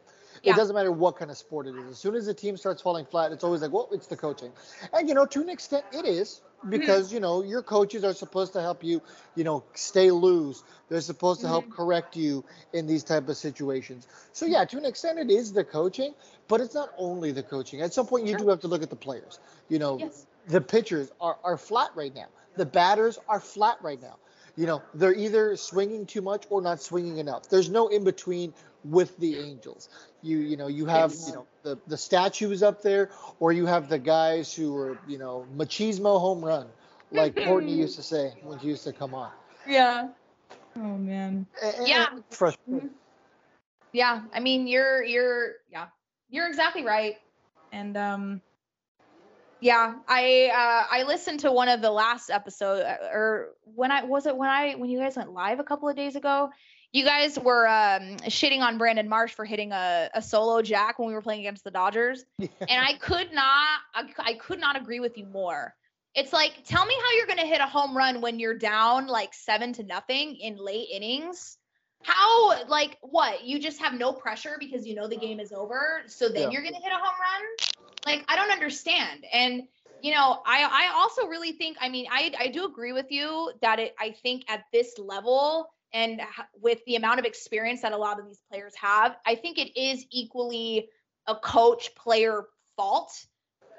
Yeah. 0.43 0.53
It 0.53 0.55
doesn't 0.55 0.75
matter 0.75 0.91
what 0.91 1.17
kind 1.17 1.31
of 1.31 1.37
sport 1.37 1.67
it 1.67 1.75
is. 1.75 1.91
As 1.91 1.97
soon 1.99 2.15
as 2.15 2.25
the 2.25 2.33
team 2.33 2.57
starts 2.57 2.81
falling 2.81 3.05
flat, 3.05 3.31
it's 3.31 3.43
always 3.43 3.61
like, 3.61 3.71
well, 3.71 3.89
it's 3.91 4.07
the 4.07 4.15
coaching. 4.17 4.51
And, 4.93 5.07
you 5.07 5.15
know, 5.15 5.25
to 5.27 5.41
an 5.41 5.49
extent, 5.49 5.85
it 5.91 6.05
is 6.05 6.41
Mm-hmm. 6.59 6.71
because, 6.71 7.13
you 7.13 7.21
know, 7.21 7.41
your 7.41 7.61
coaches 7.61 8.03
are 8.03 8.13
supposed 8.13 8.51
to 8.51 8.61
help 8.61 8.83
you, 8.83 9.01
you 9.33 9.45
know, 9.45 9.63
stay 9.75 10.11
loose. 10.11 10.61
They're 10.89 10.99
supposed 10.99 11.39
to 11.39 11.47
help 11.47 11.63
Mm-hmm. 11.63 11.73
correct 11.73 12.17
you 12.17 12.43
in 12.73 12.85
these 12.85 13.01
type 13.01 13.29
of 13.29 13.37
situations. 13.37 14.07
So, 14.33 14.45
yeah, 14.45 14.65
to 14.65 14.77
an 14.77 14.83
extent, 14.83 15.19
it 15.19 15.31
is 15.31 15.53
the 15.53 15.63
coaching, 15.63 16.13
but 16.49 16.59
it's 16.59 16.75
not 16.75 16.89
only 16.97 17.31
the 17.31 17.43
coaching. 17.43 17.79
At 17.81 17.93
some 17.93 18.07
point, 18.07 18.25
you 18.25 18.31
Sure. 18.31 18.39
do 18.39 18.49
have 18.49 18.59
to 18.59 18.67
look 18.67 18.83
at 18.83 18.89
the 18.89 18.97
players. 18.97 19.39
You 19.69 19.79
know, 19.79 19.99
Yes. 19.99 20.25
the 20.49 20.59
pitchers 20.59 21.09
are, 21.21 21.37
are 21.45 21.55
flat 21.55 21.91
right 21.95 22.13
now. 22.13 22.27
The 22.57 22.65
batters 22.65 23.17
are 23.29 23.39
flat 23.39 23.77
right 23.81 24.01
now. 24.01 24.17
You 24.57 24.65
know, 24.65 24.81
they're 24.93 25.15
either 25.15 25.55
swinging 25.55 26.05
too 26.07 26.21
much 26.21 26.43
or 26.49 26.61
not 26.61 26.81
swinging 26.81 27.19
enough. 27.19 27.47
There's 27.47 27.69
no 27.69 27.87
in 27.87 28.03
between 28.03 28.53
with 28.83 29.17
the 29.17 29.37
Angels. 29.37 29.89
You 30.21 30.37
you 30.39 30.57
know, 30.57 30.67
you 30.67 30.85
have, 30.85 31.13
Yes. 31.13 31.25
you 31.25 31.33
know, 31.33 31.47
the 31.63 31.79
the 31.87 31.97
statues 31.97 32.63
up 32.63 32.81
there 32.81 33.09
or 33.39 33.51
you 33.51 33.65
have 33.65 33.89
the 33.89 33.99
guys 33.99 34.53
who 34.53 34.75
are, 34.77 34.97
you 35.07 35.17
know, 35.17 35.47
machismo 35.55 36.19
home 36.19 36.43
run, 36.43 36.67
like 37.11 37.35
Courtney 37.39 37.73
used 37.73 37.95
to 37.95 38.03
say 38.03 38.33
when 38.41 38.59
she 38.59 38.67
used 38.67 38.83
to 38.85 38.93
come 38.93 39.13
on. 39.13 39.31
Yeah. 39.65 40.09
Oh 40.75 40.97
man. 40.97 41.47
And- 41.61 41.75
and 41.75 41.87
Yeah. 41.87 42.07
it's 42.17 42.37
frustrating. 42.37 42.89
Yeah. 43.91 44.21
I 44.33 44.39
mean, 44.39 44.67
you're 44.67 45.03
you're 45.03 45.53
yeah. 45.69 45.87
You're 46.29 46.47
exactly 46.47 46.83
right. 46.83 47.15
And 47.71 47.95
um 47.97 48.41
Yeah, 49.61 49.95
I 50.07 50.49
uh 50.53 50.95
I 50.95 51.03
listened 51.03 51.41
to 51.41 51.51
one 51.51 51.67
of 51.69 51.81
the 51.81 51.91
last 51.91 52.29
episode 52.29 52.81
uh, 52.83 52.97
or 53.11 53.49
when 53.63 53.91
I 53.91 54.03
was 54.03 54.25
it 54.25 54.35
when 54.35 54.49
I 54.49 54.73
when 54.75 54.89
you 54.89 54.99
guys 54.99 55.15
went 55.17 55.31
live 55.33 55.59
a 55.59 55.63
couple 55.63 55.89
of 55.89 55.95
days 55.95 56.15
ago. 56.15 56.49
You 56.91 57.05
guys 57.05 57.37
were 57.37 57.67
um 57.67 58.17
shitting 58.27 58.61
on 58.61 58.77
Brandon 58.77 59.07
Marsh 59.07 59.33
for 59.33 59.45
hitting 59.45 59.71
a, 59.71 60.09
a 60.13 60.21
solo 60.21 60.61
jack 60.61 60.97
when 60.97 61.07
we 61.07 61.13
were 61.13 61.21
playing 61.21 61.41
against 61.41 61.63
the 61.63 61.71
Dodgers. 61.71 62.25
And 62.69 62.85
I 62.85 62.93
could 62.97 63.33
not 63.33 63.79
I, 63.93 64.09
I 64.19 64.33
could 64.35 64.59
not 64.59 64.75
agree 64.75 64.99
with 64.99 65.17
you 65.17 65.25
more. 65.25 65.75
It's 66.15 66.33
like 66.33 66.51
tell 66.65 66.85
me 66.85 66.95
how 66.95 67.17
you're 67.17 67.27
going 67.27 67.39
to 67.39 67.45
hit 67.45 67.61
a 67.61 67.65
home 67.65 67.95
run 67.95 68.21
when 68.21 68.39
you're 68.39 68.57
down 68.57 69.07
like 69.07 69.33
7 69.33 69.73
to 69.73 69.83
nothing 69.83 70.35
in 70.35 70.55
late 70.57 70.87
innings. 70.91 71.57
How 72.03 72.67
like 72.67 72.97
what? 73.01 73.43
You 73.43 73.59
just 73.59 73.79
have 73.79 73.93
no 73.93 74.13
pressure 74.13 74.57
because 74.59 74.85
you 74.87 74.95
know 74.95 75.07
the 75.07 75.17
game 75.17 75.39
is 75.39 75.51
over. 75.51 76.01
So 76.07 76.29
then 76.29 76.43
Yeah. 76.43 76.49
you're 76.51 76.61
going 76.61 76.75
to 76.75 76.81
hit 76.81 76.91
a 76.91 76.95
home 76.95 77.03
run? 77.05 77.43
Like 78.05 78.25
I 78.27 78.35
don't 78.35 78.51
understand. 78.51 79.25
And 79.31 79.63
you 80.01 80.13
know, 80.13 80.41
I 80.45 80.63
I 80.63 80.93
also 80.95 81.27
really 81.27 81.51
think 81.53 81.77
I 81.81 81.89
mean, 81.89 82.07
I 82.11 82.31
I 82.39 82.47
do 82.47 82.65
agree 82.65 82.93
with 82.93 83.11
you 83.11 83.51
that 83.61 83.79
it 83.79 83.95
I 83.99 84.11
think 84.11 84.45
at 84.47 84.65
this 84.71 84.97
level 84.97 85.69
and 85.93 86.21
with 86.61 86.79
the 86.85 86.95
amount 86.95 87.19
of 87.19 87.25
experience 87.25 87.81
that 87.81 87.93
a 87.93 87.97
lot 87.97 88.19
of 88.19 88.25
these 88.25 88.39
players 88.49 88.73
have, 88.75 89.15
I 89.25 89.35
think 89.35 89.57
it 89.57 89.79
is 89.79 90.05
equally 90.11 90.89
a 91.27 91.35
coach 91.35 91.95
player 91.95 92.45
fault 92.75 93.25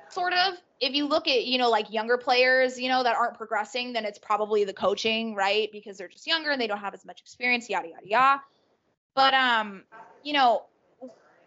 sort 0.08 0.32
of. 0.32 0.54
If 0.80 0.94
you 0.94 1.06
look 1.06 1.28
at, 1.28 1.44
you 1.44 1.58
know, 1.58 1.70
like 1.70 1.92
younger 1.92 2.16
players, 2.16 2.78
you 2.78 2.88
know, 2.88 3.02
that 3.02 3.14
aren't 3.14 3.34
progressing, 3.36 3.92
then 3.92 4.04
it's 4.04 4.18
probably 4.18 4.64
the 4.64 4.72
coaching, 4.72 5.34
right? 5.34 5.68
Because 5.72 5.98
they're 5.98 6.08
just 6.08 6.26
younger 6.26 6.50
and 6.50 6.60
they 6.60 6.66
don't 6.66 6.78
have 6.78 6.94
as 6.94 7.04
much 7.04 7.20
experience, 7.20 7.68
yada 7.68 7.88
yada 7.88 8.06
yada. 8.06 8.42
But 9.14 9.34
um, 9.34 9.84
you 10.22 10.32
know, 10.32 10.64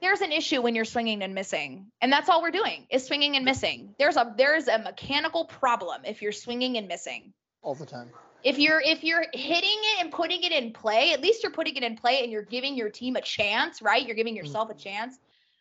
there's 0.02 0.22
an 0.22 0.32
issue 0.32 0.62
when 0.62 0.76
you're 0.76 0.86
swinging 0.86 1.24
and 1.24 1.34
missing 1.34 1.88
and 2.02 2.12
that's 2.12 2.28
all 2.28 2.42
we're 2.42 2.52
doing 2.52 2.86
is 2.90 3.06
swinging 3.06 3.38
and 3.38 3.46
missing 3.46 3.96
there's 3.98 4.18
a 4.18 4.34
there's 4.38 4.68
a 4.68 4.78
mechanical 4.78 5.46
problem 5.46 6.02
if 6.04 6.22
you're 6.22 6.34
swinging 6.34 6.78
and 6.78 6.90
missing 6.90 7.32
all 7.62 7.74
the 7.74 7.86
time. 7.86 8.10
If 8.44 8.60
you're 8.60 8.82
if 8.82 9.04
you're 9.04 9.26
hitting 9.34 9.70
it 9.70 10.02
and 10.04 10.12
putting 10.12 10.44
it 10.44 10.52
in 10.52 10.72
play 10.74 11.14
at 11.14 11.22
least 11.22 11.44
you're 11.44 11.52
putting 11.52 11.76
it 11.76 11.84
in 11.84 11.96
play 11.96 12.24
and 12.24 12.32
you're 12.32 12.44
giving 12.44 12.76
your 12.76 12.90
team 12.90 13.16
a 13.16 13.22
chance 13.22 13.82
right 13.82 14.06
you're 14.06 14.16
giving 14.16 14.36
yourself 14.36 14.70
a 14.70 14.74
mm-hmm. 14.74 14.82
chance 14.82 15.20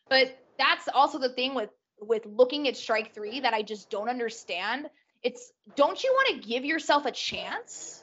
but 0.08 0.38
that's 0.58 0.88
also 0.92 1.18
the 1.18 1.28
thing 1.28 1.54
with 1.54 1.70
with 2.00 2.26
looking 2.26 2.68
at 2.68 2.76
strike 2.76 3.14
three 3.14 3.40
that 3.40 3.54
i 3.54 3.62
just 3.62 3.90
don't 3.90 4.08
understand 4.08 4.88
it's 5.22 5.52
don't 5.76 6.02
you 6.02 6.12
want 6.12 6.42
to 6.42 6.48
give 6.48 6.64
yourself 6.64 7.06
a 7.06 7.12
chance 7.12 8.02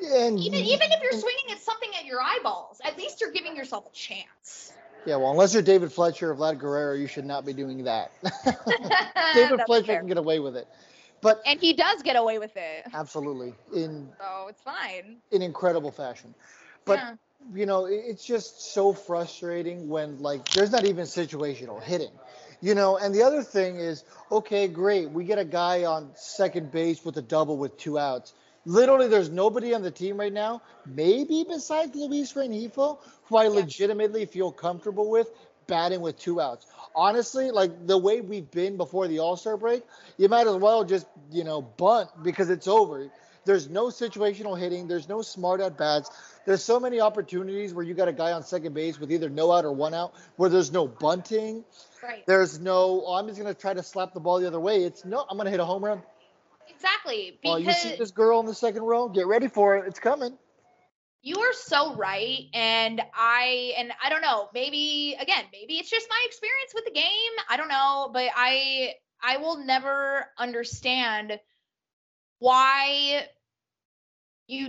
And 0.00 0.38
even 0.38 0.60
even 0.60 0.92
if 0.92 1.02
you're 1.02 1.12
swinging 1.12 1.50
at 1.50 1.58
something 1.58 1.90
at 1.98 2.06
your 2.06 2.20
eyeballs 2.22 2.80
at 2.84 2.96
least 2.96 3.20
you're 3.20 3.32
giving 3.32 3.56
yourself 3.56 3.86
a 3.86 3.92
chance 3.92 4.72
yeah, 5.06 5.16
well, 5.16 5.30
unless 5.30 5.54
you're 5.54 5.62
David 5.62 5.92
Fletcher 5.92 6.32
or 6.32 6.34
Vlad 6.34 6.58
Guerrero, 6.58 6.94
you 6.94 7.06
should 7.06 7.24
not 7.24 7.46
be 7.46 7.52
doing 7.54 7.84
that. 7.84 8.10
David 9.34 9.60
Fletcher 9.64 9.86
fair. 9.86 9.98
can 10.00 10.08
get 10.08 10.18
away 10.18 10.38
with 10.38 10.56
it. 10.56 10.68
But 11.22 11.42
and 11.46 11.60
he 11.60 11.72
does 11.72 12.02
get 12.02 12.16
away 12.16 12.38
with 12.38 12.56
it 12.56 12.86
absolutely 12.92 13.54
in 13.74 14.08
so 14.20 14.46
it's 14.48 14.62
fine 14.62 15.18
in 15.30 15.42
incredible 15.42 15.90
fashion. 15.90 16.34
But 16.84 17.00
Yeah. 17.00 17.14
you 17.54 17.66
know, 17.66 17.86
it's 17.86 18.24
just 18.24 18.72
so 18.72 18.92
frustrating 18.92 19.88
when 19.88 20.18
like 20.18 20.46
there's 20.50 20.72
not 20.72 20.84
even 20.84 21.04
situational 21.04 21.82
hitting. 21.82 22.10
You 22.60 22.74
know, 22.74 22.96
and 22.96 23.14
the 23.14 23.22
other 23.22 23.42
thing 23.42 23.76
is, 23.76 24.04
okay, 24.30 24.66
great, 24.68 25.10
we 25.10 25.24
get 25.24 25.38
a 25.38 25.44
guy 25.44 25.84
on 25.84 26.10
second 26.14 26.70
base 26.72 27.04
with 27.04 27.16
a 27.16 27.22
double 27.22 27.56
with 27.56 27.76
two 27.76 27.98
outs. 27.98 28.34
Literally, 28.64 29.06
there's 29.08 29.30
nobody 29.30 29.74
on 29.74 29.82
the 29.82 29.90
team 29.90 30.18
right 30.18 30.32
now, 30.32 30.62
maybe 30.84 31.44
besides 31.48 31.94
Luis 31.94 32.32
Rengifo, 32.34 32.98
who 33.24 33.36
I 33.36 33.48
legitimately 33.48 34.26
feel 34.26 34.50
comfortable 34.52 35.08
with 35.10 35.28
batting 35.66 36.00
with 36.00 36.18
two 36.18 36.40
outs. 36.40 36.66
Honestly, 36.98 37.52
like 37.52 37.86
the 37.86 37.96
way 37.96 38.20
we've 38.20 38.50
been 38.50 38.76
before 38.76 39.06
the 39.06 39.20
All 39.20 39.36
Star 39.36 39.56
break, 39.56 39.84
you 40.16 40.28
might 40.28 40.48
as 40.48 40.56
well 40.56 40.82
just, 40.82 41.06
you 41.30 41.44
know, 41.44 41.62
bunt 41.62 42.10
because 42.24 42.50
it's 42.50 42.66
over. 42.66 43.08
There's 43.44 43.70
no 43.70 43.86
situational 43.86 44.58
hitting. 44.58 44.88
There's 44.88 45.08
no 45.08 45.22
smart 45.22 45.60
at 45.60 45.78
bats. 45.78 46.10
There's 46.44 46.64
so 46.64 46.80
many 46.80 47.00
opportunities 47.00 47.72
where 47.72 47.84
you 47.84 47.94
got 47.94 48.08
a 48.08 48.12
guy 48.12 48.32
on 48.32 48.42
second 48.42 48.74
base 48.74 48.98
with 48.98 49.12
either 49.12 49.30
no 49.30 49.52
out 49.52 49.64
or 49.64 49.70
one 49.70 49.94
out, 49.94 50.12
where 50.34 50.50
there's 50.50 50.72
no 50.72 50.88
bunting. 50.88 51.64
right 52.02 52.26
There's 52.26 52.58
no, 52.58 53.04
oh, 53.06 53.14
I'm 53.14 53.28
just 53.28 53.38
going 53.40 53.54
to 53.54 53.58
try 53.58 53.74
to 53.74 53.82
slap 53.84 54.12
the 54.12 54.18
ball 54.18 54.40
the 54.40 54.48
other 54.48 54.58
way. 54.58 54.82
It's 54.82 55.04
no, 55.04 55.24
I'm 55.30 55.36
going 55.36 55.44
to 55.44 55.52
hit 55.52 55.60
a 55.60 55.64
home 55.64 55.84
run. 55.84 56.02
exactly 56.68 57.38
Oh, 57.44 57.58
you 57.58 57.72
see 57.72 57.94
this 57.94 58.10
girl 58.10 58.40
in 58.40 58.46
the 58.46 58.54
second 58.54 58.82
row? 58.82 59.08
Get 59.08 59.28
ready 59.28 59.46
for 59.46 59.76
it. 59.76 59.84
It's 59.86 60.00
coming. 60.00 60.36
You 61.22 61.38
are 61.40 61.52
so 61.52 61.94
right. 61.96 62.46
And 62.54 63.02
I 63.14 63.74
and 63.76 63.92
I 64.02 64.08
don't 64.08 64.22
know, 64.22 64.48
maybe 64.54 65.16
again, 65.18 65.44
maybe 65.52 65.74
it's 65.74 65.90
just 65.90 66.06
my 66.08 66.22
experience 66.26 66.72
with 66.74 66.84
the 66.84 66.92
game. 66.92 67.32
I 67.48 67.56
don't 67.56 67.68
know, 67.68 68.10
but 68.12 68.30
I 68.34 68.94
I 69.22 69.38
will 69.38 69.64
never 69.64 70.26
understand 70.38 71.38
why 72.38 73.28
you 74.46 74.68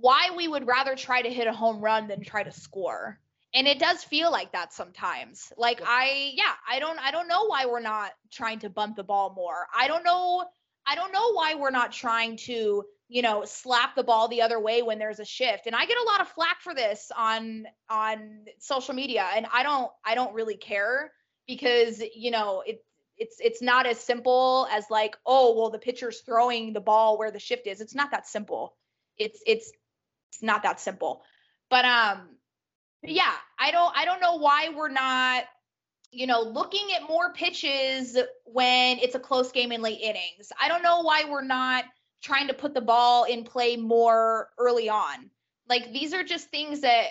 why 0.00 0.30
we 0.36 0.48
would 0.48 0.66
rather 0.66 0.96
try 0.96 1.22
to 1.22 1.30
hit 1.30 1.46
a 1.46 1.52
home 1.52 1.80
run 1.80 2.08
than 2.08 2.22
try 2.24 2.42
to 2.42 2.52
score. 2.52 3.18
And 3.52 3.66
it 3.66 3.78
does 3.78 4.02
feel 4.04 4.30
like 4.30 4.52
that 4.52 4.72
sometimes. 4.72 5.52
Like 5.56 5.80
I 5.84 6.32
yeah, 6.34 6.52
I 6.68 6.78
don't 6.78 6.98
I 6.98 7.10
don't 7.10 7.28
know 7.28 7.46
why 7.46 7.66
we're 7.66 7.80
not 7.80 8.12
trying 8.32 8.60
to 8.60 8.70
bump 8.70 8.96
the 8.96 9.04
ball 9.04 9.32
more. 9.34 9.66
I 9.76 9.86
don't 9.86 10.04
know 10.04 10.44
I 10.86 10.94
don't 10.94 11.12
know 11.12 11.32
why 11.32 11.54
we're 11.54 11.70
not 11.70 11.92
trying 11.92 12.36
to, 12.38 12.84
you 13.10 13.22
know, 13.22 13.44
slap 13.44 13.96
the 13.96 14.04
ball 14.04 14.28
the 14.28 14.40
other 14.40 14.60
way 14.60 14.82
when 14.82 15.00
there's 15.00 15.18
a 15.18 15.24
shift. 15.24 15.66
And 15.66 15.74
I 15.74 15.84
get 15.84 15.98
a 15.98 16.04
lot 16.04 16.20
of 16.20 16.28
flack 16.28 16.60
for 16.62 16.72
this 16.72 17.10
on 17.18 17.66
on 17.90 18.44
social 18.60 18.94
media 18.94 19.26
and 19.34 19.46
I 19.52 19.64
don't 19.64 19.90
I 20.04 20.14
don't 20.14 20.32
really 20.32 20.56
care 20.56 21.10
because, 21.48 22.00
you 22.14 22.30
know, 22.30 22.62
it 22.64 22.84
it's 23.18 23.38
it's 23.40 23.60
not 23.60 23.86
as 23.86 23.98
simple 23.98 24.68
as 24.70 24.84
like, 24.90 25.16
oh, 25.26 25.56
well 25.58 25.70
the 25.70 25.80
pitcher's 25.80 26.20
throwing 26.20 26.72
the 26.72 26.80
ball 26.80 27.18
where 27.18 27.32
the 27.32 27.40
shift 27.40 27.66
is. 27.66 27.80
It's 27.80 27.96
not 27.96 28.12
that 28.12 28.28
simple. 28.28 28.76
It's 29.18 29.42
it's 29.44 29.72
it's 30.30 30.42
not 30.42 30.62
that 30.62 30.78
simple. 30.78 31.22
But 31.68 31.84
um 31.84 32.28
yeah, 33.02 33.32
I 33.58 33.72
don't 33.72 33.92
I 33.96 34.04
don't 34.04 34.20
know 34.20 34.36
why 34.36 34.68
we're 34.68 34.88
not 34.88 35.46
you 36.12 36.26
know, 36.26 36.42
looking 36.42 36.88
at 36.96 37.08
more 37.08 37.32
pitches 37.32 38.16
when 38.44 38.98
it's 38.98 39.14
a 39.14 39.20
close 39.20 39.52
game 39.52 39.70
in 39.70 39.80
late 39.80 40.00
innings. 40.00 40.50
I 40.60 40.66
don't 40.66 40.82
know 40.82 41.02
why 41.02 41.24
we're 41.28 41.44
not 41.44 41.84
trying 42.20 42.48
to 42.48 42.54
put 42.54 42.74
the 42.74 42.80
ball 42.80 43.24
in 43.24 43.44
play 43.44 43.76
more 43.76 44.50
early 44.58 44.88
on. 44.88 45.30
Like 45.68 45.92
these 45.92 46.12
are 46.14 46.24
just 46.24 46.48
things 46.48 46.80
that 46.80 47.06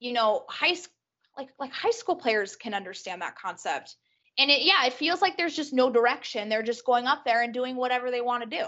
you 0.00 0.12
know, 0.12 0.44
high 0.48 0.74
school 0.74 0.94
like 1.36 1.48
like 1.58 1.72
high 1.72 1.90
school 1.90 2.16
players 2.16 2.56
can 2.56 2.74
understand 2.74 3.22
that 3.22 3.36
concept. 3.36 3.96
And 4.38 4.50
it 4.50 4.62
yeah, 4.62 4.86
it 4.86 4.92
feels 4.92 5.22
like 5.22 5.36
there's 5.36 5.54
just 5.54 5.72
no 5.72 5.90
direction. 5.90 6.48
They're 6.48 6.62
just 6.62 6.84
going 6.84 7.06
up 7.06 7.24
there 7.24 7.42
and 7.42 7.54
doing 7.54 7.76
whatever 7.76 8.10
they 8.10 8.20
want 8.20 8.48
to 8.48 8.50
do. 8.58 8.64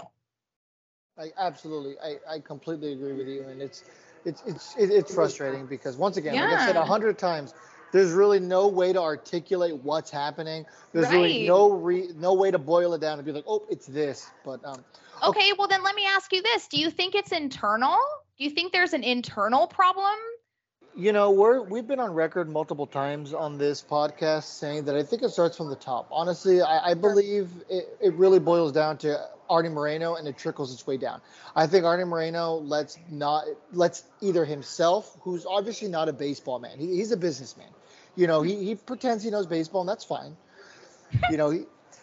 I 1.17 1.31
absolutely, 1.37 1.95
I, 1.99 2.35
I 2.35 2.39
completely 2.39 2.93
agree 2.93 3.13
with 3.13 3.27
you, 3.27 3.43
and 3.43 3.61
it's 3.61 3.83
it's 4.25 4.43
it's 4.45 4.75
it's 4.77 5.13
frustrating 5.13 5.65
because 5.65 5.97
once 5.97 6.17
again, 6.17 6.35
like 6.35 6.59
I 6.59 6.65
said 6.65 6.77
a 6.77 6.85
hundred 6.85 7.17
times, 7.17 7.53
there's 7.91 8.11
really 8.11 8.39
no 8.39 8.67
way 8.67 8.93
to 8.93 9.01
articulate 9.01 9.75
what's 9.83 10.09
happening. 10.09 10.65
There's 10.93 11.09
really 11.09 11.45
no 11.45 11.71
re, 11.71 12.09
no 12.15 12.33
way 12.33 12.51
to 12.51 12.59
boil 12.59 12.93
it 12.93 13.01
down 13.01 13.19
and 13.19 13.25
be 13.25 13.33
like, 13.33 13.45
oh, 13.47 13.65
it's 13.69 13.85
this. 13.85 14.29
But 14.45 14.63
um, 14.65 14.83
Oh. 15.21 15.29
Okay, 15.29 15.53
well 15.57 15.67
then 15.67 15.83
let 15.83 15.95
me 15.95 16.05
ask 16.05 16.31
you 16.33 16.41
this. 16.41 16.67
Do 16.67 16.79
you 16.79 16.89
think 16.89 17.15
it's 17.15 17.31
internal? 17.31 17.97
Do 18.37 18.43
you 18.43 18.49
think 18.49 18.73
there's 18.73 18.93
an 18.93 19.03
internal 19.03 19.67
problem? 19.67 20.17
you 20.95 21.13
know, 21.13 21.31
we're 21.31 21.61
we've 21.61 21.87
been 21.87 21.99
on 21.99 22.13
record 22.13 22.49
multiple 22.49 22.85
times 22.85 23.33
on 23.33 23.57
this 23.57 23.81
podcast 23.81 24.43
saying 24.43 24.85
that 24.85 24.95
I 24.95 25.03
think 25.03 25.23
it 25.23 25.29
starts 25.29 25.55
from 25.55 25.69
the 25.69 25.75
top. 25.75 26.07
Honestly, 26.11 26.61
I, 26.61 26.91
I 26.91 26.93
believe 26.93 27.49
it, 27.69 27.97
it 28.01 28.13
really 28.15 28.39
boils 28.39 28.71
down 28.71 28.97
to 28.99 29.19
Artie 29.49 29.69
Moreno 29.69 30.15
and 30.15 30.27
it 30.27 30.37
trickles 30.37 30.73
its 30.73 30.85
way 30.85 30.97
down. 30.97 31.21
I 31.55 31.67
think 31.67 31.85
Artie 31.85 32.03
Moreno 32.03 32.55
lets 32.55 32.97
not 33.09 33.45
lets 33.71 34.03
either 34.21 34.43
himself, 34.43 35.17
who's 35.21 35.45
obviously 35.45 35.87
not 35.87 36.09
a 36.09 36.13
baseball 36.13 36.59
man, 36.59 36.77
he, 36.77 36.87
he's 36.97 37.11
a 37.11 37.17
businessman. 37.17 37.69
You 38.15 38.27
know, 38.27 38.41
he, 38.41 38.63
he 38.65 38.75
pretends 38.75 39.23
he 39.23 39.29
knows 39.29 39.47
baseball 39.47 39.81
and 39.81 39.89
that's 39.89 40.03
fine. 40.03 40.35
You 41.29 41.37
know, 41.37 41.49
he, 41.49 41.61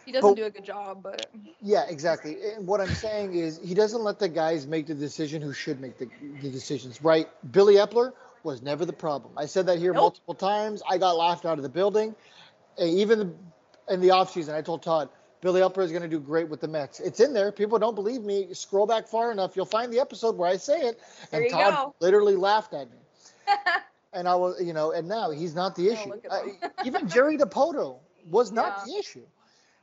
He 0.09 0.13
doesn't 0.13 0.31
But- 0.31 0.37
do 0.39 0.45
a 0.47 0.51
good 0.51 0.65
job, 0.65 1.03
but 1.03 1.27
yeah, 1.61 1.85
exactly. 1.87 2.39
And 2.57 2.67
what 2.67 2.81
I'm 2.81 2.95
saying 2.95 3.35
is 3.35 3.61
he 3.63 3.75
doesn't 3.75 4.03
let 4.03 4.19
the 4.19 4.27
guys 4.31 4.67
make 4.67 4.87
the 4.87 4.95
decision 4.95 5.43
who 5.43 5.53
should 5.53 5.83
make 5.83 5.99
the, 5.99 6.09
the 6.41 6.49
decisions, 6.49 7.05
right? 7.05 7.29
Billy 7.53 7.75
Eppler 7.75 8.15
was 8.43 8.63
never 8.63 8.87
the 8.87 8.93
problem. 8.95 9.35
I 9.37 9.45
said 9.45 9.67
that 9.67 9.77
here 9.79 9.93
Nope. 9.93 10.01
multiple 10.01 10.33
times. 10.35 10.83
I 10.89 10.97
got 10.97 11.19
laughed 11.19 11.45
out 11.45 11.59
of 11.59 11.63
the 11.63 11.69
building. 11.69 12.15
And 12.79 12.89
even 12.89 13.37
in 13.91 14.01
the 14.01 14.09
offseason, 14.09 14.55
I 14.55 14.63
told 14.63 14.83
Todd, 14.83 15.11
Billy 15.43 15.61
Eppler 15.61 15.85
is 15.85 15.91
going 15.91 16.01
to 16.05 16.09
do 16.09 16.21
great 16.21 16.49
with 16.49 16.63
the 16.63 16.69
Mets. 16.69 17.01
It's 17.01 17.21
in 17.21 17.35
there. 17.35 17.53
People 17.53 17.79
don't 17.79 17.95
believe 17.95 18.23
me. 18.23 18.49
Scroll 18.55 18.87
back 18.87 19.09
far 19.09 19.31
enough. 19.31 19.57
You'll 19.57 19.67
find 19.67 19.93
the 19.93 20.01
episode 20.01 20.39
where 20.39 20.49
I 20.49 20.57
say 20.57 20.81
it. 20.89 20.99
And 21.33 21.51
Todd 21.51 21.75
go. 21.75 21.95
literally 22.01 22.35
laughed 22.37 22.73
at 22.73 22.89
me. 22.91 22.97
and 24.15 24.27
I 24.27 24.37
was, 24.37 24.59
you 24.65 24.73
know, 24.73 24.93
and 24.93 25.07
now 25.07 25.31
he's 25.33 25.55
not 25.55 25.77
the 25.77 25.91
issue. 25.91 26.13
Uh, 26.31 26.41
even 26.87 27.07
Jerry 27.11 27.37
Dipoto 27.37 27.99
was 28.31 28.53
not 28.53 28.79
Yeah. 28.87 28.95
the 28.95 28.99
issue. 29.01 29.27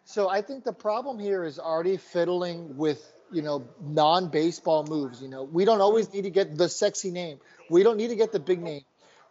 So 0.06 0.30
I 0.30 0.42
think 0.42 0.64
the 0.64 0.74
problem 0.74 1.20
here 1.20 1.44
is 1.44 1.58
Artie 1.60 1.98
fiddling 1.98 2.78
with, 2.78 3.02
you 3.32 3.42
know, 3.42 3.68
non-baseball 3.82 4.86
moves. 4.86 5.22
You 5.22 5.28
know, 5.28 5.44
we 5.44 5.66
don't 5.66 5.82
always 5.82 6.12
need 6.14 6.24
to 6.24 6.30
get 6.30 6.56
the 6.58 6.70
sexy 6.70 7.12
name. 7.12 7.40
We 7.70 7.84
don't 7.84 7.98
need 7.98 8.10
to 8.10 8.16
get 8.16 8.32
the 8.32 8.40
big 8.40 8.62
name. 8.62 8.82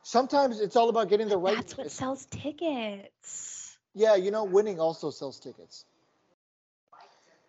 Sometimes 0.02 0.60
it's 0.60 0.76
all 0.76 0.88
about 0.90 1.08
getting 1.08 1.28
the 1.28 1.38
right. 1.38 1.56
that's 1.56 1.78
what 1.78 1.90
sells 1.90 2.26
tickets. 2.26 3.76
yeah, 3.94 4.16
you 4.16 4.30
know, 4.30 4.44
winning 4.44 4.80
also 4.80 5.10
sells 5.10 5.38
tickets. 5.40 5.84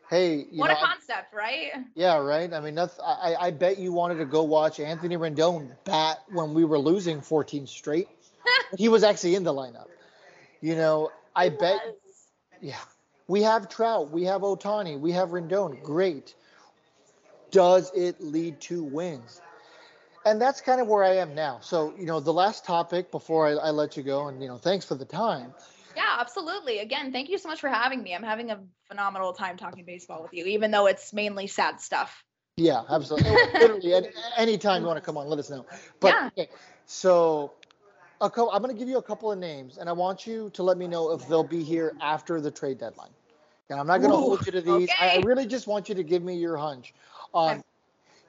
Hey, 0.10 0.36
you 0.52 0.60
What 0.60 0.68
know, 0.68 0.76
a 0.76 0.78
I- 0.78 0.86
concept, 0.94 1.34
right? 1.34 1.72
yeah, 1.96 2.18
right. 2.20 2.54
I 2.54 2.60
mean, 2.60 2.76
that's. 2.76 2.98
I, 3.00 3.34
I- 3.34 3.46
I 3.48 3.52
bet 3.52 3.80
you 3.80 3.92
wanted 3.92 4.20
to 4.20 4.26
go 4.26 4.44
watch 4.44 4.80
Anthony 4.80 5.18
Rendon 5.18 5.72
bat 5.84 6.20
when 6.30 6.54
we 6.54 6.64
were 6.64 6.78
losing 6.78 7.22
14 7.22 7.66
straight. 7.66 8.08
he 8.78 8.88
was 8.88 9.04
actually 9.04 9.34
in 9.34 9.44
the 9.44 9.54
lineup. 9.54 9.88
You 10.62 10.76
know, 10.76 11.12
I 11.36 11.50
bet. 11.50 11.82
Yeah, 12.62 12.78
we 13.28 13.42
have 13.44 13.70
Trout, 13.70 14.12
we 14.12 14.24
have 14.24 14.42
Ohtani, 14.42 15.00
we 15.00 15.12
have 15.12 15.30
Rendon. 15.30 15.82
Great. 15.84 16.36
Does 17.52 17.92
it 17.96 18.22
lead 18.22 18.60
to 18.62 18.84
wins? 18.84 19.42
And 20.26 20.42
that's 20.42 20.60
kind 20.62 20.82
of 20.82 20.88
where 20.88 21.04
I 21.04 21.18
am 21.18 21.36
now. 21.36 21.60
So, 21.62 21.94
you 21.98 22.06
know, 22.06 22.20
the 22.20 22.34
last 22.34 22.66
topic 22.66 23.12
before 23.12 23.48
I, 23.48 23.52
I 23.52 23.70
let 23.70 23.96
you 23.96 24.04
go, 24.04 24.28
and 24.28 24.42
you 24.42 24.48
know, 24.48 24.58
thanks 24.58 24.84
for 24.84 24.96
the 24.96 25.06
time. 25.06 25.54
Yeah, 25.96 26.18
absolutely. 26.20 26.80
Again, 26.80 27.12
thank 27.12 27.30
you 27.30 27.38
so 27.38 27.48
much 27.48 27.62
for 27.62 27.70
having 27.70 28.02
me. 28.02 28.14
I'm 28.14 28.24
having 28.24 28.52
a 28.52 28.60
phenomenal 28.88 29.34
time 29.34 29.56
talking 29.56 29.86
baseball 29.86 30.24
with 30.24 30.34
you, 30.34 30.46
even 30.46 30.72
though 30.72 30.88
it's 30.88 31.14
mainly 31.14 31.48
sad 31.48 31.80
stuff. 31.80 32.24
Yeah, 32.58 32.84
absolutely. 32.90 33.32
Literally, 33.60 33.94
any 33.94 34.08
anytime 34.38 34.82
you 34.82 34.88
want 34.88 34.98
to 34.98 35.06
come 35.06 35.18
on, 35.18 35.28
let 35.28 35.40
us 35.40 35.50
know. 35.50 35.66
But 36.00 36.14
Yeah. 36.14 36.30
okay, 36.38 36.50
so 36.86 37.54
a 38.22 38.30
co- 38.30 38.52
I'm 38.52 38.62
going 38.62 38.74
to 38.74 38.80
give 38.80 38.90
you 38.90 38.98
a 38.98 39.04
couple 39.04 39.32
of 39.32 39.40
names, 39.40 39.78
and 39.78 39.90
I 39.90 39.94
want 39.94 40.26
you 40.28 40.50
to 40.52 40.64
let 40.64 40.78
me 40.78 40.88
know 40.88 41.12
if 41.12 41.28
they'll 41.28 41.44
be 41.44 41.64
here 41.64 41.96
after 42.02 42.42
the 42.42 42.52
trade 42.52 42.78
deadline. 42.80 43.12
And 43.70 43.80
I'm 43.80 43.88
not 43.88 44.00
going 44.00 44.12
to 44.12 44.18
hold 44.18 44.46
you 44.46 44.52
to 44.54 44.62
these. 44.62 44.90
I, 45.00 45.10
I 45.10 45.16
really 45.18 45.46
just 45.48 45.68
want 45.68 45.90
you 45.90 45.96
to 45.96 46.04
give 46.04 46.24
me 46.24 46.36
your 46.38 46.58
hunch 46.58 46.94
um, 47.34 47.58
on, 47.58 47.64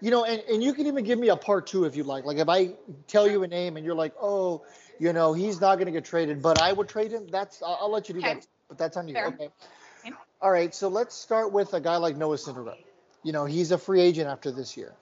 you 0.00 0.10
know, 0.10 0.24
and, 0.24 0.42
and 0.50 0.62
you 0.62 0.74
can 0.74 0.86
even 0.86 1.04
give 1.04 1.18
me 1.18 1.28
a 1.28 1.36
part 1.36 1.66
two 1.66 1.84
if 1.84 1.96
you 1.96 2.04
like. 2.04 2.24
Like 2.24 2.38
if 2.38 2.48
I 2.48 2.74
tell 3.06 3.28
you 3.28 3.42
a 3.42 3.48
name 3.48 3.76
and 3.76 3.84
you're 3.84 3.94
like, 3.94 4.14
oh, 4.20 4.64
you 4.98 5.12
know, 5.12 5.34
he's 5.34 5.60
not 5.60 5.76
going 5.76 5.86
to 5.86 5.92
get 5.92 6.04
traded, 6.04 6.42
but 6.42 6.58
I 6.58 6.72
would 6.72 6.88
trade 6.88 7.12
him. 7.12 7.26
That's 7.28 7.62
I'll, 7.62 7.78
I'll 7.82 7.90
let 7.90 8.08
you 8.08 8.14
do 8.14 8.22
Okay. 8.22 8.34
that. 8.34 8.46
But 8.68 8.78
that's 8.78 8.96
on 8.96 9.08
you. 9.08 9.14
Fair. 9.14 9.26
Okay. 9.28 9.50
Okay. 10.06 10.14
All 10.40 10.50
right. 10.50 10.74
So 10.74 10.88
let's 10.88 11.14
start 11.14 11.52
with 11.52 11.74
a 11.74 11.80
guy 11.80 11.96
like 11.96 12.16
Noah 12.16 12.36
Syndergaard. 12.36 12.78
You 13.22 13.32
know, 13.32 13.44
he's 13.44 13.72
a 13.72 13.78
free 13.78 14.00
agent 14.00 14.28
after 14.28 14.50
this 14.50 14.76
year. 14.76 14.94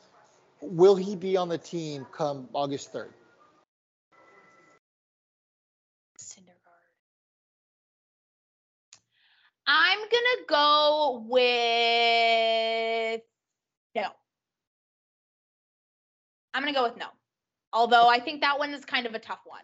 Will 0.61 0.97
he 0.97 1.17
be 1.17 1.37
on 1.37 1.49
the 1.49 1.59
team 1.59 2.07
come 2.13 2.49
August 2.55 2.93
3rd? 2.93 3.13
I'm 9.67 9.99
gonna 9.99 10.47
go 10.49 11.25
with 11.29 13.23
no. 13.95 14.09
I'm 16.53 16.63
gonna 16.63 16.73
go 16.73 16.83
with 16.85 16.97
no. 16.97 17.07
Although 17.73 18.09
I 18.09 18.21
think 18.21 18.43
that 18.43 18.59
one 18.59 18.73
is 18.73 18.85
kind 18.85 19.07
of 19.07 19.15
a 19.15 19.19
tough 19.19 19.41
one. 19.45 19.63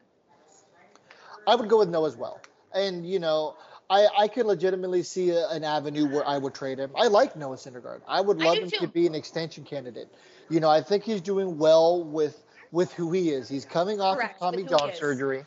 I 1.46 1.54
would 1.54 1.68
go 1.68 1.78
with 1.78 1.90
no 1.90 2.06
as 2.06 2.16
well. 2.16 2.40
And 2.74 3.06
you 3.06 3.18
know, 3.18 3.56
I 3.88 4.08
I 4.18 4.28
could 4.28 4.46
legitimately 4.46 5.02
see 5.02 5.30
a, 5.30 5.48
an 5.48 5.64
avenue 5.64 6.06
where 6.06 6.26
I 6.26 6.38
would 6.38 6.54
trade 6.54 6.78
him. 6.78 6.92
I 6.96 7.08
like 7.08 7.36
Noah 7.36 7.56
Syndergaard. 7.56 8.00
I 8.08 8.20
would 8.20 8.38
love 8.38 8.56
do 8.56 8.62
him 8.62 8.70
too. 8.70 8.78
to 8.78 8.88
be 8.88 9.06
an 9.06 9.14
extension 9.14 9.64
candidate. 9.64 10.08
You 10.48 10.60
know, 10.60 10.70
I 10.70 10.80
think 10.80 11.04
he's 11.04 11.20
doing 11.20 11.58
well 11.58 12.02
with 12.02 12.42
with 12.72 12.92
who 12.94 13.12
he 13.12 13.30
is. 13.30 13.48
He's 13.48 13.64
coming 13.64 14.00
off 14.00 14.16
Correct, 14.16 14.40
of 14.40 14.40
Tommy 14.40 14.64
John 14.64 14.92
surgery. 14.94 15.44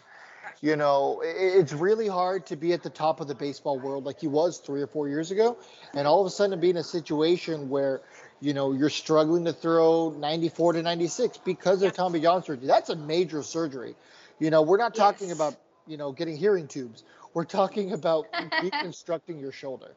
You 0.63 0.77
know, 0.77 1.21
it's 1.25 1.73
really 1.73 2.07
hard 2.07 2.45
to 2.45 2.55
be 2.55 2.71
at 2.71 2.83
the 2.83 2.89
top 2.89 3.19
of 3.19 3.27
the 3.27 3.35
baseball 3.35 3.77
world 3.77 4.05
like 4.05 4.21
he 4.21 4.27
was 4.27 4.59
three 4.59 4.81
or 4.81 4.87
four 4.87 5.09
years 5.09 5.29
ago, 5.29 5.57
and 5.93 6.07
all 6.07 6.21
of 6.21 6.27
a 6.27 6.29
sudden 6.29 6.57
be 6.61 6.69
in 6.69 6.77
a 6.77 6.83
situation 6.85 7.67
where, 7.67 7.99
you 8.39 8.53
know, 8.53 8.71
you're 8.71 8.89
struggling 8.89 9.43
to 9.43 9.51
throw 9.51 10.11
94 10.17 10.71
to 10.73 10.81
96 10.81 11.39
because 11.39 11.81
of 11.83 11.91
Tommy 11.91 12.21
John 12.21 12.41
surgery. 12.43 12.65
That's 12.65 12.89
a 12.89 12.95
major 12.95 13.43
surgery. 13.43 13.93
You 14.39 14.51
know, 14.51 14.61
we're 14.61 14.77
not 14.77 14.95
talking 14.95 15.27
Yes. 15.27 15.35
about, 15.35 15.57
you 15.85 15.97
know, 15.97 16.13
getting 16.13 16.37
hearing 16.37 16.69
tubes. 16.69 17.03
We're 17.33 17.43
talking 17.43 17.91
about 17.91 18.27
reconstructing 18.63 19.39
your 19.39 19.51
shoulder. 19.51 19.91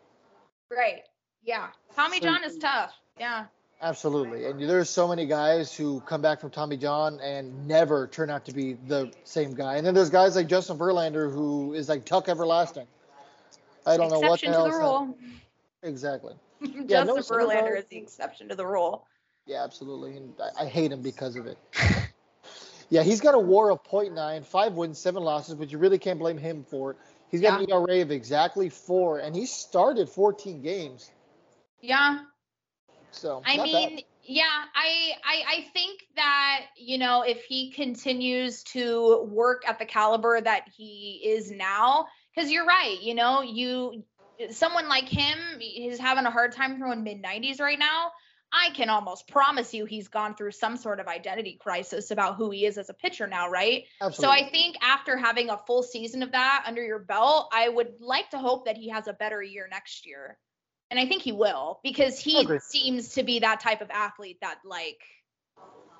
Right. 0.68 1.02
Yeah. 1.44 1.68
Tommy 1.94 2.18
So- 2.18 2.24
John 2.24 2.42
is 2.42 2.58
tough. 2.58 2.92
Yeah. 3.20 3.44
Absolutely. 3.82 4.46
And 4.46 4.60
there's 4.60 4.88
so 4.88 5.06
many 5.06 5.26
guys 5.26 5.74
who 5.74 6.00
come 6.00 6.22
back 6.22 6.40
from 6.40 6.50
Tommy 6.50 6.76
John 6.76 7.20
and 7.20 7.68
never 7.68 8.06
turn 8.06 8.30
out 8.30 8.46
to 8.46 8.52
be 8.52 8.72
the 8.72 9.12
same 9.24 9.54
guy. 9.54 9.76
And 9.76 9.86
then 9.86 9.94
there's 9.94 10.10
guys 10.10 10.34
like 10.34 10.46
Justin 10.46 10.78
Verlander 10.78 11.30
who 11.30 11.74
is 11.74 11.88
like 11.88 12.04
Tuck 12.04 12.28
Everlasting. 12.28 12.86
I 13.84 13.96
don't 13.96 14.10
know 14.10 14.18
what 14.18 14.40
the 14.40 14.48
exception 14.48 14.52
hell. 14.52 14.64
to 14.64 14.72
the 14.72 14.78
rule. 14.78 15.18
Exactly. 15.82 16.34
Justin 16.86 17.16
Verlander 17.16 17.78
is 17.78 17.84
the 17.86 17.98
exception 17.98 18.48
to 18.48 18.54
the 18.54 18.66
rule. 18.66 19.06
Yeah, 19.46 19.62
absolutely. 19.62 20.16
And 20.16 20.32
I, 20.40 20.64
I 20.64 20.66
hate 20.66 20.90
him 20.90 21.02
because 21.02 21.36
of 21.36 21.46
it. 21.46 21.58
yeah, 22.88 23.02
he's 23.02 23.20
got 23.20 23.34
a 23.34 23.38
war 23.38 23.70
of 23.70 23.84
0.9, 23.84 24.44
five 24.46 24.72
wins, 24.72 24.98
seven 24.98 25.22
losses, 25.22 25.54
but 25.54 25.70
you 25.70 25.78
really 25.78 25.98
can't 25.98 26.18
blame 26.18 26.38
him 26.38 26.64
for 26.68 26.92
it. 26.92 26.96
He's 27.30 27.40
got 27.40 27.60
an 27.60 27.70
ERA 27.70 28.02
of 28.02 28.10
exactly 28.10 28.68
four, 28.68 29.18
and 29.18 29.34
he 29.34 29.46
started 29.46 30.08
14 30.08 30.62
games. 30.62 31.10
Yeah. 31.80 32.20
So 33.16 33.42
I 33.44 33.56
mean, 33.62 33.96
bad. 33.96 34.04
yeah, 34.22 34.64
I, 34.74 35.12
I 35.24 35.42
I 35.48 35.66
think 35.72 36.02
that 36.16 36.66
you 36.76 36.98
know 36.98 37.22
if 37.22 37.44
he 37.44 37.72
continues 37.72 38.62
to 38.64 39.24
work 39.30 39.62
at 39.66 39.78
the 39.78 39.86
caliber 39.86 40.40
that 40.40 40.68
he 40.76 41.22
is 41.24 41.50
now, 41.50 42.06
because 42.34 42.50
you're 42.50 42.66
right, 42.66 43.00
you 43.00 43.14
know, 43.14 43.42
you 43.42 44.04
someone 44.50 44.88
like 44.88 45.08
him 45.08 45.38
is 45.60 45.98
having 45.98 46.26
a 46.26 46.30
hard 46.30 46.52
time 46.52 46.76
throwing 46.76 47.02
mid 47.02 47.22
90s 47.22 47.60
right 47.60 47.78
now. 47.78 48.10
I 48.52 48.70
can 48.70 48.90
almost 48.90 49.26
promise 49.26 49.74
you 49.74 49.86
he's 49.86 50.08
gone 50.08 50.36
through 50.36 50.52
some 50.52 50.76
sort 50.76 51.00
of 51.00 51.08
identity 51.08 51.58
crisis 51.60 52.10
about 52.10 52.36
who 52.36 52.50
he 52.50 52.64
is 52.64 52.78
as 52.78 52.88
a 52.88 52.94
pitcher 52.94 53.26
now, 53.26 53.50
right? 53.50 53.84
Absolutely. 54.00 54.38
So 54.38 54.46
I 54.46 54.50
think 54.50 54.76
after 54.82 55.16
having 55.16 55.50
a 55.50 55.58
full 55.66 55.82
season 55.82 56.22
of 56.22 56.32
that 56.32 56.64
under 56.66 56.82
your 56.82 57.00
belt, 57.00 57.50
I 57.52 57.68
would 57.68 57.94
like 58.00 58.30
to 58.30 58.38
hope 58.38 58.66
that 58.66 58.76
he 58.76 58.88
has 58.90 59.08
a 59.08 59.12
better 59.14 59.42
year 59.42 59.68
next 59.70 60.06
year. 60.06 60.38
And 60.90 61.00
I 61.00 61.06
think 61.06 61.22
he 61.22 61.32
will 61.32 61.80
because 61.82 62.18
he 62.18 62.46
seems 62.60 63.10
to 63.14 63.22
be 63.24 63.40
that 63.40 63.60
type 63.60 63.80
of 63.80 63.90
athlete 63.90 64.38
that 64.40 64.58
like 64.64 65.02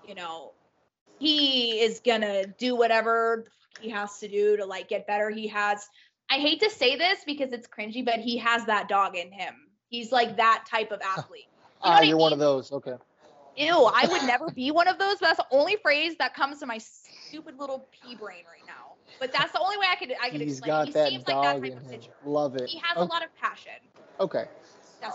you 0.06 0.14
know, 0.14 0.52
he 1.18 1.80
is 1.80 2.00
to 2.00 2.54
do 2.58 2.76
whatever 2.76 3.44
he 3.80 3.90
has 3.90 4.18
to 4.18 4.28
do 4.28 4.56
to 4.56 4.64
like 4.64 4.88
get 4.88 5.06
better. 5.06 5.30
He 5.30 5.48
has 5.48 5.88
I 6.30 6.34
hate 6.34 6.60
to 6.60 6.70
say 6.70 6.96
this 6.96 7.20
because 7.24 7.52
it's 7.52 7.68
cringy, 7.68 8.04
but 8.04 8.18
he 8.18 8.38
has 8.38 8.64
that 8.66 8.88
dog 8.88 9.16
in 9.16 9.30
him. 9.30 9.54
He's 9.88 10.10
like 10.10 10.36
that 10.36 10.64
type 10.68 10.90
of 10.90 11.00
athlete. 11.16 11.46
ah, 11.82 11.94
what 11.94 12.02
I 12.02 12.02
you're 12.02 12.16
one 12.16 12.32
of 12.32 12.38
those. 12.38 12.72
Okay. 12.72 12.94
Ew, 13.56 13.90
I 13.94 14.06
would 14.08 14.22
never 14.26 14.50
be 14.50 14.70
one 14.70 14.88
of 14.88 14.98
those. 14.98 15.18
But 15.20 15.26
that's 15.26 15.38
the 15.38 15.46
only 15.50 15.76
phrase 15.76 16.16
that 16.18 16.34
comes 16.34 16.58
to 16.60 16.66
my 16.66 16.78
stupid 16.78 17.58
little 17.58 17.88
pea 17.90 18.16
brain 18.16 18.44
right 18.50 18.66
now. 18.66 18.94
But 19.20 19.32
that's 19.32 19.52
the 19.52 19.60
only 19.60 19.78
way 19.78 19.86
I 19.90 19.96
could 19.96 20.12
I 20.20 20.30
could 20.30 20.40
He's 20.40 20.58
explain. 20.58 20.68
got 20.68 20.86
he 20.86 20.92
that 20.92 21.08
seems 21.08 21.26
like 21.26 21.26
that 21.26 21.42
dog 21.42 21.62
type 21.62 21.72
in 21.72 21.78
of 21.78 21.84
him. 21.84 21.90
pitcher. 21.90 22.12
Love 22.24 22.56
it. 22.56 22.68
He 22.68 22.78
has 22.78 22.96
a 22.96 23.04
lot 23.04 23.24
of 23.24 23.34
passion. 23.36 23.72
okay. 24.20 24.46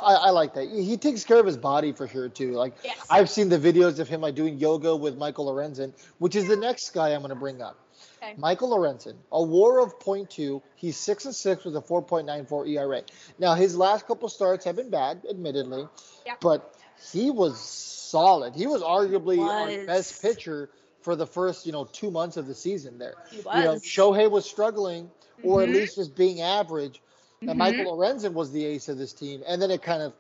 I. 0.02 0.14
I 0.14 0.30
like 0.32 0.54
that. 0.56 0.70
He 0.70 0.98
takes 0.98 1.24
care 1.24 1.40
of 1.40 1.46
his 1.46 1.58
body 1.58 1.92
for 1.92 2.08
sure 2.08 2.30
too. 2.30 2.52
Like 2.54 2.74
Yes. 2.84 2.98
I've 3.10 3.30
seen 3.30 3.50
the 3.50 3.58
videos 3.60 4.00
of 4.00 4.08
him 4.08 4.22
like 4.22 4.36
doing 4.36 4.58
yoga 4.60 4.96
with 4.96 5.18
Michael 5.18 5.48
Lorenzen, 5.48 5.94
which 6.20 6.36
is 6.36 6.48
the 6.48 6.56
next 6.56 6.92
guy 6.94 7.10
I'm 7.10 7.22
going 7.22 7.30
to 7.30 7.36
bring 7.36 7.62
up. 7.62 7.78
Okay. 8.24 8.34
Michael 8.38 8.70
Lorenzen, 8.78 9.16
a 9.32 9.42
WAR 9.44 9.80
of 9.80 9.98
0.2. 10.00 10.62
He's 10.76 10.96
six 10.98 11.26
and 11.26 11.34
six 11.36 11.66
with 11.66 11.76
a 11.76 11.82
4.94 11.82 12.68
ERA. 12.70 13.02
Now 13.40 13.56
his 13.56 13.76
last 13.76 14.08
couple 14.08 14.30
starts 14.30 14.66
have 14.66 14.76
been 14.76 14.90
bad, 14.92 15.22
admittedly, 15.30 15.88
Yeah. 16.26 16.36
but 16.40 16.76
he 17.12 17.32
was 17.32 17.60
solid. 17.60 18.56
He 18.56 18.68
was 18.68 18.82
arguably 18.84 19.40
our 19.40 19.66
Was. 19.68 19.86
best 19.88 20.22
pitcher 20.22 20.70
for 21.02 21.16
the 21.16 21.26
first 21.26 21.66
you 21.66 21.72
know 21.72 21.86
two 21.86 22.12
months 22.12 22.38
of 22.38 22.46
the 22.48 22.54
season. 22.54 23.00
There, 23.00 23.16
He 23.32 23.38
you 23.38 23.44
know, 23.44 23.74
was. 23.74 23.84
Shohei 23.84 24.30
was 24.30 24.46
struggling, 24.46 25.10
or 25.44 25.64
at 25.64 25.70
Mhm. 25.70 25.74
least 25.74 25.96
just 25.96 26.16
being 26.16 26.42
average. 26.42 27.02
And 27.42 27.50
Mhm. 27.52 27.58
Michael 27.58 27.98
Lorenzen 27.98 28.34
was 28.34 28.52
the 28.52 28.66
ace 28.66 28.88
of 28.88 28.98
this 28.98 29.14
team, 29.14 29.44
and 29.48 29.62
then 29.62 29.72
it 29.72 29.82
kind 29.82 30.02
of 30.02 30.14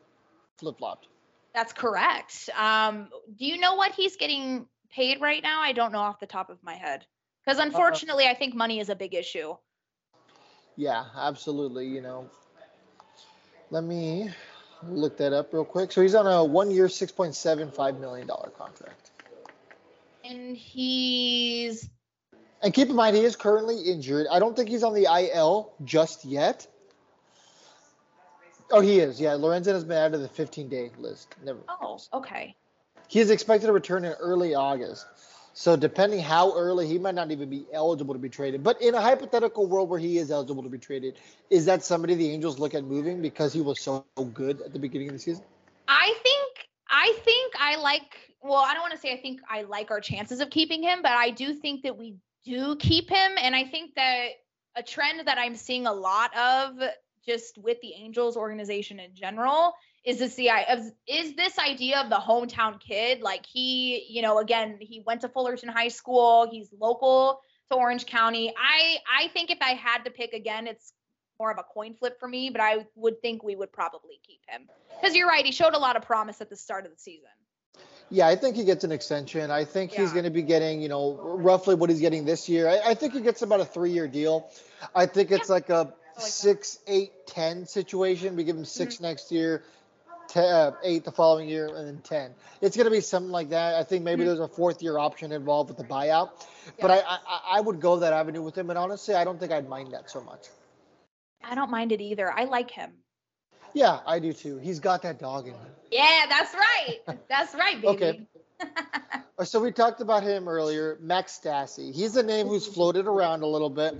flip 0.57 0.77
flopped. 0.77 1.07
That's 1.53 1.73
correct. 1.73 2.49
Um, 2.55 3.09
do 3.35 3.45
you 3.45 3.59
know 3.59 3.75
what 3.75 3.93
he's 3.93 4.15
getting 4.15 4.67
paid 4.89 5.21
right 5.21 5.43
now? 5.43 5.61
I 5.61 5.73
don't 5.73 5.91
know 5.91 5.99
off 5.99 6.19
the 6.19 6.27
top 6.27 6.49
of 6.49 6.63
my 6.63 6.75
head. 6.75 7.05
Because 7.45 7.59
unfortunately, 7.59 8.27
I 8.27 8.35
think 8.35 8.53
money 8.53 8.79
is 8.79 8.89
a 8.89 8.95
big 8.95 9.13
issue. 9.13 9.55
Yeah, 10.75 11.05
absolutely. 11.15 11.87
You 11.87 12.01
know, 12.01 12.29
let 13.71 13.83
me 13.83 14.29
look 14.87 15.17
that 15.17 15.33
up 15.33 15.53
real 15.53 15.65
quick. 15.65 15.91
So 15.91 16.01
he's 16.01 16.15
on 16.15 16.27
a 16.27 16.43
one-year, 16.43 16.87
six 16.89 17.11
point 17.11 17.35
seven 17.35 17.71
five 17.71 17.99
million 17.99 18.27
dollar 18.27 18.49
contract. 18.49 19.11
And 20.23 20.55
he's 20.55 21.89
And 22.61 22.73
keep 22.73 22.89
in 22.89 22.95
mind, 22.95 23.15
he 23.15 23.23
is 23.23 23.35
currently 23.35 23.81
injured. 23.81 24.27
I 24.31 24.39
don't 24.39 24.55
think 24.55 24.69
he's 24.69 24.83
on 24.83 24.93
the 24.93 25.07
IL 25.11 25.73
just 25.83 26.25
yet. 26.25 26.67
Oh, 28.71 28.81
he 28.81 28.99
is. 28.99 29.19
Yeah, 29.19 29.31
Lorenzen 29.31 29.73
has 29.73 29.83
been 29.83 29.97
out 29.97 30.13
of 30.13 30.21
the 30.21 30.29
15-day 30.29 30.91
list. 30.97 31.35
Never. 31.43 31.59
oh, 31.67 31.99
okay. 32.13 32.55
He 33.07 33.19
is 33.19 33.29
expected 33.29 33.67
to 33.67 33.73
return 33.73 34.05
in 34.05 34.13
early 34.13 34.55
August. 34.55 35.05
So 35.53 35.75
depending 35.75 36.21
how 36.21 36.55
early, 36.55 36.87
he 36.87 36.97
might 36.97 37.15
not 37.15 37.29
even 37.31 37.49
be 37.49 37.65
eligible 37.73 38.13
to 38.13 38.19
be 38.19 38.29
traded. 38.29 38.63
But 38.63 38.81
in 38.81 38.95
a 38.95 39.01
hypothetical 39.01 39.67
world 39.67 39.89
where 39.89 39.99
he 39.99 40.17
is 40.17 40.31
eligible 40.31 40.63
to 40.63 40.69
be 40.69 40.77
traded, 40.77 41.15
is 41.49 41.65
that 41.65 41.83
somebody 41.83 42.15
the 42.15 42.31
Angels 42.31 42.57
look 42.57 42.73
at 42.73 42.85
moving 42.85 43.21
because 43.21 43.51
he 43.51 43.59
was 43.59 43.81
so 43.81 44.05
good 44.33 44.61
at 44.61 44.71
the 44.71 44.79
beginning 44.79 45.09
of 45.09 45.13
the 45.13 45.19
season? 45.19 45.43
I 45.87 46.13
think 46.23 46.69
I 46.89 47.13
think 47.25 47.53
I 47.59 47.75
like 47.75 48.15
well, 48.41 48.63
I 48.65 48.73
don't 48.73 48.81
want 48.81 48.93
to 48.93 48.99
say 48.99 49.13
I 49.13 49.21
think 49.21 49.41
I 49.49 49.63
like 49.63 49.91
our 49.91 49.99
chances 49.99 50.39
of 50.39 50.49
keeping 50.49 50.81
him, 50.81 51.01
but 51.01 51.11
I 51.11 51.29
do 51.31 51.53
think 51.53 51.83
that 51.83 51.97
we 51.97 52.15
do 52.45 52.75
keep 52.77 53.09
him 53.09 53.31
and 53.39 53.55
I 53.55 53.65
think 53.65 53.95
that 53.95 54.29
a 54.75 54.83
trend 54.83 55.27
that 55.27 55.37
I'm 55.37 55.55
seeing 55.55 55.85
a 55.85 55.93
lot 55.93 56.35
of 56.35 56.79
just 57.25 57.57
with 57.57 57.79
the 57.81 57.93
Angels 57.93 58.37
organization 58.37 58.99
in 58.99 59.15
general 59.15 59.73
is 60.03 60.19
this 60.19 60.35
the 60.35 60.49
i- 60.49 60.91
is 61.07 61.35
this 61.35 61.57
idea 61.59 61.99
of 62.01 62.09
the 62.09 62.15
hometown 62.17 62.79
kid 62.79 63.21
like 63.21 63.45
he 63.45 64.05
you 64.09 64.21
know 64.21 64.39
again 64.39 64.77
he 64.79 65.01
went 65.05 65.21
to 65.21 65.29
Fullerton 65.29 65.69
High 65.69 65.89
School 65.89 66.47
he's 66.49 66.69
local 66.79 67.41
to 67.71 67.77
Orange 67.77 68.05
County 68.05 68.53
I 68.57 68.97
I 69.23 69.27
think 69.29 69.51
if 69.51 69.59
I 69.61 69.71
had 69.73 70.03
to 70.05 70.11
pick 70.11 70.33
again 70.33 70.67
it's 70.67 70.93
more 71.39 71.51
of 71.51 71.57
a 71.57 71.63
coin 71.63 71.93
flip 71.93 72.19
for 72.19 72.27
me 72.27 72.49
but 72.49 72.61
I 72.61 72.85
would 72.95 73.21
think 73.21 73.43
we 73.43 73.55
would 73.55 73.71
probably 73.71 74.19
keep 74.25 74.41
him 74.47 74.67
because 74.99 75.15
you're 75.15 75.27
right 75.27 75.45
he 75.45 75.51
showed 75.51 75.73
a 75.73 75.79
lot 75.79 75.95
of 75.95 76.03
promise 76.03 76.41
at 76.41 76.49
the 76.49 76.55
start 76.55 76.85
of 76.85 76.91
the 76.91 76.97
season 76.99 77.29
Yeah, 78.09 78.27
I 78.27 78.35
think 78.35 78.57
he 78.57 78.65
gets 78.65 78.83
an 78.83 78.91
extension. 78.91 79.51
I 79.51 79.63
think 79.63 79.91
he's 79.93 80.11
going 80.11 80.25
to 80.25 80.29
be 80.31 80.41
getting, 80.41 80.81
you 80.81 80.89
know, 80.89 81.15
roughly 81.15 81.75
what 81.75 81.89
he's 81.89 82.01
getting 82.01 82.25
this 82.25 82.49
year. 82.49 82.67
I, 82.67 82.89
I 82.91 82.93
think 82.93 83.13
he 83.13 83.21
gets 83.21 83.41
about 83.41 83.61
a 83.61 83.65
three-year 83.65 84.09
deal. 84.09 84.51
I 84.93 85.05
think 85.05 85.31
it's 85.31 85.49
like 85.49 85.69
a 85.69 85.93
six, 86.17 86.79
eight, 86.87 87.11
ten 87.27 87.65
situation. 87.65 88.35
We 88.35 88.43
give 88.43 88.55
him 88.57 88.65
6 88.65 88.95
Mm-hmm. 88.95 89.03
next 89.03 89.31
year, 89.31 89.63
te- 90.27 90.39
uh, 90.39 90.71
eight 90.83 91.03
the 91.05 91.11
following 91.11 91.47
year, 91.49 91.67
and 91.67 91.87
then 91.87 92.01
ten. 92.03 92.31
It's 92.61 92.75
going 92.75 92.85
to 92.85 92.91
be 92.91 93.01
something 93.01 93.31
like 93.31 93.49
that. 93.49 93.75
I 93.75 93.83
think 93.83 94.03
maybe 94.03 94.23
Mhm. 94.23 94.27
there's 94.27 94.39
a 94.39 94.47
fourth-year 94.47 94.97
option 94.97 95.31
involved 95.31 95.69
with 95.69 95.77
the 95.77 95.83
buyout. 95.83 96.29
But 96.79 96.91
I, 96.91 96.99
I, 96.99 97.41
I 97.57 97.61
would 97.61 97.79
go 97.79 97.97
that 97.99 98.13
avenue 98.13 98.41
with 98.41 98.57
him. 98.57 98.69
And 98.69 98.77
honestly, 98.77 99.15
I 99.15 99.23
don't 99.23 99.39
think 99.39 99.51
I'd 99.51 99.67
mind 99.67 99.93
that 99.93 100.09
so 100.09 100.21
much. 100.21 100.47
I 101.43 101.55
don't 101.55 101.71
mind 101.71 101.91
it 101.91 102.01
either 102.01 102.31
I 102.31 102.43
like 102.43 102.69
him 102.69 102.91
Yeah, 103.73 103.99
I 104.05 104.19
do 104.19 104.31
too. 104.31 104.57
He's 104.59 104.79
got 104.79 105.01
that 105.01 105.17
dog 105.19 105.47
in 105.47 105.53
him. 105.53 105.69
yeah 105.91 106.25
that's 106.29 106.53
right 106.53 106.99
that's 107.27 107.55
right 107.55 107.81
baby 107.81 107.87
Okay. 107.87 108.21
Uh, 109.39 109.43
So 109.45 109.59
we 109.59 109.71
talked 109.71 110.01
about 110.01 110.21
him 110.21 110.47
earlier, 110.47 110.97
Max 111.01 111.39
Stassi. 111.43 111.91
He's 111.95 112.15
a 112.15 112.21
name 112.21 112.45
who's 112.47 112.67
floated 112.67 113.07
around 113.07 113.41
a 113.41 113.47
little 113.47 113.71
bit. 113.71 113.95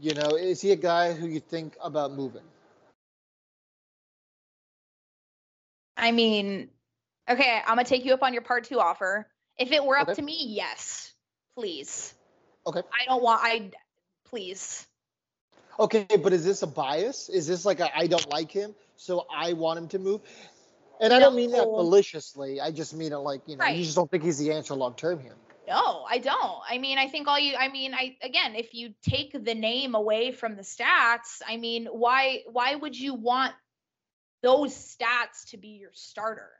You 0.00 0.14
know, 0.14 0.36
is 0.36 0.60
he 0.60 0.72
a 0.72 0.76
guy 0.76 1.12
who 1.12 1.26
you 1.26 1.40
think 1.40 1.76
about 1.82 2.12
moving? 2.12 2.42
I 5.96 6.10
mean, 6.12 6.70
okay, 7.28 7.60
I'm 7.66 7.76
gonna 7.76 7.84
take 7.84 8.04
you 8.04 8.14
up 8.14 8.22
on 8.22 8.32
your 8.32 8.42
part 8.42 8.64
two 8.64 8.80
offer. 8.80 9.28
If 9.56 9.72
it 9.72 9.84
were 9.84 9.96
up 9.96 10.08
Okay. 10.08 10.16
to 10.16 10.22
me, 10.22 10.36
yes, 10.48 11.12
please. 11.56 12.14
Okay. 12.66 12.80
I 12.80 13.04
don't 13.06 13.22
want. 13.22 13.40
I 13.42 13.70
please. 14.24 14.86
Okay, 15.78 16.06
but 16.22 16.32
is 16.32 16.44
this 16.44 16.62
a 16.62 16.66
bias? 16.66 17.28
Is 17.28 17.46
this 17.46 17.64
like 17.64 17.80
I 17.80 18.06
don't 18.06 18.28
like 18.28 18.50
him, 18.50 18.74
so 18.96 19.26
I 19.34 19.52
want 19.52 19.78
him 19.78 19.88
to 19.88 19.98
move? 19.98 20.20
And 21.00 21.12
I 21.12 21.18
don't 21.18 21.34
mean 21.34 21.50
that 21.52 21.66
maliciously. 21.66 22.60
I 22.60 22.70
just 22.70 22.94
mean 22.94 23.12
it 23.12 23.16
like 23.16 23.42
you 23.46 23.56
know, 23.56 23.64
Right. 23.64 23.76
you 23.76 23.84
just 23.84 23.96
don't 23.96 24.10
think 24.10 24.22
he's 24.22 24.38
the 24.38 24.52
answer 24.52 24.74
long 24.74 24.94
term 24.94 25.20
here. 25.20 25.36
No, 25.66 26.04
I 26.08 26.18
don't. 26.18 26.60
I 26.68 26.78
mean, 26.78 26.98
I 26.98 27.08
think 27.08 27.26
all 27.26 27.38
you. 27.38 27.56
I 27.56 27.68
mean, 27.68 27.94
I 27.94 28.16
again, 28.22 28.54
if 28.54 28.74
you 28.74 28.94
take 29.02 29.32
the 29.32 29.54
name 29.54 29.94
away 29.94 30.30
from 30.32 30.56
the 30.56 30.62
stats, 30.62 31.40
I 31.46 31.56
mean, 31.56 31.86
why 31.86 32.42
why 32.50 32.74
would 32.74 32.98
you 32.98 33.14
want 33.14 33.54
those 34.42 34.74
stats 34.74 35.50
to 35.50 35.56
be 35.56 35.68
your 35.68 35.92
starter? 35.94 36.50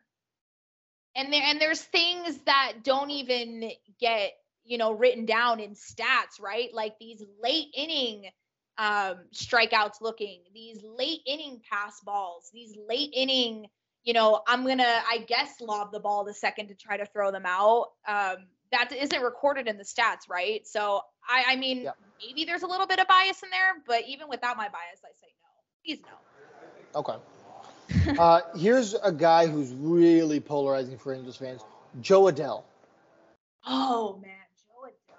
And 1.16 1.32
there 1.32 1.42
and 1.42 1.60
there's 1.60 1.82
things 1.82 2.38
that 2.46 2.74
don't 2.82 3.10
even 3.10 3.70
get 4.00 4.32
you 4.64 4.78
know 4.78 4.92
written 4.92 5.26
down 5.26 5.60
in 5.60 5.72
stats, 5.74 6.40
right? 6.40 6.72
Like 6.72 6.98
these 6.98 7.22
late 7.42 7.68
inning 7.76 8.24
um 8.78 9.26
strikeouts 9.34 10.00
looking, 10.00 10.42
these 10.54 10.82
late 10.82 11.20
inning 11.26 11.60
pass 11.70 12.00
balls, 12.00 12.50
these 12.54 12.74
late 12.88 13.10
inning, 13.14 13.66
you 14.02 14.14
know, 14.14 14.42
I'm 14.48 14.66
gonna 14.66 15.02
I 15.08 15.18
guess 15.28 15.60
lob 15.60 15.92
the 15.92 16.00
ball 16.00 16.24
the 16.24 16.34
second 16.34 16.68
to 16.68 16.74
try 16.74 16.96
to 16.96 17.06
throw 17.06 17.30
them 17.30 17.44
out. 17.46 17.88
Um 18.08 18.46
that 18.72 18.92
isn't 18.92 19.22
recorded 19.22 19.68
in 19.68 19.76
the 19.76 19.84
stats, 19.84 20.28
right? 20.28 20.66
So 20.66 21.02
I 21.28 21.44
I 21.48 21.56
mean 21.56 21.88
maybe 22.24 22.44
there's 22.44 22.62
a 22.62 22.66
little 22.66 22.86
bit 22.86 23.00
of 23.00 23.06
bias 23.06 23.42
in 23.42 23.50
there, 23.50 23.82
but 23.86 24.02
even 24.08 24.28
without 24.28 24.56
my 24.56 24.68
bias, 24.68 25.00
I 25.04 25.12
say 25.20 25.32
no. 25.42 25.48
Please 25.84 26.00
no. 26.02 27.00
Okay. 27.00 28.16
uh, 28.18 28.40
here's 28.56 28.94
a 28.94 29.12
guy 29.12 29.46
who's 29.46 29.72
really 29.72 30.40
polarizing 30.40 30.96
for 30.96 31.14
Angels 31.14 31.36
fans, 31.36 31.62
Jo 32.00 32.22
Adell. 32.24 32.64
Oh 33.66 34.18
man, 34.22 34.30
Jo 34.58 34.88
Adell. 34.88 35.16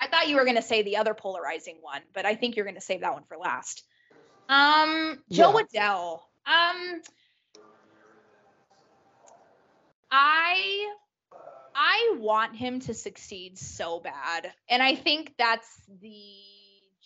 I 0.00 0.08
thought 0.08 0.28
you 0.28 0.36
were 0.36 0.44
gonna 0.44 0.62
say 0.62 0.82
the 0.82 0.96
other 0.96 1.14
polarizing 1.14 1.78
one, 1.80 2.02
but 2.12 2.26
I 2.26 2.34
think 2.34 2.56
you're 2.56 2.66
gonna 2.66 2.80
save 2.80 3.00
that 3.00 3.14
one 3.14 3.24
for 3.24 3.36
last. 3.36 3.84
Um, 4.48 5.22
Jo 5.30 5.52
Yeah. 5.52 5.62
Adell. 5.62 6.20
Um, 6.44 7.00
I 10.10 10.94
I 11.74 12.16
want 12.18 12.56
him 12.56 12.80
to 12.80 12.94
succeed 12.94 13.58
so 13.58 14.00
bad, 14.00 14.52
and 14.68 14.82
I 14.82 14.94
think 14.94 15.34
that's 15.38 15.68
the 16.00 16.24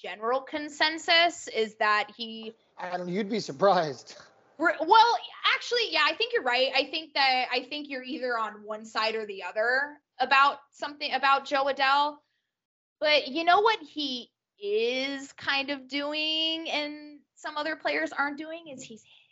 general 0.03 0.41
consensus 0.41 1.49
is 1.49 1.75
that 1.77 2.11
he 2.17 2.55
I 2.79 2.97
don't. 2.97 3.09
You'd 3.09 3.31
be 3.31 3.41
surprised. 3.41 4.17
Well, 4.59 5.19
actually, 5.55 5.91
yeah, 5.91 6.03
I 6.07 6.15
think 6.15 6.33
you're 6.33 6.43
right. 6.43 6.71
I 6.75 6.85
think 6.85 7.15
that 7.15 7.47
I 7.53 7.67
think 7.69 7.89
you're 7.89 8.03
either 8.03 8.39
on 8.39 8.65
one 8.65 8.85
side 8.85 9.15
or 9.15 9.27
the 9.27 9.45
other 9.45 9.99
about 10.19 10.59
something 10.73 11.13
about 11.13 11.47
Jo 11.47 11.65
Adell. 11.65 12.17
But 13.01 13.29
you 13.29 13.45
know 13.45 13.61
what 13.61 13.79
he 13.81 14.31
is 14.63 15.33
kind 15.33 15.71
of 15.71 15.89
doing 15.89 16.71
and 16.71 17.19
some 17.35 17.59
other 17.59 17.77
players 17.77 18.13
aren't 18.13 18.39
doing 18.39 18.69
is 18.69 18.83
he's 18.83 19.03
hitting. 19.03 19.27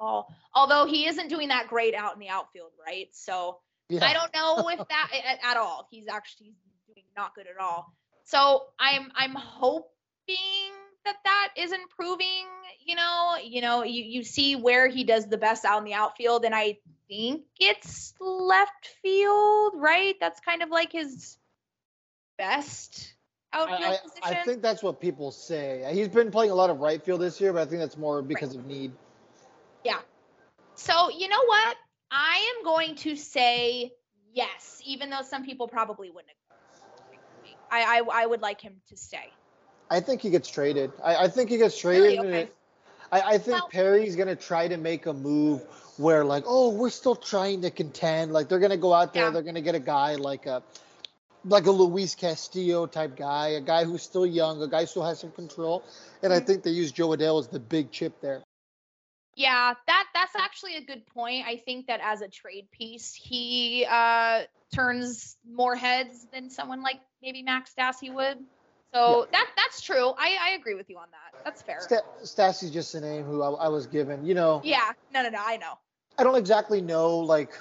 Oh, 0.00 0.26
although 0.54 0.86
he 0.86 1.06
isn't 1.06 1.28
doing 1.28 1.48
that 1.48 1.68
great 1.68 1.94
out 1.94 2.14
in 2.14 2.20
the 2.20 2.28
outfield, 2.28 2.72
right? 2.84 3.08
So 3.12 3.58
Yeah. 3.90 4.04
I 4.04 4.12
don't 4.12 4.32
know 4.32 4.68
if 4.68 4.88
that 4.88 5.10
at, 5.12 5.38
at 5.42 5.56
all. 5.56 5.88
He's 5.90 6.06
actually 6.08 6.54
doing 6.86 7.04
not 7.16 7.34
good 7.34 7.46
at 7.46 7.60
all. 7.60 7.92
So 8.24 8.66
I'm 8.78 9.10
I'm 9.16 9.34
hoping 9.34 9.86
that 11.04 11.16
that 11.24 11.48
is 11.56 11.72
improving. 11.72 12.46
You 12.84 12.94
know, 12.94 13.36
you 13.42 13.60
know, 13.60 13.82
you 13.82 14.04
you 14.04 14.22
see 14.22 14.54
where 14.54 14.86
he 14.86 15.04
does 15.04 15.26
the 15.26 15.38
best 15.38 15.64
out 15.64 15.78
in 15.78 15.84
the 15.84 15.94
outfield, 15.94 16.44
and 16.44 16.54
I 16.54 16.78
think 17.08 17.42
it's 17.58 18.14
left 18.20 18.88
field, 19.02 19.74
right? 19.76 20.14
That's 20.20 20.38
kind 20.40 20.62
of 20.62 20.70
like 20.70 20.92
his 20.92 21.36
best 22.38 23.14
outfield 23.52 23.82
I, 23.82 23.94
I, 23.94 23.96
position. 23.96 24.22
I 24.22 24.34
think 24.44 24.62
that's 24.62 24.84
what 24.84 25.00
people 25.00 25.32
say. 25.32 25.84
He's 25.92 26.08
been 26.08 26.30
playing 26.30 26.52
a 26.52 26.54
lot 26.54 26.70
of 26.70 26.78
right 26.78 27.04
field 27.04 27.20
this 27.20 27.40
year, 27.40 27.52
but 27.52 27.62
I 27.62 27.64
think 27.66 27.80
that's 27.80 27.96
more 27.96 28.22
because 28.22 28.54
of 28.54 28.64
need. 28.66 28.92
Yeah. 29.84 29.98
So 30.76 31.10
you 31.10 31.28
know 31.28 31.44
what? 31.44 31.76
I 32.10 32.54
am 32.58 32.64
going 32.64 32.94
to 32.96 33.16
say 33.16 33.92
yes, 34.32 34.82
even 34.84 35.10
though 35.10 35.22
some 35.22 35.44
people 35.44 35.68
probably 35.68 36.10
wouldn't. 36.10 36.32
agree. 37.40 37.56
I, 37.70 38.00
I 38.00 38.22
I 38.22 38.26
would 38.26 38.42
like 38.42 38.60
him 38.60 38.74
to 38.88 38.96
stay. 38.96 39.30
I 39.90 40.00
think 40.00 40.20
he 40.20 40.30
gets 40.30 40.48
traded. 40.48 40.92
I, 41.02 41.24
I 41.24 41.28
think 41.28 41.50
he 41.50 41.58
gets 41.58 41.78
traded. 41.78 42.20
Really? 42.20 42.28
Okay. 42.28 42.50
I, 43.12 43.20
I 43.20 43.38
think 43.38 43.56
Well- 43.58 43.68
Perry's 43.70 44.16
gonna 44.16 44.36
try 44.36 44.68
to 44.68 44.76
make 44.76 45.06
a 45.06 45.12
move 45.12 45.62
where 45.96 46.24
like, 46.24 46.44
oh, 46.46 46.70
we're 46.70 46.90
still 46.90 47.16
trying 47.16 47.62
to 47.62 47.70
contend. 47.70 48.32
Like 48.32 48.48
they're 48.48 48.60
gonna 48.60 48.76
go 48.76 48.92
out 48.94 49.12
there, 49.14 49.24
Yeah. 49.24 49.30
they're 49.30 49.42
gonna 49.42 49.60
get 49.60 49.74
a 49.74 49.80
guy 49.80 50.14
like 50.16 50.46
a 50.46 50.62
like 51.44 51.66
a 51.66 51.70
Luis 51.70 52.14
Castillo 52.14 52.86
type 52.86 53.16
guy, 53.16 53.48
a 53.48 53.60
guy 53.62 53.84
who's 53.84 54.02
still 54.02 54.26
young, 54.26 54.60
a 54.62 54.68
guy 54.68 54.80
who 54.80 54.86
still 54.86 55.04
has 55.04 55.18
some 55.20 55.30
control. 55.32 55.82
And 56.22 56.32
I 56.32 56.40
Mhm. 56.40 56.46
think 56.46 56.62
they 56.64 56.70
use 56.70 56.92
Jo 56.92 57.08
Adell 57.08 57.40
as 57.40 57.48
the 57.48 57.58
big 57.60 57.90
chip 57.90 58.20
there. 58.20 58.42
Yeah, 59.36 59.74
that 59.86 60.06
that's 60.14 60.34
actually 60.36 60.76
a 60.76 60.82
good 60.82 61.06
point. 61.06 61.46
I 61.46 61.56
think 61.56 61.86
that 61.86 62.00
as 62.02 62.20
a 62.20 62.28
trade 62.28 62.70
piece, 62.70 63.14
he 63.14 63.86
uh 63.88 64.42
turns 64.74 65.36
more 65.48 65.74
heads 65.74 66.26
than 66.32 66.50
someone 66.50 66.82
like 66.82 67.00
maybe 67.22 67.42
Max 67.42 67.72
Stassi 67.76 68.12
would. 68.12 68.38
So 68.92 69.26
that 69.32 69.48
that's 69.56 69.80
true. 69.80 70.08
I 70.18 70.36
I 70.40 70.50
agree 70.58 70.74
with 70.74 70.90
you 70.90 70.98
on 70.98 71.06
that. 71.12 71.44
That's 71.44 71.62
fair. 71.62 71.80
Sta- 71.80 72.02
Stassi's 72.24 72.70
just 72.70 72.94
a 72.94 73.00
name 73.00 73.24
who 73.24 73.42
I, 73.42 73.50
I 73.50 73.68
was 73.68 73.86
given. 73.86 74.26
You 74.26 74.34
know, 74.34 74.60
Yeah. 74.64 74.92
No, 75.12 75.22
no, 75.22 75.30
no. 75.30 75.38
I 75.40 75.56
know. 75.56 75.78
I 76.18 76.24
don't 76.24 76.36
exactly 76.36 76.80
know 76.80 77.18
like 77.18 77.52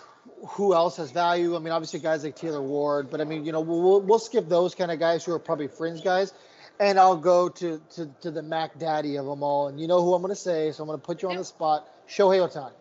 who 0.48 0.74
else 0.74 0.98
has 0.98 1.12
value. 1.12 1.56
I 1.56 1.60
mean, 1.60 1.72
obviously 1.72 2.00
guys 2.00 2.24
like 2.24 2.36
Taylor 2.36 2.62
Ward, 2.62 3.10
but 3.10 3.22
I 3.22 3.24
mean, 3.26 3.46
you 3.46 3.52
know, 3.52 3.62
we'll 3.62 3.82
we'll, 3.82 4.02
we'll 4.02 4.20
skip 4.20 4.50
those 4.50 4.76
kind 4.76 4.92
of 4.92 5.00
guys 5.00 5.24
who 5.24 5.34
are 5.34 5.40
probably 5.40 5.68
fringe 5.68 6.04
guys, 6.04 6.34
and 6.80 7.00
I'll 7.00 7.18
go 7.18 7.50
to 7.50 7.82
to 7.96 8.06
to 8.22 8.32
the 8.32 8.42
Mac 8.42 8.78
Daddy 8.80 9.18
of 9.18 9.26
them 9.26 9.44
all. 9.44 9.68
And 9.68 9.80
you 9.80 9.88
know 9.88 10.02
who 10.04 10.14
I'm 10.14 10.22
going 10.22 10.32
to 10.34 10.40
say, 10.40 10.72
so 10.72 10.84
I'm 10.84 10.88
going 10.88 11.00
to 11.00 11.06
put 11.06 11.22
you 11.22 11.30
on 11.30 11.38
the 11.38 11.44
spot. 11.46 11.88
Shohei 12.08 12.40
Ohtani. 12.48 12.72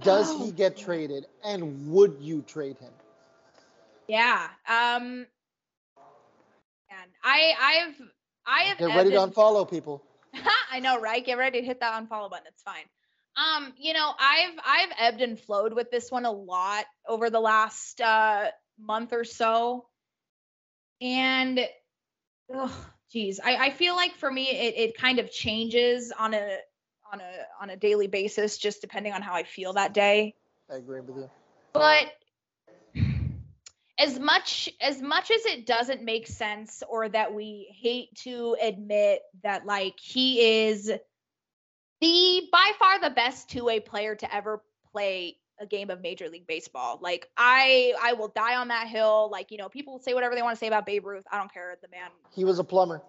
Does 0.00 0.30
Oh. 0.30 0.44
he 0.44 0.50
get 0.52 0.76
traded, 0.76 1.26
and 1.44 1.90
would 1.92 2.16
you 2.20 2.42
trade 2.42 2.76
him? 2.78 2.92
Yeah. 4.08 4.48
Um. 4.68 5.26
And 6.90 7.10
I 7.22 7.52
I've 7.60 7.94
I 8.46 8.62
have 8.64 8.78
Get 8.78 8.86
ready 8.88 9.10
to 9.10 9.16
ebbed 9.16 9.24
and- 9.24 9.34
unfollow 9.34 9.68
people. 9.68 10.02
I 10.72 10.80
know, 10.80 11.00
right? 11.00 11.24
Get 11.24 11.38
ready 11.38 11.60
to 11.60 11.66
hit 11.66 11.80
that 11.80 11.94
unfollow 12.02 12.30
button. 12.30 12.46
It's 12.48 12.62
fine. 12.62 12.84
Um, 13.36 13.72
you 13.78 13.92
know, 13.92 14.12
I've 14.18 14.54
I've 14.64 14.88
ebbed 14.98 15.20
and 15.22 15.38
flowed 15.38 15.72
with 15.74 15.90
this 15.90 16.10
one 16.10 16.24
a 16.24 16.30
lot 16.32 16.84
over 17.08 17.28
the 17.30 17.40
last 17.40 18.00
uh 18.00 18.46
month 18.80 19.12
or 19.12 19.24
so. 19.24 19.86
And 21.00 21.60
oh 22.52 22.86
geez, 23.12 23.40
I, 23.42 23.56
I 23.56 23.70
feel 23.70 23.94
like 23.96 24.14
for 24.16 24.30
me 24.30 24.50
it, 24.50 24.74
it 24.76 24.98
kind 24.98 25.18
of 25.18 25.30
changes 25.30 26.12
on 26.18 26.34
a 26.34 26.58
on 27.12 27.20
a 27.20 27.32
on 27.60 27.70
a 27.70 27.76
daily 27.76 28.06
basis, 28.06 28.58
just 28.58 28.80
depending 28.80 29.12
on 29.12 29.22
how 29.22 29.34
I 29.34 29.44
feel 29.44 29.72
that 29.74 29.94
day 29.94 30.34
I 30.70 30.76
agree 30.76 31.00
with 31.00 31.16
you. 31.16 31.30
but 31.72 32.12
as 33.98 34.18
much 34.18 34.68
as 34.80 35.00
much 35.00 35.30
as 35.30 35.46
it 35.46 35.66
doesn't 35.66 36.02
make 36.02 36.26
sense 36.26 36.82
or 36.88 37.08
that 37.08 37.34
we 37.34 37.74
hate 37.80 38.14
to 38.16 38.56
admit 38.60 39.22
that 39.42 39.64
like 39.64 39.98
he 39.98 40.66
is 40.66 40.90
the 42.00 42.48
by 42.52 42.72
far 42.78 43.00
the 43.00 43.10
best 43.10 43.48
two-way 43.48 43.80
player 43.80 44.14
to 44.14 44.34
ever 44.34 44.62
play 44.92 45.36
a 45.60 45.66
game 45.66 45.90
of 45.90 46.00
major 46.00 46.28
league 46.28 46.46
baseball 46.46 46.98
like 47.02 47.28
i 47.36 47.94
i 48.02 48.12
will 48.12 48.28
die 48.28 48.56
on 48.56 48.68
that 48.68 48.88
hill 48.88 49.28
like 49.32 49.50
you 49.50 49.58
know 49.58 49.68
people 49.68 49.98
say 49.98 50.14
whatever 50.14 50.34
they 50.34 50.42
want 50.42 50.54
to 50.54 50.58
say 50.58 50.66
about 50.66 50.84
babe 50.86 51.04
ruth 51.06 51.24
i 51.32 51.38
don't 51.38 51.52
care 51.52 51.76
the 51.82 51.88
man 51.88 52.08
He 52.34 52.44
was 52.44 52.58
a 52.58 52.64
plumber. 52.64 53.02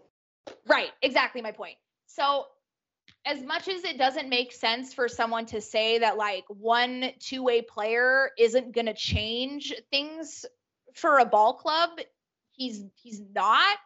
Right, 0.66 0.92
exactly 1.02 1.42
my 1.42 1.52
point. 1.52 1.76
So, 2.08 2.46
as 3.26 3.42
much 3.42 3.68
as 3.68 3.84
it 3.84 3.98
doesn't 3.98 4.30
make 4.30 4.54
sense 4.54 4.94
for 4.94 5.08
someone 5.08 5.46
to 5.48 5.62
say 5.62 6.00
that 6.00 6.18
like 6.18 6.46
one 6.48 7.12
two-way 7.20 7.62
player 7.62 8.32
isn't 8.38 8.74
going 8.74 8.86
to 8.86 8.94
change 8.94 9.74
things 9.92 10.46
for 10.94 11.20
a 11.20 11.26
ball 11.26 11.54
club, 11.54 11.90
he's 12.52 12.84
he's 12.96 13.22
not. 13.34 13.78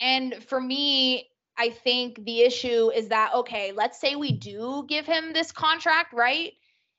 And 0.00 0.42
for 0.44 0.60
me, 0.60 1.28
I 1.56 1.70
think 1.70 2.24
the 2.24 2.40
issue 2.40 2.90
is 2.90 3.08
that 3.08 3.34
okay, 3.34 3.72
let's 3.72 4.00
say 4.00 4.16
we 4.16 4.32
do 4.32 4.84
give 4.88 5.06
him 5.06 5.32
this 5.32 5.52
contract, 5.52 6.12
right? 6.12 6.52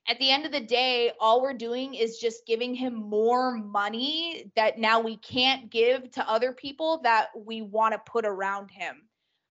At 0.08 0.18
the 0.18 0.30
end 0.30 0.44
of 0.44 0.52
the 0.52 0.60
day, 0.60 1.12
all 1.20 1.42
we're 1.42 1.54
doing 1.54 1.94
is 1.94 2.18
just 2.18 2.46
giving 2.46 2.74
him 2.74 2.94
more 2.94 3.56
money 3.56 4.50
that 4.56 4.78
now 4.78 5.00
we 5.00 5.16
can't 5.16 5.70
give 5.70 6.10
to 6.12 6.28
other 6.28 6.52
people 6.52 7.00
that 7.04 7.28
we 7.36 7.62
want 7.62 7.92
to 7.92 8.10
put 8.10 8.26
around 8.26 8.70
him. 8.70 9.02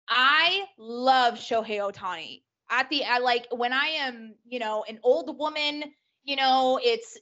I 0.07 0.65
love 0.77 1.35
Shohei 1.35 1.79
Ohtani. 1.79 2.43
At 2.69 2.89
the 2.89 3.03
I 3.05 3.19
like 3.19 3.47
when 3.51 3.73
I 3.73 3.87
am, 3.87 4.35
you 4.47 4.59
know, 4.59 4.85
an 4.87 4.99
old 5.03 5.37
woman, 5.37 5.83
you 6.23 6.35
know, 6.35 6.79
it's 6.81 7.17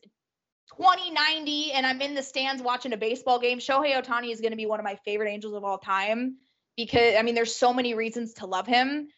2090 0.78 1.74
and 1.74 1.86
I'm 1.86 2.02
in 2.02 2.16
the 2.16 2.24
stands 2.24 2.62
watching 2.62 2.94
a 2.94 2.98
baseball 2.98 3.40
game. 3.40 3.60
Shohei 3.60 4.02
Ohtani 4.02 4.32
is 4.32 4.42
going 4.42 4.52
to 4.52 4.58
be 4.58 4.66
one 4.66 4.80
of 4.80 4.84
my 4.84 4.96
favorite 5.06 5.30
angels 5.30 5.54
of 5.54 5.64
all 5.64 5.78
time 5.78 6.38
because 6.76 7.16
I 7.18 7.22
mean 7.22 7.36
there's 7.36 7.56
so 7.56 7.74
many 7.74 7.94
reasons 7.94 8.36
to 8.36 8.46
love 8.46 8.68
him, 8.68 9.10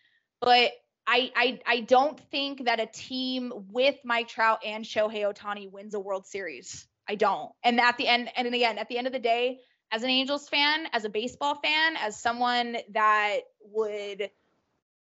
but 0.41 0.71
I 1.07 1.31
I 1.35 1.59
I 1.65 1.79
don't 1.81 2.19
think 2.31 2.65
that 2.65 2.79
a 2.79 2.87
team 2.87 3.53
with 3.71 3.95
Mike 4.03 4.27
Trout 4.27 4.59
and 4.65 4.83
Shohei 4.83 5.31
Ohtani 5.31 5.71
wins 5.71 5.93
a 5.93 5.99
World 5.99 6.25
Series. 6.25 6.87
I 7.07 7.15
don't. 7.15 7.51
And 7.63 7.79
at 7.79 7.97
the 7.97 8.07
end 8.07 8.29
and 8.35 8.47
again, 8.47 8.77
at 8.77 8.89
the 8.89 8.97
end 8.97 9.07
of 9.07 9.13
the 9.13 9.19
day, 9.19 9.59
as 9.91 10.03
an 10.03 10.09
Angels 10.09 10.49
fan, 10.49 10.87
as 10.93 11.05
a 11.05 11.09
baseball 11.09 11.55
fan, 11.55 11.95
as 11.97 12.19
someone 12.19 12.77
that 12.93 13.41
would, 13.71 14.29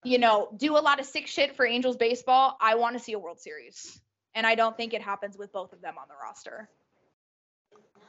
you 0.02 0.18
know, 0.18 0.48
do 0.56 0.76
a 0.76 0.80
lot 0.80 0.98
of 0.98 1.06
sick 1.06 1.26
shit 1.26 1.56
for 1.56 1.66
Angels 1.66 1.96
baseball, 1.96 2.56
I 2.60 2.76
want 2.76 2.96
to 2.96 3.02
see 3.02 3.12
a 3.12 3.18
World 3.18 3.40
Series. 3.40 4.00
And 4.34 4.46
I 4.46 4.54
don't 4.54 4.76
think 4.76 4.94
it 4.94 5.02
happens 5.02 5.36
with 5.36 5.52
both 5.52 5.74
of 5.74 5.82
them 5.82 5.98
on 5.98 6.08
the 6.08 6.14
roster. 6.22 6.70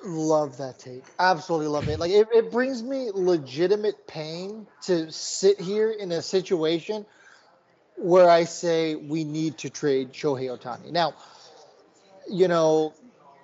Love 0.05 0.57
that 0.57 0.79
take. 0.79 1.03
Absolutely 1.19 1.67
love 1.67 1.87
it. 1.89 1.99
Like 1.99 2.11
it, 2.11 2.27
it 2.33 2.51
brings 2.51 2.81
me 2.81 3.09
legitimate 3.13 4.07
pain 4.07 4.67
to 4.83 5.11
sit 5.11 5.59
here 5.59 5.91
in 5.91 6.11
a 6.13 6.21
situation 6.21 7.05
where 7.95 8.29
I 8.29 8.43
say 8.45 8.95
we 8.95 9.23
need 9.23 9.59
to 9.59 9.69
trade 9.69 10.13
Shohei 10.13 10.49
Ohtani. 10.57 10.91
Now, 10.91 11.13
you 12.29 12.47
know, 12.47 12.93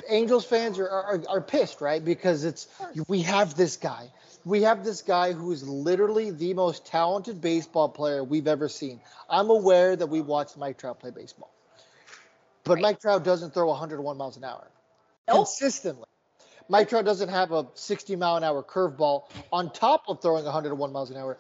Angels 0.07 0.45
fans 0.45 0.79
are, 0.79 0.89
are, 0.89 1.21
are 1.27 1.41
pissed, 1.41 1.81
right? 1.81 2.03
Because 2.03 2.43
it's 2.43 2.67
we 3.07 3.21
have 3.21 3.55
this 3.55 3.77
guy. 3.77 4.11
We 4.45 4.63
have 4.63 4.83
this 4.83 5.01
guy 5.01 5.33
who's 5.33 5.67
literally 5.67 6.31
the 6.31 6.53
most 6.53 6.85
talented 6.85 7.41
baseball 7.41 7.89
player 7.89 8.23
we've 8.23 8.47
ever 8.47 8.69
seen. 8.69 8.99
I'm 9.29 9.49
aware 9.49 9.95
that 9.95 10.07
we 10.07 10.21
watched 10.21 10.57
Mike 10.57 10.77
Trout 10.77 10.99
play 10.99 11.11
baseball. 11.11 11.51
But 12.63 12.75
Right. 12.75 12.81
Mike 12.81 13.01
Trout 13.01 13.23
doesn't 13.23 13.53
throw 13.53 13.67
101 13.67 14.17
miles 14.17 14.37
an 14.37 14.43
hour 14.43 14.67
Nope. 15.27 15.37
consistently. 15.37 16.05
Mike 16.69 16.89
Trout 16.89 17.03
doesn't 17.03 17.29
have 17.29 17.51
a 17.51 17.67
60 17.73 18.15
mile 18.15 18.37
an 18.37 18.43
hour 18.43 18.63
curveball 18.63 19.23
on 19.51 19.71
top 19.71 20.03
of 20.07 20.21
throwing 20.21 20.45
101 20.45 20.91
miles 20.91 21.09
an 21.09 21.17
hour. 21.17 21.37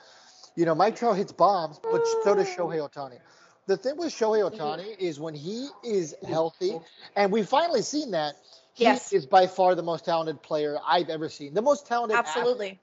You 0.55 0.65
know, 0.65 0.75
Mike 0.75 0.95
Trout 0.95 1.17
hits 1.17 1.31
bombs, 1.31 1.79
but 1.81 2.01
so 2.23 2.35
does 2.35 2.47
Shohei 2.47 2.87
Ohtani. 2.87 3.19
The 3.67 3.77
thing 3.77 3.97
with 3.97 4.13
Shohei 4.13 4.49
mm-hmm. 4.49 4.61
Ohtani 4.61 4.97
is 4.97 5.19
when 5.19 5.35
he 5.35 5.69
is 5.83 6.15
healthy, 6.27 6.71
mm-hmm. 6.71 6.83
and 7.15 7.31
we've 7.31 7.47
finally 7.47 7.81
seen 7.81 8.11
that, 8.11 8.35
he 8.73 8.85
Yes. 8.85 9.13
is 9.13 9.25
by 9.25 9.47
far 9.47 9.75
the 9.75 9.83
most 9.83 10.05
talented 10.05 10.41
player 10.41 10.77
I've 10.85 11.09
ever 11.09 11.29
seen. 11.29 11.53
The 11.53 11.61
most 11.61 11.85
talented. 11.85 12.17
athlete. 12.17 12.37
Absolutely. 12.37 12.79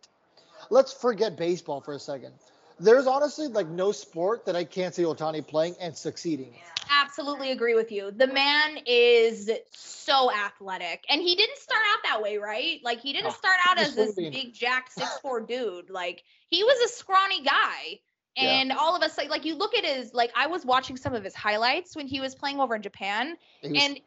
Let's 0.70 0.92
forget 0.92 1.36
baseball 1.36 1.80
for 1.80 1.94
a 1.94 1.98
second. 1.98 2.32
There's 2.78 3.06
honestly 3.06 3.48
like 3.48 3.68
no 3.68 3.92
sport 3.92 4.44
that 4.46 4.56
I 4.56 4.64
can't 4.64 4.94
see 4.94 5.02
Ohtani 5.02 5.46
playing 5.46 5.76
and 5.80 5.96
succeeding. 5.96 6.52
in. 6.54 6.60
Absolutely 6.90 7.50
agree 7.50 7.74
with 7.74 7.90
you. 7.90 8.10
The 8.10 8.26
man 8.26 8.78
is 8.86 9.50
so 9.72 10.30
athletic. 10.30 11.04
And 11.08 11.20
he 11.20 11.34
didn't 11.34 11.58
start 11.58 11.82
out 11.92 11.98
that 12.04 12.22
way, 12.22 12.36
right? 12.36 12.78
Like 12.84 13.00
he 13.00 13.12
didn't 13.12 13.28
ah, 13.28 13.32
start 13.32 13.56
out 13.68 13.78
as 13.78 13.94
this 13.94 14.14
big 14.14 14.52
jack 14.54 14.90
six 14.92 15.18
four 15.18 15.40
dude. 15.40 15.90
Like 15.90 16.22
he 16.48 16.62
was 16.64 16.90
a 16.90 16.94
scrawny 16.94 17.42
guy. 17.42 18.00
Yeah. 18.36 18.60
And 18.60 18.72
all 18.72 18.94
of 18.94 19.02
us 19.02 19.16
like 19.16 19.30
like 19.30 19.44
you 19.46 19.54
look 19.56 19.74
at 19.74 19.84
his 19.84 20.12
like 20.12 20.30
I 20.36 20.46
was 20.46 20.64
watching 20.64 20.96
some 20.96 21.14
of 21.14 21.24
his 21.24 21.34
highlights 21.34 21.96
when 21.96 22.06
he 22.06 22.20
was 22.20 22.34
playing 22.34 22.60
over 22.60 22.74
in 22.76 22.82
Japan 22.82 23.36
He 23.62 23.70
was- 23.72 23.82
and 23.82 24.00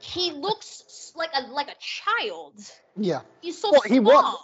he 0.00 0.30
looks 0.32 1.12
like 1.16 1.30
a 1.34 1.42
like 1.52 1.68
a 1.68 1.76
child. 1.80 2.54
yeah, 2.96 3.20
He's 3.40 3.60
so 3.60 3.70
Well, 3.72 3.82
he 3.82 4.00
was. 4.00 4.36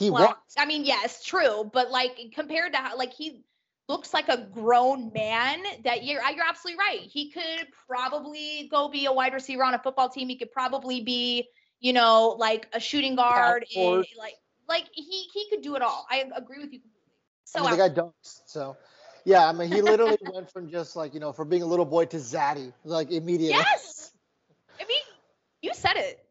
He 0.00 0.10
was. 0.10 0.34
I 0.58 0.64
mean, 0.64 0.84
yes, 0.84 1.22
true, 1.22 1.70
but 1.72 1.90
like 1.90 2.18
compared 2.34 2.72
to 2.72 2.78
how, 2.78 2.96
like 2.96 3.12
he 3.12 3.42
looks 3.88 4.14
like 4.14 4.28
a 4.28 4.38
grown 4.38 5.12
man. 5.12 5.62
That 5.84 6.04
you're 6.04 6.22
you're 6.22 6.48
absolutely 6.48 6.78
right. 6.78 7.00
He 7.00 7.30
could 7.30 7.68
probably 7.86 8.68
go 8.70 8.88
be 8.88 9.04
a 9.04 9.12
wide 9.12 9.34
receiver 9.34 9.62
on 9.62 9.74
a 9.74 9.78
football 9.78 10.08
team. 10.08 10.28
He 10.28 10.36
could 10.36 10.52
probably 10.52 11.02
be, 11.02 11.48
you 11.80 11.92
know, 11.92 12.34
like 12.38 12.66
a 12.72 12.80
shooting 12.80 13.14
guard. 13.14 13.66
In, 13.74 14.02
like 14.18 14.34
like 14.68 14.86
he 14.92 15.28
he 15.34 15.50
could 15.50 15.60
do 15.60 15.76
it 15.76 15.82
all. 15.82 16.06
I 16.10 16.24
agree 16.34 16.60
with 16.60 16.72
you 16.72 16.80
completely. 16.80 17.12
So 17.44 17.60
I 17.60 17.62
mean, 17.62 17.70
the 17.72 17.88
guy 17.88 17.88
dunks. 17.90 18.40
So, 18.46 18.78
yeah, 19.26 19.46
I 19.46 19.52
mean, 19.52 19.68
he 19.68 19.82
literally 19.82 20.18
went 20.32 20.50
from 20.50 20.70
just 20.70 20.96
like 20.96 21.12
you 21.12 21.20
know, 21.20 21.32
from 21.32 21.50
being 21.50 21.62
a 21.62 21.66
little 21.66 21.84
boy 21.84 22.06
to 22.06 22.16
Zaddy, 22.16 22.72
like 22.84 23.10
immediately. 23.10 23.58
yes, 23.58 24.12
I 24.80 24.84
mean, 24.84 25.02
you 25.60 25.74
said 25.74 25.96
it. 25.96 26.24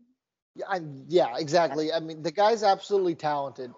Yeah, 0.60 0.66
I, 0.70 0.80
yeah, 1.08 1.38
exactly. 1.38 1.94
I 1.94 2.00
mean, 2.00 2.22
the 2.22 2.32
guy's 2.32 2.64
absolutely 2.64 3.16
talented. 3.16 3.72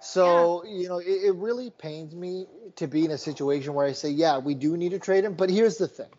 So, 0.00 0.64
you 0.66 0.88
know, 0.88 0.98
it, 0.98 1.06
it 1.06 1.34
really 1.36 1.70
pains 1.70 2.14
me 2.14 2.46
to 2.76 2.86
be 2.86 3.04
in 3.04 3.10
a 3.10 3.18
situation 3.18 3.72
where 3.72 3.86
I 3.86 3.92
say, 3.92 4.10
yeah, 4.10 4.38
we 4.38 4.54
do 4.54 4.76
need 4.76 4.90
to 4.90 4.98
trade 4.98 5.24
him. 5.24 5.34
But 5.34 5.48
here's 5.48 5.78
the 5.78 5.88
thing 5.88 6.10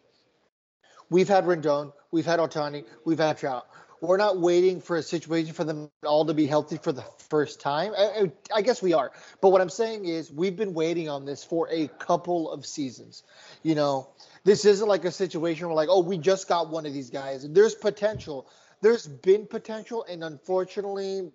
We've 1.10 1.28
had 1.28 1.46
Rendon, 1.46 1.94
we've 2.12 2.26
had 2.26 2.40
Ohtani, 2.40 2.86
we've 3.06 3.20
had 3.20 3.38
Trout. 3.38 3.68
We're 4.02 4.18
not 4.18 4.40
waiting 4.40 4.82
for 4.82 4.98
a 4.98 5.04
situation 5.04 5.54
for 5.54 5.64
them 5.64 5.90
all 6.06 6.26
to 6.26 6.34
be 6.34 6.48
healthy 6.48 6.78
for 6.78 6.92
the 6.92 7.04
first 7.30 7.60
time. 7.60 7.94
I, 7.98 8.04
I, 8.04 8.32
I 8.56 8.62
guess 8.62 8.82
we 8.82 8.94
are, 8.94 9.12
but 9.42 9.50
what 9.50 9.62
I'm 9.62 9.70
saying 9.70 10.06
is 10.06 10.32
we've 10.32 10.56
been 10.56 10.74
waiting 10.74 11.10
on 11.10 11.26
this 11.26 11.44
for 11.44 11.68
a 11.72 11.88
couple 11.88 12.52
of 12.52 12.66
seasons. 12.66 13.24
You 13.64 13.76
know, 13.76 14.10
this 14.44 14.66
isn't 14.66 14.88
like 14.88 15.06
a 15.06 15.12
situation 15.12 15.68
where 15.68 15.76
like, 15.76 15.90
oh, 15.90 16.02
we 16.02 16.18
just 16.18 16.48
got 16.48 16.70
one 16.70 16.86
of 16.86 16.94
these 16.94 17.10
guys. 17.10 17.48
There's 17.50 17.76
potential. 17.76 18.48
There's 18.86 19.08
been 19.08 19.48
potential, 19.48 20.06
and 20.08 20.24
unfortunately, 20.24 21.32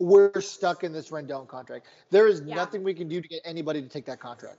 we're 0.00 0.40
stuck 0.40 0.82
in 0.82 0.92
this 0.92 1.10
Rendon 1.10 1.46
contract. 1.46 1.86
There 2.10 2.26
is 2.26 2.40
Yeah. 2.40 2.56
nothing 2.56 2.82
we 2.82 2.94
can 2.94 3.06
do 3.06 3.20
to 3.20 3.28
get 3.28 3.42
anybody 3.44 3.80
to 3.80 3.88
take 3.88 4.06
that 4.06 4.18
contract. 4.18 4.58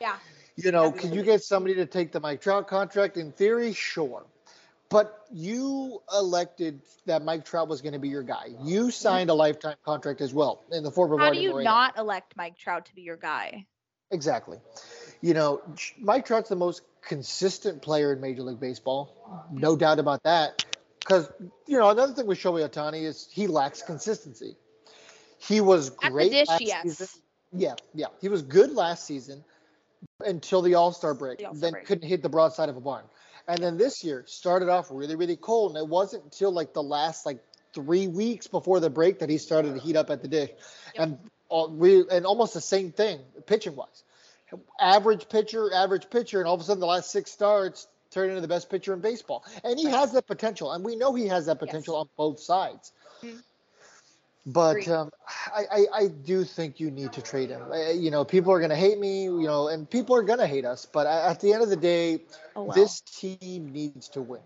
Yeah. 0.00 0.16
You 0.54 0.70
know, 0.70 0.92
can 0.92 1.12
you 1.12 1.24
get 1.24 1.42
somebody 1.42 1.74
to 1.74 1.84
take 1.84 2.12
the 2.12 2.20
Mike 2.20 2.40
Trout 2.40 2.68
contract? 2.68 3.16
In 3.16 3.32
theory, 3.32 3.72
sure. 3.72 4.26
But 4.90 5.26
you 5.32 6.00
elected 6.16 6.82
that 7.06 7.24
Mike 7.24 7.44
Trout 7.44 7.66
was 7.66 7.82
going 7.82 7.94
to 7.94 7.98
be 7.98 8.10
your 8.10 8.22
guy. 8.22 8.54
You 8.62 8.82
mm-hmm. 8.82 8.90
signed 8.90 9.30
a 9.30 9.34
lifetime 9.34 9.74
contract 9.84 10.20
as 10.20 10.32
well 10.32 10.62
in 10.70 10.84
the 10.84 10.92
form 10.92 11.14
of 11.14 11.18
How 11.18 11.32
do 11.32 11.40
you 11.40 11.50
Moreno. 11.50 11.68
not 11.68 11.98
elect 11.98 12.36
Mike 12.36 12.56
Trout 12.56 12.86
to 12.86 12.94
be 12.94 13.02
your 13.02 13.16
guy? 13.16 13.66
Exactly. 14.12 14.60
You 15.20 15.34
know, 15.34 15.62
Mike 15.98 16.26
Trout's 16.26 16.48
the 16.48 16.54
most 16.54 16.82
consistent 17.02 17.82
player 17.82 18.12
in 18.12 18.20
Major 18.20 18.44
League 18.44 18.60
Baseball. 18.60 19.48
No 19.50 19.76
doubt 19.76 19.98
about 19.98 20.22
that. 20.22 20.64
Because, 21.06 21.30
you 21.66 21.78
know, 21.78 21.90
another 21.90 22.12
thing 22.12 22.26
with 22.26 22.38
Shohei 22.38 22.68
Ohtani 22.68 23.02
is 23.02 23.28
he 23.30 23.46
lacks 23.46 23.80
consistency. 23.82 24.56
He 25.38 25.60
was 25.60 25.90
great 25.90 26.32
dish, 26.32 26.48
last 26.48 26.62
yes. 26.62 26.82
season. 26.82 27.06
Yeah, 27.52 27.74
yeah. 27.94 28.06
He 28.20 28.28
was 28.28 28.42
good 28.42 28.72
last 28.72 29.06
season 29.06 29.44
until 30.24 30.62
the 30.62 30.74
All 30.74 30.92
Star 30.92 31.14
break. 31.14 31.38
The 31.38 31.50
then 31.54 31.72
break. 31.72 31.86
couldn't 31.86 32.08
hit 32.08 32.22
the 32.22 32.28
broadside 32.28 32.68
of 32.68 32.76
a 32.76 32.80
barn. 32.80 33.04
And 33.46 33.62
then 33.62 33.76
this 33.76 34.02
year 34.02 34.24
started 34.26 34.68
off 34.68 34.88
really, 34.90 35.14
really 35.14 35.36
cold. 35.36 35.72
And 35.72 35.78
it 35.78 35.88
wasn't 35.88 36.24
until 36.24 36.50
like 36.50 36.72
the 36.72 36.82
last 36.82 37.24
like 37.24 37.38
three 37.72 38.08
weeks 38.08 38.48
before 38.48 38.80
the 38.80 38.90
break 38.90 39.20
that 39.20 39.30
he 39.30 39.38
started 39.38 39.74
to 39.74 39.80
heat 39.80 39.94
up 39.94 40.10
at 40.10 40.22
the 40.22 40.28
dish. 40.28 40.50
And 40.96 41.18
all, 41.48 41.70
we, 41.70 42.04
and 42.10 42.26
almost 42.26 42.54
the 42.54 42.60
same 42.60 42.90
thing 42.90 43.20
pitching 43.46 43.76
wise. 43.76 44.02
Average 44.80 45.28
pitcher, 45.28 45.72
average 45.72 46.10
pitcher, 46.10 46.40
and 46.40 46.48
all 46.48 46.54
of 46.54 46.60
a 46.60 46.64
sudden 46.64 46.80
the 46.80 46.86
last 46.86 47.12
six 47.12 47.30
starts 47.30 47.86
turned 48.16 48.30
into 48.30 48.40
the 48.40 48.48
best 48.48 48.70
pitcher 48.70 48.94
in 48.94 49.00
baseball. 49.00 49.44
And 49.62 49.78
he 49.78 49.84
has 49.86 50.12
that 50.12 50.26
potential, 50.26 50.72
and 50.72 50.82
we 50.82 50.96
know 50.96 51.14
he 51.14 51.26
has 51.28 51.46
that 51.46 51.58
potential 51.58 51.96
on 51.96 52.08
both 52.16 52.40
sides. 52.40 52.92
Mhm. 53.22 53.42
But 54.48 54.86
um, 54.88 55.10
I, 55.54 55.64
I, 55.78 55.80
I 56.02 56.06
do 56.06 56.44
think 56.44 56.78
you 56.78 56.90
need 56.90 57.12
to 57.14 57.20
trade 57.20 57.50
him. 57.50 57.62
I- 57.72 57.90
You 57.90 58.10
know, 58.12 58.24
people 58.24 58.52
are 58.52 58.60
going 58.60 58.70
to 58.70 58.76
hate 58.76 58.98
me, 58.98 59.24
you 59.24 59.42
know, 59.42 59.68
and 59.68 59.90
people 59.90 60.14
are 60.16 60.22
going 60.22 60.38
to 60.38 60.46
hate 60.46 60.64
us. 60.64 60.86
But 60.86 61.06
at 61.06 61.40
the 61.40 61.52
end 61.52 61.62
of 61.62 61.68
the 61.68 61.76
day, 61.76 62.22
Oh 62.54 62.62
well. 62.64 62.74
this 62.74 63.00
team 63.00 63.72
needs 63.72 64.08
to 64.10 64.22
win. 64.22 64.40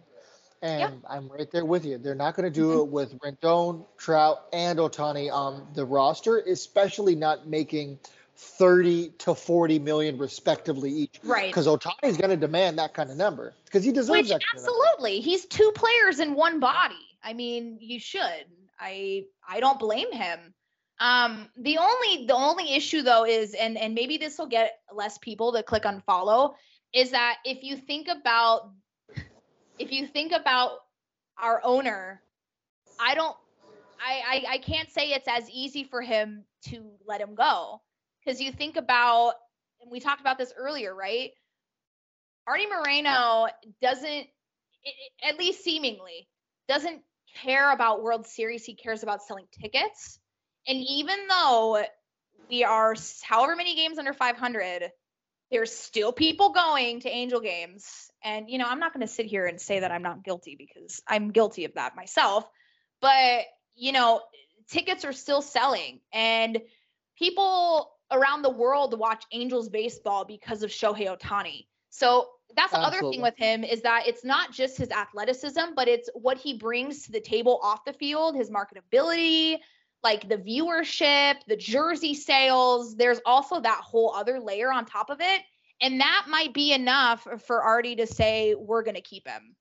And 0.62 1.02
I'm 1.08 1.28
right 1.28 1.50
there 1.50 1.64
with 1.64 1.84
you. 1.86 1.96
They're 1.98 2.14
not 2.26 2.34
going 2.36 2.50
to 2.50 2.54
do 2.62 2.80
it 2.82 2.88
with 2.88 3.18
Rendon, 3.20 3.86
Trout, 3.98 4.38
and 4.52 4.78
Ohtani 4.78 5.32
on 5.32 5.66
the 5.74 5.84
roster, 5.86 6.38
especially 6.38 7.14
not 7.14 7.46
making 7.46 7.98
30 8.40 9.10
to 9.18 9.34
40 9.34 9.78
million 9.78 10.16
respectively 10.16 10.90
each. 10.90 11.20
Right. 11.22 11.48
Because 11.48 11.66
Ohtani's 11.66 12.16
going 12.16 12.30
to 12.30 12.36
demand 12.36 12.78
that 12.78 12.94
kind 12.94 13.10
of 13.10 13.16
number 13.16 13.52
because 13.66 13.84
he 13.84 13.92
deserves 13.92 14.10
Which 14.10 14.28
that. 14.28 14.42
Kind 14.42 14.58
of 14.58 14.64
number. 14.64 14.80
absolutely, 14.86 15.20
he's 15.20 15.44
two 15.44 15.70
players 15.74 16.20
in 16.20 16.34
one 16.34 16.58
body. 16.58 16.94
I 17.22 17.34
mean, 17.34 17.76
you 17.80 18.00
should. 18.00 18.46
I 18.78 19.24
I 19.46 19.60
don't 19.60 19.78
blame 19.78 20.10
him. 20.10 20.38
Um, 21.00 21.48
the 21.58 21.78
only 21.78 22.26
the 22.26 22.34
only 22.34 22.74
issue 22.74 23.02
though 23.02 23.26
is, 23.26 23.52
and 23.52 23.76
and 23.76 23.94
maybe 23.94 24.16
this 24.16 24.38
will 24.38 24.46
get 24.46 24.78
less 24.92 25.18
people 25.18 25.52
to 25.52 25.62
click 25.62 25.84
on 25.84 26.00
follow, 26.00 26.54
is 26.94 27.10
that 27.10 27.36
if 27.44 27.62
you 27.62 27.76
think 27.76 28.08
about 28.08 28.70
if 29.78 29.92
you 29.92 30.06
think 30.06 30.32
about 30.32 30.78
our 31.38 31.60
owner, 31.62 32.22
I 32.98 33.14
don't 33.14 33.36
I 34.02 34.44
I, 34.48 34.54
I 34.54 34.58
can't 34.58 34.90
say 34.90 35.10
it's 35.10 35.28
as 35.28 35.48
easy 35.50 35.84
for 35.84 36.00
him 36.00 36.44
to 36.68 36.90
let 37.06 37.20
him 37.20 37.34
go. 37.34 37.82
Because 38.24 38.40
you 38.40 38.52
think 38.52 38.76
about, 38.76 39.34
and 39.80 39.90
we 39.90 40.00
talked 40.00 40.20
about 40.20 40.38
this 40.38 40.52
earlier, 40.56 40.94
right? 40.94 41.30
Artie 42.46 42.66
Moreno 42.66 43.46
doesn't, 43.80 44.26
at 45.22 45.38
least 45.38 45.62
seemingly, 45.62 46.28
doesn't 46.68 47.02
care 47.42 47.72
about 47.72 48.02
World 48.02 48.26
Series. 48.26 48.64
He 48.64 48.74
cares 48.74 49.02
about 49.02 49.22
selling 49.22 49.46
tickets. 49.60 50.18
And 50.66 50.78
even 50.78 51.16
though 51.28 51.82
we 52.48 52.64
are 52.64 52.94
however 53.22 53.56
many 53.56 53.76
games 53.76 53.98
under 53.98 54.12
500, 54.12 54.90
there's 55.50 55.72
still 55.72 56.12
people 56.12 56.52
going 56.52 57.00
to 57.00 57.08
Angel 57.08 57.40
games. 57.40 58.10
And, 58.22 58.50
you 58.50 58.58
know, 58.58 58.66
I'm 58.68 58.80
not 58.80 58.92
going 58.92 59.06
to 59.06 59.12
sit 59.12 59.26
here 59.26 59.46
and 59.46 59.60
say 59.60 59.80
that 59.80 59.90
I'm 59.90 60.02
not 60.02 60.24
guilty 60.24 60.56
because 60.56 61.02
I'm 61.08 61.30
guilty 61.30 61.64
of 61.64 61.74
that 61.74 61.96
myself. 61.96 62.48
But, 63.00 63.44
you 63.74 63.92
know, 63.92 64.20
tickets 64.68 65.04
are 65.04 65.12
still 65.12 65.42
selling. 65.42 66.00
And 66.12 66.60
people 67.18 67.90
around 68.10 68.42
the 68.42 68.50
world 68.50 68.90
to 68.92 68.96
watch 68.96 69.24
Angels 69.32 69.68
baseball 69.68 70.24
because 70.24 70.62
of 70.62 70.70
Shohei 70.70 71.06
Ohtani. 71.06 71.66
So 71.90 72.28
that's 72.56 72.72
the 72.72 72.78
other 72.78 73.00
thing 73.00 73.20
with 73.20 73.36
him 73.36 73.64
is 73.64 73.82
that 73.82 74.06
it's 74.06 74.24
not 74.24 74.52
just 74.52 74.76
his 74.76 74.90
athleticism, 74.90 75.74
but 75.76 75.88
it's 75.88 76.08
what 76.14 76.36
he 76.36 76.54
brings 76.54 77.04
to 77.04 77.12
the 77.12 77.20
table 77.20 77.60
off 77.62 77.84
the 77.84 77.92
field, 77.92 78.36
his 78.36 78.50
marketability, 78.50 79.58
like 80.02 80.28
the 80.28 80.36
viewership, 80.36 81.36
the 81.46 81.56
jersey 81.56 82.14
sales. 82.14 82.96
There's 82.96 83.20
also 83.24 83.60
that 83.60 83.80
whole 83.82 84.14
other 84.14 84.40
layer 84.40 84.72
on 84.72 84.84
top 84.84 85.10
of 85.10 85.20
it. 85.20 85.42
And 85.80 86.00
that 86.00 86.26
might 86.28 86.52
be 86.52 86.72
enough 86.72 87.26
for 87.46 87.62
Artie 87.62 87.96
to 87.96 88.06
say, 88.06 88.54
we're 88.54 88.82
going 88.82 88.96
to 88.96 89.00
keep 89.00 89.26
him. 89.26 89.54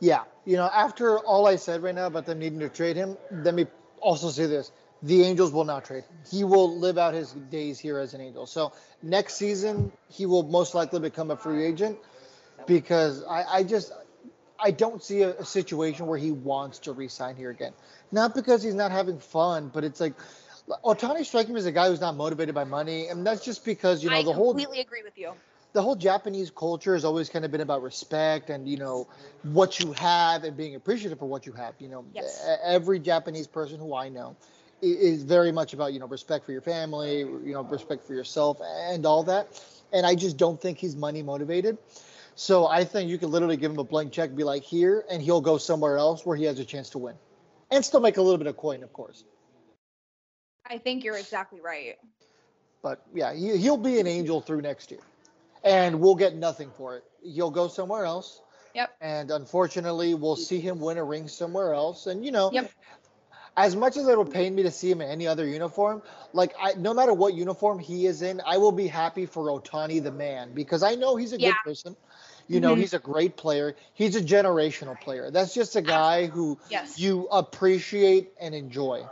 Yeah, 0.00 0.24
you 0.44 0.56
know, 0.56 0.68
after 0.72 1.18
all 1.20 1.46
I 1.46 1.56
said 1.56 1.82
right 1.82 1.94
now 1.94 2.06
about 2.06 2.26
them 2.26 2.38
needing 2.38 2.58
to 2.60 2.68
trade 2.68 2.96
him, 2.96 3.16
let 3.30 3.54
me 3.54 3.66
also 4.00 4.28
say 4.28 4.46
this: 4.46 4.70
the 5.04 5.22
Angels 5.24 5.52
will 5.52 5.64
not 5.64 5.84
trade. 5.86 6.04
him. 6.04 6.16
He 6.30 6.44
will 6.44 6.78
live 6.78 6.98
out 6.98 7.14
his 7.14 7.32
days 7.32 7.78
here 7.80 7.98
as 7.98 8.14
an 8.14 8.20
Angel. 8.22 8.46
So 8.46 8.72
next 9.02 9.36
season, 9.36 9.92
he 10.08 10.26
will 10.26 10.44
most 10.44 10.74
likely 10.74 11.00
become 11.00 11.30
a 11.30 11.36
free 11.36 11.64
agent 11.64 11.98
because 12.66 13.24
I, 13.24 13.44
I 13.58 13.64
just 13.64 13.92
I 14.58 14.70
don't 14.70 15.02
see 15.02 15.22
a, 15.22 15.30
a 15.38 15.44
situation 15.44 16.06
where 16.06 16.18
he 16.18 16.32
wants 16.32 16.80
to 16.80 16.92
re-sign 16.92 17.36
here 17.36 17.50
again. 17.50 17.72
Not 18.12 18.34
because 18.34 18.62
he's 18.62 18.74
not 18.74 18.92
having 18.92 19.18
fun, 19.18 19.70
but 19.72 19.84
it's 19.84 20.00
like 20.00 20.14
Ohtani 20.84 21.24
striking 21.24 21.54
me 21.54 21.58
as 21.60 21.66
a 21.66 21.72
guy 21.72 21.88
who's 21.88 22.00
not 22.00 22.16
motivated 22.16 22.54
by 22.54 22.64
money, 22.64 23.08
and 23.08 23.26
that's 23.26 23.44
just 23.44 23.64
because 23.64 24.02
you 24.04 24.10
know 24.10 24.18
I 24.18 24.22
the 24.22 24.32
whole 24.32 24.54
completely 24.54 24.80
agree 24.80 25.02
with 25.02 25.18
you. 25.18 25.32
the 25.72 25.82
whole 25.82 25.96
Japanese 25.96 26.50
culture 26.50 26.94
has 26.94 27.04
always 27.04 27.28
kind 27.28 27.44
of 27.44 27.50
been 27.50 27.60
about 27.60 27.82
respect 27.82 28.50
and 28.50 28.68
you 28.68 28.76
know 28.76 29.06
what 29.42 29.78
you 29.80 29.92
have 29.92 30.44
and 30.44 30.56
being 30.56 30.74
appreciative 30.74 31.18
for 31.18 31.26
what 31.26 31.46
you 31.46 31.52
have. 31.52 31.74
You 31.78 31.88
know, 31.88 32.04
Yes. 32.14 32.46
every 32.64 33.00
Japanese 33.00 33.46
person 33.46 33.78
who 33.78 33.94
I 33.94 34.08
know 34.08 34.36
i- 34.38 34.63
is 34.84 35.22
very 35.22 35.52
much 35.52 35.72
about 35.72 35.92
you 35.92 36.00
know 36.00 36.06
respect 36.06 36.44
for 36.44 36.52
your 36.52 36.60
family, 36.60 37.20
you 37.20 37.52
know 37.52 37.62
respect 37.62 38.06
for 38.06 38.14
yourself 38.14 38.60
and 38.62 39.04
all 39.06 39.22
that. 39.24 39.48
And 39.92 40.04
I 40.06 40.14
just 40.14 40.36
don't 40.36 40.60
think 40.60 40.78
he's 40.78 40.96
money 40.96 41.22
motivated. 41.22 41.78
So 42.34 42.66
I 42.66 42.84
think 42.84 43.08
you 43.08 43.18
could 43.18 43.28
literally 43.28 43.56
give 43.56 43.70
him 43.70 43.78
a 43.78 43.84
blank 43.84 44.12
check, 44.12 44.34
be 44.34 44.42
like 44.42 44.64
here, 44.64 45.04
and 45.08 45.22
he'll 45.22 45.40
go 45.40 45.56
somewhere 45.56 45.96
else 45.96 46.26
where 46.26 46.36
he 46.36 46.44
has 46.44 46.58
a 46.58 46.64
chance 46.64 46.90
to 46.90 46.98
win, 46.98 47.14
and 47.70 47.84
still 47.84 48.00
make 48.00 48.16
a 48.16 48.22
little 48.22 48.38
bit 48.38 48.48
of 48.48 48.56
coin, 48.56 48.82
of 48.82 48.92
course. 48.92 49.24
I 50.68 50.78
think 50.78 51.04
you're 51.04 51.16
exactly 51.18 51.60
right. 51.60 51.96
But 52.82 53.02
yeah, 53.14 53.34
he, 53.34 53.56
he'll 53.56 53.76
be 53.76 54.00
an 54.00 54.06
angel 54.06 54.40
through 54.40 54.62
next 54.62 54.90
year, 54.90 55.00
and 55.62 56.00
we'll 56.00 56.16
get 56.16 56.34
nothing 56.34 56.70
for 56.76 56.96
it. 56.96 57.04
He'll 57.22 57.50
go 57.50 57.68
somewhere 57.68 58.04
else. 58.04 58.40
Yep. 58.74 58.96
And 59.00 59.30
unfortunately, 59.30 60.14
we'll 60.14 60.34
see 60.34 60.58
him 60.58 60.80
win 60.80 60.98
a 60.98 61.04
ring 61.04 61.28
somewhere 61.28 61.72
else. 61.72 62.06
And 62.08 62.24
you 62.24 62.32
know, 62.32 62.50
Yep. 62.52 62.72
As 63.56 63.76
much 63.76 63.96
as 63.96 64.08
it 64.08 64.18
would 64.18 64.32
pain 64.32 64.54
me 64.54 64.64
to 64.64 64.70
see 64.70 64.90
him 64.90 65.00
in 65.00 65.08
any 65.08 65.28
other 65.28 65.46
uniform, 65.46 66.02
like 66.32 66.54
I, 66.60 66.72
no 66.74 66.92
matter 66.92 67.14
what 67.14 67.34
uniform 67.34 67.78
he 67.78 68.06
is 68.06 68.20
in, 68.22 68.40
I 68.44 68.58
will 68.58 68.72
be 68.72 68.88
happy 68.88 69.26
for 69.26 69.46
Ohtani 69.46 70.02
the 70.02 70.10
man 70.10 70.52
because 70.54 70.82
I 70.82 70.96
know 70.96 71.14
he's 71.14 71.32
a 71.32 71.38
Yeah. 71.38 71.52
good 71.52 71.58
person. 71.64 71.96
You 72.48 72.60
know, 72.60 72.74
Mhm. 72.74 72.80
he's 72.80 72.94
a 72.94 72.98
great 72.98 73.36
player. 73.36 73.76
He's 73.94 74.16
a 74.16 74.20
generational 74.20 75.00
player. 75.00 75.30
That's 75.30 75.54
just 75.54 75.76
a 75.76 75.82
guy 75.82 76.26
who 76.26 76.58
Yes. 76.68 76.98
you 76.98 77.28
appreciate 77.30 78.32
and 78.40 78.54
enjoy. 78.54 79.06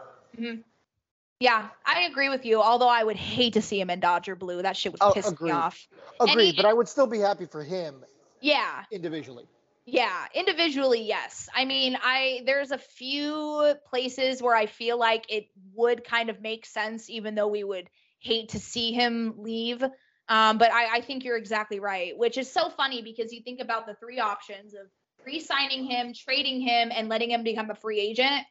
Yeah, 1.38 1.68
I 1.86 2.00
agree 2.02 2.28
with 2.28 2.44
you. 2.44 2.60
Although 2.60 2.88
I 2.88 3.02
would 3.02 3.16
hate 3.16 3.54
to 3.54 3.62
see 3.62 3.80
him 3.80 3.90
in 3.90 4.00
Dodger 4.00 4.34
blue. 4.36 4.62
That 4.62 4.76
shit 4.76 4.92
would 4.92 5.02
Oh, 5.02 5.12
piss 5.12 5.26
agreed. 5.28 5.52
me 5.52 5.58
off. 5.58 5.88
Agreed, 6.20 6.50
he- 6.50 6.56
but 6.56 6.66
I 6.66 6.72
would 6.72 6.88
still 6.88 7.06
be 7.06 7.18
happy 7.18 7.46
for 7.46 7.62
him 7.62 8.04
Yeah, 8.40 8.84
individually. 8.90 9.46
Yeah. 9.86 10.26
Individually, 10.34 11.02
yes. 11.02 11.48
I 11.54 11.64
mean, 11.64 11.96
I 12.02 12.42
there's 12.46 12.70
a 12.70 12.78
few 12.78 13.74
places 13.88 14.42
where 14.42 14.54
I 14.54 14.66
feel 14.66 14.98
like 14.98 15.26
it 15.28 15.48
would 15.74 16.04
kind 16.04 16.30
of 16.30 16.40
make 16.40 16.66
sense, 16.66 17.10
even 17.10 17.34
though 17.34 17.48
we 17.48 17.64
would 17.64 17.88
hate 18.20 18.50
to 18.50 18.58
see 18.58 18.92
him 18.92 19.34
leave. 19.38 19.82
Um, 20.28 20.58
but 20.58 20.72
I, 20.72 20.96
I 20.96 21.00
think 21.00 21.24
you're 21.24 21.36
exactly 21.36 21.80
right, 21.80 22.16
which 22.16 22.38
is 22.38 22.50
so 22.50 22.70
funny 22.70 23.02
because 23.02 23.32
you 23.32 23.42
think 23.42 23.60
about 23.60 23.86
the 23.86 23.94
three 23.94 24.20
options 24.20 24.74
of 24.74 24.86
re-signing 25.26 25.84
him, 25.84 26.14
trading 26.14 26.60
him, 26.60 26.90
and 26.94 27.08
letting 27.08 27.30
him 27.30 27.42
become 27.42 27.70
a 27.70 27.74
free 27.74 28.00
agent. 28.00 28.46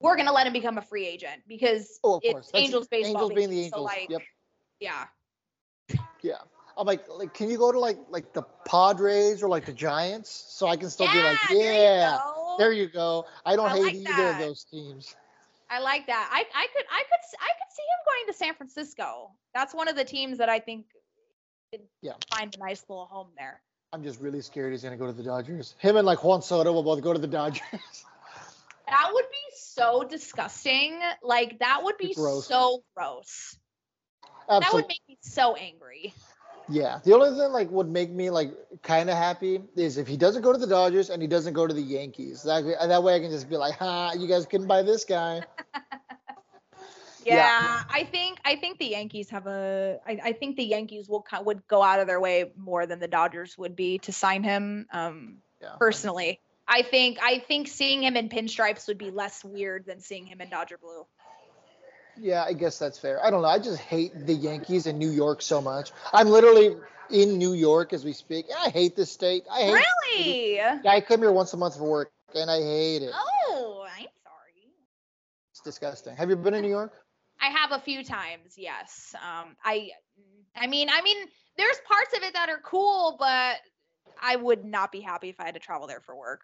We're 0.00 0.16
gonna 0.16 0.32
let 0.32 0.46
him 0.46 0.52
become 0.52 0.78
a 0.78 0.82
free 0.82 1.06
agent 1.06 1.42
because 1.48 1.98
Oh, 2.04 2.20
it's 2.22 2.50
Angels 2.54 2.86
baseball. 2.86 3.24
Angels 3.24 3.32
being 3.34 3.50
the 3.50 3.56
baby. 3.56 3.70
So 3.70 3.82
like, 3.82 4.08
yep. 4.08 4.22
yeah. 4.80 5.04
Yeah. 6.22 6.38
I'm 6.78 6.86
like, 6.86 7.08
like, 7.08 7.34
can 7.34 7.50
you 7.50 7.58
go 7.58 7.72
to 7.72 7.78
like 7.78 7.98
like 8.08 8.32
the 8.32 8.42
Padres 8.64 9.42
or 9.42 9.48
like 9.48 9.66
the 9.66 9.72
Giants 9.72 10.30
so 10.30 10.68
I 10.68 10.76
can 10.76 10.88
still 10.90 11.08
be 11.12 11.18
like, 11.20 11.36
there 11.48 11.58
you 11.58 11.78
yeah, 11.78 12.18
go. 12.24 12.54
there 12.58 12.72
you 12.72 12.86
go. 12.88 13.26
I 13.44 13.56
don't 13.56 13.68
I 13.68 13.76
hate 13.76 13.82
like 13.82 13.94
either 13.96 14.28
of 14.28 14.38
those 14.38 14.64
teams. 14.64 15.16
I 15.68 15.80
like 15.80 16.06
that. 16.06 16.30
I, 16.32 16.38
I 16.38 16.66
could 16.74 16.84
I 16.90 17.02
could 17.02 17.38
I 17.40 17.50
could 17.58 17.72
see 17.72 17.82
him 17.82 18.04
going 18.06 18.26
to 18.28 18.32
San 18.32 18.54
Francisco. 18.54 19.32
That's 19.54 19.74
one 19.74 19.88
of 19.88 19.96
the 19.96 20.04
teams 20.04 20.38
that 20.38 20.48
I 20.48 20.60
think 20.60 20.86
could 21.72 21.82
Yeah. 22.00 22.12
find 22.32 22.54
a 22.54 22.58
nice 22.58 22.84
little 22.88 23.06
home 23.06 23.28
there. 23.36 23.60
I'm 23.92 24.04
just 24.04 24.20
really 24.20 24.40
scared 24.40 24.70
he's 24.72 24.84
gonna 24.84 24.96
go 24.96 25.06
to 25.06 25.12
the 25.12 25.24
Dodgers. 25.24 25.74
Him 25.80 25.96
and 25.96 26.06
like 26.06 26.22
Juan 26.22 26.42
Soto 26.42 26.72
will 26.72 26.84
both 26.84 27.02
go 27.02 27.12
to 27.12 27.18
the 27.18 27.26
Dodgers. 27.26 27.62
That 28.88 29.10
would 29.12 29.26
be 29.30 29.54
so 29.54 30.02
disgusting. 30.08 30.98
Like 31.22 31.58
that 31.58 31.80
would 31.82 31.98
be 31.98 32.14
Gross. 32.14 32.46
so 32.46 32.82
gross. 32.96 33.58
Absolutely. 34.48 34.60
That 34.60 34.72
would 34.72 34.88
make 34.88 35.02
me 35.06 35.18
so 35.20 35.56
angry. 35.56 36.14
Yeah. 36.68 37.00
The 37.04 37.14
only 37.14 37.30
thing 37.30 37.52
like 37.52 37.70
would 37.70 37.88
make 37.88 38.10
me 38.10 38.30
like 38.30 38.50
kind 38.82 39.08
of 39.08 39.16
happy 39.16 39.62
is 39.76 39.96
if 39.96 40.06
he 40.06 40.16
doesn't 40.16 40.42
go 40.42 40.52
to 40.52 40.58
the 40.58 40.66
Dodgers 40.66 41.10
and 41.10 41.22
he 41.22 41.28
doesn't 41.28 41.54
go 41.54 41.66
to 41.66 41.74
the 41.74 41.82
Yankees. 41.82 42.42
That 42.42 42.64
that 42.64 43.02
way 43.02 43.16
I 43.16 43.20
can 43.20 43.30
just 43.30 43.48
be 43.48 43.56
like, 43.56 43.74
ha, 43.74 44.12
you 44.12 44.28
guys 44.28 44.46
couldn't 44.46 44.66
buy 44.66 44.82
this 44.82 45.04
guy. 45.04 45.42
Yeah, 47.24 47.34
Yeah. 47.34 47.82
I 47.90 48.04
think 48.04 48.38
I 48.44 48.56
think 48.56 48.78
the 48.78 48.86
Yankees 48.86 49.28
have 49.30 49.46
a. 49.46 49.98
I, 50.06 50.18
I 50.24 50.32
think 50.32 50.56
the 50.56 50.64
Yankees 50.64 51.08
will 51.08 51.24
would 51.42 51.66
go 51.68 51.82
out 51.82 52.00
of 52.00 52.06
their 52.06 52.20
way 52.20 52.52
more 52.56 52.86
than 52.86 53.00
the 53.00 53.08
Dodgers 53.08 53.58
would 53.58 53.76
be 53.76 53.98
to 53.98 54.12
sign 54.12 54.42
him. 54.42 54.86
Um, 54.92 55.38
Yeah. 55.60 55.74
personally, 55.78 56.40
I 56.66 56.82
think 56.82 57.18
I 57.20 57.40
think 57.40 57.68
seeing 57.68 58.02
him 58.02 58.16
in 58.16 58.28
pinstripes 58.28 58.86
would 58.88 58.98
be 58.98 59.10
less 59.10 59.44
weird 59.44 59.84
than 59.84 60.00
seeing 60.00 60.26
him 60.26 60.40
in 60.40 60.48
Dodger 60.48 60.78
blue. 60.78 61.06
Yeah, 62.20 62.44
I 62.44 62.52
guess 62.52 62.78
that's 62.78 62.98
fair. 62.98 63.24
I 63.24 63.30
don't 63.30 63.42
know. 63.42 63.48
I 63.48 63.58
just 63.58 63.78
hate 63.78 64.26
the 64.26 64.34
Yankees 64.34 64.86
in 64.86 64.98
New 64.98 65.10
York 65.10 65.42
so 65.42 65.60
much. 65.60 65.92
I'm 66.12 66.28
literally 66.28 66.76
in 67.10 67.38
New 67.38 67.52
York 67.52 67.92
as 67.92 68.04
we 68.04 68.12
speak. 68.12 68.46
I 68.56 68.70
hate 68.70 68.96
this 68.96 69.10
state. 69.10 69.44
I 69.50 69.62
hate. 69.62 69.72
Really? 70.16 70.56
Yeah, 70.56 70.80
I 70.86 71.00
come 71.00 71.20
here 71.20 71.32
once 71.32 71.52
a 71.52 71.56
month 71.56 71.76
for 71.76 71.88
work, 71.88 72.12
and 72.34 72.50
I 72.50 72.58
hate 72.58 73.02
it. 73.02 73.12
Oh, 73.14 73.86
I'm 73.86 74.06
sorry. 74.22 74.72
It's 75.52 75.60
disgusting. 75.60 76.16
Have 76.16 76.28
you 76.30 76.36
been 76.36 76.54
in 76.54 76.62
New 76.62 76.70
York? 76.70 76.92
I 77.40 77.46
have 77.46 77.72
a 77.72 77.78
few 77.78 78.02
times, 78.02 78.54
yes. 78.56 79.14
Um, 79.14 79.56
I, 79.64 79.90
I 80.56 80.66
mean, 80.66 80.88
I 80.90 81.02
mean, 81.02 81.16
there's 81.56 81.76
parts 81.86 82.16
of 82.16 82.22
it 82.22 82.34
that 82.34 82.48
are 82.48 82.60
cool, 82.64 83.16
but 83.18 83.56
I 84.20 84.36
would 84.36 84.64
not 84.64 84.90
be 84.90 85.00
happy 85.00 85.28
if 85.28 85.38
I 85.38 85.44
had 85.44 85.54
to 85.54 85.60
travel 85.60 85.86
there 85.86 86.00
for 86.00 86.16
work. 86.16 86.42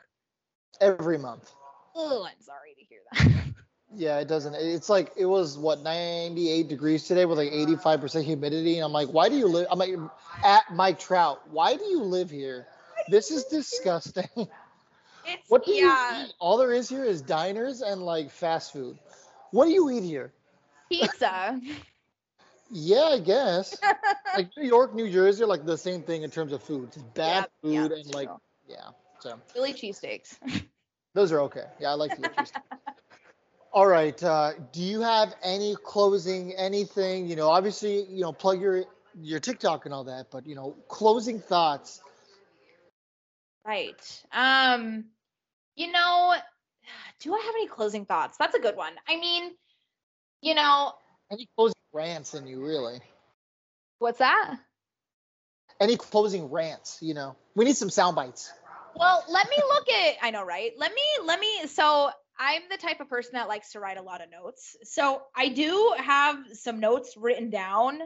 Every 0.80 1.18
month. 1.18 1.50
Oh, 1.96 2.24
I'm 2.24 2.40
sorry 2.40 2.74
to 2.78 2.84
hear 2.84 3.00
that. 3.12 3.44
Yeah, 3.96 4.18
it 4.20 4.28
doesn't. 4.28 4.54
It's 4.54 4.88
like 4.88 5.12
it 5.16 5.26
was 5.26 5.56
what 5.58 5.80
98 5.82 6.68
degrees 6.68 7.04
today 7.04 7.24
with 7.24 7.38
like 7.38 7.52
85% 7.52 8.24
humidity, 8.24 8.76
and 8.76 8.84
I'm 8.84 8.92
like, 8.92 9.08
why 9.08 9.28
do 9.28 9.36
you 9.36 9.46
live? 9.46 9.66
I'm 9.70 9.78
like, 9.78 9.94
at 10.42 10.62
Mike 10.72 10.98
Trout, 10.98 11.40
why 11.50 11.76
do 11.76 11.84
you 11.84 12.02
live 12.02 12.30
here? 12.30 12.66
This 13.08 13.30
is 13.30 13.44
disgusting. 13.44 14.28
It's 15.24 15.48
What 15.48 15.64
do 15.64 15.72
yeah, 15.72 15.82
you 15.82 15.98
eat? 16.08 16.34
All 16.38 16.56
there 16.58 16.72
is 16.72 16.88
here 16.88 17.04
is 17.04 17.20
diners 17.22 17.80
and 17.82 18.02
like 18.02 18.30
fast 18.30 18.72
food. 18.72 18.98
What 19.50 19.66
do 19.66 19.70
you 19.72 19.90
eat 19.90 20.02
here? 20.04 20.32
pizza. 20.88 21.60
Yeah, 22.70 23.02
I 23.14 23.18
guess. 23.20 23.82
like 24.34 24.50
New 24.56 24.64
York, 24.66 24.94
New 24.94 25.10
Jersey 25.10 25.42
are 25.44 25.46
like 25.46 25.64
the 25.64 25.76
same 25.78 26.02
thing 26.02 26.22
in 26.22 26.30
terms 26.30 26.52
of 26.52 26.62
food. 26.62 26.88
It's 26.88 26.98
bad 27.02 27.44
Yeah, 27.44 27.46
yeah, 27.68 27.86
food 27.86 27.90
that's 27.90 28.02
and 28.02 28.12
like 28.12 28.30
true. 28.30 28.40
yeah. 28.68 28.90
So 29.20 29.38
Philly 29.52 29.72
cheesesteaks. 29.74 30.38
those 31.14 31.32
are 31.32 31.40
okay. 31.42 31.66
Yeah, 31.80 31.90
I 31.90 31.94
like 31.94 32.14
the 32.16 32.28
cheese. 32.28 32.52
All 33.74 33.88
right. 33.88 34.22
Uh, 34.22 34.52
do 34.72 34.80
you 34.80 35.00
have 35.00 35.34
any 35.42 35.74
closing 35.84 36.52
anything? 36.52 37.26
You 37.26 37.34
know, 37.34 37.48
obviously, 37.48 38.04
you 38.04 38.20
know, 38.20 38.32
plug 38.32 38.60
your 38.60 38.84
your 39.20 39.40
TikTok 39.40 39.84
and 39.84 39.92
all 39.92 40.04
that, 40.04 40.30
but 40.30 40.46
you 40.46 40.54
know, 40.54 40.76
closing 40.86 41.40
thoughts. 41.40 42.00
Right. 43.66 44.22
Um, 44.30 45.06
you 45.74 45.90
know, 45.90 46.34
do 47.18 47.34
I 47.34 47.40
have 47.44 47.54
any 47.56 47.66
closing 47.66 48.04
thoughts? 48.04 48.36
That's 48.38 48.54
a 48.54 48.60
good 48.60 48.76
one. 48.76 48.92
I 49.08 49.16
mean, 49.16 49.50
you 50.40 50.54
know, 50.54 50.92
Any 51.32 51.48
closing 51.56 51.74
rants 51.92 52.34
in 52.34 52.46
you, 52.46 52.64
really? 52.64 53.00
what's 53.98 54.18
that? 54.18 54.56
Any 55.80 55.96
closing 55.96 56.48
rants? 56.48 56.98
You 57.02 57.14
know, 57.14 57.34
we 57.56 57.64
need 57.64 57.76
some 57.76 57.90
sound 57.90 58.14
bites. 58.14 58.52
Well, 58.94 59.24
let 59.28 59.48
me 59.48 59.56
look 59.68 59.88
at 59.88 60.14
I 60.22 60.30
know, 60.30 60.44
right? 60.44 60.70
Let 60.78 60.94
me 60.94 61.02
let 61.24 61.40
me 61.40 61.66
so 61.66 62.10
I'm 62.38 62.62
the 62.70 62.76
type 62.76 63.00
of 63.00 63.08
person 63.08 63.32
that 63.34 63.48
likes 63.48 63.72
to 63.72 63.80
write 63.80 63.98
a 63.98 64.02
lot 64.02 64.22
of 64.22 64.30
notes. 64.30 64.76
So 64.82 65.22
I 65.34 65.48
do 65.48 65.94
have 65.98 66.36
some 66.52 66.80
notes 66.80 67.16
written 67.16 67.50
down. 67.50 68.00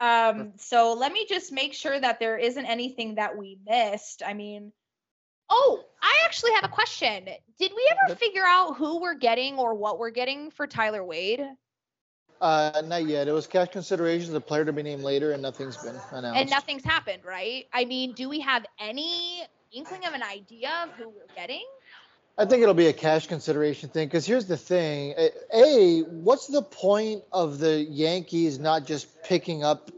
Um 0.00 0.52
so 0.56 0.94
let 0.94 1.12
me 1.12 1.26
just 1.28 1.52
make 1.52 1.74
sure 1.74 1.98
that 1.98 2.20
there 2.20 2.38
isn't 2.38 2.66
anything 2.66 3.16
that 3.16 3.36
we 3.36 3.58
missed. 3.66 4.22
I 4.24 4.34
mean, 4.34 4.72
oh, 5.50 5.84
I 6.02 6.22
actually 6.24 6.52
have 6.52 6.64
a 6.64 6.68
question. 6.68 7.28
Did 7.58 7.72
we 7.74 7.90
ever 8.04 8.14
figure 8.14 8.44
out 8.46 8.76
who 8.76 9.00
we're 9.00 9.14
getting 9.14 9.58
or 9.58 9.74
what 9.74 9.98
we're 9.98 10.10
getting 10.10 10.50
for 10.50 10.66
Tyler 10.66 11.04
Wade? 11.04 11.44
Uh, 12.40 12.82
not 12.84 13.04
yet. 13.04 13.26
It 13.26 13.32
was 13.32 13.46
cash 13.46 13.68
considerations, 13.68 14.32
a 14.34 14.40
player 14.40 14.64
to 14.64 14.72
be 14.72 14.82
named 14.82 15.02
later, 15.02 15.32
and 15.32 15.42
nothing's 15.42 15.76
been 15.76 15.96
announced. 16.12 16.40
And 16.40 16.50
nothing's 16.50 16.84
happened, 16.84 17.24
right? 17.24 17.66
I 17.72 17.84
mean, 17.84 18.12
do 18.12 18.28
we 18.28 18.40
have 18.40 18.64
any 18.78 19.42
inkling 19.72 20.06
of 20.06 20.14
an 20.14 20.22
idea 20.22 20.70
of 20.84 20.90
who 20.92 21.08
we're 21.08 21.34
getting? 21.34 21.64
I 22.38 22.44
think 22.44 22.62
it'll 22.62 22.74
be 22.74 22.86
a 22.86 22.92
cash 22.92 23.26
consideration 23.26 23.88
thing 23.88 24.06
because 24.06 24.24
here's 24.24 24.46
the 24.46 24.56
thing: 24.56 25.12
A- 25.52 26.02
what's 26.02 26.46
the 26.46 26.62
point 26.62 27.24
of 27.32 27.58
the 27.58 27.82
Yankees 27.82 28.60
not 28.60 28.86
just 28.86 29.08
picking 29.24 29.64
up 29.64 29.90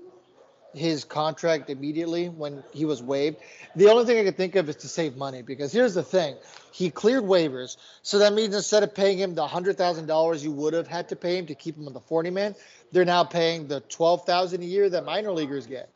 his 0.72 1.04
contract 1.04 1.68
immediately 1.68 2.30
when 2.30 2.64
he 2.72 2.86
was 2.86 3.02
waived? 3.02 3.36
The 3.76 3.90
only 3.90 4.06
thing 4.06 4.18
I 4.18 4.24
could 4.24 4.38
think 4.38 4.56
of 4.56 4.70
is 4.70 4.76
to 4.76 4.88
save 4.88 5.16
money 5.16 5.42
because 5.42 5.70
here's 5.70 5.92
the 5.92 6.02
thing: 6.02 6.34
he 6.72 6.88
cleared 6.88 7.24
waivers, 7.24 7.76
so 8.02 8.18
that 8.20 8.32
means 8.32 8.54
instead 8.54 8.82
of 8.82 8.94
paying 8.94 9.18
him 9.18 9.34
the 9.34 9.46
hundred 9.46 9.76
thousand 9.76 10.06
dollars 10.06 10.42
you 10.42 10.50
would 10.50 10.72
have 10.72 10.88
had 10.88 11.10
to 11.10 11.16
pay 11.16 11.36
him 11.36 11.44
to 11.46 11.54
keep 11.54 11.76
him 11.76 11.86
on 11.86 11.92
the 11.92 12.00
forty 12.00 12.30
man, 12.30 12.54
they're 12.90 13.04
now 13.04 13.22
paying 13.22 13.68
the 13.68 13.80
twelve 13.80 14.24
thousand 14.24 14.62
a 14.62 14.66
year 14.66 14.88
that 14.88 15.04
minor 15.04 15.32
leaguers 15.32 15.66
get 15.66 15.90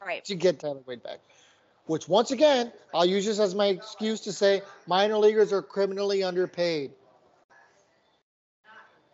Right. 0.00 0.24
to 0.24 0.34
get 0.34 0.60
Tyler 0.60 0.80
Wade 0.86 1.02
back. 1.02 1.18
Which 1.88 2.06
once 2.06 2.30
again, 2.30 2.70
I'll 2.92 3.06
use 3.06 3.24
this 3.24 3.38
as 3.38 3.54
my 3.54 3.66
excuse 3.66 4.20
to 4.20 4.32
say 4.32 4.60
minor 4.86 5.16
leaguers 5.16 5.54
are 5.54 5.62
criminally 5.62 6.22
underpaid. 6.22 6.92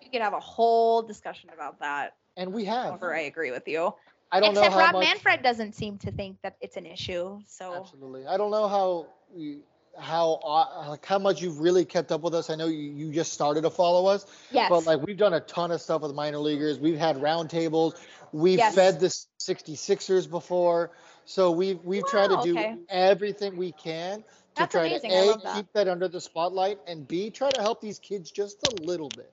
You 0.02 0.10
could 0.10 0.20
have 0.20 0.32
a 0.32 0.40
whole 0.40 1.00
discussion 1.00 1.50
about 1.54 1.78
that. 1.78 2.16
And 2.36 2.52
we 2.52 2.64
have. 2.64 2.86
However, 2.86 3.14
I 3.14 3.20
agree 3.20 3.52
with 3.52 3.68
you. 3.68 3.94
I 4.32 4.40
don't 4.40 4.50
Except 4.50 4.72
know 4.72 4.78
how 4.78 4.86
Rob 4.86 4.92
much. 4.94 5.04
Manfred 5.04 5.42
doesn't 5.44 5.76
seem 5.76 5.98
to 5.98 6.10
think 6.10 6.36
that 6.42 6.56
it's 6.60 6.76
an 6.76 6.84
issue. 6.84 7.38
So 7.46 7.74
Absolutely. 7.76 8.26
I 8.26 8.36
don't 8.36 8.50
know 8.50 8.66
how 8.66 9.06
you- 9.34 9.62
how 9.96 10.40
uh, 10.42 10.86
like 10.88 11.06
how 11.06 11.20
much 11.20 11.40
you've 11.40 11.60
really 11.60 11.84
kept 11.84 12.10
up 12.10 12.22
with 12.22 12.34
us. 12.34 12.50
I 12.50 12.56
know 12.56 12.66
you, 12.66 12.90
you 12.90 13.12
just 13.12 13.32
started 13.32 13.60
to 13.62 13.70
follow 13.70 14.06
us, 14.06 14.26
yes, 14.50 14.68
but 14.68 14.84
like 14.86 15.00
we've 15.06 15.16
done 15.16 15.34
a 15.34 15.40
ton 15.40 15.70
of 15.70 15.80
stuff 15.80 16.02
with 16.02 16.12
minor 16.12 16.38
leaguers. 16.38 16.80
We've 16.80 16.98
had 16.98 17.18
roundtables. 17.18 17.94
We've 18.32 18.58
Yes. 18.58 18.74
fed 18.74 18.98
the 18.98 19.06
66ers 19.38 20.28
before. 20.28 20.90
So 21.24 21.50
we've 21.52 21.80
we've 21.84 22.06
tried 22.06 22.28
to 22.28 22.36
Wow, 22.36 22.42
do 22.42 22.52
okay. 22.52 22.76
everything 22.88 23.56
we 23.56 23.72
can 23.72 24.18
to 24.20 24.24
That's 24.56 24.72
try 24.72 24.86
amazing. 24.86 25.10
to 25.10 25.16
a 25.34 25.38
that. 25.38 25.56
keep 25.56 25.72
that 25.72 25.88
under 25.88 26.08
the 26.08 26.20
spotlight 26.20 26.78
and 26.86 27.06
b 27.08 27.30
try 27.30 27.50
to 27.50 27.60
help 27.60 27.80
these 27.80 27.98
kids 27.98 28.30
just 28.30 28.58
a 28.66 28.82
little 28.82 29.08
bit. 29.08 29.32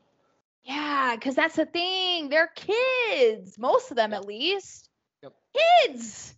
yeah, 0.63 1.15
because 1.15 1.35
that's 1.35 1.55
the 1.55 1.65
thing. 1.65 2.30
They're 2.30 2.51
kids, 2.55 3.57
most 3.59 3.91
of 3.91 3.97
them 3.97 4.13
at 4.13 4.26
least. 4.26 4.89
Yep. 5.23 5.34
Kids. 5.85 6.35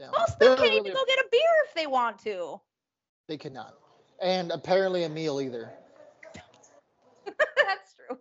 Yeah. 0.00 0.08
Most 0.12 0.32
of 0.32 0.38
them 0.38 0.56
can't 0.58 0.72
even 0.72 0.92
go 0.92 1.04
get 1.06 1.18
a 1.18 1.26
beer 1.30 1.40
if 1.66 1.74
they 1.74 1.86
want 1.86 2.18
to. 2.20 2.60
They 3.26 3.36
cannot. 3.36 3.74
And 4.22 4.50
apparently 4.52 5.04
a 5.04 5.08
meal 5.08 5.40
either. 5.40 5.70
that's 7.26 7.94
true. 7.94 8.18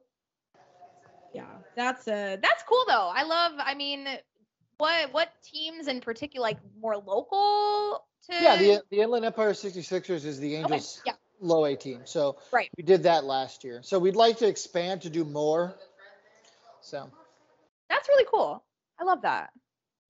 Yeah, 1.34 1.46
that's 1.76 2.08
uh 2.08 2.38
that's 2.42 2.64
cool 2.68 2.84
though. 2.88 3.12
I 3.14 3.24
love. 3.24 3.54
I 3.60 3.74
mean, 3.76 4.08
what 4.78 5.14
what 5.14 5.30
teams 5.44 5.88
in 5.88 6.02
particular, 6.02 6.44
like 6.44 6.58
more 6.80 6.98
local 6.98 8.06
to? 8.30 8.34
Yeah, 8.34 8.56
the 8.58 8.84
the 8.90 9.02
Inland 9.02 9.26
Empire 9.26 9.52
66ers 9.52 10.26
is 10.26 10.40
the 10.40 10.56
okay. 10.58 10.64
Angels 10.64 11.02
Yeah, 11.06 11.14
low 11.40 11.66
A 11.66 11.76
team. 11.76 12.02
So 12.06 12.38
Right. 12.52 12.70
we 12.78 12.84
did 12.84 13.04
that 13.04 13.24
last 13.24 13.64
year. 13.64 13.82
So 13.84 14.00
we'd 14.00 14.16
like 14.16 14.38
to 14.38 14.48
expand 14.48 15.02
to 15.04 15.10
do 15.10 15.24
more. 15.26 15.76
So 16.82 17.10
that's 17.90 18.08
really 18.08 18.26
cool. 18.32 18.64
I 19.00 19.04
love 19.04 19.22
that. 19.24 19.52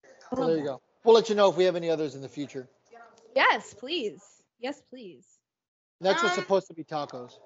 I 0.03 0.35
well, 0.35 0.47
there 0.47 0.57
you 0.57 0.63
that. 0.63 0.69
go. 0.69 0.81
We'll 1.03 1.15
let 1.15 1.29
you 1.29 1.35
know 1.35 1.49
if 1.49 1.55
we 1.55 1.63
have 1.63 1.75
any 1.75 1.89
others 1.89 2.15
in 2.15 2.21
the 2.21 2.29
future. 2.29 2.67
Yes, 3.35 3.73
please. 3.73 4.21
Yes, 4.59 4.81
please. 4.89 5.25
Next 6.01 6.21
was 6.23 6.31
Um, 6.31 6.39
supposed 6.39 6.67
to 6.67 6.73
be 6.73 6.83
tacos. 6.83 7.39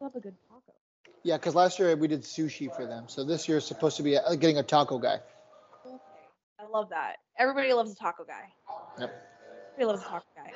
Love 0.00 0.14
a 0.14 0.20
good. 0.20 0.34
Yeah, 1.22 1.36
because 1.36 1.54
last 1.54 1.78
year 1.78 1.94
we 1.96 2.08
did 2.08 2.22
sushi 2.22 2.74
for 2.74 2.86
them. 2.86 3.04
So 3.08 3.24
this 3.24 3.48
year 3.48 3.58
is 3.58 3.66
supposed 3.66 3.96
to 3.98 4.02
be 4.02 4.16
uh, 4.16 4.34
getting 4.36 4.58
a 4.58 4.62
taco 4.62 4.98
guy. 4.98 5.20
I 6.58 6.66
love 6.70 6.90
that. 6.90 7.16
Everybody 7.38 7.72
loves 7.72 7.92
a 7.92 7.96
taco 7.96 8.24
guy. 8.24 8.52
Yep. 8.98 9.10
Everybody 9.74 9.92
loves 9.92 10.06
a 10.06 10.10
taco 10.10 10.24
guy. 10.36 10.52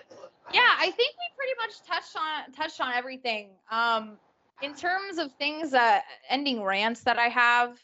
Yeah, 0.53 0.61
I 0.61 0.91
think 0.91 0.97
we 0.97 1.37
pretty 1.37 1.55
much 1.61 1.83
touched 1.87 2.17
on 2.17 2.53
touched 2.53 2.81
on 2.81 2.93
everything. 2.95 3.51
Um, 3.71 4.19
in 4.63 4.75
terms 4.75 5.19
of 5.19 5.33
things 5.35 5.73
that 5.73 6.05
ending 6.29 6.63
rants 6.63 7.03
that 7.03 7.19
I 7.19 7.29
have, 7.29 7.79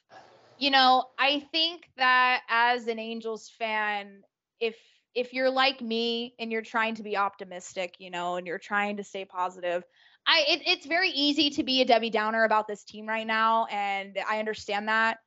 you 0.58 0.70
know, 0.70 1.04
I 1.18 1.40
think 1.52 1.88
that 1.96 2.42
as 2.48 2.86
an 2.86 2.98
Angels 2.98 3.50
fan, 3.58 4.22
if 4.60 4.76
if 5.14 5.32
you're 5.32 5.50
like 5.50 5.80
me 5.80 6.34
and 6.38 6.52
you're 6.52 6.62
trying 6.62 6.94
to 6.96 7.02
be 7.02 7.16
optimistic, 7.16 7.96
you 7.98 8.10
know, 8.10 8.36
and 8.36 8.46
you're 8.46 8.58
trying 8.58 8.98
to 8.98 9.04
stay 9.04 9.24
positive, 9.24 9.82
I 10.26 10.44
it, 10.48 10.62
it's 10.66 10.86
very 10.86 11.10
easy 11.10 11.50
to 11.50 11.62
be 11.62 11.80
a 11.80 11.84
Debbie 11.84 12.10
Downer 12.10 12.44
about 12.44 12.68
this 12.68 12.84
team 12.84 13.06
right 13.06 13.26
now, 13.26 13.66
and 13.70 14.18
I 14.28 14.38
understand 14.38 14.88
that. 14.88 15.18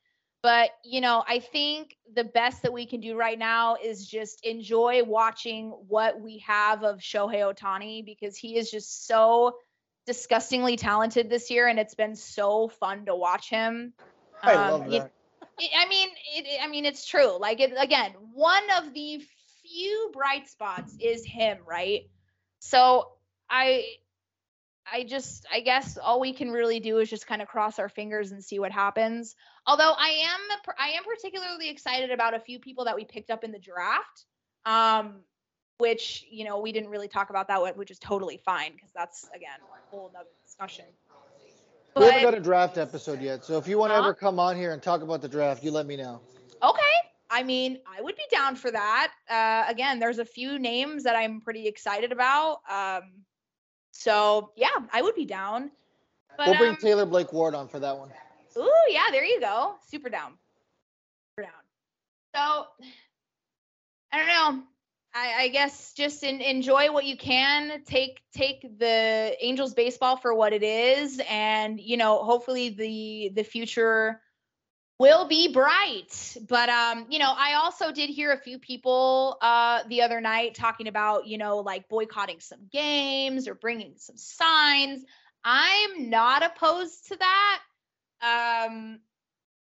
But 0.42 0.72
you 0.84 1.02
know, 1.02 1.24
I 1.28 1.40
think 1.40 1.96
the 2.14 2.24
best 2.24 2.64
that 2.64 2.74
we 2.74 2.86
can 2.86 3.00
do 3.00 3.16
right 3.18 3.38
now 3.38 3.76
is 3.82 4.06
just 4.08 4.46
enjoy 4.46 5.04
watching 5.04 5.70
what 5.88 6.20
we 6.20 6.40
have 6.48 6.84
of 6.84 7.00
Shohei 7.00 7.54
Ohtani 7.54 8.06
because 8.06 8.38
he 8.38 8.58
is 8.58 8.70
just 8.70 9.08
so 9.08 9.54
disgustingly 10.06 10.76
talented 10.76 11.30
this 11.30 11.50
year, 11.50 11.68
and 11.68 11.80
it's 11.80 11.96
been 11.96 12.16
so 12.16 12.68
fun 12.68 13.06
to 13.06 13.16
watch 13.16 13.50
him. 13.50 13.94
I 14.42 14.56
Um, 14.56 14.72
love 14.72 14.90
that. 14.90 15.12
it- 15.60 15.72
I 15.78 15.88
mean, 15.88 16.10
it, 16.36 16.60
I 16.62 16.68
mean, 16.68 16.86
it's 16.86 17.06
true. 17.06 17.38
Like 17.40 17.60
it 17.60 17.74
again, 17.78 18.12
one 18.34 18.64
of 18.78 18.94
the 18.94 19.22
few 19.62 20.10
bright 20.14 20.48
spots 20.50 20.96
is 21.00 21.24
him, 21.26 21.60
right? 21.66 22.02
So 22.60 23.08
I, 23.50 23.86
I 24.92 25.04
just, 25.04 25.46
I 25.52 25.62
guess 25.62 25.98
all 25.98 26.20
we 26.20 26.34
can 26.34 26.52
really 26.52 26.80
do 26.80 27.00
is 27.00 27.10
just 27.10 27.26
kind 27.26 27.42
of 27.42 27.48
cross 27.48 27.80
our 27.80 27.90
fingers 27.90 28.32
and 28.32 28.44
see 28.44 28.60
what 28.60 28.72
happens. 28.72 29.36
Although 29.66 29.94
I 29.98 30.10
am, 30.10 30.58
I 30.78 30.90
am 30.90 31.04
particularly 31.04 31.70
excited 31.70 32.12
about 32.12 32.34
a 32.34 32.40
few 32.40 32.60
people 32.60 32.86
that 32.86 32.96
we 32.96 33.06
picked 33.06 33.30
up 33.30 33.44
in 33.44 33.52
the 33.52 33.60
draft. 33.60 34.26
Um, 34.66 35.24
which 35.80 36.26
you 36.30 36.46
know 36.46 36.60
we 36.60 36.72
didn't 36.72 36.90
really 36.90 37.08
talk 37.08 37.30
about 37.30 37.48
that, 37.48 37.76
which 37.78 37.92
is 37.92 38.00
totally 38.00 38.38
fine 38.38 38.72
because 38.74 38.92
that's 38.96 39.28
again 39.36 39.60
a 39.62 39.90
whole 39.90 40.12
nother 40.14 40.30
discussion. 40.46 40.86
We 41.96 42.06
haven't 42.06 42.24
But- 42.24 42.32
got 42.32 42.38
a 42.38 42.42
draft 42.42 42.78
episode 42.78 43.22
yet, 43.22 43.44
so 43.44 43.58
if 43.58 43.68
you 43.68 43.78
want 43.78 43.92
to 43.92 43.98
ever 43.98 44.14
come 44.14 44.40
on 44.40 44.56
here 44.56 44.72
and 44.72 44.82
talk 44.82 45.02
about 45.02 45.22
the 45.22 45.28
draft, 45.28 45.64
you 45.64 45.72
let 45.72 45.86
me 45.86 45.96
know. 45.96 46.22
Okay. 46.62 46.82
I 47.30 47.44
mean, 47.44 47.80
I 47.88 48.02
would 48.02 48.16
be 48.16 48.24
down 48.32 48.56
for 48.56 48.72
that. 48.72 49.12
Uh, 49.30 49.66
again, 49.68 50.00
there's 50.00 50.20
a 50.20 50.26
few 50.26 50.58
names 50.60 51.04
that 51.04 51.16
I'm 51.16 51.42
pretty 51.42 51.68
excited 51.68 52.12
about. 52.12 52.62
Um, 52.70 53.04
so 53.94 54.52
yeah, 54.58 54.68
I 54.92 55.02
would 55.02 55.16
be 55.16 55.26
down. 55.26 55.72
But 56.36 56.48
we'll 56.48 56.58
bring 56.58 56.72
um, 56.72 56.78
Taylor 56.78 57.06
Blake 57.06 57.32
Ward 57.32 57.54
on 57.54 57.68
for 57.68 57.80
that 57.80 57.96
one. 57.96 58.10
ooh, 58.58 58.70
yeah, 58.90 59.06
there 59.12 59.24
you 59.24 59.40
go. 59.40 59.76
Super 59.88 60.10
down. 60.10 60.34
Super 61.38 61.48
down. 61.48 61.62
So 62.36 62.86
I 64.12 64.18
don't 64.18 64.28
know. 64.28 64.64
I, 65.16 65.44
I 65.44 65.48
guess 65.50 65.94
just 65.94 66.24
in, 66.24 66.42
enjoy 66.42 66.92
what 66.92 67.06
you 67.06 67.16
can. 67.16 67.84
Take 67.86 68.22
take 68.34 68.80
the 68.80 69.36
Angels 69.40 69.76
baseball 69.76 70.18
for 70.18 70.34
what 70.34 70.54
it 70.54 70.64
is, 70.64 71.22
and 71.30 71.80
you 71.80 71.98
know, 71.98 72.24
hopefully 72.24 72.70
the 72.70 73.32
the 73.36 73.44
future 73.44 74.23
will 75.00 75.28
be 75.28 75.52
bright. 75.52 76.38
But 76.48 76.70
um, 76.70 77.08
you 77.10 77.20
know, 77.20 77.34
I 77.36 77.56
also 77.56 77.92
did 77.92 78.10
hear 78.10 78.32
a 78.32 78.38
few 78.38 78.60
people 78.60 79.38
uh 79.42 79.84
the 79.88 80.02
other 80.02 80.22
night 80.22 80.56
talking 80.56 80.88
about 80.88 81.28
you 81.28 81.38
know 81.38 81.58
like 81.58 81.90
boycotting 81.90 82.40
some 82.40 82.60
games 82.72 83.48
or 83.48 83.56
bringing 83.56 83.94
some 83.98 84.18
signs. 84.18 85.04
I'm 85.44 86.10
not 86.10 86.44
opposed 86.44 87.08
to 87.10 87.18
that. 87.18 87.60
Um, 88.22 89.00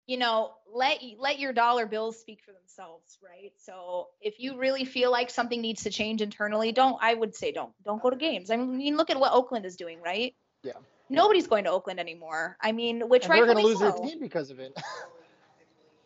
you 0.08 0.18
know, 0.18 0.54
let 0.74 1.00
let 1.20 1.40
your 1.40 1.54
dollar 1.54 1.86
bills 1.86 2.20
speak 2.20 2.42
for 2.44 2.52
themselves, 2.52 3.20
right? 3.24 3.52
So 3.58 4.08
if 4.22 4.40
you 4.40 4.58
really 4.58 4.86
feel 4.86 5.12
like 5.12 5.30
something 5.30 5.62
needs 5.62 5.84
to 5.84 5.92
change 5.92 6.22
internally, 6.22 6.72
don't 6.72 6.98
I 7.00 7.14
would 7.14 7.36
say 7.36 7.52
don't 7.52 7.74
don't 7.86 8.02
go 8.02 8.10
to 8.10 8.16
games. 8.16 8.50
I 8.50 8.56
mean, 8.56 8.98
look 8.98 9.12
at 9.12 9.20
what 9.20 9.34
Oakland 9.34 9.68
is 9.68 9.76
doing, 9.76 10.02
right? 10.02 10.34
Yeah. 10.64 10.74
Nobody's 11.10 11.48
going 11.48 11.64
to 11.64 11.72
Oakland 11.72 12.00
anymore. 12.00 12.58
I 12.62 12.72
mean, 12.72 13.10
which 13.10 13.26
And 13.26 13.34
they're 13.34 13.46
going 13.46 13.58
to 13.58 13.64
lose 13.64 13.80
their 13.80 13.92
team 13.92 14.20
because 14.20 14.52
of 14.52 14.60
it. 14.60 14.78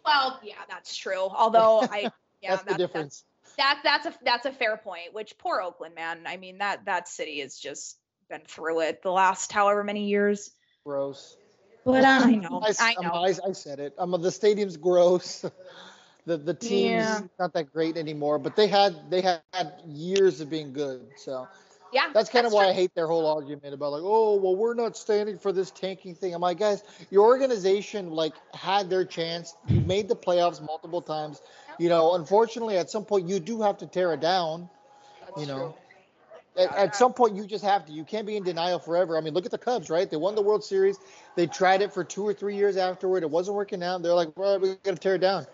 Well, 0.06 0.40
yeah, 0.44 0.56
that's 0.70 0.96
true. 0.96 1.20
Although 1.20 1.82
I, 1.82 2.12
yeah, 2.42 2.56
That's 2.56 2.64
the 2.64 2.78
difference. 2.78 3.24
That, 3.58 3.80
that's 3.84 4.06
a 4.08 4.14
that's 4.24 4.46
a 4.46 4.52
fair 4.52 4.78
point. 4.78 5.14
Which 5.14 5.38
poor 5.38 5.62
Oakland, 5.62 5.96
man. 5.96 6.22
I 6.26 6.38
mean 6.38 6.58
that 6.58 6.86
that 6.86 7.08
city 7.08 7.40
has 7.42 7.58
just 7.58 7.98
been 8.30 8.42
through 8.48 8.82
it 8.82 9.04
the 9.04 9.12
last 9.12 9.52
however 9.52 9.84
many 9.84 10.08
years. 10.08 10.52
Gross. 10.86 11.38
But 11.86 12.04
I 12.04 12.32
know, 12.36 12.62
I, 12.64 12.74
I 12.80 12.96
know. 13.02 13.12
I, 13.12 13.34
I 13.48 13.52
said 13.52 13.80
it. 13.80 13.94
Um, 13.98 14.20
the 14.20 14.32
stadium's 14.32 14.78
gross. 14.78 15.46
the 16.26 16.38
the 16.38 16.54
team's 16.54 17.04
Yeah. 17.04 17.22
not 17.40 17.54
that 17.54 17.72
great 17.72 17.96
anymore, 17.96 18.40
but 18.40 18.56
they 18.56 18.68
had 18.68 19.10
they 19.12 19.22
had 19.22 19.42
years 19.86 20.42
of 20.42 20.50
being 20.50 20.74
good. 20.74 21.06
So 21.18 21.48
Yeah, 21.94 22.10
that's 22.14 22.30
kind 22.30 22.46
of 22.48 22.54
why 22.54 22.64
true. 22.64 22.72
I 22.72 22.74
hate 22.74 22.96
their 22.96 23.08
whole 23.08 23.28
argument 23.28 23.74
about 23.74 23.92
like, 23.92 24.02
oh, 24.04 24.36
well, 24.36 24.56
we're 24.56 24.74
not 24.74 24.98
standing 24.98 25.38
for 25.38 25.52
this 25.52 25.72
tanking 25.72 26.16
thing. 26.16 26.34
I'm 26.34 26.42
like, 26.42 26.60
guys, 26.60 26.84
your 27.12 27.26
organization 27.26 28.10
like 28.10 28.34
had 28.54 28.90
their 28.90 29.06
chance. 29.06 29.56
You 29.68 29.82
made 29.82 30.08
the 30.08 30.16
playoffs 30.16 30.62
multiple 30.66 31.02
times. 31.02 31.42
You 31.78 31.90
know, 31.90 32.16
unfortunately, 32.16 32.78
at 32.78 32.90
some 32.90 33.06
point 33.06 33.28
you 33.28 33.40
do 33.40 33.62
have 33.62 33.78
to 33.80 33.88
tear 33.88 34.14
it 34.14 34.22
down. 34.22 34.70
you 35.38 35.46
know, 35.46 35.76
at, 36.58 36.76
at 36.76 36.96
some 36.96 37.14
point 37.14 37.36
you 37.36 37.46
just 37.46 37.64
have 37.64 37.86
to. 37.86 37.92
You 37.92 38.04
can't 38.04 38.26
be 38.26 38.38
in 38.38 38.44
denial 38.44 38.80
forever. 38.80 39.18
I 39.18 39.22
mean, 39.22 39.34
look 39.34 39.46
at 39.46 39.52
the 39.52 39.58
Cubs, 39.58 39.90
right? 39.90 40.10
They 40.10 40.18
won 40.18 40.36
the 40.36 40.42
World 40.42 40.64
Series. 40.64 40.98
They 41.36 41.48
tried 41.48 41.82
it 41.82 41.94
for 41.94 42.04
two 42.04 42.24
or 42.24 42.34
three 42.34 42.56
years 42.56 42.78
afterward. 42.78 43.24
It 43.24 43.30
wasn't 43.30 43.58
working 43.58 43.84
out. 43.84 44.02
They're 44.04 44.14
like, 44.14 44.38
well, 44.38 44.60
we 44.60 44.76
got 44.84 44.92
to 44.92 44.96
tear 44.96 45.16
it 45.16 45.22
down. 45.22 45.46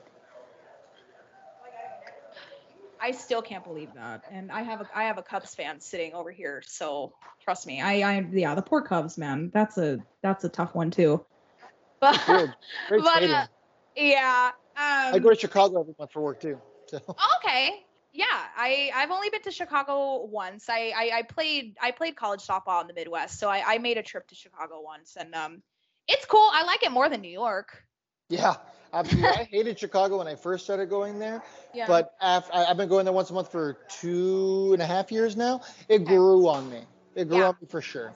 I 3.01 3.11
still 3.11 3.41
can't 3.41 3.63
believe 3.63 3.93
that. 3.95 4.23
And 4.31 4.51
I 4.51 4.61
have 4.61 4.81
a 4.81 4.89
I 4.93 5.03
have 5.03 5.17
a 5.17 5.23
Cubs 5.23 5.55
fan 5.55 5.79
sitting 5.79 6.13
over 6.13 6.31
here, 6.31 6.61
so 6.65 7.13
trust 7.43 7.65
me. 7.67 7.81
I 7.81 8.17
I 8.17 8.27
yeah, 8.31 8.55
the 8.55 8.61
poor 8.61 8.81
Cubs, 8.81 9.17
man. 9.17 9.51
That's 9.53 9.77
a 9.77 9.99
that's 10.21 10.43
a 10.43 10.49
tough 10.49 10.75
one 10.75 10.91
too. 10.91 11.25
But 12.01 12.21
Good. 12.25 12.53
Great 12.87 13.03
but 13.03 13.23
uh, 13.23 13.45
yeah. 13.97 14.51
Um, 14.77 15.15
I 15.15 15.19
go 15.19 15.29
to 15.29 15.35
Chicago 15.35 15.81
every 15.81 15.93
month 15.99 16.13
for 16.13 16.21
work 16.21 16.39
too. 16.39 16.57
So 16.87 17.01
okay. 17.37 17.83
Yeah, 18.13 18.25
I 18.29 18.89
I've 18.95 19.11
only 19.11 19.29
been 19.29 19.41
to 19.41 19.51
Chicago 19.51 20.25
once. 20.25 20.69
I 20.69 20.93
I, 20.95 21.11
I 21.13 21.21
played 21.23 21.75
I 21.81 21.91
played 21.91 22.15
college 22.15 22.41
softball 22.47 22.81
in 22.81 22.87
the 22.87 22.93
Midwest, 22.93 23.37
so 23.37 23.49
I, 23.49 23.63
I 23.65 23.77
made 23.79 23.97
a 23.97 24.03
trip 24.03 24.27
to 24.29 24.35
Chicago 24.35 24.81
once, 24.81 25.17
and 25.19 25.35
um, 25.35 25.61
it's 26.07 26.25
cool. 26.25 26.49
I 26.53 26.63
like 26.63 26.83
it 26.83 26.91
more 26.91 27.09
than 27.09 27.21
New 27.21 27.31
York. 27.31 27.83
yeah, 28.29 28.55
absolutely. 28.93 29.29
I 29.29 29.43
hated 29.43 29.77
Chicago 29.79 30.17
when 30.19 30.27
I 30.27 30.35
first 30.35 30.63
started 30.63 30.89
going 30.89 31.19
there, 31.19 31.41
Yeah. 31.73 31.87
but 31.87 32.13
after, 32.21 32.53
I've 32.53 32.77
been 32.77 32.89
going 32.89 33.05
there 33.05 33.13
once 33.13 33.29
a 33.29 33.33
month 33.33 33.51
for 33.51 33.77
two 33.89 34.71
and 34.73 34.81
a 34.81 34.85
half 34.85 35.11
years 35.11 35.35
now. 35.35 35.61
It 35.87 36.05
grew 36.05 36.47
on 36.47 36.69
me. 36.69 36.81
It 37.15 37.27
grew 37.27 37.39
Yeah. 37.39 37.47
on 37.49 37.55
me 37.61 37.67
for 37.67 37.81
sure. 37.81 38.13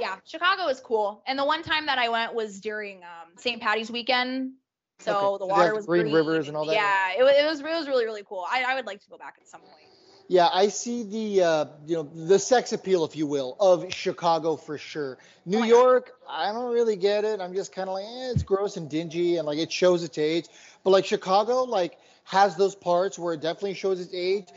yeah, 0.00 0.16
Chicago 0.24 0.68
is 0.68 0.78
cool. 0.80 1.22
And 1.26 1.36
the 1.38 1.44
one 1.44 1.62
time 1.62 1.86
that 1.86 1.98
I 1.98 2.08
went 2.08 2.32
was 2.34 2.60
during 2.60 3.02
um, 3.02 3.36
St. 3.36 3.60
Patty's 3.60 3.90
weekend. 3.90 4.52
So 5.00 5.34
Okay. 5.34 5.38
the 5.44 5.46
water 5.46 5.74
was 5.74 5.86
green 5.86 6.02
green. 6.02 6.14
rivers 6.14 6.48
and 6.48 6.56
all 6.56 6.64
that? 6.66 6.74
Yeah, 6.74 7.12
it, 7.12 7.20
it 7.22 7.46
was 7.46 7.60
it 7.60 7.64
was 7.64 7.86
really 7.86 8.04
really 8.04 8.22
cool. 8.28 8.44
I, 8.50 8.64
I 8.64 8.74
would 8.74 8.86
like 8.86 9.00
to 9.02 9.10
go 9.10 9.16
back 9.18 9.36
at 9.40 9.48
some 9.48 9.60
point. 9.60 9.87
Yeah, 10.28 10.48
I 10.52 10.68
see 10.68 11.04
the 11.04 11.42
uh, 11.42 11.64
you 11.86 11.96
know 11.96 12.02
the 12.02 12.38
sex 12.38 12.72
appeal, 12.72 13.04
if 13.06 13.16
you 13.16 13.26
will, 13.26 13.56
of 13.58 13.92
Chicago 13.94 14.56
for 14.56 14.76
sure. 14.76 15.16
New 15.46 15.56
Oh 15.56 15.60
my 15.60 15.68
God. 15.68 15.74
York, 15.74 16.12
I 16.28 16.52
don't 16.52 16.70
really 16.72 16.96
get 16.96 17.24
it. 17.24 17.40
I'm 17.40 17.54
just 17.54 17.74
kind 17.74 17.88
of 17.88 17.94
like, 17.94 18.04
eh, 18.04 18.32
it's 18.32 18.42
gross 18.42 18.76
and 18.76 18.90
dingy, 18.90 19.38
and 19.38 19.46
like 19.46 19.58
it 19.58 19.72
shows 19.72 20.04
its 20.04 20.18
age. 20.18 20.44
But 20.84 20.90
like 20.90 21.06
Chicago, 21.06 21.62
like 21.62 21.98
has 22.24 22.56
those 22.56 22.74
parts 22.74 23.18
where 23.18 23.32
it 23.32 23.40
definitely 23.40 23.72
shows 23.72 24.00
its 24.00 24.12
age. 24.12 24.48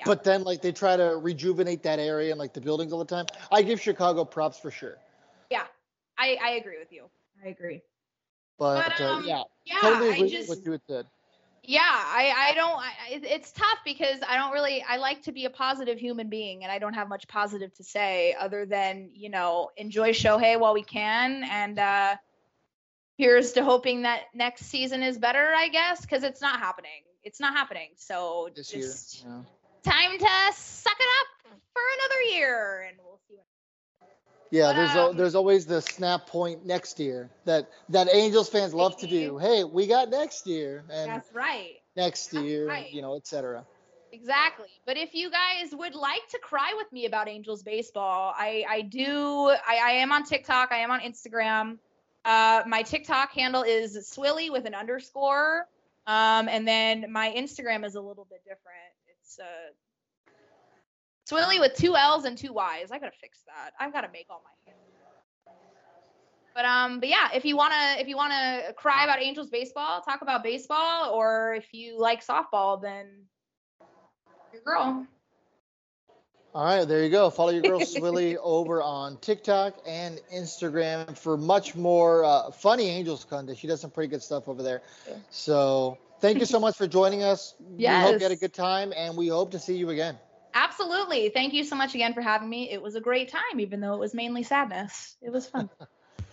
Yeah. 0.00 0.04
But 0.06 0.24
then 0.24 0.42
like 0.42 0.62
they 0.62 0.72
try 0.72 0.96
to 0.96 1.16
rejuvenate 1.16 1.84
that 1.84 2.00
area 2.00 2.32
and 2.32 2.38
like 2.38 2.52
the 2.52 2.60
buildings 2.60 2.92
all 2.92 2.98
the 2.98 3.04
time. 3.04 3.26
I 3.52 3.62
give 3.62 3.80
Chicago 3.80 4.24
props 4.24 4.58
for 4.58 4.72
sure. 4.72 4.98
Yeah, 5.48 5.62
I 6.18 6.38
I 6.42 6.50
agree 6.52 6.78
with 6.80 6.90
you. 6.90 7.04
I 7.44 7.48
agree. 7.50 7.82
But, 8.58 8.84
But, 8.98 9.00
uh, 9.00 9.04
um, 9.04 9.24
yeah, 9.24 9.42
Yeah, 9.64 9.76
totally 9.80 10.10
I 10.10 10.14
agree 10.16 10.30
just 10.30 10.48
with 10.48 10.58
what 10.58 10.66
you 10.66 10.72
had 10.72 10.80
said. 10.88 11.06
Yeah 11.70 11.80
i 11.84 12.34
i 12.36 12.54
don't 12.54 12.78
I, 12.78 12.92
it's 13.22 13.52
tough 13.52 13.78
because 13.84 14.18
i 14.28 14.36
don't 14.36 14.52
really 14.52 14.84
i 14.88 14.96
like 14.96 15.22
to 15.22 15.32
be 15.32 15.44
a 15.44 15.50
positive 15.50 15.98
human 15.98 16.28
being 16.28 16.64
and 16.64 16.72
i 16.72 16.78
don't 16.80 16.94
have 16.94 17.08
much 17.08 17.28
positive 17.28 17.72
to 17.74 17.84
say 17.84 18.34
other 18.38 18.66
than 18.66 19.10
you 19.14 19.30
know 19.30 19.70
enjoy 19.76 20.10
shohei 20.10 20.58
while 20.58 20.74
we 20.74 20.82
can 20.82 21.44
and 21.44 21.78
uh 21.78 22.16
here's 23.16 23.52
to 23.52 23.62
hoping 23.62 24.02
that 24.02 24.22
next 24.34 24.66
season 24.66 25.02
is 25.02 25.16
better 25.16 25.52
i 25.56 25.68
guess 25.68 26.00
because 26.00 26.24
it's 26.24 26.40
not 26.40 26.58
happening 26.58 27.04
it's 27.22 27.38
not 27.38 27.54
happening 27.54 27.90
so 27.96 28.48
This 28.56 28.74
year, 28.74 28.82
just 28.82 29.24
yeah. 29.24 29.42
time 29.84 30.18
to 30.18 30.52
suck 30.54 30.96
it 30.98 31.08
up 31.20 31.56
for 31.72 31.82
another 31.98 32.36
year 32.36 32.86
and 32.88 32.98
we'll 33.04 33.09
see 33.09 33.09
what 33.09 33.09
Yeah, 34.50 34.72
there's 34.72 34.90
al- 34.90 35.10
um, 35.10 35.16
there's 35.16 35.36
always 35.36 35.66
the 35.66 35.80
snap 35.80 36.26
point 36.26 36.66
next 36.66 36.98
year 36.98 37.30
that 37.44 37.70
that 37.90 38.12
Angels 38.12 38.48
fans 38.48 38.74
love 38.74 38.96
to 38.98 39.06
do. 39.06 39.38
Hey, 39.38 39.62
we 39.62 39.86
got 39.86 40.10
next 40.10 40.46
year 40.46 40.82
and 40.90 41.08
that's 41.08 41.32
right 41.32 41.76
next 41.96 42.32
year, 42.32 42.66
right. 42.66 42.92
you 42.92 43.00
know, 43.00 43.16
etc. 43.16 43.64
Exactly. 44.12 44.66
But 44.86 44.96
if 44.96 45.14
you 45.14 45.30
guys 45.30 45.72
would 45.72 45.94
like 45.94 46.26
to 46.30 46.38
cry 46.38 46.74
with 46.76 46.92
me 46.92 47.06
about 47.06 47.28
Angels 47.28 47.62
baseball, 47.62 48.34
I 48.36 48.64
I 48.68 48.80
do 48.82 49.50
I, 49.50 49.80
I 49.82 49.90
am 49.92 50.10
on 50.10 50.24
TikTok, 50.24 50.72
I 50.72 50.78
am 50.78 50.90
on 50.90 51.00
Instagram. 51.00 51.78
Uh 52.24 52.62
my 52.66 52.82
TikTok 52.82 53.30
handle 53.32 53.62
is 53.62 53.96
swilly 54.12 54.50
with 54.50 54.66
an 54.66 54.74
underscore. 54.74 55.66
Um 56.08 56.48
and 56.48 56.66
then 56.66 57.12
my 57.12 57.32
Instagram 57.36 57.84
is 57.84 57.94
a 57.94 58.00
little 58.00 58.26
bit 58.28 58.42
different. 58.42 58.94
It's 59.08 59.38
uh 59.38 59.44
Swilly 61.30 61.60
with 61.60 61.74
two 61.74 61.96
L's 61.96 62.24
and 62.24 62.36
two 62.36 62.52
Y's. 62.52 62.90
I 62.90 62.98
gotta 62.98 63.12
fix 63.20 63.40
that. 63.46 63.72
I've 63.78 63.92
gotta 63.92 64.08
make 64.12 64.26
all 64.30 64.42
my. 64.44 64.72
But 66.54 66.64
um, 66.64 67.00
but 67.00 67.08
yeah, 67.08 67.28
if 67.32 67.44
you 67.44 67.56
wanna 67.56 67.96
if 67.98 68.08
you 68.08 68.16
wanna 68.16 68.72
cry 68.76 69.04
about 69.04 69.22
Angels 69.22 69.48
baseball, 69.48 70.00
talk 70.02 70.22
about 70.22 70.42
baseball, 70.42 71.14
or 71.14 71.54
if 71.54 71.72
you 71.72 71.98
like 71.98 72.26
softball, 72.26 72.82
then 72.82 73.06
your 74.52 74.62
girl. 74.62 75.06
All 76.52 76.64
right, 76.64 76.84
there 76.84 77.04
you 77.04 77.10
go. 77.10 77.30
Follow 77.30 77.50
your 77.50 77.62
girl 77.62 77.80
Swilly 77.84 78.36
over 78.42 78.82
on 78.82 79.16
TikTok 79.18 79.76
and 79.86 80.20
Instagram 80.34 81.16
for 81.16 81.36
much 81.36 81.76
more 81.76 82.24
uh, 82.24 82.50
funny 82.50 82.88
Angels 82.88 83.24
content. 83.24 83.56
She 83.56 83.68
does 83.68 83.80
some 83.80 83.90
pretty 83.92 84.08
good 84.08 84.22
stuff 84.22 84.48
over 84.48 84.60
there. 84.60 84.82
So 85.30 85.98
thank 86.20 86.40
you 86.40 86.46
so 86.46 86.58
much 86.66 86.76
for 86.76 86.88
joining 86.88 87.22
us. 87.22 87.54
We 87.60 87.86
hope 87.86 88.14
you 88.14 88.18
had 88.18 88.32
a 88.32 88.36
good 88.36 88.52
time, 88.52 88.92
and 88.96 89.16
we 89.16 89.28
hope 89.28 89.52
to 89.52 89.60
see 89.60 89.76
you 89.76 89.90
again. 89.90 90.18
Absolutely. 90.54 91.28
Thank 91.28 91.52
you 91.52 91.64
so 91.64 91.76
much 91.76 91.94
again 91.94 92.14
for 92.14 92.20
having 92.20 92.48
me. 92.48 92.70
It 92.70 92.82
was 92.82 92.94
a 92.94 93.00
great 93.00 93.30
time, 93.30 93.60
even 93.60 93.80
though 93.80 93.94
it 93.94 94.00
was 94.00 94.14
mainly 94.14 94.42
sadness. 94.42 95.16
It 95.22 95.30
was 95.30 95.46
fun. 95.46 95.70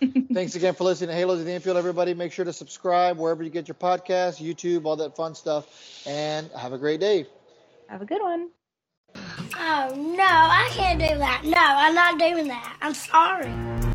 Thanks 0.32 0.54
again 0.54 0.74
for 0.74 0.84
listening 0.84 1.08
to 1.08 1.14
Halos 1.14 1.40
of 1.40 1.46
the 1.46 1.52
Infield, 1.52 1.76
everybody. 1.76 2.14
Make 2.14 2.32
sure 2.32 2.44
to 2.44 2.52
subscribe 2.52 3.18
wherever 3.18 3.42
you 3.42 3.50
get 3.50 3.66
your 3.66 3.74
podcasts, 3.74 4.40
YouTube, 4.40 4.84
all 4.84 4.96
that 4.96 5.16
fun 5.16 5.34
stuff, 5.34 5.66
and 6.06 6.50
have 6.52 6.72
a 6.72 6.78
great 6.78 7.00
day. 7.00 7.26
Have 7.88 8.02
a 8.02 8.06
good 8.06 8.22
one. 8.22 8.50
Oh 9.16 9.94
no, 9.96 10.24
I 10.24 10.68
can't 10.72 11.00
do 11.00 11.18
that. 11.18 11.42
No, 11.44 11.58
I'm 11.58 11.94
not 11.94 12.18
doing 12.18 12.48
that. 12.48 12.76
I'm 12.80 12.94
sorry. 12.94 13.87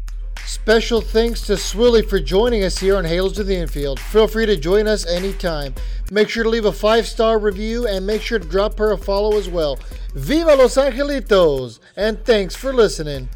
Special 0.63 1.01
thanks 1.01 1.41
to 1.41 1.57
Swilly 1.57 2.07
for 2.07 2.21
joining 2.21 2.63
us 2.63 2.77
here 2.77 2.95
on 2.95 3.03
Halos 3.03 3.37
of 3.37 3.47
the 3.47 3.55
Infield. 3.57 3.99
Feel 3.99 4.29
free 4.29 4.45
to 4.45 4.55
join 4.55 4.87
us 4.87 5.05
anytime. 5.05 5.75
Make 6.09 6.29
sure 6.29 6.45
to 6.45 6.49
leave 6.49 6.63
a 6.63 6.71
five 6.71 7.05
star 7.05 7.37
review 7.37 7.85
and 7.85 8.07
make 8.07 8.21
sure 8.21 8.39
to 8.39 8.47
drop 8.47 8.79
her 8.79 8.93
a 8.93 8.97
follow 8.97 9.37
as 9.37 9.49
well. 9.49 9.77
Viva 10.15 10.55
Los 10.55 10.77
Angelitos! 10.77 11.79
And 11.97 12.23
thanks 12.23 12.55
for 12.55 12.71
listening. 12.71 13.27